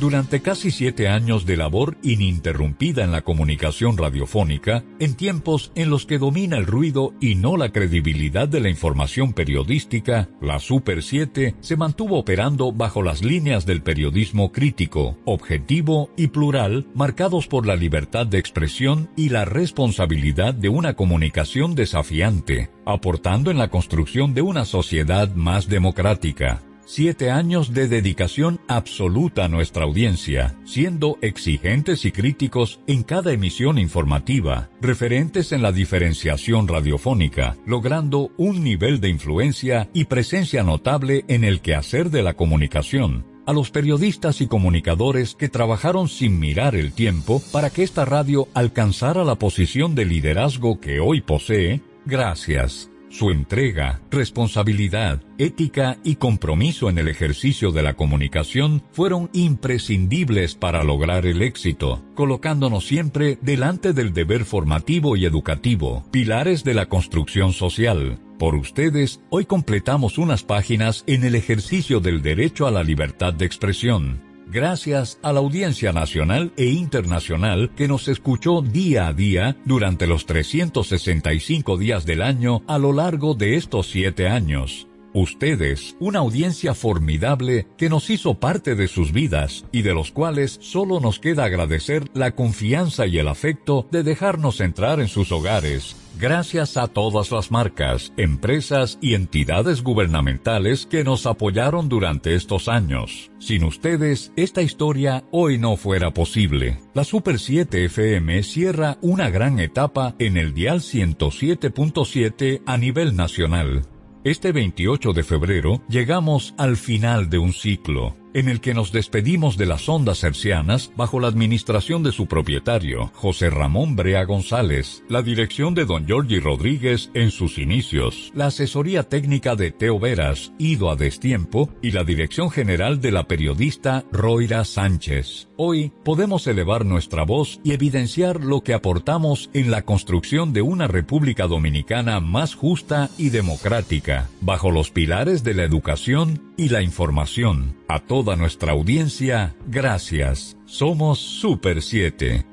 Durante 0.03 0.41
casi 0.41 0.69
siete 0.69 1.07
años 1.07 1.45
de 1.45 1.55
labor 1.55 1.95
ininterrumpida 2.03 3.05
en 3.05 3.13
la 3.13 3.21
comunicación 3.21 3.97
radiofónica, 3.97 4.83
en 4.99 5.15
tiempos 5.15 5.71
en 5.75 5.89
los 5.89 6.05
que 6.05 6.17
domina 6.17 6.57
el 6.57 6.65
ruido 6.65 7.13
y 7.21 7.35
no 7.35 7.55
la 7.55 7.71
credibilidad 7.71 8.49
de 8.49 8.59
la 8.59 8.67
información 8.67 9.31
periodística, 9.31 10.27
la 10.41 10.59
Super 10.59 11.03
7 11.03 11.55
se 11.61 11.77
mantuvo 11.77 12.19
operando 12.19 12.73
bajo 12.73 13.01
las 13.01 13.23
líneas 13.23 13.65
del 13.65 13.81
periodismo 13.81 14.51
crítico, 14.51 15.17
objetivo 15.23 16.09
y 16.17 16.27
plural, 16.27 16.85
marcados 16.93 17.47
por 17.47 17.65
la 17.65 17.77
libertad 17.77 18.27
de 18.27 18.39
expresión 18.39 19.09
y 19.15 19.29
la 19.29 19.45
responsabilidad 19.45 20.53
de 20.53 20.67
una 20.67 20.95
comunicación 20.95 21.75
desafiante, 21.75 22.69
aportando 22.85 23.51
en 23.51 23.57
la 23.57 23.69
construcción 23.69 24.33
de 24.33 24.41
una 24.41 24.65
sociedad 24.65 25.33
más 25.33 25.69
democrática. 25.69 26.61
Siete 26.85 27.31
años 27.31 27.73
de 27.73 27.87
dedicación 27.87 28.59
absoluta 28.67 29.45
a 29.45 29.47
nuestra 29.47 29.85
audiencia, 29.85 30.55
siendo 30.65 31.17
exigentes 31.21 32.03
y 32.03 32.11
críticos 32.11 32.81
en 32.87 33.03
cada 33.03 33.31
emisión 33.31 33.77
informativa, 33.77 34.69
referentes 34.81 35.53
en 35.53 35.61
la 35.61 35.71
diferenciación 35.71 36.67
radiofónica, 36.67 37.55
logrando 37.65 38.31
un 38.37 38.63
nivel 38.63 38.99
de 38.99 39.09
influencia 39.09 39.89
y 39.93 40.05
presencia 40.05 40.63
notable 40.63 41.23
en 41.29 41.45
el 41.45 41.61
quehacer 41.61 42.09
de 42.09 42.21
la 42.21 42.33
comunicación. 42.33 43.25
A 43.45 43.53
los 43.53 43.71
periodistas 43.71 44.41
y 44.41 44.47
comunicadores 44.47 45.35
que 45.35 45.49
trabajaron 45.49 46.09
sin 46.09 46.39
mirar 46.39 46.75
el 46.75 46.93
tiempo 46.93 47.41
para 47.51 47.69
que 47.69 47.83
esta 47.83 48.05
radio 48.05 48.47
alcanzara 48.53 49.23
la 49.23 49.35
posición 49.35 49.95
de 49.95 50.05
liderazgo 50.05 50.79
que 50.79 50.99
hoy 50.99 51.21
posee, 51.21 51.81
gracias. 52.05 52.92
Su 53.13 53.29
entrega, 53.29 54.01
responsabilidad, 54.09 55.21
ética 55.37 55.99
y 56.03 56.15
compromiso 56.15 56.89
en 56.89 56.97
el 56.97 57.07
ejercicio 57.07 57.69
de 57.69 57.83
la 57.83 57.93
comunicación 57.93 58.81
fueron 58.91 59.29
imprescindibles 59.33 60.55
para 60.55 60.83
lograr 60.83 61.27
el 61.27 61.43
éxito, 61.43 62.03
colocándonos 62.15 62.87
siempre 62.87 63.37
delante 63.39 63.93
del 63.93 64.13
deber 64.13 64.45
formativo 64.45 65.15
y 65.15 65.25
educativo, 65.25 66.03
pilares 66.09 66.63
de 66.63 66.73
la 66.73 66.87
construcción 66.87 67.53
social. 67.53 68.17
Por 68.39 68.55
ustedes, 68.55 69.21
hoy 69.29 69.45
completamos 69.45 70.17
unas 70.17 70.41
páginas 70.41 71.03
en 71.05 71.23
el 71.23 71.35
ejercicio 71.35 71.99
del 71.99 72.23
derecho 72.23 72.65
a 72.65 72.71
la 72.71 72.83
libertad 72.83 73.31
de 73.31 73.45
expresión 73.45 74.32
gracias 74.53 75.19
a 75.23 75.33
la 75.33 75.39
audiencia 75.39 75.91
nacional 75.91 76.53
e 76.55 76.65
internacional 76.65 77.71
que 77.75 77.87
nos 77.87 78.07
escuchó 78.07 78.61
día 78.61 79.07
a 79.07 79.13
día 79.13 79.57
durante 79.65 80.07
los 80.07 80.25
365 80.27 81.77
días 81.77 82.05
del 82.05 82.21
año 82.21 82.61
a 82.67 82.77
lo 82.77 82.93
largo 82.93 83.33
de 83.33 83.55
estos 83.55 83.87
siete 83.89 84.27
años. 84.29 84.87
Ustedes, 85.13 85.95
una 85.99 86.19
audiencia 86.19 86.73
formidable 86.73 87.67
que 87.77 87.87
nos 87.87 88.09
hizo 88.09 88.39
parte 88.39 88.73
de 88.73 88.87
sus 88.87 89.11
vidas 89.11 89.65
y 89.71 89.83
de 89.83 89.93
los 89.93 90.11
cuales 90.11 90.57
solo 90.61 90.99
nos 90.99 91.19
queda 91.19 91.45
agradecer 91.45 92.09
la 92.15 92.31
confianza 92.31 93.05
y 93.05 93.19
el 93.19 93.27
afecto 93.27 93.87
de 93.91 94.01
dejarnos 94.01 94.59
entrar 94.59 94.99
en 94.99 95.07
sus 95.07 95.31
hogares. 95.31 95.95
Gracias 96.19 96.77
a 96.77 96.87
todas 96.87 97.31
las 97.31 97.51
marcas, 97.51 98.13
empresas 98.17 98.97
y 99.01 99.15
entidades 99.15 99.83
gubernamentales 99.83 100.85
que 100.85 101.03
nos 101.03 101.25
apoyaron 101.25 101.89
durante 101.89 102.35
estos 102.35 102.67
años. 102.67 103.31
Sin 103.39 103.63
ustedes, 103.63 104.31
esta 104.35 104.61
historia 104.61 105.25
hoy 105.31 105.57
no 105.57 105.75
fuera 105.75 106.13
posible. 106.13 106.79
La 106.93 107.03
Super 107.03 107.39
7 107.39 107.85
FM 107.85 108.43
cierra 108.43 108.97
una 109.01 109.29
gran 109.29 109.59
etapa 109.59 110.15
en 110.19 110.37
el 110.37 110.53
dial 110.53 110.81
107.7 110.81 112.61
a 112.65 112.77
nivel 112.77 113.15
nacional. 113.15 113.83
Este 114.23 114.53
28 114.53 115.11
de 115.11 115.21
febrero 115.21 115.81
llegamos 115.89 116.53
al 116.57 116.77
final 116.77 117.29
de 117.29 117.39
un 117.39 117.51
ciclo, 117.51 118.15
en 118.33 118.47
el 118.47 118.61
que 118.61 118.73
nos 118.73 118.93
despedimos 118.93 119.57
de 119.57 119.65
las 119.65 119.89
ondas 119.89 120.23
hercianas 120.23 120.93
bajo 120.95 121.19
la 121.19 121.27
administración 121.27 122.03
de 122.03 122.13
su 122.13 122.27
propietario, 122.27 123.11
José 123.15 123.49
Ramón 123.49 123.97
Brea 123.97 124.23
González, 124.23 125.03
la 125.09 125.23
dirección 125.23 125.75
de 125.75 125.83
don 125.83 126.05
Giorgi 126.07 126.39
Rodríguez 126.39 127.11
en 127.13 127.31
sus 127.31 127.57
inicios, 127.57 128.31
la 128.33 128.45
asesoría 128.45 129.03
técnica 129.03 129.57
de 129.57 129.71
Teo 129.71 129.99
Veras, 129.99 130.53
ido 130.57 130.89
a 130.89 130.95
destiempo, 130.95 131.69
y 131.81 131.91
la 131.91 132.05
dirección 132.05 132.49
general 132.49 133.01
de 133.01 133.11
la 133.11 133.27
periodista 133.27 134.05
Roira 134.09 134.63
Sánchez. 134.63 135.49
Hoy 135.65 135.93
podemos 136.03 136.45
elevar 136.47 136.83
nuestra 136.83 137.23
voz 137.23 137.61
y 137.63 137.71
evidenciar 137.71 138.43
lo 138.43 138.63
que 138.63 138.73
aportamos 138.73 139.49
en 139.53 139.71
la 139.71 139.83
construcción 139.83 140.51
de 140.51 140.61
una 140.61 140.87
República 140.87 141.47
Dominicana 141.47 142.19
más 142.19 142.53
justa 142.53 143.09
y 143.17 143.29
democrática, 143.29 144.29
bajo 144.41 144.71
los 144.71 144.91
pilares 144.91 145.41
de 145.45 145.53
la 145.53 145.63
educación 145.63 146.51
y 146.57 146.67
la 146.67 146.81
información. 146.81 147.77
A 147.87 148.01
toda 148.01 148.35
nuestra 148.35 148.73
audiencia, 148.73 149.55
gracias. 149.65 150.57
Somos 150.65 151.19
Super 151.19 151.81
7. 151.81 152.52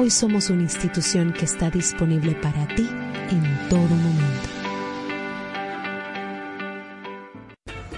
Hoy 0.00 0.10
somos 0.10 0.48
una 0.48 0.62
institución 0.62 1.32
que 1.32 1.44
está 1.44 1.70
disponible 1.70 2.32
para 2.36 2.68
ti 2.68 2.88
en 3.30 3.68
todo 3.68 3.88
momento. 3.88 4.57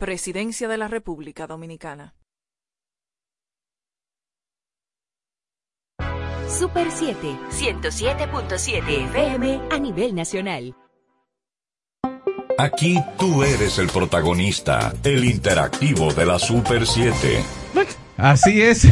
Presidencia 0.00 0.66
de 0.66 0.78
la 0.78 0.88
República 0.88 1.46
Dominicana. 1.46 2.14
Super 6.48 6.90
7, 6.90 7.36
107.7 7.50 9.04
FM 9.10 9.60
a 9.70 9.78
nivel 9.78 10.14
nacional. 10.14 10.74
Aquí 12.56 12.98
tú 13.18 13.42
eres 13.42 13.78
el 13.78 13.88
protagonista, 13.88 14.94
el 15.04 15.22
interactivo 15.22 16.14
de 16.14 16.24
la 16.24 16.38
Super 16.38 16.86
7. 16.86 17.44
Así 18.16 18.62
es. 18.62 18.88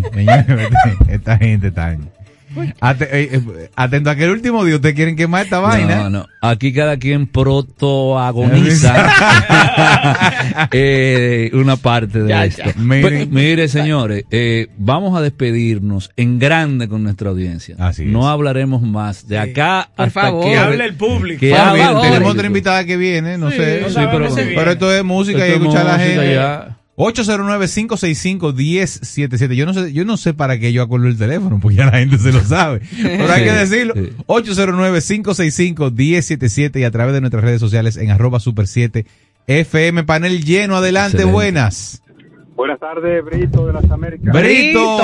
Esta 1.06 1.36
gente 1.36 1.70
tan... 1.70 2.15
Eh, 2.62 3.28
eh, 3.32 3.70
atento 3.76 4.10
a 4.10 4.16
que 4.16 4.24
el 4.24 4.30
último 4.30 4.64
día 4.64 4.76
ustedes 4.76 4.94
quieren 4.94 5.16
quemar 5.16 5.44
esta 5.44 5.58
vaina. 5.60 6.04
No, 6.04 6.10
no. 6.10 6.26
Aquí 6.40 6.72
cada 6.72 6.96
quien 6.98 7.26
protoagoniza 7.26 8.94
eh, 10.72 11.50
una 11.54 11.76
parte 11.76 12.22
de 12.22 12.28
Ya, 12.28 12.44
esto. 12.44 12.62
ya. 12.64 12.72
Mire, 12.76 13.26
Mire. 13.26 13.68
señores, 13.68 14.24
eh, 14.30 14.68
vamos 14.78 15.16
a 15.18 15.22
despedirnos 15.22 16.10
en 16.16 16.38
grande 16.38 16.88
con 16.88 17.02
nuestra 17.02 17.30
audiencia. 17.30 17.76
no 18.04 18.28
hablaremos 18.28 18.82
más. 18.82 19.26
De 19.28 19.38
acá 19.38 19.88
Por 19.96 20.06
hasta 20.06 20.20
favor. 20.22 20.44
que, 20.44 20.56
hable 20.56 20.84
el 20.84 20.94
público. 20.94 21.40
Que 21.40 21.50
el 21.50 21.56
favor. 21.56 22.02
Tenemos 22.02 22.32
otra 22.32 22.46
invitada 22.46 22.84
que 22.84 22.96
viene, 22.96 23.38
no 23.38 23.50
Sí, 23.50 23.56
sé. 23.56 23.84
no 23.94 24.10
pero 24.10 24.70
esto 24.72 24.92
es 24.92 25.04
música 25.04 25.38
y 25.46 25.52
Esto 25.52 25.62
escuchar 25.62 25.86
a 25.86 25.92
la 25.92 25.98
gente. 25.98 26.34
ya. 26.34 26.76
809-565-1077. 26.96 29.54
Yo 29.54 29.66
no 29.66 29.74
sé, 29.74 29.92
yo 29.92 30.04
no 30.04 30.16
sé 30.16 30.34
para 30.34 30.58
qué 30.58 30.72
yo 30.72 30.82
acuerdo 30.82 31.06
el 31.08 31.16
teléfono, 31.18 31.58
porque 31.60 31.76
ya 31.76 31.86
la 31.86 31.98
gente 31.98 32.18
se 32.18 32.32
lo 32.32 32.44
sabe. 32.44 32.80
Pero 33.00 33.32
hay 33.32 33.44
que 33.44 33.52
decirlo. 33.66 33.94
sí. 33.94 34.10
809-565-1077 34.26 36.80
y 36.80 36.84
a 36.84 36.90
través 36.90 37.14
de 37.14 37.20
nuestras 37.20 37.44
redes 37.44 37.60
sociales 37.60 37.96
en 37.96 38.10
arroba 38.10 38.40
super 38.40 38.66
7 38.66 39.06
FM. 39.46 40.02
Panel 40.04 40.44
lleno, 40.44 40.76
adelante, 40.76 41.18
Excelente. 41.18 41.32
buenas. 41.32 42.02
Buenas 42.56 42.80
tardes, 42.80 43.22
Brito 43.22 43.66
de 43.66 43.74
las 43.74 43.90
Américas. 43.90 44.32
Brito, 44.32 44.98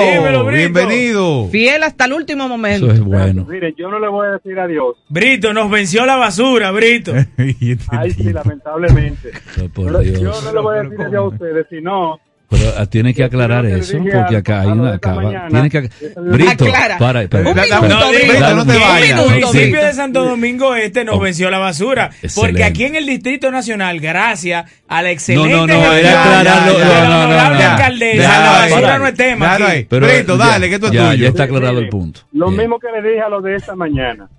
bienvenido. 0.49 1.47
Fiel 1.49 1.83
hasta 1.83 2.05
el 2.05 2.13
último 2.13 2.47
momento. 2.47 2.87
Eso 2.87 2.95
es 2.95 3.01
bueno. 3.01 3.45
Mire, 3.47 3.75
yo 3.77 3.91
no 3.91 3.99
le 3.99 4.07
voy 4.07 4.25
a 4.25 4.31
decir 4.31 4.59
adiós. 4.59 4.95
Brito, 5.07 5.53
nos 5.53 5.69
venció 5.69 6.03
la 6.07 6.15
basura, 6.15 6.71
Brito. 6.71 7.13
Ay, 7.37 8.11
sí, 8.11 8.33
lamentablemente. 8.33 9.33
Por 9.71 9.99
Dios. 10.01 10.19
yo 10.19 10.31
no 10.41 10.51
le 10.51 10.61
voy 10.61 10.77
a 10.77 10.81
decir 10.81 11.01
adiós 11.01 11.15
a 11.15 11.27
ustedes, 11.27 11.67
sino 11.69 12.19
Pero 12.55 12.71
ah, 12.77 12.85
tienes 12.85 13.15
que 13.15 13.23
aclarar 13.23 13.65
eso, 13.65 13.97
porque 13.97 14.37
acá 14.37 14.61
hay 14.61 14.67
una 14.67 14.93
acaba-. 14.93 15.47
Tienes 15.49 15.71
que 15.71 15.89
Brito, 16.19 16.65
Aclara. 16.65 16.97
para. 16.99 17.21
Un 17.21 17.27
minuto, 17.55 18.09
Brito, 18.09 18.55
no 18.55 18.65
te 18.65 18.77
vayas. 18.77 19.19
El 19.19 19.29
municipio 19.29 19.79
sí. 19.79 19.85
de 19.87 19.93
Santo 19.93 20.23
Domingo 20.23 20.75
Este 20.75 21.03
nos 21.03 21.19
venció 21.19 21.49
la 21.49 21.57
basura. 21.57 22.11
Excelente. 22.21 22.35
Porque 22.39 22.63
aquí 22.63 22.83
en 22.83 22.95
el 22.95 23.05
Distrito 23.07 23.49
Nacional, 23.49 23.99
gracias 23.99 24.71
a 24.87 25.01
la 25.01 25.07
No, 25.09 25.13
excelente 25.13 25.49
no, 25.55 25.67
no, 25.67 25.73
gestión 25.73 25.95
era 25.97 26.21
aclararlo. 26.23 26.77
de 26.79 26.85
No, 26.85 26.91
la 26.91 27.03
no, 27.03 27.09
no, 27.09 27.23
honorable 27.25 27.63
no. 27.63 27.69
alcaldesa, 27.71 28.39
la 28.39 28.51
basura 28.51 28.81
Para. 28.81 28.99
no 28.99 29.07
es 29.07 29.13
tema 29.15 29.45
Déjalo 29.45 29.65
aquí. 29.65 29.73
ahí. 29.75 29.83
Brito, 29.99 30.37
ya- 30.37 30.45
dale, 30.45 30.69
que 30.69 30.75
esto 30.75 30.87
es 30.87 30.93
ya, 30.93 31.09
tuyo. 31.11 31.23
Ya 31.23 31.29
está 31.29 31.43
aclarado 31.43 31.79
el 31.79 31.89
punto. 31.89 32.19
lo 32.33 32.51
mismo 32.51 32.77
que 32.79 32.87
le 32.91 33.07
dije 33.09 33.21
a 33.21 33.29
los 33.29 33.43
de 33.43 33.55
esta 33.55 33.75
mañana. 33.75 34.29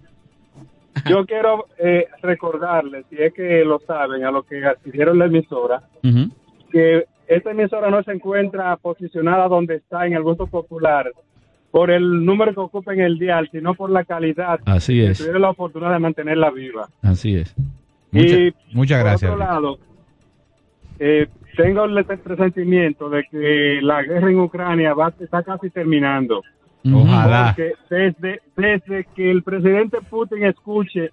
Yo 1.09 1.24
quiero 1.27 1.66
eh, 1.78 2.07
recordarles, 2.23 3.05
si 3.11 3.16
es 3.20 3.32
que 3.35 3.65
lo 3.65 3.81
saben, 3.86 4.24
a 4.24 4.31
los 4.31 4.47
que 4.47 4.65
adquirieron 4.65 5.19
la 5.19 5.24
emisora, 5.27 5.82
Ujú. 6.05 6.31
que 6.70 7.05
esta 7.27 7.51
emisora 7.51 7.91
no 7.91 8.03
se 8.03 8.13
encuentra 8.13 8.77
posicionada 8.77 9.49
donde 9.49 9.77
está 9.77 10.07
en 10.07 10.15
el 10.15 10.23
gusto 10.23 10.47
popular 10.47 11.11
por 11.71 11.91
el 11.91 12.25
número 12.25 12.55
que 12.55 12.61
ocupa 12.61 12.95
en 12.95 13.01
el 13.01 13.19
dial, 13.19 13.49
sino 13.51 13.75
por 13.75 13.91
la 13.91 14.05
calidad. 14.05 14.61
Así 14.65 15.01
que 15.01 15.11
es. 15.11 15.19
tuvieron 15.19 15.43
la 15.43 15.51
oportunidad 15.51 15.93
de 15.93 15.99
mantenerla 15.99 16.51
viva. 16.51 16.89
Así 17.03 17.37
es. 17.37 17.55
y 18.13 18.55
muchas 18.73 19.01
por 19.01 19.09
gracias. 19.09 19.33
otro 19.33 19.45
lado, 19.45 19.79
eh, 21.01 21.27
tengo 21.57 21.85
el 21.85 22.05
presentimiento 22.05 23.09
de 23.11 23.25
que 23.25 23.81
la 23.83 24.03
guerra 24.03 24.31
en 24.31 24.39
Ucrania 24.39 24.95
va, 24.95 25.13
está 25.19 25.43
casi 25.43 25.71
terminando. 25.71 26.43
Ojalá. 26.93 27.55
Porque 27.57 27.73
desde, 27.91 28.41
desde 28.57 29.07
que 29.17 29.31
el 29.31 29.43
presidente 29.43 29.99
Putin 30.09 30.45
escuche 30.45 31.11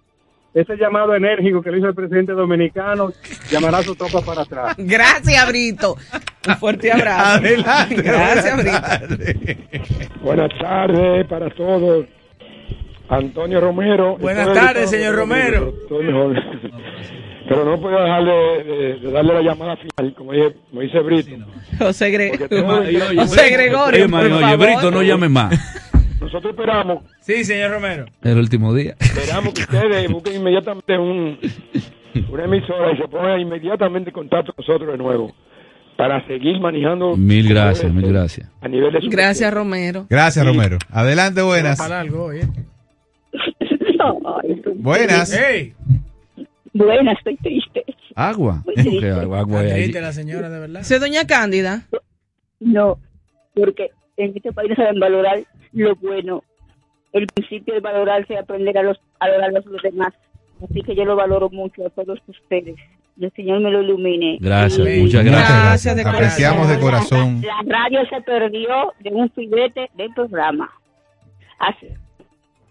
ese 0.54 0.76
llamado 0.78 1.16
enérgico 1.16 1.62
que 1.62 1.72
le 1.72 1.78
hizo 1.78 1.88
el 1.88 1.96
presidente 1.96 2.34
dominicano, 2.34 3.12
llamará 3.50 3.78
a 3.80 3.84
su 3.84 3.96
tropa 3.96 4.22
para 4.22 4.42
atrás. 4.42 4.76
Gracias, 4.78 5.48
Brito. 5.48 5.96
Un 6.48 6.56
fuerte 6.58 6.92
abrazo. 6.92 7.38
Adelante, 7.38 7.96
Gracias, 8.02 8.56
buenas 8.56 9.10
Brito. 9.10 9.62
Buenas 10.22 10.50
tardes 10.60 11.26
para 11.28 11.50
todos. 11.52 12.06
Antonio 13.10 13.60
Romero. 13.60 14.18
Buenas 14.18 14.54
tardes, 14.54 14.90
señor 14.90 15.16
Romero. 15.16 15.74
Estoy 15.84 16.06
mejor. 16.06 16.34
Pero 17.50 17.66
no 17.66 17.82
puedo 17.82 18.02
dejar 18.02 18.24
de, 18.24 18.64
de- 18.64 19.00
de 19.00 19.12
darle 19.12 19.34
la 19.34 19.42
llamada 19.42 19.76
final, 19.76 20.14
como 20.16 20.32
dice, 20.32 20.56
como 20.70 20.82
dice 20.82 21.00
Brito. 21.00 21.46
José, 21.78 22.10
Gre- 22.14 23.18
José 23.18 23.50
Gregorio. 23.50 24.06
Oye, 24.06 24.08
man, 24.08 24.22
por 24.30 24.32
oye, 24.32 24.42
favor. 24.42 24.66
Brito, 24.66 24.92
no 24.92 25.02
llame 25.04 25.28
más. 25.28 25.91
Nosotros 26.22 26.52
esperamos, 26.52 27.04
Sí, 27.20 27.44
señor 27.44 27.72
Romero. 27.72 28.06
El 28.22 28.38
último 28.38 28.74
día. 28.74 28.96
esperamos 29.00 29.54
que 29.54 29.62
ustedes 29.64 30.10
busquen 30.12 30.36
inmediatamente 30.36 30.98
un, 30.98 31.38
una 32.32 32.44
emisora 32.46 32.94
y 32.94 32.98
se 32.98 33.08
pongan 33.08 33.40
inmediatamente 33.42 34.10
en 34.12 34.14
contacto 34.14 34.54
con 34.54 34.64
nosotros 34.66 34.92
de 34.92 34.98
nuevo 34.98 35.34
para 35.98 36.26
seguir 36.28 36.60
manejando 36.60 37.16
Mil 37.18 37.48
gracias, 37.50 37.92
mil 37.94 38.08
gracias. 38.08 38.50
a 38.62 38.68
nivel 38.68 38.94
de 38.94 39.00
Gracias, 39.10 39.54
Romero. 39.54 40.06
Gracias, 40.10 40.46
Romero. 40.46 40.78
Adelante, 40.90 41.42
buenas. 41.42 41.78
Para 41.78 42.00
algo, 42.00 42.26
oye. 42.26 42.48
Buenas. 44.76 45.32
Hey. 45.34 45.74
Buenas, 46.74 47.18
estoy 47.18 47.36
triste. 47.38 47.84
Agua. 48.16 48.64
Triste. 48.74 49.00
¿Qué 49.00 49.10
agua, 49.10 49.40
agua 49.40 49.60
hay 49.60 49.72
allí? 49.72 49.82
Triste 49.84 50.02
la 50.02 50.14
señora, 50.14 50.50
de 50.50 50.60
verdad. 50.60 50.82
¿Se 50.84 51.00
doña 51.00 51.26
Cándida? 51.28 51.84
No, 52.60 52.98
porque 53.54 53.90
en 54.24 54.34
este 54.36 54.52
país 54.52 54.70
no 54.70 54.76
saben 54.76 55.00
valorar 55.00 55.40
lo 55.74 55.96
bueno. 55.96 56.44
El 57.14 57.28
principio 57.28 57.74
de 57.74 57.80
valorarse 57.82 58.34
y 58.34 58.38
aprender 58.38 58.78
a, 58.78 58.84
los, 58.84 58.98
a 59.20 59.28
valorar 59.28 59.50
a 59.50 59.54
los 59.70 59.82
demás. 59.84 60.14
Así 60.64 60.82
que 60.82 60.96
yo 60.96 61.04
lo 61.06 61.16
valoro 61.16 61.50
mucho 61.50 61.86
a 61.86 61.90
todos 61.90 62.20
ustedes. 62.28 62.76
Y 63.18 63.26
el 63.26 63.32
Señor 63.34 63.60
me 63.60 63.70
lo 63.72 63.82
ilumine. 63.82 64.38
Gracias, 64.40 64.88
Y- 64.88 65.02
muchas 65.02 65.26
gracias. 65.26 65.64
Gracias 65.64 65.96
de. 65.98 66.02
Apreciamos 66.04 66.70
de 66.70 66.80
corazón. 66.80 67.42
La, 67.42 67.62
la 67.64 67.80
radio 67.90 68.00
se 68.10 68.22
perdió 68.22 68.94
de 69.02 69.10
un 69.10 69.30
filete 69.32 69.90
del 69.98 70.14
programa. 70.14 70.70
Así. 71.60 71.88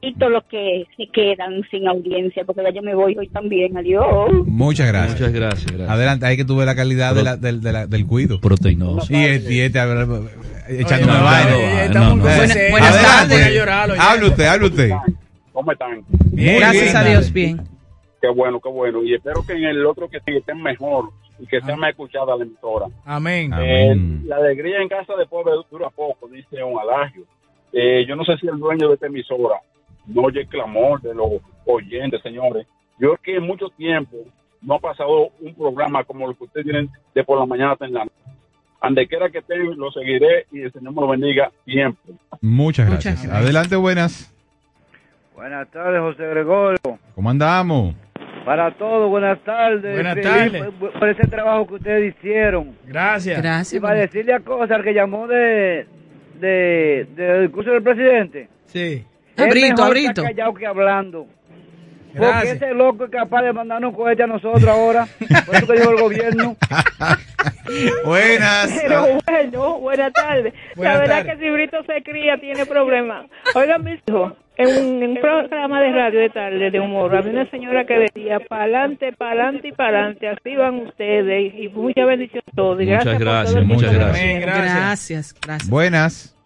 Y 0.03 0.15
todos 0.15 0.33
los 0.33 0.45
que 0.45 0.87
se 0.97 1.07
quedan 1.09 1.63
sin 1.71 1.87
audiencia, 1.87 2.43
porque 2.47 2.63
ya 2.63 2.71
yo 2.71 2.81
me 2.81 2.95
voy 2.95 3.15
hoy 3.19 3.29
también. 3.29 3.77
Adiós. 3.77 4.31
Muchas 4.47 4.89
gracias. 4.89 5.21
Muchas 5.21 5.33
gracias, 5.35 5.67
gracias. 5.71 5.91
Adelante, 5.91 6.25
hay 6.25 6.39
que 6.39 6.47
tuve 6.47 6.65
la 6.65 6.75
calidad 6.75 7.15
de 7.15 7.23
la- 7.23 7.37
del, 7.37 7.61
de 7.61 7.73
la- 7.73 7.87
del 7.87 8.07
cuido. 8.07 8.41
Proteinoso. 8.41 9.13
Y, 9.13 9.17
el- 9.17 9.53
y 9.53 9.61
a 9.79 9.85
ver, 9.85 10.07
echándome 10.79 11.13
no, 11.13 11.21
no, 11.21 11.31
Eh, 11.57 11.89
no, 11.89 12.01
no, 12.01 12.17
no. 12.17 12.23
Buena- 12.23 12.55
buenas 12.71 12.95
adelante. 12.95 13.65
tardes. 13.65 13.99
Hable 14.01 14.27
usted, 14.29 14.45
hable 14.47 14.67
usted. 14.67 14.91
¿Cómo 15.53 15.73
están? 15.73 16.05
Bien, 16.33 16.59
Gracias 16.61 16.85
bien, 16.85 16.97
a. 16.97 17.05
Dios, 17.05 17.33
bien. 17.33 17.61
Qué 18.21 18.29
bueno, 18.29 18.61
qué 18.61 18.69
bueno. 18.69 19.03
Y 19.03 19.15
espero 19.15 19.43
que 19.47 19.55
en 19.55 19.65
el 19.65 19.85
otro 19.87 20.09
que 20.09 20.19
sí 20.21 20.37
estén 20.37 20.63
mejor 20.63 21.11
y 21.39 21.47
que 21.47 21.61
sea 21.63 21.77
más 21.77 21.91
escuchada 21.91 22.37
la 22.37 22.45
emisora. 22.45 22.87
Amén. 23.05 23.53
Eh, 23.59 23.91
Amén. 23.93 24.23
la 24.27 24.37
alegría 24.37 24.81
en 24.83 24.89
casa 24.89 25.15
de 25.17 25.27
pobre 25.27 25.53
dura 25.71 25.89
poco, 25.91 26.29
dice 26.29 26.63
un 26.63 26.79
alagio. 26.79 27.25
Eh, 27.73 28.05
yo 28.07 28.15
no 28.17 28.25
sé 28.25 28.37
si 28.39 28.47
el 28.47 28.59
dueño 28.59 28.89
de 28.89 28.95
esta 28.95 29.07
emisora 29.07 29.57
no 30.07 30.23
oye 30.23 30.41
el 30.41 30.49
clamor 30.49 31.01
de 31.03 31.15
los 31.15 31.31
oyentes, 31.67 32.21
señores. 32.23 32.67
Yo 32.99 33.15
es 33.15 33.21
que 33.21 33.37
en 33.37 33.45
mucho 33.47 33.69
tiempo 33.71 34.17
no 34.61 34.75
ha 34.75 34.79
pasado 34.79 35.29
un 35.41 35.55
programa 35.55 36.05
como 36.05 36.29
el 36.29 36.37
que 36.37 36.45
ustedes 36.45 36.65
tienen 36.67 36.91
de 37.15 37.25
por 37.25 37.39
la 37.39 37.47
mañana 37.47 37.73
hasta 37.73 37.87
en 37.87 37.95
la 37.95 38.05
noche. 38.05 38.15
Ande 38.81 39.07
quiera 39.07 39.29
que 39.31 39.39
estén, 39.39 39.77
lo 39.77 39.91
seguiré 39.93 40.47
y 40.53 40.63
el 40.63 40.73
Señor 40.73 40.95
me 40.95 41.01
lo 41.03 41.09
bendiga 41.09 41.51
siempre. 41.65 42.15
Muchas 42.41 42.87
Muchas 42.87 42.87
gracias. 42.89 43.15
gracias. 43.25 43.33
Adelante, 43.45 43.77
buenas. 43.77 44.35
Buenas 45.35 45.71
tardes, 45.71 46.01
José 46.01 46.27
Gregorio. 46.29 46.79
¿Cómo 47.15 47.31
andamos? 47.31 47.95
Para 48.45 48.71
todos, 48.73 49.09
buenas 49.11 49.39
tardes. 49.45 49.95
Buenas 49.95 50.21
tardes. 50.21 50.63
Por, 50.79 50.93
por 50.99 51.09
ese 51.09 51.27
trabajo 51.29 51.67
que 51.67 51.75
ustedes 51.75 52.15
hicieron. 52.17 52.75
Gracias. 52.87 53.39
Y 53.39 53.43
Gracias. 53.43 53.83
para 53.83 54.01
decirle 54.01 54.33
a 54.35 54.41
Cosa, 54.41 54.75
al 54.77 54.83
que 54.83 54.95
llamó 54.95 55.27
de, 55.27 55.87
de, 56.41 57.07
del 57.15 57.43
discurso 57.43 57.71
del 57.73 57.83
presidente. 57.83 58.49
Sí. 58.67 59.05
es 59.37 59.43
Abrito, 59.43 59.69
mejor 59.69 59.87
abrito. 59.87 60.09
estar 60.11 60.25
callado 60.25 60.55
que 60.55 60.67
hablando. 60.67 61.27
Porque 62.13 62.27
Gracias. 62.27 62.57
ese 62.57 62.75
loco 62.75 63.05
es 63.05 63.11
capaz 63.11 63.43
de 63.43 63.53
mandarnos 63.53 63.95
cohetes 63.95 64.25
a 64.25 64.27
nosotros 64.27 64.67
ahora. 64.67 65.07
Por 65.47 65.55
eso 65.57 65.67
que 65.67 65.73
dijo 65.75 65.91
el 65.91 66.01
gobierno. 66.01 66.57
Buenas. 68.05 68.71
Pero 68.83 69.07
bueno, 69.27 69.79
buenas 69.79 70.13
tardes. 70.13 70.53
Buenas 70.77 70.95
la 70.95 71.01
verdad 71.01 71.17
tardes. 71.25 71.39
que 71.39 71.45
si 71.45 71.51
Brito 71.51 71.77
se 71.85 72.03
cría 72.03 72.39
tiene 72.41 72.67
problemas. 72.67 73.27
Oigan, 73.55 73.85
mis 73.85 74.01
hijos, 74.09 74.33
en 74.57 74.69
un, 74.69 75.03
en 75.03 75.11
un 75.11 75.17
programa 75.21 75.81
de 75.81 75.93
radio 75.93 76.21
de 76.21 76.31
tarde, 76.31 76.71
de 76.71 76.81
humor, 76.81 77.15
había 77.17 77.31
una 77.33 77.51
señora 77.51 77.85
que 77.87 77.99
decía, 77.99 78.41
pa'lante, 78.41 79.13
pa'lante 79.13 79.69
y 79.69 79.73
pa'lante, 79.73 80.29
así 80.29 80.57
van 80.57 80.87
ustedes. 80.87 81.55
Y 81.55 81.69
mucha 81.69 82.05
bendición 82.05 82.43
a 82.47 82.57
todos. 82.57 82.83
Y 82.83 82.87
Muchas 82.87 83.19
gracias, 83.19 83.65
muchas 83.65 83.95
gracias. 83.95 84.41
Gracias. 84.41 84.75
Gracias, 84.75 85.35
gracias. 85.41 85.71
Buenas. 85.71 86.40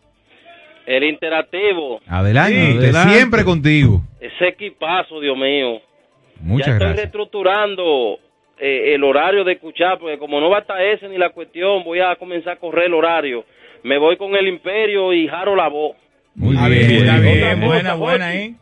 El 0.87 1.05
interactivo, 1.05 2.01
Adelante. 2.07 2.55
Sí, 2.73 2.77
adelante. 2.79 3.15
Siempre 3.15 3.45
contigo. 3.45 4.03
ese 4.21 4.49
equipazo, 4.49 5.19
Dios 5.21 5.37
mío. 5.37 5.79
ya 5.79 6.43
Muchas 6.43 6.69
estoy 6.69 6.79
gracias. 6.81 6.97
reestructurando 6.97 8.19
eh, 8.59 8.95
el 8.95 9.03
horario 9.03 9.45
de 9.45 9.53
escuchar, 9.55 9.99
porque 9.99 10.19
como 10.19 10.41
no 10.41 10.51
va 10.51 10.59
a 10.59 10.61
estar 10.61 10.81
ese 10.83 11.09
ni 11.09 11.17
la 11.19 11.31
cuestión, 11.31 11.85
voy 11.85 12.01
a 12.01 12.15
comenzar 12.17 12.55
a 12.55 12.57
correr 12.57 12.87
el 12.87 12.95
horario. 12.95 13.45
Me 13.83 13.99
voy 13.99 14.17
con 14.17 14.35
el 14.37 14.47
Imperio 14.47 15.13
y 15.13 15.27
Jaro 15.27 15.57
la 15.57 15.69
voz. 15.69 15.97
Muy 16.35 16.55
bien. 16.57 16.89
bien, 16.89 17.23
bien. 17.23 17.35
bien. 17.41 17.61
Buena, 17.61 17.95
buena, 17.95 18.35
¿eh? 18.35 18.55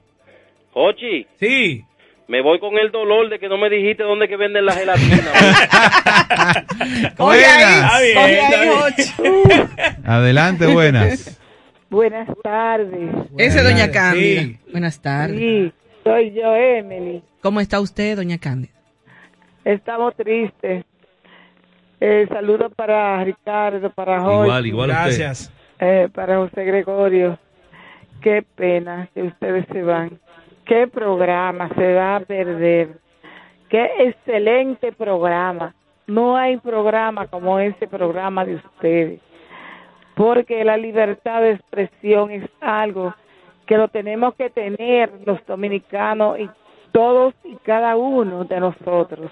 Ochi, 0.74 1.26
Sí. 1.40 1.84
me 2.28 2.40
voy 2.40 2.58
con 2.60 2.78
el 2.78 2.90
dolor 2.92 3.28
de 3.30 3.38
que 3.38 3.48
no 3.48 3.56
me 3.58 3.68
dijiste 3.68 4.02
dónde 4.04 4.28
que 4.28 4.36
venden 4.36 4.64
la 4.64 4.72
gelatina. 4.74 5.32
Oye, 7.18 7.40
Está 7.40 7.96
ahí. 7.96 8.12
Adelante, 10.04 10.66
buenas. 10.66 11.38
Buenas 11.92 12.26
tardes. 12.42 13.14
Ese 13.36 13.58
es 13.58 13.64
doña 13.64 13.84
Sí. 13.84 13.92
Cándida. 13.92 14.42
Buenas 14.72 15.02
tardes. 15.02 15.38
Sí, 15.38 15.72
soy 16.02 16.32
yo, 16.32 16.56
Emily. 16.56 17.22
¿Cómo 17.42 17.60
está 17.60 17.80
usted, 17.80 18.16
doña 18.16 18.38
Cándida? 18.38 18.72
Estamos 19.62 20.16
tristes. 20.16 20.86
Eh, 22.00 22.26
saludos 22.30 22.72
para 22.74 23.22
Ricardo, 23.22 23.90
para 23.90 24.22
Jorge. 24.22 24.44
Igual, 24.46 24.66
igual 24.66 24.90
a 24.90 24.94
usted. 25.06 25.18
Gracias. 25.18 25.52
Eh, 25.80 26.08
para 26.14 26.38
José 26.38 26.64
Gregorio, 26.64 27.38
qué 28.22 28.42
pena 28.56 29.10
que 29.12 29.24
ustedes 29.24 29.66
se 29.70 29.82
van. 29.82 30.18
Qué 30.64 30.86
programa 30.88 31.68
se 31.76 31.92
va 31.92 32.16
a 32.16 32.20
perder. 32.20 33.00
Qué 33.68 33.86
excelente 33.98 34.92
programa. 34.92 35.74
No 36.06 36.38
hay 36.38 36.56
programa 36.56 37.26
como 37.26 37.58
ese 37.58 37.86
programa 37.86 38.46
de 38.46 38.54
ustedes. 38.54 39.20
Porque 40.14 40.64
la 40.64 40.76
libertad 40.76 41.40
de 41.42 41.52
expresión 41.52 42.30
es 42.30 42.48
algo 42.60 43.14
que 43.66 43.76
lo 43.76 43.88
tenemos 43.88 44.34
que 44.34 44.50
tener 44.50 45.10
los 45.24 45.44
dominicanos 45.46 46.38
y 46.38 46.50
todos 46.92 47.34
y 47.44 47.56
cada 47.56 47.96
uno 47.96 48.44
de 48.44 48.60
nosotros 48.60 49.30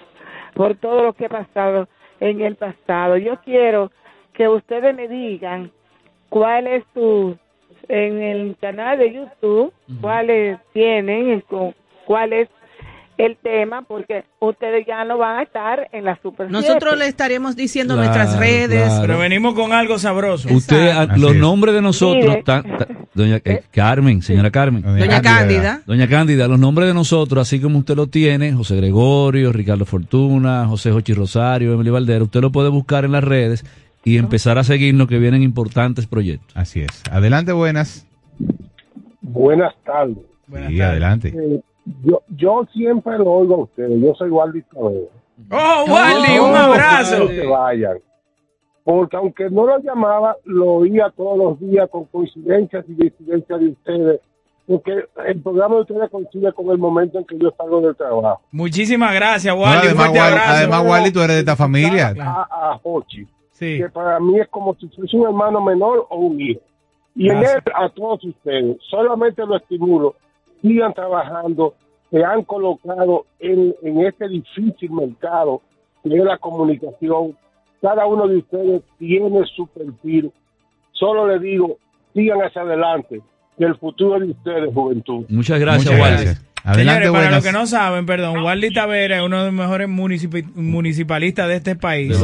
por 0.55 0.75
todo 0.75 1.03
lo 1.03 1.13
que 1.13 1.25
ha 1.25 1.29
pasado 1.29 1.87
en 2.19 2.41
el 2.41 2.55
pasado. 2.55 3.17
Yo 3.17 3.39
quiero 3.41 3.91
que 4.33 4.47
ustedes 4.47 4.95
me 4.95 5.07
digan 5.07 5.71
cuál 6.29 6.67
es 6.67 6.85
tu 6.93 7.37
en 7.87 8.21
el 8.21 8.55
canal 8.59 8.99
de 8.99 9.11
YouTube, 9.11 9.73
cuáles 10.01 10.59
tienen, 10.71 11.43
cuál 12.05 12.33
es 12.33 12.49
el 13.25 13.37
tema, 13.37 13.83
porque 13.83 14.23
ustedes 14.39 14.85
ya 14.87 15.03
no 15.05 15.17
van 15.17 15.39
a 15.39 15.43
estar 15.43 15.87
en 15.91 16.05
la 16.05 16.17
Super 16.21 16.49
Nosotros 16.49 16.91
7. 16.93 16.97
le 16.97 17.05
estaremos 17.07 17.55
diciendo 17.55 17.95
Claro, 17.95 18.09
nuestras 18.09 18.39
redes. 18.39 18.83
claro. 18.85 19.01
Pero 19.07 19.19
venimos 19.19 19.53
con 19.53 19.73
algo 19.73 19.97
sabroso. 19.99 20.47
Usted, 20.53 20.89
Así 20.89 21.19
los 21.19 21.33
es. 21.33 21.37
nombres 21.39 21.73
de 21.75 21.81
nosotros, 21.81 22.37
doña 23.13 23.39
eh, 23.43 23.63
Carmen, 23.71 24.21
señora 24.21 24.49
Carmen, 24.51 24.81
Doña 24.81 25.21
Cándida. 25.21 25.81
doña 25.85 26.07
Cándida, 26.07 26.47
los 26.47 26.59
nombres 26.59 26.87
de 26.87 26.93
nosotros, 26.93 27.41
así 27.47 27.59
como 27.61 27.79
usted 27.79 27.95
lo 27.95 28.07
tiene, 28.07 28.53
José 28.53 28.75
Gregorio, 28.77 29.51
Ricardo 29.51 29.85
Fortuna, 29.85 30.65
José 30.67 30.91
Jochi 30.91 31.13
Rosario, 31.13 31.73
Emily 31.73 31.89
Valdera, 31.89 32.23
usted 32.23 32.41
lo 32.41 32.51
puede 32.51 32.69
buscar 32.69 33.05
en 33.05 33.11
las 33.11 33.23
redes 33.23 33.65
y 34.03 34.17
empezar 34.17 34.57
a 34.57 34.63
seguirnos 34.63 35.07
que 35.07 35.19
vienen 35.19 35.43
importantes 35.43 36.07
proyectos. 36.07 36.55
Así 36.55 36.81
es. 36.81 37.03
Adelante, 37.11 37.51
buenas. 37.51 38.07
Buenas 39.21 39.73
tardes. 39.85 40.17
Buenas 40.47 40.69
Sí, 40.71 40.77
tardes. 40.77 40.91
adelante. 40.91 41.27
Eh, 41.29 41.61
yo, 42.03 42.21
yo 42.29 42.65
siempre 42.73 43.17
lo 43.17 43.31
oigo 43.31 43.55
a 43.55 43.63
ustedes. 43.63 43.99
Yo 44.01 44.13
soy 44.15 44.29
Waldi 44.29 44.61
Toledo. 44.63 45.09
Oh, 45.51 45.85
Wally, 45.87 46.37
Oh, 46.39 46.49
un 46.49 46.55
abrazo. 46.55 47.27
Que 47.27 47.45
vayan. 47.47 47.97
porque 48.83 49.15
aunque 49.17 49.49
no 49.49 49.65
lo 49.65 49.79
llamaba, 49.79 50.35
lo 50.45 50.65
oía 50.73 51.11
todos 51.15 51.37
los 51.37 51.59
días 51.59 51.89
con 51.89 52.05
coincidencias 52.05 52.83
y 52.87 52.93
disidencias 52.93 53.59
de 53.59 53.67
ustedes, 53.69 54.19
porque 54.67 55.05
el 55.25 55.41
programa 55.41 55.75
de 55.75 55.81
ustedes 55.81 56.09
coincide 56.09 56.51
con 56.53 56.69
el 56.69 56.77
momento 56.77 57.17
en 57.19 57.25
que 57.25 57.37
yo 57.37 57.51
salgo 57.57 57.81
del 57.81 57.95
trabajo. 57.95 58.41
Muchísimas 58.51 59.13
gracias, 59.13 59.53
Wally. 59.55 59.87
Además, 59.87 60.09
Wally, 60.09 60.37
además, 60.45 60.85
Wally, 60.87 61.11
tú 61.11 61.19
eres 61.21 61.35
de 61.35 61.39
esta 61.41 61.55
familia. 61.55 62.13
A, 62.19 62.41
a 62.73 62.79
Hochi, 62.83 63.27
que 63.59 63.89
para 63.93 64.19
mí 64.19 64.39
es 64.39 64.47
como 64.49 64.75
si 64.75 64.87
fuese 64.89 65.15
un 65.17 65.25
hermano 65.27 65.61
menor 65.61 66.05
o 66.09 66.17
un 66.17 66.39
hijo. 66.41 66.61
Y 67.15 67.29
en 67.29 67.37
él, 67.39 67.61
a 67.75 67.89
todos 67.89 68.23
ustedes, 68.23 68.77
solamente 68.89 69.45
lo 69.45 69.57
estimulo, 69.57 70.15
sigan 70.61 70.93
trabajando, 70.93 71.75
se 72.09 72.23
han 72.23 72.43
colocado 72.43 73.25
en, 73.39 73.73
en 73.81 74.05
este 74.05 74.27
difícil 74.27 74.91
mercado 74.91 75.61
que 76.03 76.15
es 76.15 76.23
la 76.23 76.37
comunicación. 76.37 77.37
Cada 77.81 78.05
uno 78.05 78.27
de 78.27 78.37
ustedes 78.37 78.81
tiene 78.97 79.43
su 79.55 79.67
perfil. 79.67 80.31
Solo 80.91 81.27
le 81.27 81.39
digo, 81.39 81.77
sigan 82.13 82.39
hacia 82.39 82.61
adelante, 82.61 83.21
que 83.57 83.63
el 83.65 83.75
futuro 83.77 84.17
es 84.17 84.21
de 84.21 84.31
ustedes, 84.31 84.73
juventud. 84.73 85.25
Muchas 85.29 85.59
gracias, 85.59 85.93
Muchas 85.93 86.11
gracias. 86.11 86.50
Adelante, 86.63 87.05
Señores, 87.05 87.21
para 87.23 87.35
los 87.35 87.43
que 87.43 87.51
no 87.51 87.65
saben, 87.65 88.05
perdón, 88.05 88.43
Wally 88.43 88.71
Tavera 88.73 89.17
es 89.17 89.23
uno 89.23 89.39
de 89.39 89.45
los 89.45 89.53
mejores 89.53 89.87
municipi- 89.89 90.45
municipalistas 90.53 91.47
de 91.47 91.55
este 91.55 91.75
país. 91.75 92.09
De 92.09 92.19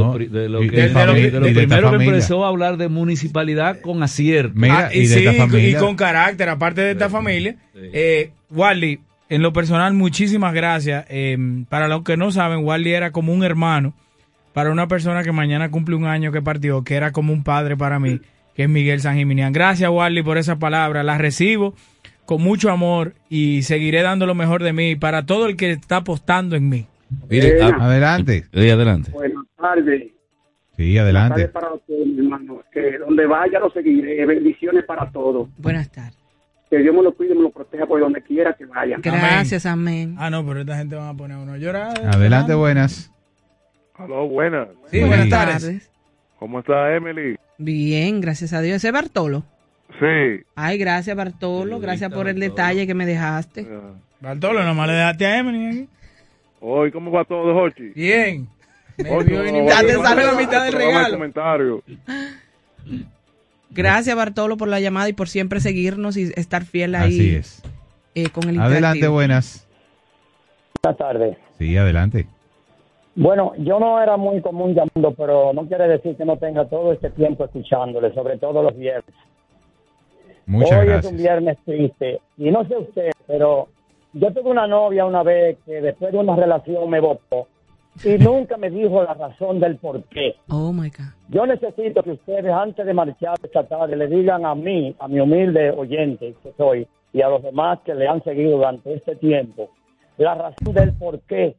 lo, 0.50 0.60
de 0.62 0.70
que- 0.70 0.76
de 0.76 0.88
de 0.90 1.30
de 1.42 1.54
primero 1.54 1.90
que 1.98 2.06
empezó 2.06 2.46
a 2.46 2.50
hablar 2.50 2.78
de 2.78 2.88
municipalidad 2.88 3.80
con 3.82 4.04
acierto. 4.04 4.52
Mira, 4.56 4.88
Ah, 4.88 4.94
y 4.94 5.08
sí, 5.08 5.26
y 5.58 5.74
con 5.76 5.96
carácter, 5.96 6.50
aparte 6.50 6.82
de 6.82 6.92
esta 6.92 7.10
familia. 7.10 7.56
Eh, 7.94 8.32
Wally, 8.52 9.00
en 9.30 9.42
lo 9.42 9.52
personal, 9.54 9.94
muchísimas 9.94 10.54
gracias. 10.54 11.06
Eh, 11.10 11.38
para 11.70 11.88
los 11.88 12.04
que 12.04 12.16
no 12.18 12.32
saben, 12.32 12.60
Wally 12.64 12.92
era 12.94 13.12
como 13.12 13.34
un 13.34 13.44
hermano 13.44 13.94
para 14.54 14.72
una 14.72 14.88
persona 14.88 15.24
que 15.24 15.32
mañana 15.32 15.70
cumple 15.70 15.96
un 15.96 16.06
año 16.06 16.32
que 16.32 16.42
partió, 16.42 16.84
que 16.84 16.96
era 16.96 17.12
como 17.12 17.34
un 17.34 17.44
padre 17.44 17.76
para 17.78 18.00
mí, 18.00 18.20
que 18.56 18.64
es 18.64 18.70
Miguel 18.70 19.02
San 19.02 19.16
Gimignán. 19.18 19.54
Gracias, 19.54 19.90
Wally, 19.92 20.24
por 20.24 20.38
esa 20.38 20.58
palabra. 20.58 21.04
La 21.04 21.18
recibo 21.18 21.76
con 22.28 22.44
mucho 22.44 22.70
amor 22.70 23.14
y 23.30 23.64
seguiré 23.64 24.04
dando 24.04 24.28
lo 24.28 24.36
mejor 24.36 24.62
de 24.62 24.74
mí 24.74 24.96
para 24.96 25.26
todo 25.26 25.48
el 25.48 25.56
que 25.58 25.72
está 25.72 25.98
apostando 25.98 26.56
en 26.56 26.70
mí. 26.70 26.86
Mire, 27.30 27.58
Eh, 27.58 27.62
ah, 27.64 27.78
Adelante. 27.80 28.46
eh, 28.52 28.72
adelante. 28.72 29.10
Buenas 29.12 29.46
tardes. 29.60 30.12
Sí, 30.76 30.96
adelante. 30.98 31.34
Buenas 31.34 31.52
tardes 31.54 31.64
para 31.64 31.74
ustedes, 31.74 32.06
mi 32.06 32.20
hermano. 32.20 32.62
Que 32.72 32.98
donde 33.00 33.26
vaya 33.26 33.60
lo 33.60 33.72
seguiré. 33.72 34.24
Bendiciones 34.26 34.84
para 34.86 35.10
todos. 35.10 35.48
Buenas 35.58 35.90
tardes. 35.90 36.18
Que 36.70 36.80
Dios 36.80 36.94
me 36.94 37.02
lo 37.02 37.14
cuide 37.14 37.34
y 37.34 37.38
me 37.38 37.44
lo 37.44 37.50
proteja 37.50 37.86
por 37.86 38.00
donde 38.02 38.22
quiera 38.22 38.54
que 38.54 38.66
vaya. 38.66 38.98
Gracias, 39.02 39.66
amén. 39.66 40.16
Ah, 40.20 40.30
no, 40.30 40.46
pero 40.46 40.60
esta 40.62 40.78
gente 40.78 40.98
va 40.98 41.10
a 41.10 41.14
poner 41.14 41.38
a 41.38 41.40
uno 41.40 41.54
a 41.54 41.58
llorar. 41.58 41.98
Adelante, 42.14 42.54
buenas. 42.54 43.10
Aló, 43.96 44.28
buenas. 44.28 44.68
Sí, 44.92 45.00
buenas 45.00 45.30
tardes. 45.30 45.90
¿Cómo 46.38 46.60
está 46.60 46.94
Emily? 46.94 47.38
Bien, 47.58 48.20
gracias 48.22 48.52
a 48.54 48.62
Dios. 48.62 48.76
¿Ese 48.76 48.88
es 48.88 48.94
Bartolo? 48.94 49.44
Sí. 50.00 50.44
Ay, 50.56 50.78
gracias, 50.78 51.16
Bartolo. 51.16 51.80
Gracias 51.80 52.12
por 52.12 52.28
el 52.28 52.40
detalle 52.40 52.86
que 52.86 52.94
me 52.94 53.06
dejaste. 53.06 53.68
Bartolo, 54.20 54.64
nomás 54.64 54.88
le 54.88 54.94
dejaste 54.94 55.26
a 55.26 55.38
Emily 55.40 55.68
aquí. 55.68 55.90
Hoy, 56.60 56.92
¿cómo 56.92 57.12
va 57.12 57.24
todo, 57.26 57.54
Jorge? 57.54 57.92
Bien. 57.96 58.48
Me 58.98 59.24
vio 59.24 59.44
no, 59.44 59.68
Ya 59.70 59.82
te 59.82 59.94
sale 59.94 60.26
la 60.26 60.34
mitad 60.34 60.64
del 60.66 60.74
regalo. 60.74 61.14
comentario. 61.16 61.84
Gracias, 63.70 64.16
Bartolo, 64.16 64.58
por 64.58 64.68
la 64.68 64.80
llamada 64.80 65.10
y 65.10 65.14
por 65.14 65.28
siempre 65.28 65.60
seguirnos 65.60 66.18
y 66.18 66.32
estar 66.36 66.64
fiel 66.66 66.96
ahí 66.96 67.20
Así 67.20 67.36
es. 67.36 67.64
eh, 68.16 68.30
con 68.30 68.50
el 68.50 68.60
Adelante, 68.60 69.08
buenas. 69.08 69.68
Buenas 70.82 70.98
tardes. 70.98 71.38
Sí, 71.60 71.76
adelante. 71.78 72.28
Bueno, 73.16 73.54
yo 73.58 73.80
no 73.80 74.02
era 74.02 74.16
muy 74.16 74.42
común 74.42 74.74
llamando, 74.76 75.14
pero 75.16 75.52
no 75.54 75.68
quiere 75.68 75.88
decir 75.88 76.16
que 76.16 76.24
no 76.26 76.38
tenga 76.38 76.66
todo 76.70 76.94
este 76.94 77.10
tiempo 77.12 77.46
escuchándole, 77.46 78.14
sobre 78.14 78.38
todo 78.38 78.64
los 78.64 78.78
viernes. 78.78 79.14
Muchas 80.48 80.80
Hoy 80.80 80.88
gracias. 80.88 81.06
es 81.06 81.12
un 81.12 81.18
viernes 81.18 81.58
triste. 81.66 82.22
Y 82.38 82.50
no 82.50 82.66
sé 82.68 82.78
usted, 82.78 83.12
pero 83.28 83.68
yo 84.14 84.34
tuve 84.34 84.50
una 84.50 84.66
novia 84.66 85.06
una 85.06 85.22
vez 85.22 85.58
que 85.66 85.82
después 85.82 86.12
de 86.12 86.18
una 86.18 86.36
relación 86.36 86.90
me 86.90 87.02
votó 87.02 87.48
y 88.04 88.18
nunca 88.20 88.58
me 88.58 88.70
dijo 88.70 89.04
la 89.04 89.14
razón 89.14 89.60
del 89.60 89.76
por 89.76 90.02
qué. 90.06 90.36
Oh 90.50 90.72
my 90.72 90.90
God. 90.90 91.14
Yo 91.30 91.46
necesito 91.46 92.02
que 92.02 92.12
ustedes 92.12 92.52
antes 92.52 92.86
de 92.86 92.94
marchar 92.94 93.36
esta 93.44 93.64
tarde 93.64 93.98
le 93.98 94.08
digan 94.08 94.46
a 94.46 94.56
mí, 94.56 94.96
a 95.00 95.08
mi 95.10 95.20
humilde 95.20 95.72
oyente 95.72 96.34
que 96.42 96.54
soy, 96.58 96.88
y 97.12 97.22
a 97.22 97.30
los 97.30 97.44
demás 97.44 97.80
que 97.86 97.94
le 97.94 98.08
han 98.08 98.24
seguido 98.24 98.58
durante 98.58 98.94
este 98.94 99.16
tiempo, 99.18 99.70
la 100.18 100.36
razón 100.36 100.74
del 100.74 100.94
por 100.94 101.20
qué. 101.22 101.56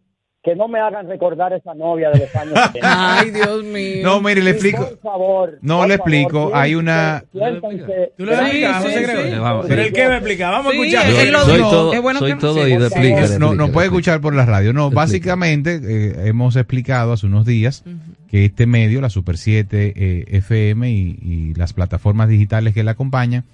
Que 0.49 0.57
no 0.57 0.66
me 0.69 0.79
hagan 0.81 1.07
recordar 1.09 1.53
esa 1.53 1.75
novia 1.75 2.11
de 2.11 2.20
los 2.20 2.35
años 2.37 2.55
70. 2.73 3.19
Ay, 3.19 3.31
Dios 3.33 3.65
mío. 3.65 4.01
No, 4.03 4.20
mire, 4.23 4.43
le 4.43 4.51
explico. 4.53 4.79
Por 4.89 4.99
favor. 5.01 5.59
No, 5.61 5.79
por 5.81 5.89
le 5.89 5.99
favor, 5.99 6.12
explico. 6.15 6.51
Hay 6.55 6.75
una. 6.75 7.23
siéntense. 7.33 8.12
¿Tú 8.16 8.25
le 8.25 8.33
vas 8.33 8.41
a 8.41 8.45
explicar, 8.47 8.83
José 8.83 9.03
Gregorio? 9.03 9.43
Vamos, 9.43 9.66
Pero 9.69 9.83
el 9.83 9.93
que 9.93 10.09
me 10.09 10.15
explica, 10.16 10.51
vamos 10.51 10.73
Sí, 10.73 10.79
a 10.97 11.03
escuchar. 11.03 11.41
soy 11.45 11.59
todo, 11.61 11.93
Es 11.93 12.01
bueno 12.01 12.19
soy 12.20 12.33
que- 12.33 12.39
todo 12.39 12.65
sí. 12.65 12.73
Explícale, 12.73 13.39
No, 13.39 13.55
no 13.55 13.69
puede 13.73 13.89
escuchar 13.89 14.20
por 14.23 14.35
la 14.35 14.47
radio. 14.47 14.73
No, 14.73 14.85
Explica. 14.87 15.01
básicamente 15.03 15.81
eh, 15.83 16.29
hemos 16.29 16.57
explicado 16.57 17.12
hace 17.12 17.27
unos 17.27 17.45
días 17.45 17.85
que 18.31 18.47
este 18.47 18.66
medio, 18.66 19.01
la 19.03 19.11
Super 19.11 19.37
7 19.37 19.93
eh, 19.97 20.25
FM 20.29 20.91
y, 20.91 21.19
y 21.20 21.55
las 21.57 21.73
plataformas 21.75 22.29
digitales 22.29 22.73
que 22.75 22.83
la 22.85 22.93
acompañan, 22.93 23.45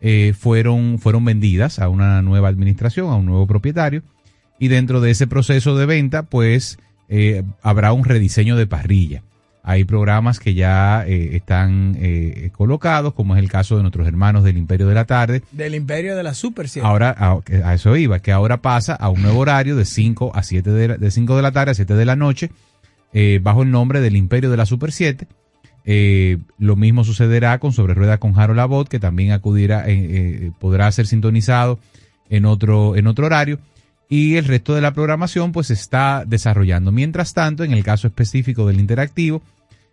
eh, 0.00 0.32
fueron, 0.38 0.98
fueron 0.98 1.24
vendidas 1.24 1.78
a 1.78 1.88
una 1.88 2.22
nueva 2.22 2.48
administración, 2.48 3.10
a 3.10 3.16
un 3.16 3.26
nuevo 3.26 3.46
propietario. 3.46 4.02
Y 4.58 4.68
dentro 4.68 5.00
de 5.00 5.10
ese 5.10 5.26
proceso 5.26 5.76
de 5.76 5.86
venta, 5.86 6.24
pues 6.24 6.78
eh, 7.08 7.42
habrá 7.62 7.92
un 7.92 8.04
rediseño 8.04 8.56
de 8.56 8.66
parrilla. 8.66 9.22
Hay 9.62 9.84
programas 9.84 10.40
que 10.40 10.54
ya 10.54 11.04
eh, 11.06 11.36
están 11.36 11.94
eh, 12.00 12.50
colocados, 12.56 13.12
como 13.12 13.36
es 13.36 13.42
el 13.42 13.50
caso 13.50 13.76
de 13.76 13.82
nuestros 13.82 14.06
hermanos 14.08 14.42
del 14.42 14.56
Imperio 14.56 14.86
de 14.88 14.94
la 14.94 15.04
Tarde, 15.04 15.42
Del 15.52 15.74
imperio 15.74 16.16
de 16.16 16.22
la 16.22 16.32
Super 16.32 16.68
7. 16.70 16.86
Ahora, 16.86 17.14
a, 17.18 17.38
a 17.64 17.74
eso 17.74 17.94
iba, 17.96 18.18
que 18.20 18.32
ahora 18.32 18.62
pasa 18.62 18.94
a 18.94 19.10
un 19.10 19.20
nuevo 19.20 19.40
horario 19.40 19.76
de 19.76 19.84
5 19.84 20.32
a 20.34 20.42
7 20.42 20.70
de, 20.70 20.88
la- 20.88 20.96
de 20.96 21.10
5 21.10 21.36
de 21.36 21.42
la 21.42 21.52
tarde 21.52 21.72
a 21.72 21.74
7 21.74 21.94
de 21.94 22.04
la 22.06 22.16
noche, 22.16 22.50
eh, 23.12 23.40
bajo 23.42 23.62
el 23.62 23.70
nombre 23.70 24.00
del 24.00 24.16
Imperio 24.16 24.48
de 24.50 24.56
la 24.56 24.64
Super 24.64 24.90
7. 24.90 25.26
Eh, 25.84 26.38
lo 26.58 26.76
mismo 26.76 27.04
sucederá 27.04 27.58
con 27.58 27.72
Sobre 27.72 27.94
Ruedas 27.94 28.18
con 28.18 28.38
Harold 28.38 28.56
Labot, 28.56 28.88
que 28.88 28.98
también 28.98 29.32
acudirá, 29.32 29.84
podrá 30.58 30.90
ser 30.92 31.06
sintonizado 31.06 31.78
en 32.30 32.44
otro, 32.46 32.96
en 32.96 33.06
otro 33.06 33.26
horario. 33.26 33.58
Y 34.08 34.36
el 34.36 34.46
resto 34.46 34.74
de 34.74 34.80
la 34.80 34.92
programación 34.92 35.52
pues 35.52 35.66
se 35.66 35.74
está 35.74 36.24
desarrollando. 36.26 36.92
Mientras 36.92 37.34
tanto, 37.34 37.64
en 37.64 37.72
el 37.72 37.84
caso 37.84 38.06
específico 38.06 38.66
del 38.66 38.80
interactivo, 38.80 39.42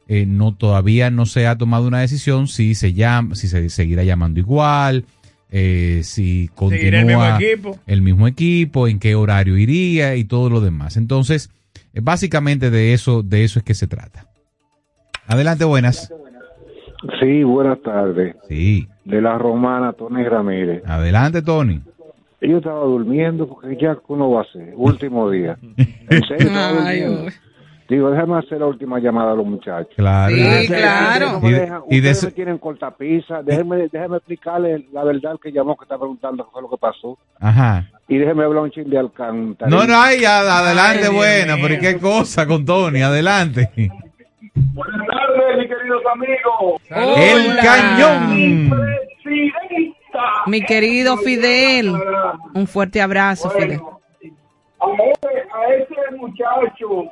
eh, 0.08 0.26
no 0.26 0.54
todavía 0.54 1.10
no 1.10 1.26
se 1.26 1.48
ha 1.48 1.58
tomado 1.58 1.88
una 1.88 2.00
decisión 2.00 2.48
si 2.48 2.76
se 2.76 2.94
llama, 2.94 3.36
si 3.36 3.48
se 3.48 3.70
seguirá 3.70 4.04
llamando 4.04 4.40
igual, 4.40 5.06
eh, 5.52 6.02
si 6.04 6.50
continúa 6.54 7.00
el 7.00 7.06
mismo 7.06 7.26
equipo. 7.26 7.80
el 7.88 8.02
mismo 8.02 8.28
equipo, 8.28 8.88
en 8.88 9.00
qué 9.00 9.16
horario 9.16 9.58
iría 9.58 10.16
y 10.16 10.24
todo 10.24 10.50
lo 10.50 10.62
demás. 10.62 10.96
Entonces, 10.96 11.50
eh, 11.94 12.02
básicamente 12.02 12.70
de 12.70 12.94
eso, 12.94 13.24
de 13.24 13.44
eso 13.44 13.60
es 13.60 13.66
que 13.66 13.74
se 13.74 13.88
trata. 13.88 14.28
Adelante, 15.28 15.66
buenas. 15.66 16.14
Sí, 17.20 17.44
buenas 17.44 17.82
tardes. 17.82 18.36
Sí. 18.48 18.88
De 19.04 19.22
la 19.22 19.38
romana, 19.38 19.94
Tony 19.94 20.24
Ramírez. 20.24 20.84
Adelante, 20.86 21.42
Tony. 21.42 21.82
Yo 22.42 22.58
estaba 22.58 22.82
durmiendo 22.82 23.48
porque 23.48 23.76
ya 23.82 23.96
que 23.96 24.02
uno 24.10 24.30
va 24.32 24.42
a 24.42 24.44
hacer, 24.44 24.74
último 24.76 25.30
día. 25.30 25.58
En 26.10 26.22
serio, 26.28 26.48
estaba 26.48 26.86
Ay, 26.88 27.02
durmiendo. 27.02 27.32
Digo, 27.88 28.10
déjame 28.10 28.40
hacer 28.40 28.60
la 28.60 28.66
última 28.66 29.00
llamada 29.00 29.34
a 29.34 29.36
los 29.36 29.46
muchachos. 29.46 29.94
Claro. 29.96 30.36
Sí, 30.36 30.42
Ustedes 30.42 30.68
claro. 30.82 31.40
no 31.40 31.48
Y 31.50 31.54
dejan- 31.54 31.84
y 31.88 32.00
de 32.02 32.10
ustedes 32.10 32.18
eso- 32.18 32.26
me 32.28 32.32
tienen 32.34 32.58
cortapisa. 32.58 33.44
Déjenme, 33.44 33.78
déjenme 33.92 34.18
explicarle 34.18 34.86
la 34.92 35.04
verdad 35.04 35.34
al 35.34 35.40
que 35.40 35.52
llamó, 35.52 35.76
que 35.78 35.86
está 35.86 35.96
preguntando 35.98 36.44
qué 36.46 36.50
fue 36.52 36.62
lo 36.64 36.70
que 36.72 36.78
pasó. 36.78 37.18
Ajá. 37.40 37.88
Y 38.08 38.18
déjenme 38.18 38.44
hablar 38.44 38.64
un 38.64 38.72
chin 38.72 38.90
de 38.90 38.98
Alcántara. 38.98 39.70
No, 39.70 39.86
no, 39.86 39.94
ay, 40.02 40.20
ya, 40.22 40.40
adelante, 40.40 41.10
buena, 41.10 41.56
pero 41.62 41.80
qué 41.80 42.00
cosa 42.00 42.48
con 42.48 42.66
Tony, 42.66 43.02
adelante. 43.04 43.70
Buenas 44.74 45.08
tardes, 45.08 45.58
mis 45.60 45.68
queridos 45.68 46.02
amigos. 46.12 46.82
El 47.18 47.52
Hola. 47.52 47.62
cañón. 47.64 48.70
Presidenta. 49.24 49.95
Mi 50.48 50.62
querido 50.62 51.18
Fidel. 51.18 51.94
Un 52.54 52.68
fuerte 52.68 53.02
abrazo, 53.02 53.50
Fidel. 53.50 53.82
A 54.80 54.88
ese, 54.88 55.48
a 55.54 55.74
ese 55.74 56.16
muchacho, 56.18 57.06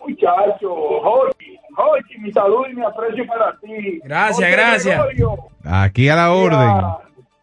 muchacho, 0.00 0.74
Jorge, 1.02 1.58
Jorge, 1.76 2.18
mi 2.18 2.32
salud 2.32 2.66
y 2.70 2.74
mi 2.74 2.82
aprecio 2.84 3.26
para 3.26 3.56
ti. 3.60 4.00
Gracias, 4.04 4.36
Jorge 4.36 4.52
gracias. 4.52 4.96
Gregorio 5.06 5.36
Aquí 5.64 6.08
a 6.08 6.16
la 6.16 6.26
Y 6.28 6.30
orden. 6.44 6.58
a, 6.60 6.98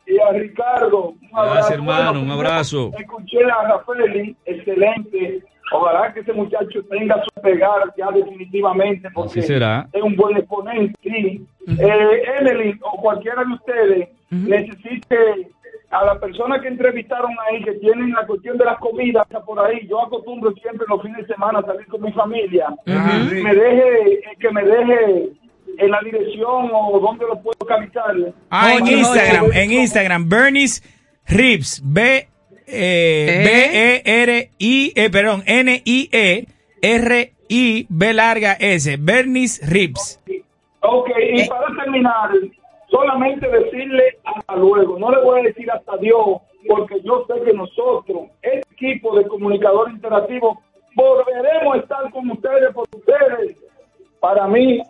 y 0.08 0.20
a 0.20 0.32
Ricardo. 0.32 1.10
Un 1.10 1.18
Gracias, 1.32 1.52
abrazo. 1.52 1.74
hermano, 1.74 2.22
un 2.22 2.32
abrazo. 2.32 2.92
Escuché 2.98 3.44
a 3.44 3.68
Rafael, 3.68 4.36
excelente. 4.46 5.44
Ojalá 5.72 6.14
que 6.14 6.22
ese 6.22 6.32
muchacho 6.32 6.82
tenga 6.90 7.22
su 7.24 7.42
pegar 7.42 7.94
ya 7.98 8.10
definitivamente, 8.12 9.10
porque 9.14 9.40
Así 9.42 9.42
será. 9.50 9.88
es 9.92 10.02
un 10.02 10.16
buen 10.16 10.38
exponente. 10.38 10.96
Sí. 11.04 11.46
Eh, 11.68 12.22
Emily 12.40 12.80
o 12.82 13.02
cualquiera 13.02 13.44
de 13.44 13.54
ustedes 13.54 14.10
necesite 14.30 15.18
a 15.90 16.04
la 16.06 16.20
persona 16.20 16.60
que 16.62 16.68
entrevistaron 16.68 17.32
ahí, 17.50 17.64
que 17.64 17.72
tienen 17.74 18.12
la 18.12 18.26
cuestión 18.26 18.58
de 18.58 18.66
las 18.66 18.78
comidas 18.80 19.26
por 19.46 19.60
ahí. 19.60 19.88
Yo 19.88 20.02
acostumbro 20.04 20.52
siempre 20.54 20.86
los 20.90 21.02
fines 21.02 21.26
de 21.26 21.34
semana 21.34 21.60
a 21.60 21.66
salir 21.66 21.88
con 21.88 22.02
mi 22.02 22.12
familia. 22.12 22.68
Que 22.86 22.94
me 22.94 23.56
deje, 23.56 24.22
que 24.40 24.52
me 24.52 24.64
deje 24.64 25.30
en 25.78 25.92
la 25.92 26.00
dirección 26.02 26.70
o 26.74 27.00
dónde 27.00 27.26
lo 27.26 27.42
puedo 27.42 27.58
localizar. 27.62 28.16
en 28.16 28.88
Instagram, 28.88 29.52
en 29.54 29.72
Instagram, 29.72 30.28
Bernice 30.30 30.82
Rips, 31.28 31.82
B, 31.86 32.28
eh, 32.68 33.44
B, 33.46 34.02
E, 34.06 34.24
R, 34.24 34.52
I, 34.60 34.94
eh, 34.96 35.10
perdón, 35.10 35.44
N, 35.46 35.82
I, 35.86 36.10
E, 36.12 36.46
R, 36.82 37.34
I, 37.50 37.86
B 37.90 38.14
larga 38.14 38.54
S, 38.60 38.98
Bernice 39.00 39.66
Rips. 39.66 40.20
Ok, 40.82 41.10
y 41.34 41.42
Eh. 41.42 41.48
para 41.50 41.68
terminar, 41.82 42.30
solamente 42.98 43.48
decirle 43.48 44.18
hasta 44.24 44.56
luego. 44.56 44.98
No 44.98 45.12
le 45.12 45.22
voy 45.22 45.40
a 45.40 45.44
decir 45.44 45.70
hasta 45.72 45.98
Dios, 45.98 46.42
porque 46.68 47.00
yo 47.02 47.26
sé 47.28 47.42
que 47.44 47.54
nosotros, 47.54 48.30
el 48.42 48.62
equipo 48.72 49.18
de 49.18 49.28
comunicador 49.28 49.92
interactivo, 49.92 50.62
volveremos 50.96 51.76
a 51.76 51.80
estar 51.80 52.12
con 52.12 52.30
ustedes, 52.32 52.70
porque 52.74 52.98
ustedes, 52.98 53.58
para 54.20 54.48
mí, 54.48 54.82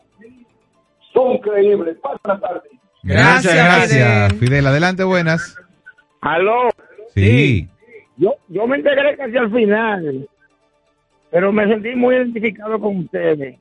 son 1.13 1.38
creíbles. 1.39 1.97
Pasen 1.97 2.19
la 2.25 2.39
tarde. 2.39 2.69
Gracias, 3.03 3.55
gracias. 3.55 4.34
Fidel, 4.34 4.67
adelante, 4.67 5.03
buenas. 5.03 5.57
Aló. 6.21 6.69
Sí. 7.13 7.67
Yo, 8.17 8.35
yo 8.47 8.67
me 8.67 8.77
integré 8.77 9.15
casi 9.15 9.38
al 9.38 9.51
final, 9.51 10.27
pero 11.29 11.51
me 11.51 11.67
sentí 11.67 11.95
muy 11.95 12.15
identificado 12.15 12.79
con 12.79 12.97
ustedes. 12.99 13.59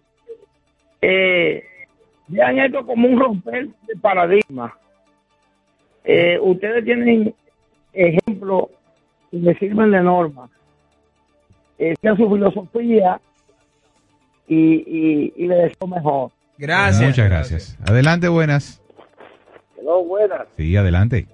Eh, 1.02 1.64
vean 2.28 2.59
esto 2.59 2.85
como 2.86 3.09
un 3.09 3.19
romper 3.19 3.69
de 3.86 3.97
paradigma. 4.01 4.77
Eh, 6.05 6.39
ustedes 6.40 6.85
tienen 6.85 7.35
ejemplos 7.93 8.66
que 9.31 9.39
me 9.39 9.55
sirven 9.59 9.90
de 9.90 10.03
norma. 10.03 10.48
Esa 11.78 12.12
es 12.12 12.16
su 12.16 12.31
filosofía 12.31 13.20
y, 14.47 14.57
y, 14.57 15.32
y 15.36 15.47
le 15.47 15.55
deseo 15.57 15.86
mejor. 15.89 16.31
Muchas 16.59 17.28
gracias. 17.28 17.78
Adelante, 17.89 18.28
buenas. 18.28 18.82
Hello, 19.78 20.03
buenas, 20.05 20.47
Sí, 20.57 20.74
adelante. 20.77 21.27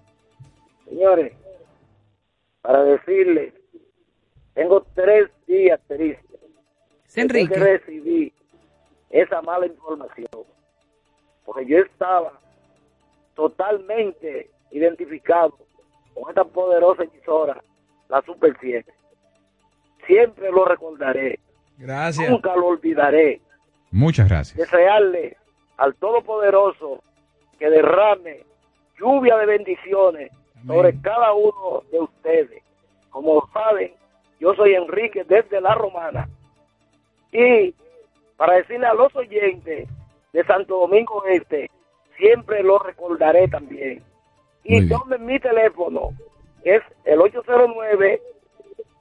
señores. 0.88 1.32
Para 2.60 2.82
decirles, 2.84 3.52
tengo 4.54 4.84
tres 4.94 5.28
días 5.46 5.80
tristes. 5.88 6.40
Enrique. 7.14 7.52
Que 7.54 7.60
recibí 7.60 8.32
esa 9.10 9.42
mala 9.42 9.66
información. 9.66 10.26
Porque 11.52 11.66
yo 11.66 11.78
estaba 11.78 12.32
totalmente 13.34 14.48
identificado 14.70 15.54
con 16.14 16.30
esta 16.30 16.44
poderosa 16.44 17.04
emisora, 17.04 17.62
la 18.08 18.22
Super 18.22 18.56
7. 18.58 18.90
Siempre 20.06 20.50
lo 20.50 20.64
recordaré. 20.64 21.38
Gracias. 21.76 22.30
Nunca 22.30 22.56
lo 22.56 22.68
olvidaré. 22.68 23.42
Muchas 23.90 24.28
gracias. 24.28 24.56
Desearle 24.56 25.36
al 25.76 25.94
Todopoderoso 25.96 27.02
que 27.58 27.68
derrame 27.68 28.44
lluvia 28.98 29.36
de 29.36 29.46
bendiciones 29.46 30.32
sobre 30.66 30.98
cada 31.02 31.34
uno 31.34 31.82
de 31.92 32.00
ustedes. 32.00 32.62
Como 33.10 33.46
saben, 33.52 33.92
yo 34.40 34.54
soy 34.54 34.74
Enrique 34.74 35.24
desde 35.24 35.60
La 35.60 35.74
Romana. 35.74 36.28
Y 37.30 37.74
para 38.38 38.54
decirle 38.54 38.86
a 38.86 38.94
los 38.94 39.14
oyentes 39.14 39.86
de 40.32 40.44
Santo 40.44 40.78
Domingo 40.80 41.24
Este, 41.26 41.70
siempre 42.16 42.62
lo 42.62 42.78
recordaré 42.78 43.48
también. 43.48 44.02
Y 44.64 44.88
tomen 44.88 45.26
mi 45.26 45.40
teléfono, 45.40 46.12
que 46.62 46.76
es 46.76 46.82
el 47.04 47.18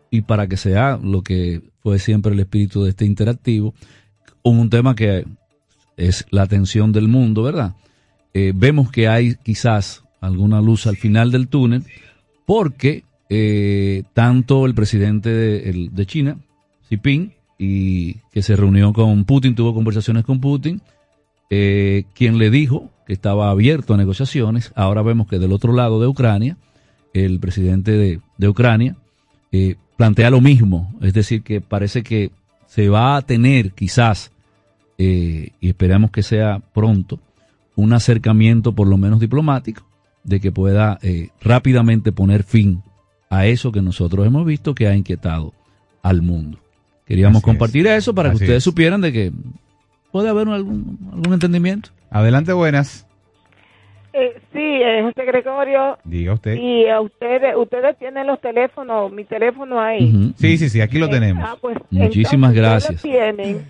y 0.10 0.22
para 0.22 0.48
que 0.48 0.58
sea 0.58 1.00
lo 1.02 1.22
que 1.22 1.62
fue 1.84 2.00
siempre 2.00 2.34
el 2.34 2.40
espíritu 2.40 2.84
de 2.84 2.90
este 2.90 3.06
interactivo, 3.06 3.74
un 4.44 4.70
tema 4.70 4.96
que 4.96 5.26
es 5.98 6.26
la 6.32 6.42
atención 6.44 6.92
del 6.92 7.08
mundo, 7.08 7.44
¿verdad? 7.44 7.76
Eh, 8.34 8.54
vemos 8.56 8.92
que 8.92 9.08
hay 9.08 9.36
quizás 9.36 10.04
alguna 10.20 10.62
luz 10.62 10.88
al 10.88 10.98
final 10.98 11.32
del 11.32 11.48
túnel 11.48 11.84
porque 12.46 13.04
eh, 13.30 14.04
tanto 14.14 14.66
el 14.66 14.74
presidente 14.74 15.30
de, 15.30 15.90
de 15.92 16.06
China, 16.06 16.38
Xi 16.90 16.96
Jinping, 16.96 17.34
y 17.60 18.16
que 18.32 18.42
se 18.42 18.56
reunió 18.56 18.94
con 18.94 19.26
Putin, 19.26 19.56
tuvo 19.56 19.74
conversaciones 19.74 20.24
con 20.24 20.40
Putin, 20.40 20.82
eh, 21.50 22.06
quien 22.14 22.38
le 22.38 22.50
dijo 22.50 22.90
que 23.06 23.14
estaba 23.14 23.50
abierto 23.50 23.94
a 23.94 23.98
negociaciones. 23.98 24.72
Ahora 24.76 25.02
vemos 25.02 25.28
que 25.28 25.40
del 25.40 25.54
otro 25.54 25.74
lado 25.74 26.00
de 26.00 26.08
Ucrania, 26.08 26.58
el 27.14 27.40
presidente 27.40 27.92
de, 27.92 28.20
de 28.38 28.50
Ucrania 28.50 28.96
eh, 29.52 29.76
plantea 29.96 30.30
lo 30.30 30.42
mismo, 30.42 30.94
es 31.02 31.14
decir, 31.14 31.42
que 31.42 31.62
parece 31.62 32.04
que 32.04 32.32
se 32.68 32.90
va 32.90 33.16
a 33.16 33.22
tener 33.22 33.72
quizás, 33.72 34.32
eh, 34.98 35.52
y 35.60 35.70
esperamos 35.70 36.12
que 36.12 36.22
sea 36.22 36.62
pronto, 36.74 37.20
un 37.76 37.94
acercamiento 37.94 38.74
por 38.74 38.88
lo 38.88 38.98
menos 38.98 39.20
diplomático 39.20 39.86
de 40.24 40.40
que 40.40 40.52
pueda 40.52 41.00
eh, 41.02 41.30
rápidamente 41.42 42.12
poner 42.12 42.44
fin 42.44 42.84
a 43.30 43.46
eso 43.46 43.72
que 43.72 43.82
nosotros 43.82 44.26
hemos 44.28 44.46
visto 44.46 44.76
que 44.76 44.88
ha 44.88 44.96
inquietado 44.96 45.54
al 46.02 46.22
mundo. 46.22 46.60
Queríamos 47.06 47.38
Así 47.38 47.50
es. 47.50 47.54
compartir 47.54 47.88
eso 47.88 48.14
para 48.14 48.30
que 48.30 48.36
ustedes 48.36 48.58
es. 48.58 48.64
supieran 48.64 49.02
de 49.02 49.14
que 49.14 49.32
puede 50.12 50.30
haber 50.30 50.48
algún, 50.50 50.98
algún 51.14 51.34
entendimiento. 51.34 51.90
Adelante, 52.10 52.54
buenas. 52.54 53.06
Eh, 54.14 54.34
sí, 54.52 54.60
eh, 54.62 55.04
José 55.04 55.26
Gregorio. 55.26 55.98
Diga 56.04 56.34
usted. 56.34 56.56
Y 56.56 56.88
a 56.88 57.02
ustedes, 57.02 57.56
ustedes 57.56 57.98
tienen 58.00 58.26
los 58.26 58.42
teléfonos, 58.42 59.12
mi 59.12 59.26
teléfono 59.26 59.80
ahí. 59.80 60.34
Sí, 60.38 60.58
sí, 60.58 60.70
sí, 60.70 60.82
aquí 60.82 60.98
lo 60.98 61.10
tenemos. 61.10 61.44
Ah, 61.48 61.56
pues, 61.60 61.78
Muchísimas 61.92 62.56
entonces, 62.56 62.56
gracias. 62.90 62.96
ustedes 62.96 63.36
tienen, 63.36 63.66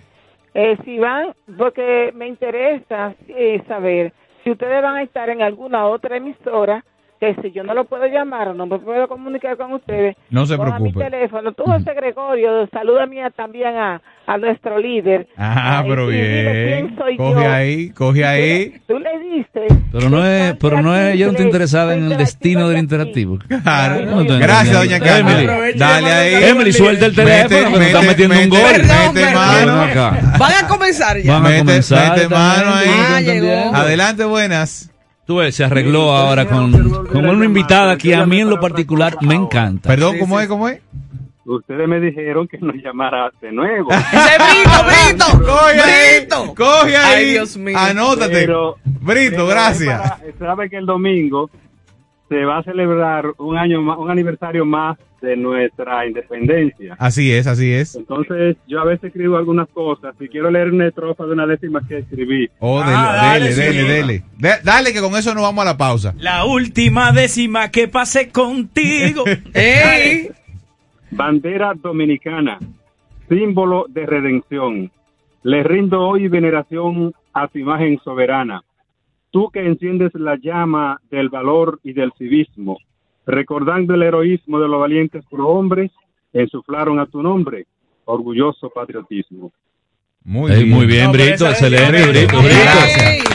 eh, 0.54 0.78
si 0.84 0.98
van, 0.98 1.34
porque 1.58 2.12
me 2.14 2.28
interesa 2.28 3.14
eh, 3.28 3.62
saber 3.68 4.12
si 4.42 4.50
ustedes 4.52 4.80
van 4.82 4.96
a 4.96 5.02
estar 5.02 5.28
en 5.28 5.42
alguna 5.42 5.86
otra 5.86 6.16
emisora, 6.16 6.82
que 7.20 7.34
si 7.42 7.50
yo 7.50 7.64
no 7.64 7.74
lo 7.74 7.84
puedo 7.84 8.06
llamar 8.06 8.48
o 8.48 8.54
no 8.54 8.64
me 8.64 8.78
puedo 8.78 9.06
comunicar 9.08 9.56
con 9.58 9.72
ustedes, 9.74 10.16
No 10.30 10.46
se 10.46 10.56
coja 10.56 10.78
mi 10.78 10.92
preocupe. 10.92 11.10
teléfono. 11.10 11.52
Tú, 11.52 11.64
José 11.64 11.92
Gregorio, 11.92 12.66
saluda 12.68 13.04
mía 13.06 13.28
también 13.30 13.76
a, 13.76 14.00
a 14.28 14.36
nuestro 14.36 14.78
líder. 14.78 15.26
Ah, 15.38 15.78
Ay, 15.80 15.88
pero 15.88 16.08
dile 16.08 16.64
bien. 16.66 16.86
quién 16.88 16.98
soy 16.98 17.16
Coge 17.16 17.42
yo. 17.44 17.50
ahí, 17.50 17.90
coge 17.90 18.24
ahí. 18.26 18.74
Tú 18.86 18.98
le 18.98 19.10
diste. 19.36 19.60
Pero 19.90 20.10
no 20.10 20.24
es, 20.26 20.54
pero 20.60 20.82
no 20.82 20.94
es, 20.94 21.14
ella 21.14 21.24
no 21.26 21.32
está 21.32 21.42
interesada 21.44 21.94
en 21.94 22.12
el 22.12 22.18
destino 22.18 22.68
del 22.68 22.78
interactivo. 22.78 23.38
Claro. 23.62 24.04
No 24.04 24.20
estoy 24.20 24.38
Gracias, 24.38 24.76
doña. 24.76 25.00
Carmen. 25.00 25.48
Emily, 25.48 25.78
Dale 25.78 26.12
ahí. 26.12 26.44
Emily, 26.44 26.72
suelta 26.74 27.06
el 27.06 27.14
teléfono 27.14 27.48
Mete, 27.48 27.64
que 27.64 27.70
nos 27.70 27.80
está 27.86 28.00
mete, 28.02 28.28
metiendo 28.28 28.34
un 28.44 28.48
gol. 28.50 28.70
Perdón, 28.72 29.14
Mete 29.14 29.34
mano. 29.34 29.82
Acá. 29.82 30.34
Van 30.38 30.52
a 30.64 30.68
comenzar 30.68 31.18
ya. 31.18 31.32
Van 31.32 31.46
a 31.46 31.48
Mete- 31.48 31.58
comenzar 31.60 32.12
mete 32.16 32.28
mano 32.28 32.70
también, 32.70 32.94
ahí. 32.94 32.96
¿tú 32.98 33.12
Ah, 33.14 33.20
llegó. 33.34 33.74
Adelante, 33.76 34.24
buenas. 34.24 34.90
Tú 35.26 35.36
ves, 35.36 35.54
se 35.54 35.64
arregló 35.64 36.14
ahora 36.14 36.44
con, 36.46 36.70
con 37.06 37.26
una 37.28 37.44
invitada 37.46 37.96
que 37.96 38.14
a 38.14 38.24
mí 38.26 38.40
en 38.40 38.50
lo 38.50 38.60
particular 38.60 39.16
me 39.22 39.34
encanta. 39.34 39.88
Perdón, 39.88 40.18
¿cómo 40.18 40.38
es? 40.40 40.48
¿Cómo 40.48 40.68
es? 40.68 40.80
Ustedes 41.50 41.88
me 41.88 41.98
dijeron 41.98 42.46
que 42.46 42.58
nos 42.58 42.74
llamara 42.76 43.30
de 43.40 43.50
nuevo. 43.52 43.88
Brito, 43.88 44.84
Brito! 44.84 45.44
Coge 45.46 45.80
ahí. 45.80 46.18
Brito. 46.20 46.54
Coge 46.54 46.96
ahí. 46.96 47.24
Ay, 47.24 47.30
Dios 47.30 47.56
mío. 47.56 47.76
Anótate. 47.78 48.32
Pero- 48.46 48.76
Brito, 49.00 49.30
pero 49.36 49.46
gracias. 49.46 50.00
para- 50.00 50.20
Sabe 50.38 50.68
que 50.68 50.76
el 50.76 50.84
domingo 50.86 51.50
se 52.28 52.44
va 52.44 52.58
a 52.58 52.62
celebrar 52.62 53.24
un 53.38 53.56
año 53.56 53.80
más, 53.80 53.96
un 53.96 54.10
aniversario 54.10 54.66
más 54.66 54.98
de 55.22 55.36
nuestra 55.36 56.06
independencia. 56.06 56.94
Así 56.98 57.32
es, 57.32 57.46
así 57.46 57.72
es. 57.72 57.94
Entonces, 57.96 58.56
yo 58.68 58.80
a 58.80 58.84
veces 58.84 59.04
escribo 59.04 59.36
algunas 59.38 59.68
cosas 59.70 60.14
y 60.20 60.28
quiero 60.28 60.50
leer 60.50 60.70
una 60.70 60.88
estrofa 60.88 61.24
de 61.24 61.32
una 61.32 61.46
décima 61.46 61.80
que 61.88 61.98
escribí. 61.98 62.48
Oh, 62.58 62.80
dele, 62.80 62.92
Ah, 62.94 63.12
dale, 63.16 63.40
dele, 63.48 63.52
sí. 63.54 63.60
dele, 63.62 63.82
dele. 63.94 64.24
De- 64.36 64.58
dale, 64.62 64.92
que 64.92 65.00
con 65.00 65.16
eso 65.16 65.32
nos 65.32 65.42
vamos 65.42 65.62
a 65.62 65.64
la 65.64 65.76
pausa. 65.78 66.14
La 66.18 66.44
última 66.44 67.10
décima 67.12 67.70
que 67.70 67.88
pasé 67.88 68.28
contigo. 68.28 69.24
¡Ey! 69.54 70.28
Bandera 71.10 71.72
dominicana, 71.74 72.58
símbolo 73.28 73.86
de 73.88 74.04
redención. 74.04 74.90
Le 75.42 75.62
rindo 75.62 76.06
hoy 76.06 76.28
veneración 76.28 77.14
a 77.32 77.48
tu 77.48 77.58
imagen 77.58 77.98
soberana. 78.04 78.62
Tú 79.30 79.48
que 79.50 79.66
enciendes 79.66 80.14
la 80.14 80.36
llama 80.36 81.00
del 81.10 81.30
valor 81.30 81.80
y 81.82 81.94
del 81.94 82.12
civismo, 82.12 82.76
recordando 83.26 83.94
el 83.94 84.02
heroísmo 84.02 84.60
de 84.60 84.68
los 84.68 84.80
valientes 84.80 85.24
prohombres, 85.30 85.90
ensuflaron 86.34 86.98
a 86.98 87.06
tu 87.06 87.22
nombre, 87.22 87.66
orgulloso 88.04 88.68
patriotismo. 88.68 89.50
Muy 90.24 90.52
Ey, 90.52 90.64
bien. 90.64 90.76
muy 90.76 90.86
bien, 90.86 91.04
No, 91.06 91.12
Brito, 91.12 91.48
excelente, 91.48 92.02
Brito. 92.06 92.42
Brito. 92.42 92.42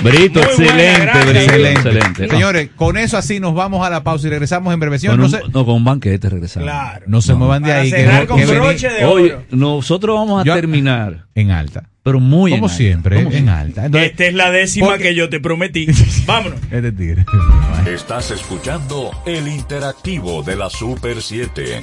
Brito, 0.04 0.40
Muy 0.42 0.66
buena, 0.66 0.94
excelente, 0.94 1.06
gracias. 1.06 1.26
Brito, 1.34 1.40
Excelente. 1.40 1.72
excelente. 1.72 2.28
Señores, 2.30 2.70
con 2.76 2.98
eso 2.98 3.18
así 3.18 3.40
nos 3.40 3.56
vamos 3.56 3.86
a 3.88 3.90
la 3.90 4.04
pausa 4.04 4.28
y 4.28 4.30
regresamos 4.30 4.74
en. 4.74 4.80
Con 4.80 5.18
No, 5.20 5.30
se, 5.30 5.40
no, 5.52 5.66
con 5.66 5.76
un 5.76 5.84
banquete 5.86 6.30
regresamos. 6.30 6.70
no 7.08 7.22
se 7.22 7.34
muevan 7.34 7.64
de 7.64 7.72
ahí. 7.74 7.90
que- 7.90 7.98
que 7.98 8.46
vení- 8.48 9.06
Oye, 9.06 9.38
nosotros 9.52 10.16
vamos 10.18 10.42
a 10.42 10.46
Yo- 10.46 10.54
terminar 10.54 11.26
en 11.34 11.52
alta. 11.52 11.90
Pero 12.04 12.20
muy 12.20 12.52
Como 12.52 12.66
en 12.66 12.70
alta. 12.72 12.78
siempre, 12.78 13.16
Como 13.16 13.28
en 13.30 13.34
siempre. 13.34 13.54
alta. 13.56 13.86
Entonces, 13.86 14.12
Esta 14.12 14.26
es 14.26 14.34
la 14.34 14.52
décima 14.52 14.88
porque- 14.88 15.04
que 15.04 15.16
yo 15.16 15.30
te 15.30 15.40
prometí. 15.40 15.88
Vámonos. 16.28 16.60
Este 16.70 16.92
tigre. 16.92 17.26
Estás 17.88 18.30
escuchando 18.32 19.10
el 19.26 19.48
interactivo 19.48 20.44
de 20.44 20.58
la 20.58 20.70
Super 20.70 21.22
7. 21.22 21.82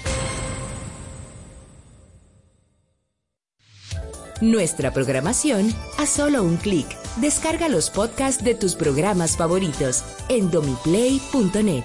Nuestra 4.41 4.91
programación 4.93 5.71
a 5.99 6.07
solo 6.07 6.43
un 6.43 6.57
clic. 6.57 6.87
Descarga 7.17 7.69
los 7.69 7.91
podcasts 7.91 8.43
de 8.43 8.55
tus 8.55 8.75
programas 8.75 9.37
favoritos 9.37 10.03
en 10.31 10.51
domiplay.net. 10.51 11.85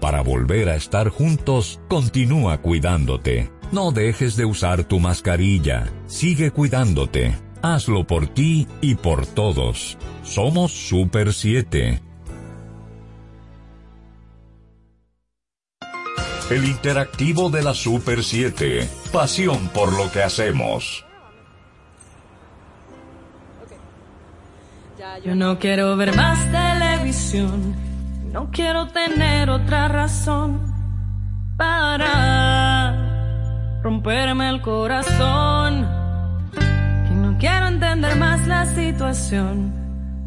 Para 0.00 0.22
volver 0.22 0.70
a 0.70 0.76
estar 0.76 1.10
juntos, 1.10 1.78
continúa 1.88 2.62
cuidándote. 2.62 3.50
No 3.70 3.92
dejes 3.92 4.34
de 4.36 4.46
usar 4.46 4.84
tu 4.84 4.98
mascarilla. 4.98 5.92
Sigue 6.06 6.50
cuidándote. 6.50 7.36
Hazlo 7.60 8.06
por 8.06 8.28
ti 8.28 8.66
y 8.80 8.94
por 8.94 9.26
todos. 9.26 9.98
Somos 10.22 10.72
Super 10.72 11.34
7. 11.34 12.05
El 16.48 16.64
interactivo 16.64 17.50
de 17.50 17.60
la 17.60 17.74
Super 17.74 18.22
7. 18.22 18.88
Pasión 19.12 19.68
por 19.74 19.92
lo 19.92 20.10
que 20.12 20.22
hacemos. 20.22 21.04
Yo 25.24 25.34
no 25.34 25.58
quiero 25.58 25.96
ver 25.96 26.14
más 26.14 26.38
televisión, 26.52 27.74
no 28.32 28.48
quiero 28.52 28.86
tener 28.88 29.50
otra 29.50 29.88
razón 29.88 30.60
para 31.56 32.92
romperme 33.82 34.48
el 34.50 34.60
corazón. 34.60 35.88
Que 36.52 37.14
no 37.14 37.36
quiero 37.40 37.66
entender 37.66 38.16
más 38.18 38.46
la 38.46 38.66
situación, 38.66 39.72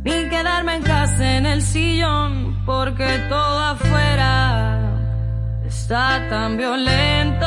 ni 0.04 0.28
quedarme 0.28 0.76
en 0.76 0.84
casa 0.84 1.38
en 1.38 1.46
el 1.46 1.62
sillón, 1.62 2.66
porque 2.66 3.08
todo 3.30 3.64
afuera 3.64 4.89
está 5.70 6.28
tan 6.30 6.58
violento. 6.58 7.46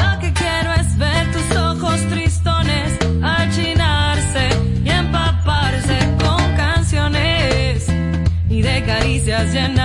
Lo 0.00 0.18
que 0.20 0.32
quiero 0.32 0.72
es 0.74 0.98
ver 0.98 1.32
tus 1.32 1.56
ojos 1.56 2.00
tristones 2.08 2.98
achinarse 3.22 4.48
y 4.84 4.90
empaparse 4.90 5.98
con 6.22 6.40
canciones 6.56 7.86
y 8.50 8.62
de 8.62 8.84
caricias 8.84 9.52
llenarte. 9.52 9.77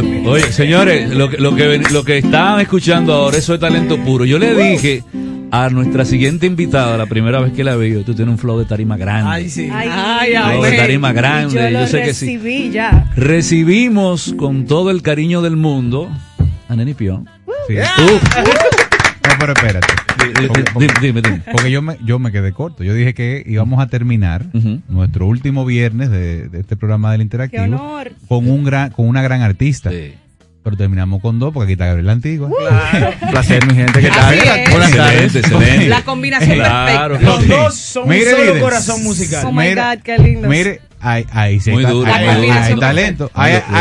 Oye, 0.00 0.52
señores, 0.52 1.10
lo 1.10 1.28
que, 1.28 1.36
lo, 1.38 1.54
que, 1.54 1.78
lo 1.90 2.04
que 2.04 2.18
están 2.18 2.60
escuchando 2.60 3.12
ahora, 3.12 3.38
eso 3.38 3.54
es 3.54 3.60
talento 3.60 3.96
puro. 3.98 4.24
Yo 4.24 4.38
le 4.38 4.54
dije 4.54 5.02
a 5.50 5.70
nuestra 5.70 6.04
siguiente 6.04 6.46
invitada, 6.46 6.96
la 6.96 7.06
primera 7.06 7.40
vez 7.40 7.52
que 7.52 7.64
la 7.64 7.76
vi, 7.76 8.02
tú 8.04 8.14
tienes 8.14 8.32
un 8.32 8.38
flow 8.38 8.58
de 8.58 8.64
tarima 8.64 8.96
grande. 8.96 9.30
Ay, 9.30 9.50
sí. 9.50 9.68
Ay, 9.72 10.32
Flow 10.34 10.62
de 10.62 10.72
tarima 10.72 11.12
grande, 11.12 11.72
yo, 11.72 11.80
lo 11.80 11.86
sé 11.86 12.02
que 12.02 12.14
sí. 12.14 12.26
recibí 12.26 12.70
ya. 12.70 13.10
Recibimos 13.16 14.34
con 14.36 14.66
todo 14.66 14.90
el 14.90 15.02
cariño 15.02 15.42
del 15.42 15.56
mundo 15.56 16.10
a 16.68 16.76
Neni 16.76 16.94
Pion. 16.94 17.28
Sí. 17.66 17.76
Uf. 17.78 18.22
Pero 19.38 19.52
espérate. 19.52 19.86
Porque, 20.46 20.64
porque- 20.72 20.88
dime, 21.00 21.22
dime. 21.22 21.42
porque 21.50 21.70
yo, 21.70 21.80
me, 21.82 21.96
yo 22.04 22.18
me 22.18 22.32
quedé 22.32 22.52
corto. 22.52 22.82
Yo 22.84 22.92
dije 22.94 23.14
que 23.14 23.42
íbamos 23.46 23.80
a 23.80 23.86
terminar 23.86 24.46
nuestro 24.88 25.26
último 25.26 25.64
viernes 25.64 26.10
de, 26.10 26.48
de 26.48 26.60
este 26.60 26.76
programa 26.76 27.12
del 27.12 27.20
Interactivo 27.22 27.62
¡Qué 27.64 27.68
honor! 27.70 28.12
con 28.28 28.48
un 28.50 28.64
gran 28.64 28.90
con 28.90 29.06
una 29.08 29.22
gran 29.22 29.42
artista. 29.42 29.90
Pero 30.64 30.76
terminamos 30.76 31.22
con 31.22 31.38
dos 31.38 31.52
porque 31.54 31.64
aquí 31.64 31.72
está 31.74 31.86
Gabriela 31.86 32.12
Antigua. 32.12 32.48
Un 32.48 33.30
placer, 33.30 33.64
mi 33.66 33.74
gente. 33.74 34.00
¿Qué 34.00 34.08
tal? 34.10 34.36
Buenas 34.70 34.90
tardes. 34.90 35.34
Excelente, 35.34 35.38
excelente. 35.38 35.88
La 35.88 36.02
combinación 36.02 36.56
Claro. 36.56 37.14
perfecta. 37.18 37.36
Los 37.36 37.48
dos 37.48 37.74
son 37.76 38.02
un 38.04 38.08
Mire, 38.10 38.30
solo 38.30 38.42
líderes. 38.42 38.62
corazón 38.62 39.02
musical. 39.04 39.44
Oh 39.46 39.52
my 39.52 39.74
God, 39.74 40.02
qué 40.04 40.18
lindo. 40.18 40.48
Mire, 40.48 40.80
ahí, 41.00 41.26
ahí 41.32 41.60
sí 41.60 41.70
Muy 41.70 41.84
hay, 41.84 41.92
duro, 41.92 42.12
hay- 42.12 42.24
muy 42.26 42.32
hay- 42.34 42.46
duro. 42.50 42.62
hay 42.62 42.74
talento. 42.80 43.30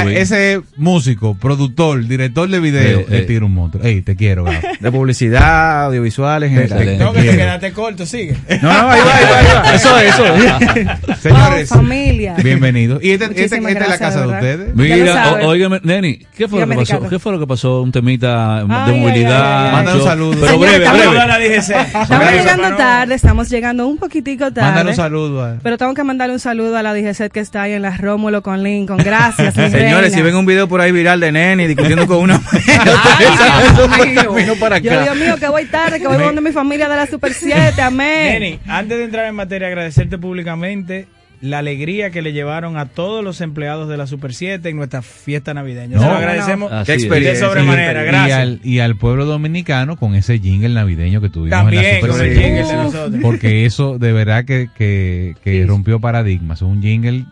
Ese 0.09 0.61
músico, 0.77 1.35
productor, 1.35 2.05
director 2.07 2.49
de 2.49 2.59
video, 2.59 2.99
Eh, 3.01 3.05
le 3.09 3.17
eh. 3.19 3.21
tira 3.23 3.45
un 3.45 3.53
monstruo. 3.53 3.83
Ey, 3.83 4.01
te 4.01 4.15
quiero. 4.15 4.45
De 4.79 4.91
publicidad, 4.91 5.85
audiovisuales, 5.85 6.51
en 6.51 6.67
general. 6.69 6.97
No, 6.99 7.13
que 7.13 7.21
te 7.23 7.35
quedaste 7.37 7.71
corto, 7.73 8.05
sigue. 8.05 8.35
No, 8.61 8.71
no, 8.73 8.89
ahí 8.89 8.99
va, 9.01 9.15
ahí 9.17 9.25
va, 9.25 9.39
ahí 9.39 9.45
va. 9.55 9.75
Eso 9.75 9.97
es, 9.99 10.13
eso 10.13 10.25
es. 10.25 11.17
Señores, 11.21 11.69
familia. 11.69 12.35
bienvenidos. 12.43 13.03
Y 13.03 13.11
este, 13.11 13.25
este- 13.25 13.43
esta 13.45 13.57
es 13.57 13.89
la 13.89 13.97
casa 13.97 14.21
de, 14.21 14.27
ustedes. 14.33 14.75
Mira, 14.75 15.13
sabes. 15.13 15.45
o- 15.45 15.49
óigame, 15.49 15.79
Neni, 15.83 16.19
¿qué 16.37 16.47
fue, 16.47 16.61
lo 16.61 16.67
que 16.67 16.75
pasó? 16.75 17.09
¿Qué 17.09 17.19
fue 17.19 17.31
lo 17.31 17.39
que 17.39 17.47
pasó? 17.47 17.81
Un 17.81 17.91
temita 17.91 18.63
de 18.63 18.73
Ay, 18.73 18.99
movilidad. 18.99 19.71
Manda 19.71 19.95
un 19.95 20.03
saludo. 20.03 20.37
Pero 20.41 20.59
breve, 20.59 20.77
estamos- 20.77 20.99
breve. 20.99 21.13
Toda 21.13 21.27
la 21.27 21.39
DGC. 21.39 22.01
Estamos 22.03 22.31
llegando 22.31 22.75
tarde, 22.77 23.15
estamos 23.15 23.49
llegando 23.49 23.87
un 23.87 23.97
poquitico 23.97 24.51
tarde. 24.51 24.61
Mándale 24.67 24.89
un 24.91 24.95
saludo. 24.95 25.57
Pero 25.63 25.77
tengo 25.77 25.93
que 25.93 26.03
mandarle 26.03 26.33
un 26.33 26.39
saludo 26.39 26.77
a 26.77 26.83
la 26.83 26.93
DGC 26.93 27.06
que 27.31 27.39
está 27.39 27.61
ahí 27.61 27.73
en 27.73 27.81
la 27.81 27.95
Rómulo 27.95 28.41
con 28.41 28.63
Lincoln. 28.63 28.97
Gracias, 28.97 29.55
mi 29.55 29.69
Señores, 29.71 30.13
si 30.13 30.21
ven 30.21 30.35
un 30.35 30.45
video 30.45 30.67
por 30.67 30.81
ahí 30.81 30.91
viral 30.91 31.19
de 31.19 31.31
Neni 31.31 31.67
discutiendo 31.67 32.05
con 32.05 32.17
una 32.17 32.41
Ay, 32.51 34.15
camino 34.15 34.55
para 34.59 34.79
Yo. 34.79 35.01
Dios 35.01 35.15
mío, 35.15 35.35
que 35.37 35.47
voy 35.47 35.65
tarde, 35.65 35.99
que 35.99 36.07
voy 36.07 36.17
donde 36.17 36.41
mi 36.41 36.51
familia 36.51 36.89
de 36.89 36.95
la 36.95 37.07
Super 37.07 37.33
7, 37.33 37.81
amén. 37.81 38.33
Neni, 38.33 38.59
antes 38.67 38.97
de 38.97 39.03
entrar 39.05 39.25
en 39.25 39.35
materia, 39.35 39.67
agradecerte 39.67 40.17
públicamente 40.17 41.07
la 41.41 41.59
alegría 41.59 42.09
que 42.09 42.21
le 42.21 42.33
llevaron 42.33 42.77
a 42.77 42.87
todos 42.87 43.23
los 43.23 43.41
empleados 43.41 43.87
de 43.89 43.97
la 43.97 44.07
Super 44.07 44.33
7 44.33 44.67
en 44.69 44.75
nuestra 44.77 45.01
fiesta 45.01 45.53
navideña. 45.53 45.97
No. 45.97 46.01
Se 46.01 46.07
lo 46.07 46.13
agradecemos 46.15 46.71
de 46.87 47.35
sobremanera. 47.35 48.03
y, 48.03 48.07
Gracias. 48.07 48.39
al, 48.39 48.59
y 48.63 48.79
al 48.79 48.95
pueblo 48.97 49.25
dominicano 49.25 49.97
con 49.97 50.15
ese 50.15 50.39
jingle 50.39 50.69
navideño 50.69 51.21
que 51.21 51.29
tuvimos 51.29 51.57
en 51.59 51.63
También 51.65 51.83
la 51.95 51.99
con 51.99 52.11
Super 52.11 52.25
el 52.27 52.33
7. 52.33 52.45
jingle 52.47 52.67
de 52.71 52.83
nosotros. 52.83 53.19
Porque 53.21 53.65
eso 53.65 53.99
de 53.99 54.13
verdad 54.13 54.45
que, 54.45 54.69
que, 54.75 55.35
que 55.43 55.65
rompió 55.67 55.99
paradigmas. 55.99 56.59
Es 56.59 56.61
un 56.63 56.81
jingle 56.81 57.25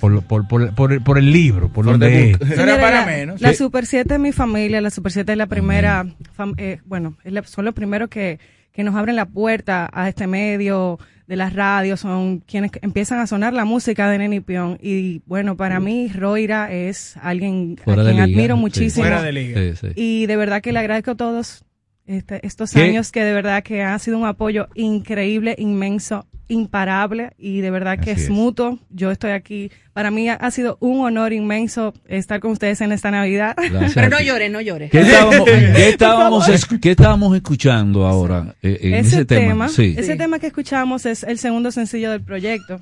por, 0.00 0.22
por, 0.24 0.48
por, 0.48 0.74
por, 0.74 0.92
el, 0.92 1.00
por 1.02 1.18
el 1.18 1.32
libro, 1.32 1.68
por 1.68 1.84
the 1.84 1.90
donde. 1.92 2.36
No 2.40 2.46
era 2.46 2.56
Señora, 2.56 2.80
para 2.80 3.00
la- 3.00 3.06
menos. 3.06 3.40
La. 3.40 3.54
Super 3.54 3.86
7 3.86 4.14
es 4.14 4.20
mi 4.20 4.32
familia, 4.32 4.80
la 4.80 4.90
Super 4.90 5.12
7 5.12 5.32
es 5.32 5.38
la 5.38 5.46
primera, 5.46 6.04
fam- 6.36 6.54
eh, 6.58 6.80
bueno, 6.86 7.16
es 7.24 7.32
la- 7.32 7.42
son 7.44 7.64
los 7.64 7.74
primeros 7.74 8.08
que, 8.08 8.38
que 8.72 8.82
nos 8.84 8.94
abren 8.96 9.14
la 9.16 9.26
puerta 9.26 9.88
a 9.92 10.08
este 10.08 10.26
medio 10.26 10.98
de 11.26 11.36
las 11.36 11.52
radios, 11.52 12.00
son 12.00 12.40
quienes 12.40 12.70
empiezan 12.82 13.18
a 13.20 13.26
sonar 13.26 13.52
la 13.52 13.64
música 13.64 14.10
de 14.10 14.18
Neni 14.18 14.40
Pion. 14.40 14.78
Y 14.82 15.22
bueno, 15.26 15.56
para 15.56 15.80
mí 15.80 16.08
Roira 16.08 16.72
es 16.72 17.16
alguien 17.22 17.76
a 17.80 17.84
Fuera 17.84 18.02
quien 18.02 18.14
liga, 18.16 18.24
admiro 18.24 18.54
sí. 18.56 18.60
muchísimo. 18.60 19.04
Fuera 19.04 19.22
de 19.22 19.32
liga. 19.32 19.60
Sí, 19.60 19.76
sí. 19.76 19.86
Y 19.96 20.26
de 20.26 20.36
verdad 20.36 20.60
que 20.62 20.72
le 20.72 20.78
agradezco 20.78 21.12
a 21.12 21.16
todos 21.16 21.64
este- 22.12 22.46
estos 22.46 22.72
¿Qué? 22.72 22.82
años 22.82 23.10
que 23.12 23.24
de 23.24 23.32
verdad 23.32 23.62
que 23.62 23.82
ha 23.82 23.98
sido 23.98 24.18
un 24.18 24.26
apoyo 24.26 24.68
increíble, 24.74 25.54
inmenso, 25.58 26.26
imparable 26.48 27.32
y 27.38 27.60
de 27.60 27.70
verdad 27.70 27.98
que 27.98 28.12
es, 28.12 28.22
es. 28.24 28.30
mutuo. 28.30 28.78
Yo 28.90 29.10
estoy 29.10 29.30
aquí. 29.30 29.70
Para 29.94 30.10
mí 30.10 30.28
ha, 30.28 30.34
ha 30.34 30.50
sido 30.50 30.76
un 30.80 31.00
honor 31.00 31.32
inmenso 31.32 31.94
estar 32.06 32.40
con 32.40 32.50
ustedes 32.52 32.80
en 32.82 32.92
esta 32.92 33.10
Navidad. 33.10 33.54
Gracias 33.56 33.94
Pero 33.94 34.08
no 34.10 34.20
llores, 34.20 34.50
no 34.50 34.60
llores. 34.60 34.90
¿Qué 34.90 35.00
estábamos, 35.02 35.44
qué 35.46 35.88
estábamos, 35.88 36.44
favor. 36.44 36.54
es- 36.54 36.80
qué 36.80 36.90
estábamos 36.90 37.36
escuchando 37.36 38.06
ahora 38.06 38.54
eh, 38.62 38.78
en 38.82 38.94
ese, 38.94 39.16
ese 39.16 39.24
tema, 39.24 39.68
Sí. 39.68 39.94
ese 39.96 40.16
tema 40.16 40.38
que 40.38 40.48
escuchamos 40.48 41.06
es 41.06 41.22
el 41.22 41.38
segundo 41.38 41.70
sencillo 41.70 42.10
del 42.10 42.20
proyecto. 42.22 42.80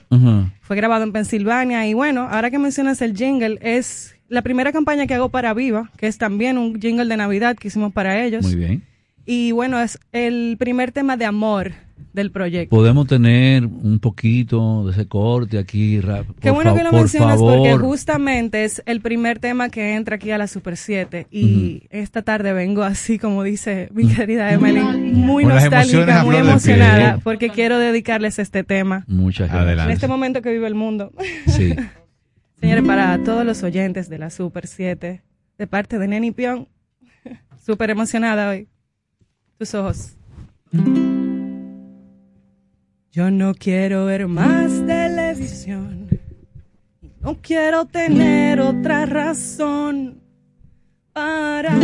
Fue 0.62 0.77
grabado 0.77 1.05
en 1.05 1.12
Pensilvania 1.12 1.86
y 1.86 1.94
bueno, 1.94 2.28
ahora 2.31 2.51
que 2.51 2.59
mencionas 2.59 3.01
el 3.02 3.16
jingle, 3.16 3.59
es 3.62 4.15
la 4.28 4.43
primera 4.43 4.73
campaña 4.73 5.07
que 5.07 5.15
hago 5.15 5.28
para 5.28 5.52
Viva, 5.55 5.90
que 5.97 6.07
es 6.07 6.16
también 6.19 6.57
un 6.59 6.81
jingle 6.81 7.07
de 7.07 7.16
Navidad 7.16 7.57
que 7.57 7.69
hicimos 7.69 7.93
para 7.93 8.24
ellos. 8.24 8.44
Muy 8.44 8.55
bien. 8.55 8.85
Y 9.27 9.53
bueno, 9.53 9.81
es 9.81 9.99
el 10.13 10.57
primer 10.59 10.93
tema 10.93 11.17
de 11.17 11.25
amor 11.25 11.73
del 12.13 12.33
proyecto. 12.33 12.75
Podemos 12.75 13.07
tener 13.07 13.65
un 13.67 14.01
poquito 14.01 14.85
de 14.87 14.93
ese 14.93 15.07
corte 15.07 15.59
aquí. 15.59 16.01
ra- 16.01 16.25
Qué 16.41 16.49
por 16.49 16.55
bueno 16.55 16.75
que 16.75 16.83
lo 16.83 16.91
por 16.91 17.01
mencionas 17.01 17.39
porque 17.39 17.69
favor. 17.71 17.81
justamente 17.83 18.65
es 18.65 18.83
el 18.87 19.01
primer 19.01 19.39
tema 19.39 19.69
que 19.69 19.95
entra 19.95 20.17
aquí 20.17 20.33
a 20.33 20.39
la 20.39 20.49
Super 20.49 20.77
7 20.77 21.29
y 21.31 21.85
esta 21.91 22.23
tarde 22.23 22.53
vengo 22.53 22.83
así 22.83 23.19
como 23.21 23.45
dice 23.45 23.91
mi 23.93 24.09
querida 24.13 24.53
Emily, 24.53 24.81
muy 24.81 25.45
Con 25.45 25.53
nostálgica, 25.55 26.25
muy 26.25 26.37
emocionada 26.37 27.19
porque 27.23 27.51
quiero 27.51 27.79
dedicarles 27.79 28.41
este 28.41 28.65
tema 28.65 29.05
Muchas 29.07 29.49
en 29.53 29.57
gracias. 29.67 29.91
este 29.95 30.09
momento 30.09 30.43
que 30.43 30.51
vive 30.53 30.67
el 30.67 30.75
mundo. 30.75 31.13
Sí. 31.47 31.75
Señores, 32.61 32.85
para 32.85 33.23
todos 33.23 33.45
los 33.47 33.63
oyentes 33.63 34.09
de 34.09 34.19
la 34.19 34.31
Super 34.31 34.67
7, 34.67 35.23
de 35.59 35.67
parte 35.67 35.99
de 35.99 36.09
Neni 36.09 36.33
Pion, 36.33 36.67
súper 37.65 37.91
emocionada 37.91 38.51
hoy. 38.51 38.67
Tus 39.61 39.74
ojos. 39.74 40.16
Yo 43.12 43.31
no 43.31 43.53
quiero 43.53 44.07
ver 44.07 44.27
más 44.27 44.73
televisión. 44.87 46.09
No 47.20 47.37
quiero 47.43 47.85
tener 47.85 48.59
otra 48.59 49.05
razón 49.05 50.23
para 51.12 51.74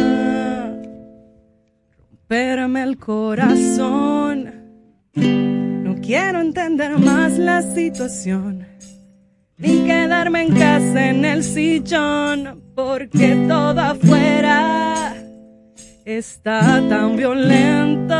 romperme 2.08 2.82
el 2.82 2.96
corazón. 2.96 4.54
No 5.14 5.96
quiero 6.00 6.40
entender 6.40 6.96
más 6.98 7.36
la 7.36 7.60
situación. 7.60 8.66
Ni 9.58 9.84
quedarme 9.84 10.44
en 10.44 10.54
casa 10.54 11.10
en 11.10 11.26
el 11.26 11.44
sillón. 11.44 12.62
Porque 12.74 13.36
todo 13.46 13.80
afuera 13.82 15.15
está 16.06 16.80
tan 16.88 17.16
violento. 17.16 18.14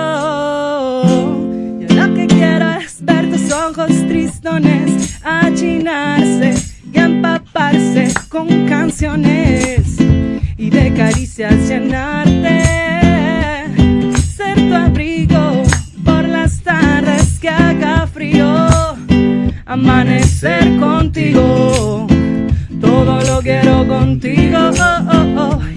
Yo 1.78 1.94
lo 1.94 2.14
que 2.14 2.26
quiero 2.26 2.68
es 2.72 3.04
ver 3.04 3.30
tus 3.30 3.52
ojos 3.52 3.86
tristones 4.08 5.20
achinarse 5.22 6.54
y 6.92 6.98
empaparse 6.98 8.12
con 8.28 8.66
canciones 8.66 9.98
y 10.56 10.68
de 10.68 10.92
caricias 10.94 11.68
llenarte. 11.68 12.64
Ser 14.36 14.56
tu 14.56 14.74
abrigo 14.74 15.62
por 16.04 16.26
las 16.26 16.60
tardes 16.62 17.38
que 17.38 17.48
haga 17.48 18.08
frío. 18.08 18.66
Amanecer 19.64 20.76
contigo. 20.80 22.08
Todo 22.80 23.20
lo 23.22 23.40
quiero 23.42 23.86
contigo. 23.86 24.58
Oh, 24.58 25.08
oh, 25.12 25.40
oh. 25.40 25.75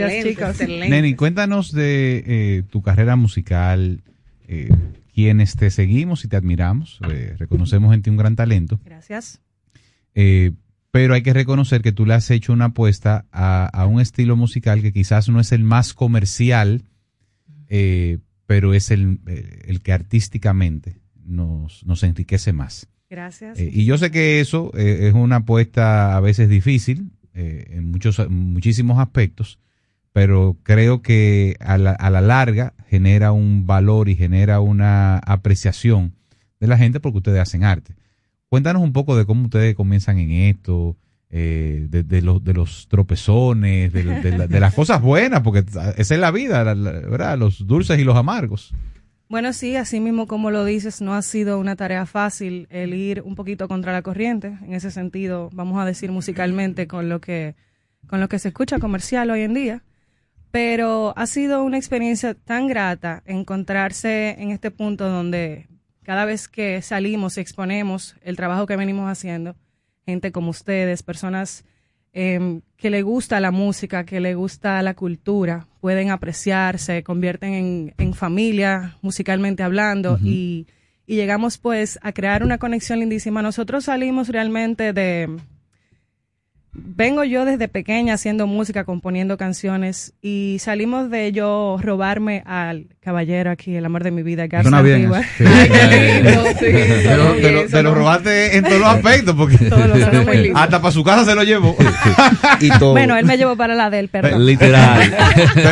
Gracias, 0.00 0.24
Excelente, 0.26 0.40
chicos. 0.40 0.60
excelente. 0.60 0.88
Neni, 0.88 1.14
cuéntanos 1.14 1.72
de 1.72 2.24
eh, 2.26 2.62
tu 2.70 2.82
carrera 2.82 3.16
musical, 3.16 4.02
eh, 4.48 4.68
quienes 5.14 5.56
te 5.56 5.70
seguimos 5.70 6.24
y 6.24 6.28
te 6.28 6.36
admiramos, 6.36 6.98
eh, 7.10 7.34
reconocemos 7.38 7.94
en 7.94 8.02
ti 8.02 8.10
un 8.10 8.16
gran 8.16 8.36
talento, 8.36 8.80
Gracias. 8.84 9.40
eh, 10.14 10.52
pero 10.92 11.14
hay 11.14 11.22
que 11.22 11.32
reconocer 11.32 11.82
que 11.82 11.92
tú 11.92 12.04
le 12.04 12.14
has 12.14 12.30
hecho 12.32 12.52
una 12.52 12.66
apuesta 12.66 13.26
a, 13.30 13.66
a 13.66 13.86
un 13.86 14.00
estilo 14.00 14.34
musical 14.36 14.82
que 14.82 14.92
quizás 14.92 15.28
no 15.28 15.38
es 15.38 15.52
el 15.52 15.62
más 15.62 15.94
comercial, 15.94 16.82
eh, 17.68 18.18
pero 18.46 18.74
es 18.74 18.90
el, 18.90 19.20
el 19.26 19.80
que 19.82 19.92
artísticamente 19.92 20.96
nos, 21.24 21.84
nos 21.86 22.02
enriquece 22.02 22.52
más. 22.52 22.88
Gracias. 23.08 23.58
Eh, 23.58 23.70
y 23.72 23.84
yo 23.84 23.98
sé 23.98 24.10
que 24.10 24.40
eso 24.40 24.72
eh, 24.76 25.08
es 25.08 25.14
una 25.14 25.36
apuesta 25.36 26.16
a 26.16 26.20
veces 26.20 26.48
difícil 26.48 27.10
eh, 27.34 27.66
en 27.70 27.90
muchos 27.90 28.18
en 28.18 28.32
muchísimos 28.52 28.98
aspectos, 28.98 29.60
pero 30.12 30.56
creo 30.62 31.02
que 31.02 31.56
a 31.60 31.78
la, 31.78 31.92
a 31.92 32.10
la 32.10 32.20
larga 32.20 32.74
genera 32.88 33.32
un 33.32 33.66
valor 33.66 34.08
y 34.08 34.16
genera 34.16 34.60
una 34.60 35.18
apreciación 35.18 36.14
de 36.58 36.66
la 36.66 36.76
gente 36.76 37.00
porque 37.00 37.18
ustedes 37.18 37.40
hacen 37.40 37.64
arte. 37.64 37.94
Cuéntanos 38.48 38.82
un 38.82 38.92
poco 38.92 39.16
de 39.16 39.24
cómo 39.26 39.44
ustedes 39.44 39.74
comienzan 39.76 40.18
en 40.18 40.30
esto, 40.32 40.96
eh, 41.30 41.86
de, 41.88 42.02
de 42.02 42.22
los, 42.22 42.42
de 42.42 42.54
los 42.54 42.88
tropezones, 42.88 43.92
de, 43.92 44.02
de 44.02 44.36
la- 44.36 44.46
de 44.48 44.60
las 44.60 44.74
cosas 44.74 45.00
buenas, 45.00 45.42
porque 45.42 45.60
esa 45.60 45.92
es 45.96 46.10
la 46.20 46.30
vida, 46.32 46.64
la- 46.74 46.74
¿verdad? 46.92 47.38
Los 47.38 47.66
dulces 47.66 47.98
y 47.98 48.04
los 48.04 48.16
amargos. 48.16 48.74
Bueno, 49.28 49.52
sí, 49.52 49.76
así 49.76 50.00
mismo 50.00 50.26
como 50.26 50.50
lo 50.50 50.64
dices, 50.64 51.00
no 51.00 51.14
ha 51.14 51.22
sido 51.22 51.60
una 51.60 51.76
tarea 51.76 52.04
fácil 52.04 52.66
el 52.68 52.94
ir 52.94 53.22
un 53.24 53.36
poquito 53.36 53.68
contra 53.68 53.92
la 53.92 54.02
corriente, 54.02 54.58
en 54.62 54.74
ese 54.74 54.90
sentido, 54.90 55.50
vamos 55.52 55.80
a 55.80 55.84
decir 55.84 56.10
musicalmente 56.10 56.88
con 56.88 57.08
lo 57.08 57.20
que 57.20 57.54
con 58.08 58.18
lo 58.18 58.28
que 58.28 58.40
se 58.40 58.48
escucha 58.48 58.80
comercial 58.80 59.30
hoy 59.30 59.42
en 59.42 59.54
día, 59.54 59.82
pero 60.50 61.12
ha 61.16 61.26
sido 61.26 61.62
una 61.62 61.76
experiencia 61.76 62.34
tan 62.34 62.66
grata 62.66 63.22
encontrarse 63.26 64.36
en 64.38 64.50
este 64.50 64.70
punto 64.70 65.08
donde 65.08 65.68
cada 66.02 66.24
vez 66.24 66.48
que 66.48 66.82
salimos 66.82 67.36
y 67.36 67.40
exponemos 67.40 68.16
el 68.22 68.36
trabajo 68.36 68.66
que 68.66 68.76
venimos 68.76 69.08
haciendo, 69.10 69.54
gente 70.06 70.32
como 70.32 70.50
ustedes, 70.50 71.02
personas 71.02 71.64
em, 72.12 72.62
que 72.76 72.90
le 72.90 73.02
gusta 73.02 73.38
la 73.38 73.52
música, 73.52 74.04
que 74.04 74.18
le 74.18 74.34
gusta 74.34 74.82
la 74.82 74.94
cultura, 74.94 75.68
pueden 75.80 76.10
apreciar, 76.10 76.78
se 76.78 77.04
convierten 77.04 77.54
en, 77.54 77.94
en 77.98 78.14
familia 78.14 78.96
musicalmente 79.02 79.62
hablando 79.62 80.18
y, 80.22 80.66
y 81.06 81.16
llegamos 81.16 81.58
pues 81.58 81.98
a 82.02 82.12
crear 82.12 82.42
una 82.42 82.58
conexión 82.58 83.00
lindísima. 83.00 83.42
Nosotros 83.42 83.84
salimos 83.84 84.28
realmente 84.28 84.92
de... 84.92 85.28
Vengo 86.72 87.24
yo 87.24 87.44
desde 87.44 87.66
pequeña 87.66 88.14
haciendo 88.14 88.46
música, 88.46 88.84
componiendo 88.84 89.36
canciones 89.36 90.14
y 90.22 90.58
salimos 90.60 91.10
de 91.10 91.32
yo 91.32 91.78
robarme 91.80 92.44
al 92.46 92.86
caballero 93.04 93.50
aquí, 93.50 93.74
el 93.76 93.84
amor 93.86 94.04
de 94.04 94.10
mi 94.10 94.22
vida, 94.22 94.46
Garza 94.46 94.68
Suena 94.68 94.82
bien 94.82 95.00
Rivas. 95.02 95.24
eso. 95.40 96.44
Sí. 96.58 96.66
Te 96.66 97.16
lo- 97.16 97.32
te 97.34 97.50
lo- 97.52 97.66
te 97.66 97.82
lo 97.82 97.94
robaste 97.94 98.56
en 98.58 98.64
todos 98.64 98.78
los 98.78 98.88
aspectos, 98.88 99.34
porque 99.36 99.56
Todo 99.56 100.24
muy 100.24 100.36
lindo. 100.36 100.58
hasta 100.58 100.82
para 100.82 100.92
su 100.92 101.02
casa 101.02 101.24
se 101.24 101.34
lo 101.34 101.42
llevó. 101.42 101.74
y 102.60 102.68
todo. 102.78 102.92
Bueno, 102.92 103.16
él 103.16 103.24
me 103.24 103.38
llevó 103.38 103.56
para 103.56 103.74
la 103.74 103.88
del 103.88 104.08
perdón. 104.08 104.44
Literal. 104.44 105.00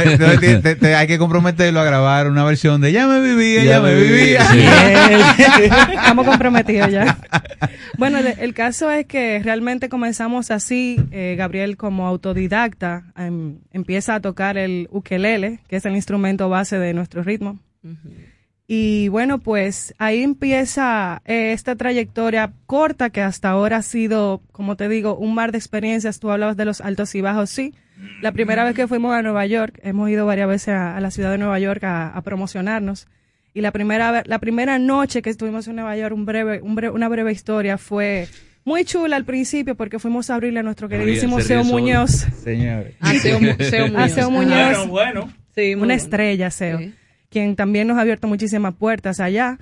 Entonces, 0.04 0.40
te- 0.40 0.58
te- 0.60 0.76
te- 0.76 0.94
hay 0.94 1.06
que 1.06 1.18
comprometerlo 1.18 1.80
a 1.80 1.84
grabar 1.84 2.28
una 2.30 2.44
versión 2.44 2.80
de 2.80 2.92
Ya 2.92 3.06
me 3.06 3.20
vivía, 3.20 3.62
ya, 3.62 3.70
Ya 3.72 3.80
me 3.80 3.94
vivía. 3.94 4.40
Estamos 5.94 6.26
comprometidos 6.26 6.90
ya. 6.90 7.18
Bueno, 7.98 8.18
el, 8.18 8.28
el 8.38 8.54
caso 8.54 8.90
es 8.90 9.04
que 9.06 9.40
realmente 9.44 9.88
comenzamos 9.90 10.50
así. 10.50 10.96
eh, 11.10 11.34
Gabriel, 11.36 11.76
como 11.76 12.06
autodidacta, 12.06 13.02
em, 13.18 13.56
empieza 13.72 14.14
a 14.14 14.20
tocar 14.20 14.56
el 14.56 14.88
ukelele, 14.90 15.58
que 15.68 15.76
es 15.76 15.84
el 15.84 15.94
instrumento 15.94 16.48
base 16.48 16.78
de 16.78 16.94
nuestro 16.94 17.17
ritmo. 17.24 17.58
Y 18.70 19.08
bueno, 19.08 19.38
pues 19.38 19.94
ahí 19.98 20.22
empieza 20.22 21.22
eh, 21.24 21.52
esta 21.52 21.74
trayectoria 21.74 22.52
corta 22.66 23.08
que 23.08 23.22
hasta 23.22 23.48
ahora 23.48 23.78
ha 23.78 23.82
sido, 23.82 24.42
como 24.52 24.76
te 24.76 24.90
digo, 24.90 25.16
un 25.16 25.34
mar 25.34 25.52
de 25.52 25.58
experiencias. 25.58 26.20
Tú 26.20 26.30
hablabas 26.30 26.56
de 26.58 26.66
los 26.66 26.82
altos 26.82 27.14
y 27.14 27.22
bajos, 27.22 27.48
sí. 27.48 27.72
La 28.20 28.30
primera 28.32 28.64
vez 28.64 28.74
que 28.74 28.86
fuimos 28.86 29.14
a 29.14 29.22
Nueva 29.22 29.46
York, 29.46 29.80
hemos 29.82 30.10
ido 30.10 30.26
varias 30.26 30.48
veces 30.48 30.68
a, 30.68 30.96
a 30.96 31.00
la 31.00 31.10
ciudad 31.10 31.30
de 31.32 31.38
Nueva 31.38 31.58
York 31.58 31.82
a, 31.84 32.08
a 32.08 32.20
promocionarnos. 32.22 33.08
Y 33.54 33.62
la 33.62 33.72
primera, 33.72 34.22
la 34.26 34.38
primera 34.38 34.78
noche 34.78 35.22
que 35.22 35.30
estuvimos 35.30 35.66
en 35.66 35.76
Nueva 35.76 35.96
York, 35.96 36.14
un 36.14 36.26
breve, 36.26 36.60
un 36.60 36.76
breve- 36.76 36.92
una 36.94 37.08
breve 37.08 37.32
historia, 37.32 37.78
fue 37.78 38.28
muy 38.64 38.84
chula 38.84 39.16
al 39.16 39.24
principio 39.24 39.76
porque 39.76 39.98
fuimos 39.98 40.28
a 40.28 40.34
abrirle 40.34 40.60
a 40.60 40.62
nuestro 40.62 40.88
queridísimo 40.90 41.40
se 41.40 41.46
Seo. 41.46 41.64
Muñoz. 41.64 42.10
Señores. 42.44 42.94
A 43.00 43.14
Seo, 43.14 43.40
Mu- 43.40 43.54
Seo 43.58 43.86
Muñoz. 43.88 44.02
A 44.02 44.08
Seo 44.10 44.30
Muñoz. 44.30 44.86
Bueno, 44.86 44.86
bueno. 44.88 45.32
Sí, 45.54 45.74
una 45.74 45.94
estrella, 45.94 46.50
Seo, 46.50 46.78
quien 47.30 47.56
también 47.56 47.88
nos 47.88 47.98
ha 47.98 48.02
abierto 48.02 48.26
muchísimas 48.28 48.74
puertas 48.74 49.20
allá. 49.20 49.58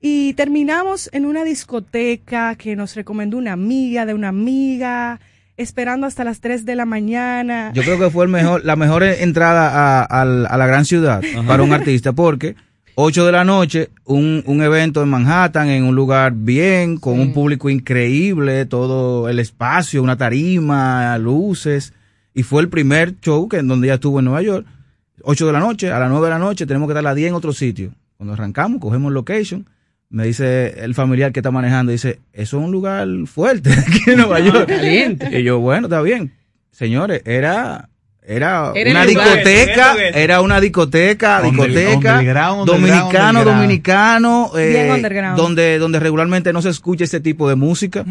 Y 0.00 0.32
terminamos 0.34 1.08
en 1.12 1.26
una 1.26 1.44
discoteca 1.44 2.54
que 2.56 2.74
nos 2.76 2.94
recomendó 2.96 3.38
una 3.38 3.52
amiga 3.52 4.04
de 4.06 4.14
una 4.14 4.28
amiga, 4.28 5.20
esperando 5.56 6.06
hasta 6.06 6.24
las 6.24 6.40
3 6.40 6.64
de 6.64 6.74
la 6.74 6.86
mañana. 6.86 7.70
Yo 7.74 7.82
creo 7.82 7.98
que 7.98 8.10
fue 8.10 8.24
el 8.24 8.30
mejor, 8.30 8.64
la 8.64 8.74
mejor 8.76 9.04
entrada 9.04 9.68
a, 9.70 10.02
a 10.02 10.24
la- 10.24 10.48
a 10.48 10.56
la 10.56 10.66
gran 10.66 10.84
ciudad 10.84 11.22
para 11.46 11.62
un 11.62 11.72
artista, 11.72 12.12
porque 12.12 12.56
8 12.96 13.24
de 13.26 13.32
la 13.32 13.44
noche, 13.44 13.90
un, 14.04 14.42
un 14.46 14.62
evento 14.62 15.02
en 15.02 15.08
Manhattan, 15.08 15.68
en 15.68 15.84
un 15.84 15.94
lugar 15.94 16.32
bien, 16.34 16.96
con 16.98 17.20
un 17.20 17.32
público 17.32 17.70
increíble, 17.70 18.66
todo 18.66 19.28
el 19.28 19.38
espacio, 19.38 20.02
una 20.02 20.16
tarima, 20.16 21.16
luces, 21.18 21.92
y 22.34 22.42
fue 22.42 22.60
el 22.62 22.68
primer 22.68 23.20
show 23.20 23.48
que 23.48 23.58
en 23.58 23.68
donde 23.68 23.86
ella 23.86 23.94
estuvo 23.94 24.18
en 24.18 24.24
Nueva 24.24 24.42
York. 24.42 24.66
8 25.24 25.46
de 25.46 25.52
la 25.52 25.60
noche, 25.60 25.90
a 25.90 25.98
las 25.98 26.10
9 26.10 26.26
de 26.26 26.30
la 26.30 26.38
noche 26.38 26.66
tenemos 26.66 26.86
que 26.88 26.92
estar 26.92 27.00
a 27.00 27.10
las 27.10 27.16
10 27.16 27.28
en 27.30 27.34
otro 27.34 27.52
sitio. 27.52 27.92
Cuando 28.16 28.34
arrancamos, 28.34 28.80
cogemos 28.80 29.12
location, 29.12 29.66
me 30.08 30.26
dice 30.26 30.84
el 30.84 30.94
familiar 30.94 31.32
que 31.32 31.40
está 31.40 31.50
manejando, 31.50 31.92
dice, 31.92 32.20
eso 32.32 32.58
es 32.58 32.64
un 32.64 32.70
lugar 32.70 33.08
fuerte 33.26 33.72
aquí 33.86 34.10
en 34.10 34.18
Nueva 34.18 34.40
York. 34.40 34.68
caliente. 34.68 35.40
Y 35.40 35.42
yo, 35.42 35.58
bueno, 35.60 35.86
está 35.86 36.02
bien. 36.02 36.32
Señores, 36.70 37.22
era... 37.24 37.88
Era, 38.24 38.70
Era 38.76 38.90
una 38.92 39.04
discoteca, 39.04 39.96
era 40.14 40.40
una 40.42 40.60
discoteca, 40.60 41.40
Under- 41.44 41.68
discoteca, 41.72 42.12
underground, 42.18 42.66
dominicano, 42.66 43.08
underground. 43.40 43.44
dominicano, 43.48 44.52
eh, 44.56 45.34
donde, 45.36 45.78
donde 45.78 45.98
regularmente 45.98 46.52
no 46.52 46.62
se 46.62 46.68
escucha 46.68 47.02
ese 47.02 47.18
tipo 47.18 47.48
de 47.48 47.56
música, 47.56 48.04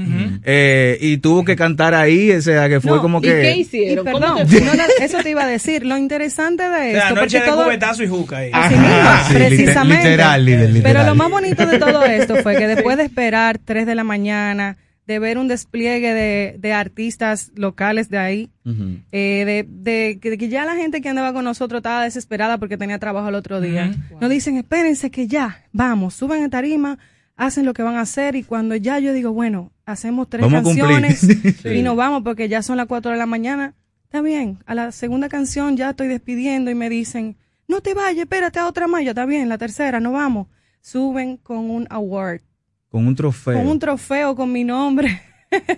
eh, 0.44 0.98
y 1.00 1.18
tuvo 1.20 1.46
que 1.46 1.56
cantar 1.56 1.94
ahí, 1.96 2.30
o 2.32 2.42
sea, 2.42 2.68
que 2.68 2.82
fue 2.82 2.92
No, 2.98 3.02
como 3.02 3.20
¿y 3.20 3.22
que... 3.22 3.42
qué 3.42 3.56
hicieron? 3.56 4.06
¿Cómo 4.06 4.20
perdón, 4.20 4.48
te 4.48 4.60
no, 4.62 4.72
eso 5.00 5.18
te 5.24 5.30
iba 5.30 5.44
a 5.44 5.48
decir. 5.48 5.86
Lo 5.86 5.98
interesante 5.98 6.64
de 6.64 6.90
O 6.90 6.92
sea, 6.92 7.04
esto, 7.04 7.16
noche 7.16 7.22
porque 7.38 7.40
de 7.40 7.46
todo, 7.56 7.64
cubetazo 7.64 8.04
y 8.04 8.08
juca 8.10 8.38
ahí. 8.38 8.52
Así 8.54 8.76
mismo, 8.76 8.96
sí, 9.28 9.34
liter- 9.34 9.48
precisamente. 9.48 10.04
literal, 10.10 10.80
Pero 10.84 11.04
lo 11.06 11.16
más 11.16 11.30
bonito 11.30 11.66
de 11.66 11.80
todo 11.80 12.04
esto 12.04 12.36
fue 12.44 12.58
que 12.58 12.68
después 12.76 12.98
de 12.98 13.04
esperar 13.04 13.60
3 13.64 13.86
de 13.86 13.96
la 13.96 14.04
mañana, 14.04 14.76
de 15.12 15.20
ver 15.20 15.38
un 15.38 15.48
despliegue 15.48 16.14
de, 16.14 16.56
de 16.60 16.74
artistas 16.74 17.52
locales 17.56 18.10
de 18.10 18.18
ahí, 18.18 18.50
eh, 19.12 19.44
de, 19.46 19.66
de, 19.70 20.20
que- 20.20 20.30
de 20.32 20.38
que 20.38 20.50
ya 20.50 20.66
la 20.66 20.76
gente 20.76 21.02
que 21.02 21.10
andaba 21.10 21.34
con 21.34 21.44
nosotros 21.46 21.80
estaba 21.80 22.04
desesperada 22.04 22.58
porque 22.58 22.78
tenía 22.78 22.98
trabajo 23.00 23.30
el 23.30 23.36
otro 23.36 23.62
día. 23.62 23.94
Nos 24.20 24.30
dicen, 24.30 24.58
espérense 24.58 25.12
que 25.12 25.28
ya, 25.28 25.66
vamos, 25.72 26.14
suben 26.16 26.44
a 26.44 26.50
tarima, 26.50 26.98
hacen 27.36 27.66
lo 27.66 27.74
que 27.74 27.84
van 27.84 27.96
a 27.96 28.02
hacer 28.02 28.36
y 28.36 28.44
cuando 28.44 28.76
ya 28.76 29.00
yo 29.00 29.14
digo, 29.14 29.32
bueno, 29.34 29.72
hacemos 29.86 30.30
tres 30.30 30.44
Vamos 30.44 30.64
canciones 30.64 31.20
Sí. 31.62 31.70
y 31.70 31.82
nos 31.84 31.96
vamos 31.96 32.22
porque 32.24 32.48
ya 32.50 32.62
son 32.62 32.78
las 32.78 32.88
4 32.88 33.12
de 33.12 33.18
la 33.18 33.26
mañana, 33.26 33.74
está 34.04 34.22
bien, 34.22 34.60
a 34.66 34.76
la 34.76 34.92
segunda 34.92 35.28
canción 35.30 35.76
ya 35.78 35.92
estoy 35.92 36.08
despidiendo 36.08 36.70
y 36.72 36.76
me 36.76 36.90
dicen, 36.90 37.38
no 37.68 37.82
te 37.82 37.94
vayas, 37.94 38.24
espérate 38.24 38.60
a 38.60 38.68
otra 38.68 38.88
más, 38.88 39.04
yo 39.04 39.10
está 39.12 39.26
bien, 39.26 39.50
la 39.50 39.58
tercera, 39.58 40.00
no 40.00 40.12
vamos. 40.12 40.48
Suben 40.82 41.38
con 41.38 41.70
un 41.70 41.86
award, 41.90 42.42
Con 42.92 43.08
un 43.08 43.16
trofeo. 43.16 43.54
con 43.58 43.68
un 43.68 43.80
trofeo 43.80 44.36
con 44.36 44.52
mi 44.52 44.64
nombre. 44.66 45.22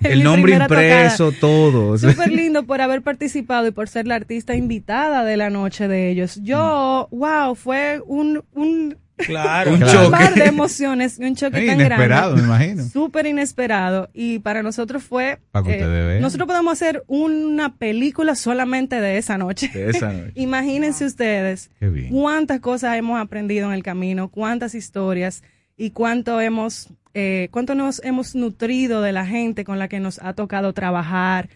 el 0.03 0.17
mi 0.17 0.23
nombre 0.23 0.53
tocada. 0.53 0.81
impreso, 0.83 1.31
todo. 1.31 1.97
Súper 1.97 2.31
lindo 2.31 2.63
por 2.65 2.81
haber 2.81 3.01
participado 3.01 3.67
y 3.67 3.71
por 3.71 3.87
ser 3.87 4.07
la 4.07 4.15
artista 4.15 4.55
invitada 4.55 5.23
de 5.23 5.37
la 5.37 5.49
noche 5.49 5.87
de 5.87 6.09
ellos. 6.09 6.39
Yo, 6.41 7.07
wow, 7.11 7.55
fue 7.55 8.01
un, 8.05 8.43
un, 8.53 8.97
Claro. 9.15 9.71
Un 9.75 9.83
un 9.83 9.89
choque. 9.89 10.39
de 10.39 10.45
emociones 10.47 11.19
y 11.19 11.23
un 11.25 11.35
choque 11.35 11.63
Eh, 11.63 11.67
tan 11.67 11.75
inesperado, 11.79 12.31
grande. 12.35 12.41
me 12.41 12.47
imagino. 12.47 12.83
Súper 12.89 13.27
inesperado. 13.27 14.09
Y 14.11 14.39
para 14.39 14.63
nosotros 14.63 15.03
fue... 15.03 15.39
Para 15.51 15.65
que 15.65 15.73
eh, 15.73 15.75
ustedes 15.75 16.07
vean. 16.07 16.21
nosotros 16.21 16.47
podemos 16.47 16.73
hacer 16.73 17.03
una 17.07 17.75
película 17.75 18.33
solamente 18.35 18.99
de 18.99 19.19
esa 19.19 19.37
noche. 19.37 19.69
De 19.71 19.91
esa 19.91 20.11
noche. 20.11 20.31
Imagínense 20.35 21.05
ustedes 21.05 21.69
Qué 21.79 21.89
bien. 21.89 22.09
cuántas 22.09 22.59
cosas 22.59 22.97
hemos 22.97 23.21
aprendido 23.21 23.67
en 23.67 23.73
el 23.75 23.83
camino, 23.83 24.29
cuántas 24.29 24.73
historias 24.73 25.43
y 25.77 25.91
cuánto 25.91 26.39
hemos, 26.39 26.89
eh, 27.13 27.49
cuánto 27.51 27.75
nos 27.75 28.03
hemos 28.03 28.35
nutrido 28.35 29.01
de 29.01 29.11
la 29.11 29.25
gente 29.25 29.63
con 29.63 29.79
la 29.79 29.87
que 29.87 29.99
nos 29.99 30.19
ha 30.19 30.33
tocado 30.33 30.73
trabajar. 30.73 31.49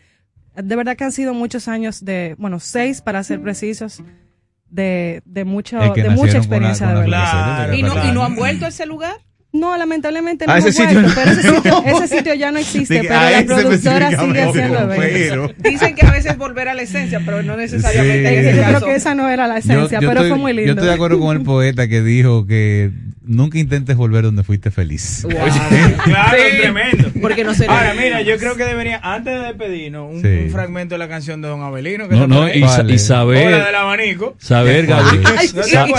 De 0.55 0.75
verdad 0.75 0.95
que 0.95 1.03
han 1.03 1.11
sido 1.11 1.33
muchos 1.33 1.67
años 1.67 2.03
de, 2.03 2.35
bueno, 2.37 2.59
seis 2.59 3.01
para 3.01 3.23
ser 3.23 3.41
precisos, 3.41 4.01
de, 4.69 5.21
de 5.25 5.45
mucho, 5.45 5.79
Es 5.81 5.91
que 5.91 6.03
de 6.03 6.09
mucha 6.09 6.33
con 6.33 6.37
experiencia 6.37 6.87
con 6.87 6.95
de 6.95 7.01
verdad. 7.01 7.73
¿Y 7.73 7.83
no, 7.83 7.95
verdad. 7.95 8.09
¿Y 8.09 8.13
no 8.13 8.23
han 8.23 8.35
vuelto 8.35 8.65
a 8.65 8.69
ese 8.69 8.85
lugar? 8.85 9.26
No, 9.53 9.75
lamentablemente 9.77 10.45
no 10.45 10.51
Ah, 10.53 10.57
ese 10.59 10.71
sitio 10.73 11.01
no. 11.01 11.07
pero 11.15 11.31
ese 11.31 11.41
sitio, 11.41 11.83
ese 12.03 12.17
sitio 12.17 12.33
ya 12.35 12.51
no 12.51 12.59
existe, 12.59 12.95
Dije, 12.95 13.07
pero 13.07 13.19
a 13.19 13.31
la 13.31 13.43
productora 13.45 14.09
sigue 14.09 14.41
haciendo 14.41 14.87
pero-. 14.89 15.53
Dicen 15.57 15.95
que 15.95 16.05
a 16.05 16.11
veces 16.11 16.37
volver 16.37 16.67
a 16.67 16.73
la 16.73 16.81
esencia, 16.81 17.21
pero 17.25 17.41
no 17.43 17.55
necesariamente 17.55 18.27
Sí. 18.29 18.35
en 18.35 18.43
Yo 18.43 18.49
ese 18.49 18.59
creo 18.59 18.73
caso. 18.73 18.85
que 18.85 18.95
esa 18.95 19.15
no 19.15 19.29
era 19.29 19.47
la 19.47 19.55
Yo- 19.55 19.59
esencia, 19.59 19.99
yo 20.01 20.07
pero 20.09 20.19
estoy, 20.21 20.29
fue 20.29 20.37
muy 20.37 20.53
lindo. 20.53 20.67
Yo 20.67 20.71
estoy 20.73 20.87
de 20.89 20.93
acuerdo 20.93 21.19
con 21.19 21.35
el 21.37 21.43
poeta 21.43 21.87
que 21.87 22.01
dijo 22.01 22.45
que 22.45 22.91
nunca 23.23 23.57
intentes 23.57 23.95
volver 23.95 24.23
donde 24.25 24.43
fuiste 24.43 24.69
feliz. 24.69 25.25
Claro, 26.03 26.37
Sí. 26.37 26.57
tremendo. 26.61 27.09
Porque 27.21 27.43
no 27.43 27.53
sería- 27.53 27.71
Ahora, 27.77 27.93
mira, 27.93 28.21
yo 28.21 28.37
creo 28.37 28.55
que 28.57 28.65
debería, 28.65 28.99
antes 29.01 29.33
de 29.33 29.45
despedirnos, 29.47 30.11
un, 30.13 30.21
Sí. 30.21 30.27
un 30.45 30.49
fragmento 30.51 30.95
de 30.95 30.99
la 30.99 31.07
canción 31.07 31.41
de 31.41 31.47
Don 31.47 31.61
Abelino. 31.63 32.07
Que 32.09 32.15
No, 32.15 32.27
no, 32.27 32.47
y, 32.49 32.59
saber, 32.99 33.65
del 33.65 33.75
abanico. 33.75 34.35
saber, 34.39 34.85
Gabriel, 34.85 35.25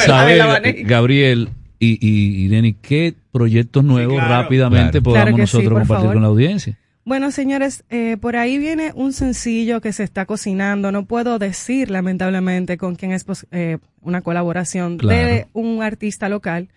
saber. 0.06 0.84
Gabriel 0.84 1.48
y, 1.78 1.98
y, 2.44 2.48
Denny, 2.48 2.74
qué 2.74 3.14
proyectos 3.32 3.84
nuevos 3.84 4.14
claro. 4.18 4.42
rápidamente 4.42 5.00
Claro. 5.00 5.02
podamos 5.02 5.24
Claro 5.24 5.36
que 5.36 5.46
sí, 5.46 5.56
nosotros 5.56 5.78
compartir 5.80 5.96
favor. 6.02 6.12
con 6.14 6.22
la 6.22 6.28
audiencia. 6.28 6.78
Bueno, 7.05 7.30
señores, 7.30 7.84
eh, 7.88 8.16
por 8.20 8.36
ahí 8.36 8.59
viene 8.59 8.92
un 8.94 9.12
sencillo 9.14 9.80
que 9.80 9.92
se 9.94 10.02
está 10.02 10.26
cocinando. 10.26 10.92
No 10.92 11.06
puedo 11.06 11.38
decir, 11.38 11.90
lamentablemente, 11.90 12.76
con 12.76 12.96
quién 12.96 13.12
es 13.12 13.24
pos- 13.24 13.46
eh, 13.50 13.78
una 14.02 14.20
colaboración 14.20 14.98
de 14.98 15.46
un 15.55 15.82
artista 15.82 16.28
local, 16.28 16.68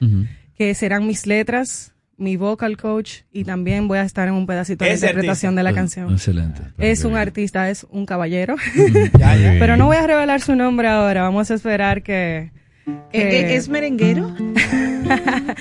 que 0.58 0.74
serán 0.76 1.06
mis 1.06 1.28
letras, 1.28 1.94
mi 2.18 2.38
vocal 2.38 2.78
coach 2.78 3.22
y 3.34 3.44
también 3.46 3.88
voy 3.88 3.98
a 3.98 4.04
estar 4.04 4.28
en 4.28 4.36
un 4.36 4.46
pedacito 4.46 4.86
de 4.86 4.94
interpretación 4.94 5.56
de 5.56 5.64
la 5.64 5.74
canción. 5.74 6.12
Excelente. 6.14 6.62
Es 6.78 7.04
un 7.04 7.18
artista, 7.18 7.70
es 7.70 7.86
un 7.90 8.06
caballero, 8.06 8.56
Ya, 9.20 9.36
ya. 9.36 9.56
pero 9.60 9.76
no 9.76 9.88
voy 9.88 9.98
a 9.98 10.06
revelar 10.08 10.40
su 10.40 10.56
nombre 10.56 10.88
ahora. 10.88 11.24
Vamos 11.24 11.50
a 11.52 11.56
esperar 11.56 12.04
que... 12.04 12.52
¿Es, 13.12 13.24
que- 13.24 13.56
es 13.56 13.70
merenguero? 13.70 14.36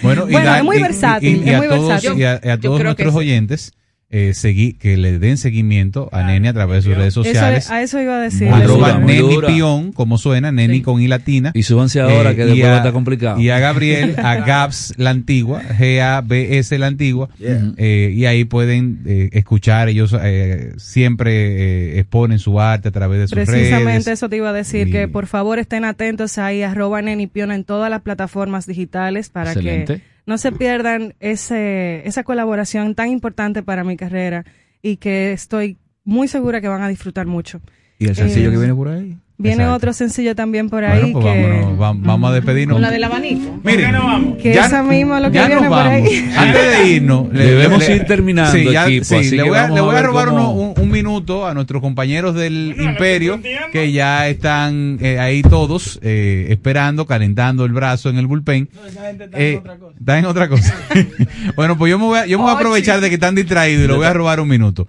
Bueno, 0.03 0.29
y 0.29 0.33
Bueno, 0.33 0.47
da- 0.47 0.59
es 0.59 0.65
muy 0.65 0.77
y- 0.77 0.79
y- 0.79 0.83
versátil, 0.83 1.43
y 1.45 1.49
es 1.49 1.55
a 1.55 1.59
muy 1.59 1.69
todos, 1.69 1.89
versátil. 1.89 2.21
y 2.21 2.25
a, 2.25 2.33
a 2.53 2.59
todos 2.59 2.83
nuestros 2.85 3.13
sí. 3.15 3.73
Eh, 4.13 4.33
seguí- 4.35 4.73
que 4.77 4.97
le 4.97 5.19
den 5.21 5.37
seguimiento 5.39 6.09
a 6.13 6.25
Neni 6.25 6.49
a 6.49 6.53
través 6.53 6.79
de 6.85 6.91
sus 6.91 6.97
redes 6.99 7.13
Eso- 7.15 7.23
sociales. 7.23 7.71
a 7.71 7.81
eso 7.81 8.01
iba 8.03 8.17
a 8.17 8.21
decir. 8.21 8.49
Arroba 8.49 8.99
Neni. 8.99 9.37
Pion, 9.47 9.93
como 9.93 10.19
suena, 10.19 10.51
Neni 10.51 10.83
con 10.83 11.01
I 11.01 11.07
latina. 11.09 11.53
Y 11.55 11.63
súbanse 11.63 12.01
ahora 12.01 12.33
Eh, 12.33 12.37
que 12.37 12.45
después 12.47 12.65
va 12.69 12.75
a 12.75 12.77
estar 12.79 12.93
complicado. 12.93 13.41
Y 13.41 13.51
a 13.51 13.59
Gabriel, 13.61 14.17
a 14.19 14.35
Gabs 14.47 14.95
la 14.97 15.11
antigua, 15.11 15.63
G-A-B-S 15.63 16.77
la 16.79 16.87
antigua. 16.89 17.29
Yeah. 17.39 17.73
Eh, 17.77 18.13
y 18.15 18.27
ahí 18.27 18.45
pueden 18.45 19.01
eh, 19.07 19.29
escuchar, 19.33 19.89
ellos 19.89 20.15
eh, 20.21 20.73
siempre 20.77 21.95
eh, 21.95 21.99
exponen 22.01 22.39
su 22.39 22.61
arte 22.61 22.89
a 22.89 22.91
través 22.91 23.21
de 23.21 23.29
sus 23.29 23.37
Precisamente 23.37 23.91
redes. 23.93 24.07
eso 24.09 24.29
te 24.29 24.37
iba 24.37 24.51
a 24.51 24.53
decir, 24.53 24.89
Y- 24.89 24.91
que 24.91 25.09
por 25.09 25.27
favor 25.27 25.59
estén 25.59 25.85
atentos 25.85 26.37
ahí, 26.39 26.63
arroba 26.63 27.01
Nenipiona 27.03 27.55
en 27.55 27.65
todas 27.65 27.91
las 27.91 28.03
plataformas 28.03 28.67
digitales 28.67 29.29
para 29.31 29.53
Excelente. 29.53 29.97
que 29.97 30.03
no 30.31 30.39
se 30.39 30.53
pierdan 30.53 31.15
ese, 31.19 32.07
esa 32.07 32.23
colaboración 32.23 32.95
tan 32.95 33.09
importante 33.09 33.65
para 33.65 33.83
mi 33.83 33.97
carrera 33.97 34.45
y 34.81 34.97
que 34.99 35.33
estoy 35.33 35.77
muy 36.05 36.29
segura 36.29 36.61
que 36.61 36.69
van 36.69 36.83
a 36.83 36.89
disfrutar 36.89 37.27
mucho. 37.27 37.61
Y 37.99 38.07
el 38.07 38.15
sencillo 38.15 38.49
Eh, 38.49 38.53
que 38.53 38.59
viene 38.59 38.73
por 38.73 38.87
ahí. 38.87 39.19
Viene 39.43 39.63
Exacto. 39.63 39.77
otro 39.77 39.93
sencillo 39.95 40.35
también 40.35 40.69
por 40.69 40.83
Bueno, 40.87 41.07
ahí 41.07 41.13
pues 41.15 41.25
que, 41.25 41.43
vámonos, 41.43 41.81
va- 41.81 41.95
vamos 41.97 42.31
a 42.31 42.35
despedirnos. 42.35 42.75
Con 42.75 42.83
la 42.83 42.91
del 42.91 43.05
abanico. 43.05 43.47
¿Por 43.63 43.65
Miren, 43.73 43.87
qué 43.87 43.93
no 43.93 44.05
vamos? 44.05 44.37
que 44.37 44.53
ya- 44.55 44.67
esa 44.67 44.83
misma 44.83 45.19
lo 45.21 45.29
que 45.31 45.35
ya 45.37 45.47
viene 45.47 45.63
nos 45.63 45.69
por 45.71 45.79
vamos. 45.79 45.93
ahí. 45.93 46.31
Antes 46.37 46.79
de 46.79 46.89
irnos, 46.91 47.33
le- 47.33 47.45
Debemos 47.47 47.89
le- 47.89 47.97
ir 47.97 48.05
terminando, 48.05 48.53
sí, 48.53 48.65
ya- 48.71 48.87
equipo, 48.87 49.05
sí, 49.07 49.15
así 49.15 49.31
le 49.37 49.43
que 49.45 49.49
voy 49.49 49.59
a, 49.59 49.63
vamos 49.63 49.75
le 49.75 49.81
a 49.81 49.83
voy 49.83 49.93
a 49.93 49.95
ver 49.97 50.05
robar 50.07 50.29
cómo- 50.29 50.53
uno- 50.53 50.73
un, 50.77 50.83
un 50.83 50.91
minuto 50.91 51.47
a 51.47 51.55
nuestros 51.55 51.81
compañeros 51.81 52.35
del 52.35 52.77
Imperio 52.79 53.41
que 53.73 53.93
ya 53.93 54.29
están 54.29 54.99
eh, 55.01 55.19
ahí 55.19 55.41
todos 55.43 55.99
eh, 56.03 56.49
esperando, 56.51 57.07
calentando 57.07 57.65
el 57.65 57.73
brazo 57.73 58.11
en 58.11 58.19
el 58.19 58.27
bullpen. 58.27 58.69
No, 58.75 58.87
esa 58.87 59.07
gente 59.07 59.25
está 59.25 59.39
Eh, 59.41 59.53
en 59.53 59.59
otra 59.59 59.77
cosa. 59.79 59.95
está 59.99 60.19
en 60.19 60.25
otra 60.27 60.49
cosa. 60.49 60.75
bueno, 61.57 61.79
pues 61.79 61.91
yo 61.91 61.99
me 61.99 62.05
voy 62.05 62.19
a, 62.19 62.27
yo 62.27 62.37
me 62.39 62.45
voy 62.45 62.53
a 62.53 62.57
aprovechar 62.57 63.01
de 63.01 63.09
que 63.09 63.15
están 63.15 63.35
distraídos 63.35 63.85
y 63.85 63.89
le 63.89 63.95
voy 63.95 64.07
a 64.07 64.13
robar 64.13 64.39
un 64.41 64.49
minuto. 64.49 64.87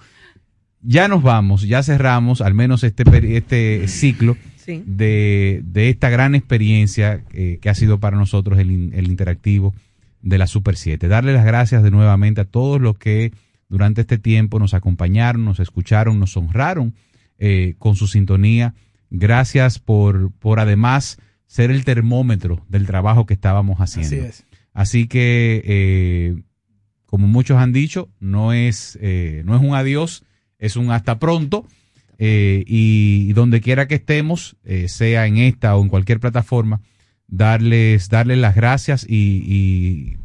Ya 0.82 1.08
nos 1.08 1.22
vamos, 1.22 1.62
ya 1.68 1.84
cerramos 1.84 2.41
al 2.41 2.53
menos 2.53 2.84
este, 2.84 3.03
este 3.38 3.88
ciclo 3.88 4.38
Sí. 4.56 4.84
de, 4.86 5.62
de 5.64 5.90
esta 5.90 6.10
gran 6.10 6.36
experiencia 6.36 7.24
eh, 7.34 7.58
que 7.62 7.70
ha 7.70 7.76
sido 7.76 7.99
para 7.99 8.16
nosotros 8.18 8.60
el 8.60 9.08
interactivo 9.08 9.74
de 10.22 10.38
la 10.38 10.48
Super 10.48 10.76
7. 10.76 11.08
Darle 11.08 11.34
las 11.34 11.45
gracias 11.45 11.84
de 11.84 11.91
nuevamente 11.91 12.41
a 12.41 12.45
todos 12.45 12.80
los 12.80 12.98
que 12.98 13.32
durante 13.70 14.02
este 14.02 14.18
tiempo 14.18 14.60
nos 14.60 14.74
acompañaron, 14.74 15.45
nos 15.45 15.60
escucharon, 15.60 16.20
nos 16.20 16.36
honraron 16.38 16.94
eh, 17.40 17.76
con 17.80 17.95
su 17.95 18.08
sintonía. 18.08 18.74
Gracias 19.10 19.80
por, 19.80 20.32
por 20.34 20.60
además 20.60 21.18
ser 21.48 21.72
el 21.72 21.84
termómetro 21.86 22.64
del 22.70 22.86
trabajo 22.86 23.26
que 23.26 23.34
estábamos 23.34 23.80
haciendo. 23.80 24.16
Así 24.16 24.26
es. 24.26 24.45
Así 24.74 25.08
que, 25.08 25.62
eh, 25.66 26.41
como 27.06 27.28
muchos 27.28 27.58
han 27.58 27.74
dicho, 27.74 28.10
no 28.20 28.53
es, 28.53 28.98
eh, 29.02 29.41
no 29.45 29.56
es 29.56 29.62
un 29.62 29.76
adiós, 29.76 30.24
es 30.62 30.78
un 30.78 30.92
hasta 30.92 31.20
pronto. 31.20 31.68
eh, 32.18 32.64
y, 32.68 33.34
donde 33.34 33.62
quiera 33.62 33.88
que 33.88 33.96
estemos, 33.96 34.56
eh, 34.64 34.88
sea 34.88 35.26
en 35.26 35.38
esta 35.38 35.76
o 35.76 35.82
en 35.82 35.90
cualquier 35.90 36.20
plataforma, 36.20 36.80
darles, 37.28 38.10
darles 38.10 38.38
las 38.38 38.54
gracias 38.56 39.04
y, 39.10 39.44
y 39.46 40.18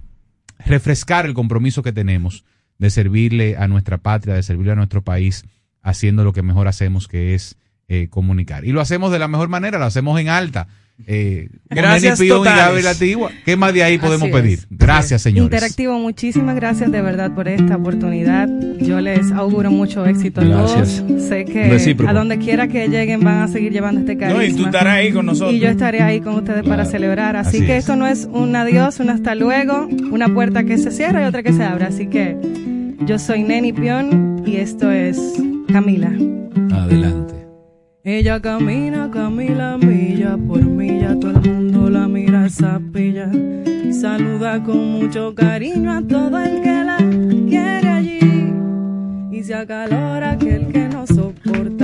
refrescar 0.59 1.25
el 1.25 1.33
compromiso 1.33 1.83
que 1.83 1.93
tenemos 1.93 2.45
de 2.79 2.91
servirle 2.91 3.57
a 3.57 3.67
nuestra 3.67 3.99
patria, 3.99 4.35
de 4.35 4.43
servirle 4.43 4.73
a 4.73 4.77
nuestro 4.77 5.03
país, 5.03 5.45
haciendo 5.83 6.23
lo 6.23 6.33
que 6.33 6.43
mejor 6.43 6.69
hacemos, 6.69 7.09
que 7.09 7.35
es 7.35 7.57
eh, 7.89 8.09
comunicar. 8.11 8.65
Y 8.65 8.73
lo 8.73 8.81
hacemos 8.81 9.13
de 9.13 9.19
la 9.19 9.29
mejor 9.29 9.49
manera, 9.49 9.79
lo 9.79 9.85
hacemos 9.85 10.21
en 10.21 10.29
alta. 10.29 10.69
Eh, 11.07 11.49
Gracias 11.69 12.19
Pion 12.19 12.39
y 12.39 12.41
totales. 12.41 12.65
Gaby 12.67 12.83
Latigua. 12.83 13.31
¿Qué 13.45 13.57
más 13.57 13.75
de 13.75 13.85
ahí 13.85 13.99
podemos 13.99 14.29
pedir? 14.31 14.61
Gracias, 14.71 15.23
señores. 15.23 15.45
Interactivo, 15.45 15.99
muchísimas 15.99 16.57
gracias 16.57 16.91
de 16.91 17.03
verdad 17.03 17.33
por 17.35 17.49
esta 17.49 17.77
oportunidad. 17.77 18.49
Yo 18.81 19.01
les 19.01 19.31
auguro 19.33 19.71
mucho 19.71 20.07
éxito 20.07 20.41
a 20.41 20.45
Gracias. 20.45 21.05
todos. 21.07 21.23
Sé 21.25 21.45
que 21.45 21.69
Recíproco. 21.69 22.11
a 22.11 22.15
donde 22.15 22.39
quiera 22.39 22.67
que 22.69 22.89
lleguen 22.89 23.21
van 23.23 23.43
a 23.43 23.49
seguir 23.49 23.73
llevando 23.73 24.01
este 24.01 24.17
carisma. 24.17 24.43
No, 24.43 24.49
y 24.49 24.53
tú 24.55 24.65
estarás 24.65 24.95
ahí 24.95 25.13
con 25.13 25.27
nosotros. 25.27 25.53
Y 25.55 25.61
yo 25.61 25.69
estaré 25.69 26.01
ahí 26.03 26.21
con 26.21 26.35
ustedes 26.37 26.63
para 26.67 26.85
celebrar. 26.85 27.37
Así, 27.37 27.59
Así 27.59 27.67
que 27.67 27.77
es. 27.77 27.85
esto 27.85 27.97
no 27.97 28.07
es 28.07 28.29
un 28.33 28.57
adiós, 28.57 28.99
un 29.01 29.11
hasta 29.11 29.35
luego, 29.35 29.89
una 30.11 30.33
puerta 30.33 30.65
que 30.65 30.79
se 30.79 30.91
cierra 30.91 31.23
y 31.23 31.27
otra 31.27 31.43
que 31.43 31.53
se 31.53 31.63
abre. 31.63 31.85
Así 31.85 32.07
que 32.09 32.37
yo 33.07 33.19
soy 33.19 33.43
Neni 33.43 33.73
Pion 33.73 34.43
y 34.47 34.57
esto 34.57 34.91
es 34.91 35.19
Camila. 35.73 36.11
Adelante. 36.73 37.36
Ella 38.09 38.39
camina, 38.41 39.11
Camila, 39.11 39.77
milla 39.77 40.37
por 40.37 40.65
milla, 40.65 41.19
todo 41.19 41.33
el 41.33 41.51
mundo 41.51 41.91
la 41.91 42.07
mira 42.07 42.47
esa 42.47 42.81
pilla. 42.93 43.33
Y 43.35 43.93
saluda 43.93 44.63
con 44.63 44.93
mucho 44.93 45.35
cariño 45.35 45.91
a 45.91 46.01
todo 46.03 46.39
el 46.39 46.63
que 46.63 46.85
la 46.85 46.99
quiere 47.49 47.89
allí. 47.89 48.53
Y 49.33 49.43
se 49.43 49.57
acalora 49.57 50.31
aquel 50.31 50.69
que 50.69 50.89
no 50.89 51.05
soporta 51.05 51.76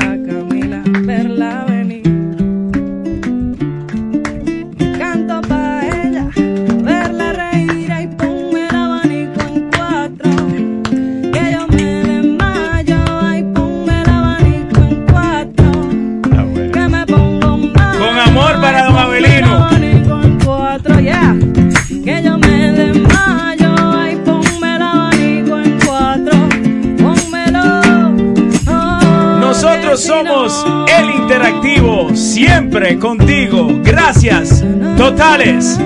Nosotros 29.92 30.54
somos 30.54 30.88
el 30.88 31.10
interactivo, 31.20 32.16
siempre 32.16 32.98
contigo. 32.98 33.68
Gracias, 33.84 34.64
totales. 34.96 35.78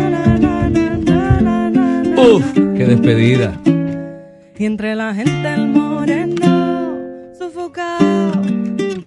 Uf, 2.16 2.44
qué 2.54 2.86
despedida. 2.86 3.52
Y 4.56 4.64
entre 4.64 4.94
la 4.94 5.12
gente 5.12 5.52
el 5.52 5.66
moreno, 5.70 6.98
sofocado 7.36 8.42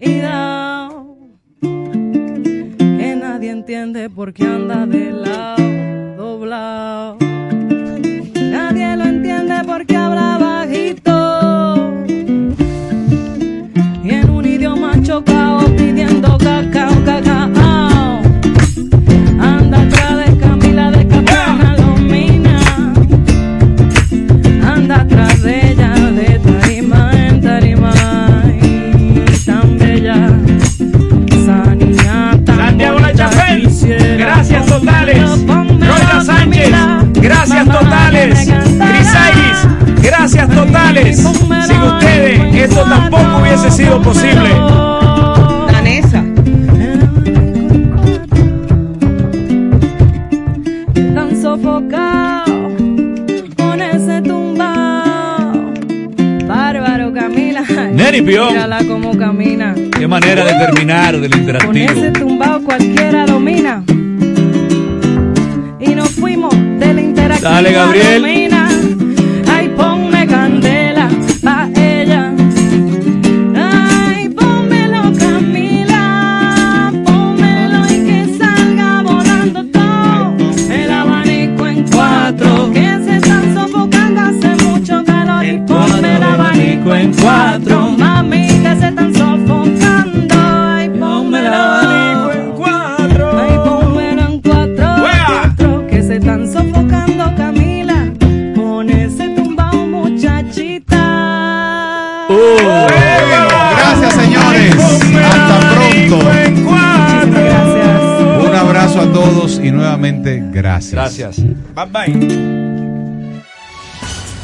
y 0.02 0.20
down. 0.20 1.38
Que 1.62 3.16
nadie 3.16 3.52
entiende 3.52 4.10
por 4.10 4.34
qué 4.34 4.44
anda 4.44 4.86
de 4.86 5.12
lado, 5.14 6.18
doblado. 6.18 7.19
Totales. 40.66 41.18
Sin 41.18 41.82
ustedes 41.82 42.56
esto 42.56 42.84
tampoco 42.84 43.38
hubiese 43.42 43.72
sido 43.72 44.02
posible. 44.02 44.50
Danesa. 45.72 46.24
tan 51.14 51.42
sofocado 51.42 52.54
con 53.58 53.82
ese 53.82 54.22
tumbao. 54.22 55.74
Bárbaro 56.48 57.14
Camila. 57.14 57.64
Neri 57.94 58.22
Pion. 58.22 58.54
Mírala 58.54 58.80
cómo 58.88 59.18
camina. 59.18 59.76
Qué 59.98 60.08
manera 60.08 60.44
de 60.46 60.54
terminar 60.54 61.20
del 61.20 61.32
Con 61.32 61.40
interactivo. 61.40 61.92
ese 61.92 62.12
tumbao 62.12 62.62
cualquiera 62.62 63.26
domina. 63.26 63.84
Y 65.80 65.96
nos 65.96 66.10
fuimos 66.12 66.54
de 66.54 66.94
la 66.94 67.02
interactiva. 67.02 67.50
Dale, 67.50 67.72
Gabriel. 67.72 68.39
Gracias. 110.92 111.40
Gracias. 111.40 111.40
Bye 111.76 111.86
bye. 111.86 112.50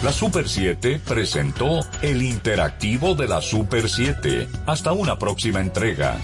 La 0.04 0.12
Super 0.12 0.48
7 0.48 1.02
presentó 1.04 1.80
el 2.02 2.22
interactivo 2.22 3.16
de 3.16 3.28
la 3.28 3.42
Super 3.42 3.90
7. 3.90 4.48
Hasta 4.68 4.92
una 4.92 5.18
próxima 5.18 5.60
entrega. 5.60 6.18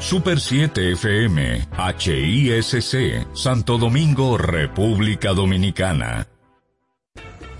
Super 0.00 0.40
7 0.40 0.92
FM, 0.92 1.68
HISC, 1.98 3.34
Santo 3.34 3.78
Domingo, 3.78 4.36
República 4.36 5.32
Dominicana. 5.32 6.26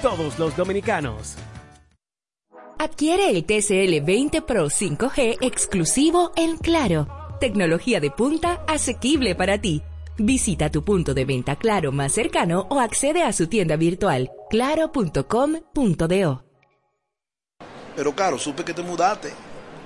todos 0.00 0.38
los 0.38 0.56
dominicanos. 0.56 1.36
Adquiere 2.78 3.30
el 3.30 3.44
TCL 3.44 4.04
20 4.04 4.42
Pro 4.42 4.66
5G 4.66 5.38
exclusivo 5.40 6.32
en 6.36 6.56
Claro. 6.56 7.06
Tecnología 7.38 8.00
de 8.00 8.10
punta 8.10 8.64
asequible 8.66 9.34
para 9.34 9.58
ti. 9.60 9.82
Visita 10.18 10.70
tu 10.70 10.84
punto 10.84 11.14
de 11.14 11.24
venta 11.24 11.56
Claro 11.56 11.92
más 11.92 12.12
cercano 12.12 12.66
o 12.70 12.80
accede 12.80 13.22
a 13.22 13.32
su 13.32 13.46
tienda 13.46 13.76
virtual 13.76 14.30
claro.com.do. 14.50 16.44
Pero, 17.94 18.14
Caro, 18.14 18.38
supe 18.38 18.64
que 18.64 18.74
te 18.74 18.82
mudaste. 18.82 19.32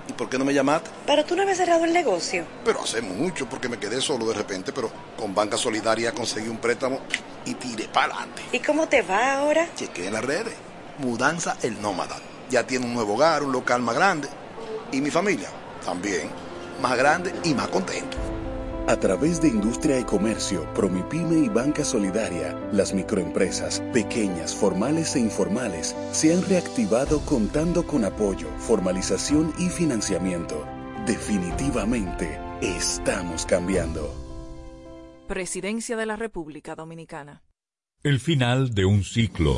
¿Y 0.08 0.12
por 0.12 0.28
qué 0.28 0.38
no 0.38 0.44
me 0.44 0.54
llamaste? 0.54 0.90
Pero 1.06 1.24
tú 1.24 1.34
no 1.34 1.42
habías 1.42 1.58
cerrado 1.58 1.84
el 1.84 1.92
negocio. 1.92 2.44
Pero 2.64 2.82
hace 2.82 3.02
mucho, 3.02 3.48
porque 3.48 3.68
me 3.68 3.78
quedé 3.78 4.00
solo 4.00 4.26
de 4.26 4.34
repente, 4.34 4.72
pero 4.72 4.90
con 5.16 5.34
Banca 5.34 5.56
Solidaria 5.56 6.12
conseguí 6.12 6.48
un 6.48 6.58
préstamo 6.58 7.00
y 7.44 7.54
tiré 7.54 7.88
para 7.88 8.14
adelante. 8.14 8.42
¿Y 8.52 8.60
cómo 8.60 8.88
te 8.88 9.02
va 9.02 9.38
ahora? 9.38 9.68
Chequé 9.74 10.06
en 10.06 10.12
las 10.12 10.24
redes. 10.24 10.54
Mudanza 10.98 11.56
el 11.62 11.80
Nómada. 11.80 12.16
Ya 12.48 12.64
tiene 12.66 12.86
un 12.86 12.94
nuevo 12.94 13.14
hogar, 13.14 13.42
un 13.42 13.52
local 13.52 13.82
más 13.82 13.94
grande. 13.94 14.28
Y 14.92 15.00
mi 15.00 15.10
familia 15.10 15.48
también. 15.84 16.30
Más 16.80 16.96
grande 16.96 17.34
y 17.42 17.54
más 17.54 17.68
contento. 17.68 18.16
A 18.88 18.96
través 18.96 19.42
de 19.42 19.48
Industria 19.48 19.98
y 19.98 20.04
Comercio, 20.04 20.72
Promipyme 20.72 21.38
y 21.38 21.48
Banca 21.48 21.84
Solidaria, 21.84 22.56
las 22.70 22.94
microempresas, 22.94 23.80
pequeñas, 23.92 24.54
formales 24.54 25.16
e 25.16 25.18
informales, 25.18 25.96
se 26.12 26.32
han 26.32 26.40
reactivado 26.48 27.18
contando 27.22 27.84
con 27.84 28.04
apoyo, 28.04 28.46
formalización 28.58 29.52
y 29.58 29.70
financiamiento. 29.70 30.64
Definitivamente, 31.04 32.38
estamos 32.62 33.44
cambiando. 33.44 34.14
Presidencia 35.26 35.96
de 35.96 36.06
la 36.06 36.14
República 36.14 36.76
Dominicana. 36.76 37.42
El 38.04 38.20
final 38.20 38.72
de 38.72 38.84
un 38.84 39.02
ciclo. 39.02 39.56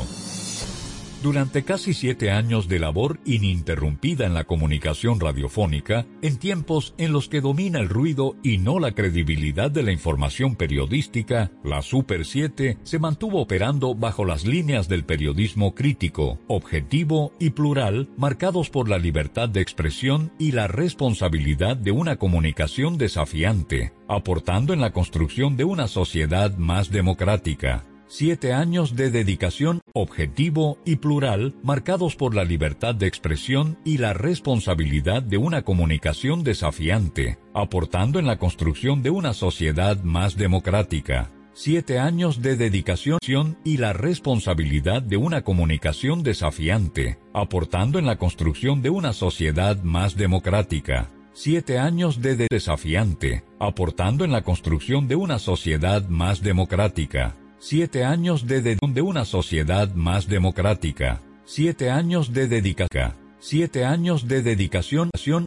Durante 1.21 1.63
casi 1.63 1.93
siete 1.93 2.31
años 2.31 2.69
de 2.69 2.79
labor 2.79 3.19
ininterrumpida 3.25 4.25
en 4.25 4.33
la 4.33 4.45
comunicación 4.45 5.19
radiofónica, 5.19 6.05
en 6.21 6.37
tiempos 6.37 6.93
en 6.97 7.11
los 7.11 7.27
que 7.27 7.41
domina 7.41 7.79
el 7.79 7.89
ruido 7.89 8.37
y 8.41 8.57
no 8.57 8.79
la 8.79 8.93
credibilidad 8.93 9.69
de 9.69 9.83
la 9.83 9.91
información 9.91 10.55
periodística, 10.55 11.51
la 11.61 11.81
Super 11.81 12.25
7 12.25 12.77
se 12.83 12.99
mantuvo 12.99 13.41
operando 13.41 13.95
bajo 13.95 14.23
las 14.23 14.45
líneas 14.45 14.87
del 14.87 15.03
periodismo 15.03 15.75
crítico, 15.75 16.39
objetivo 16.47 17.33
y 17.37 17.49
plural, 17.49 18.07
marcados 18.15 18.69
por 18.69 18.87
la 18.87 18.97
libertad 18.97 19.49
de 19.49 19.59
expresión 19.59 20.31
y 20.39 20.53
la 20.53 20.67
responsabilidad 20.67 21.75
de 21.75 21.91
una 21.91 22.15
comunicación 22.15 22.97
desafiante, 22.97 23.91
aportando 24.07 24.71
en 24.71 24.79
la 24.79 24.93
construcción 24.93 25.57
de 25.57 25.65
una 25.65 25.89
sociedad 25.89 26.55
más 26.57 26.91
democrática. 26.91 27.88
Siete 28.11 28.53
años 28.53 28.95
de 28.95 29.11
dedicación 29.11 29.81
objetivo 29.93 30.79
y 30.83 30.95
plural 30.95 31.53
marcados 31.61 32.15
por 32.15 32.33
la 32.33 32.43
libertad 32.43 32.95
de 32.95 33.05
expresión 33.05 33.77
y 33.85 33.99
la 33.99 34.13
responsabilidad 34.13 35.21
de 35.21 35.37
una 35.37 35.61
comunicación 35.61 36.43
desafiante, 36.43 37.37
aportando 37.53 38.17
en 38.17 38.25
la 38.25 38.39
construcción 38.39 39.03
de 39.03 39.11
una 39.11 39.35
sociedad 39.35 40.01
más 40.01 40.37
democrática. 40.37 41.29
Siete 41.53 41.99
años 41.99 42.41
de 42.41 42.55
dedicación 42.55 43.59
y 43.63 43.77
la 43.77 43.93
responsabilidad 43.93 45.03
de 45.03 45.17
una 45.17 45.43
comunicación 45.43 46.23
desafiante, 46.23 47.19
aportando 47.31 47.99
en 47.99 48.07
la 48.07 48.17
construcción 48.17 48.81
de 48.81 48.89
una 48.89 49.13
sociedad 49.13 49.83
más 49.83 50.15
democrática 50.15 51.09
siete 51.31 51.77
años 51.79 52.21
de 52.21 52.47
desafiante, 52.49 53.45
aportando 53.59 54.25
en 54.25 54.31
la 54.33 54.41
construcción 54.41 55.07
de 55.07 55.15
una 55.15 55.39
sociedad 55.39 56.05
más 56.09 56.41
democrática, 56.41 57.35
siete 57.59 58.05
años 58.05 58.47
de, 58.47 58.61
de, 58.61 58.77
de 58.81 59.01
una 59.01 59.25
sociedad 59.25 59.93
más 59.93 60.27
democrática, 60.27 61.21
siete 61.45 61.89
años 61.89 62.33
de 62.33 62.47
dedicación, 62.47 63.13
siete 63.39 63.85
años 63.85 64.27
de 64.27 64.41
dedicación 64.41 65.09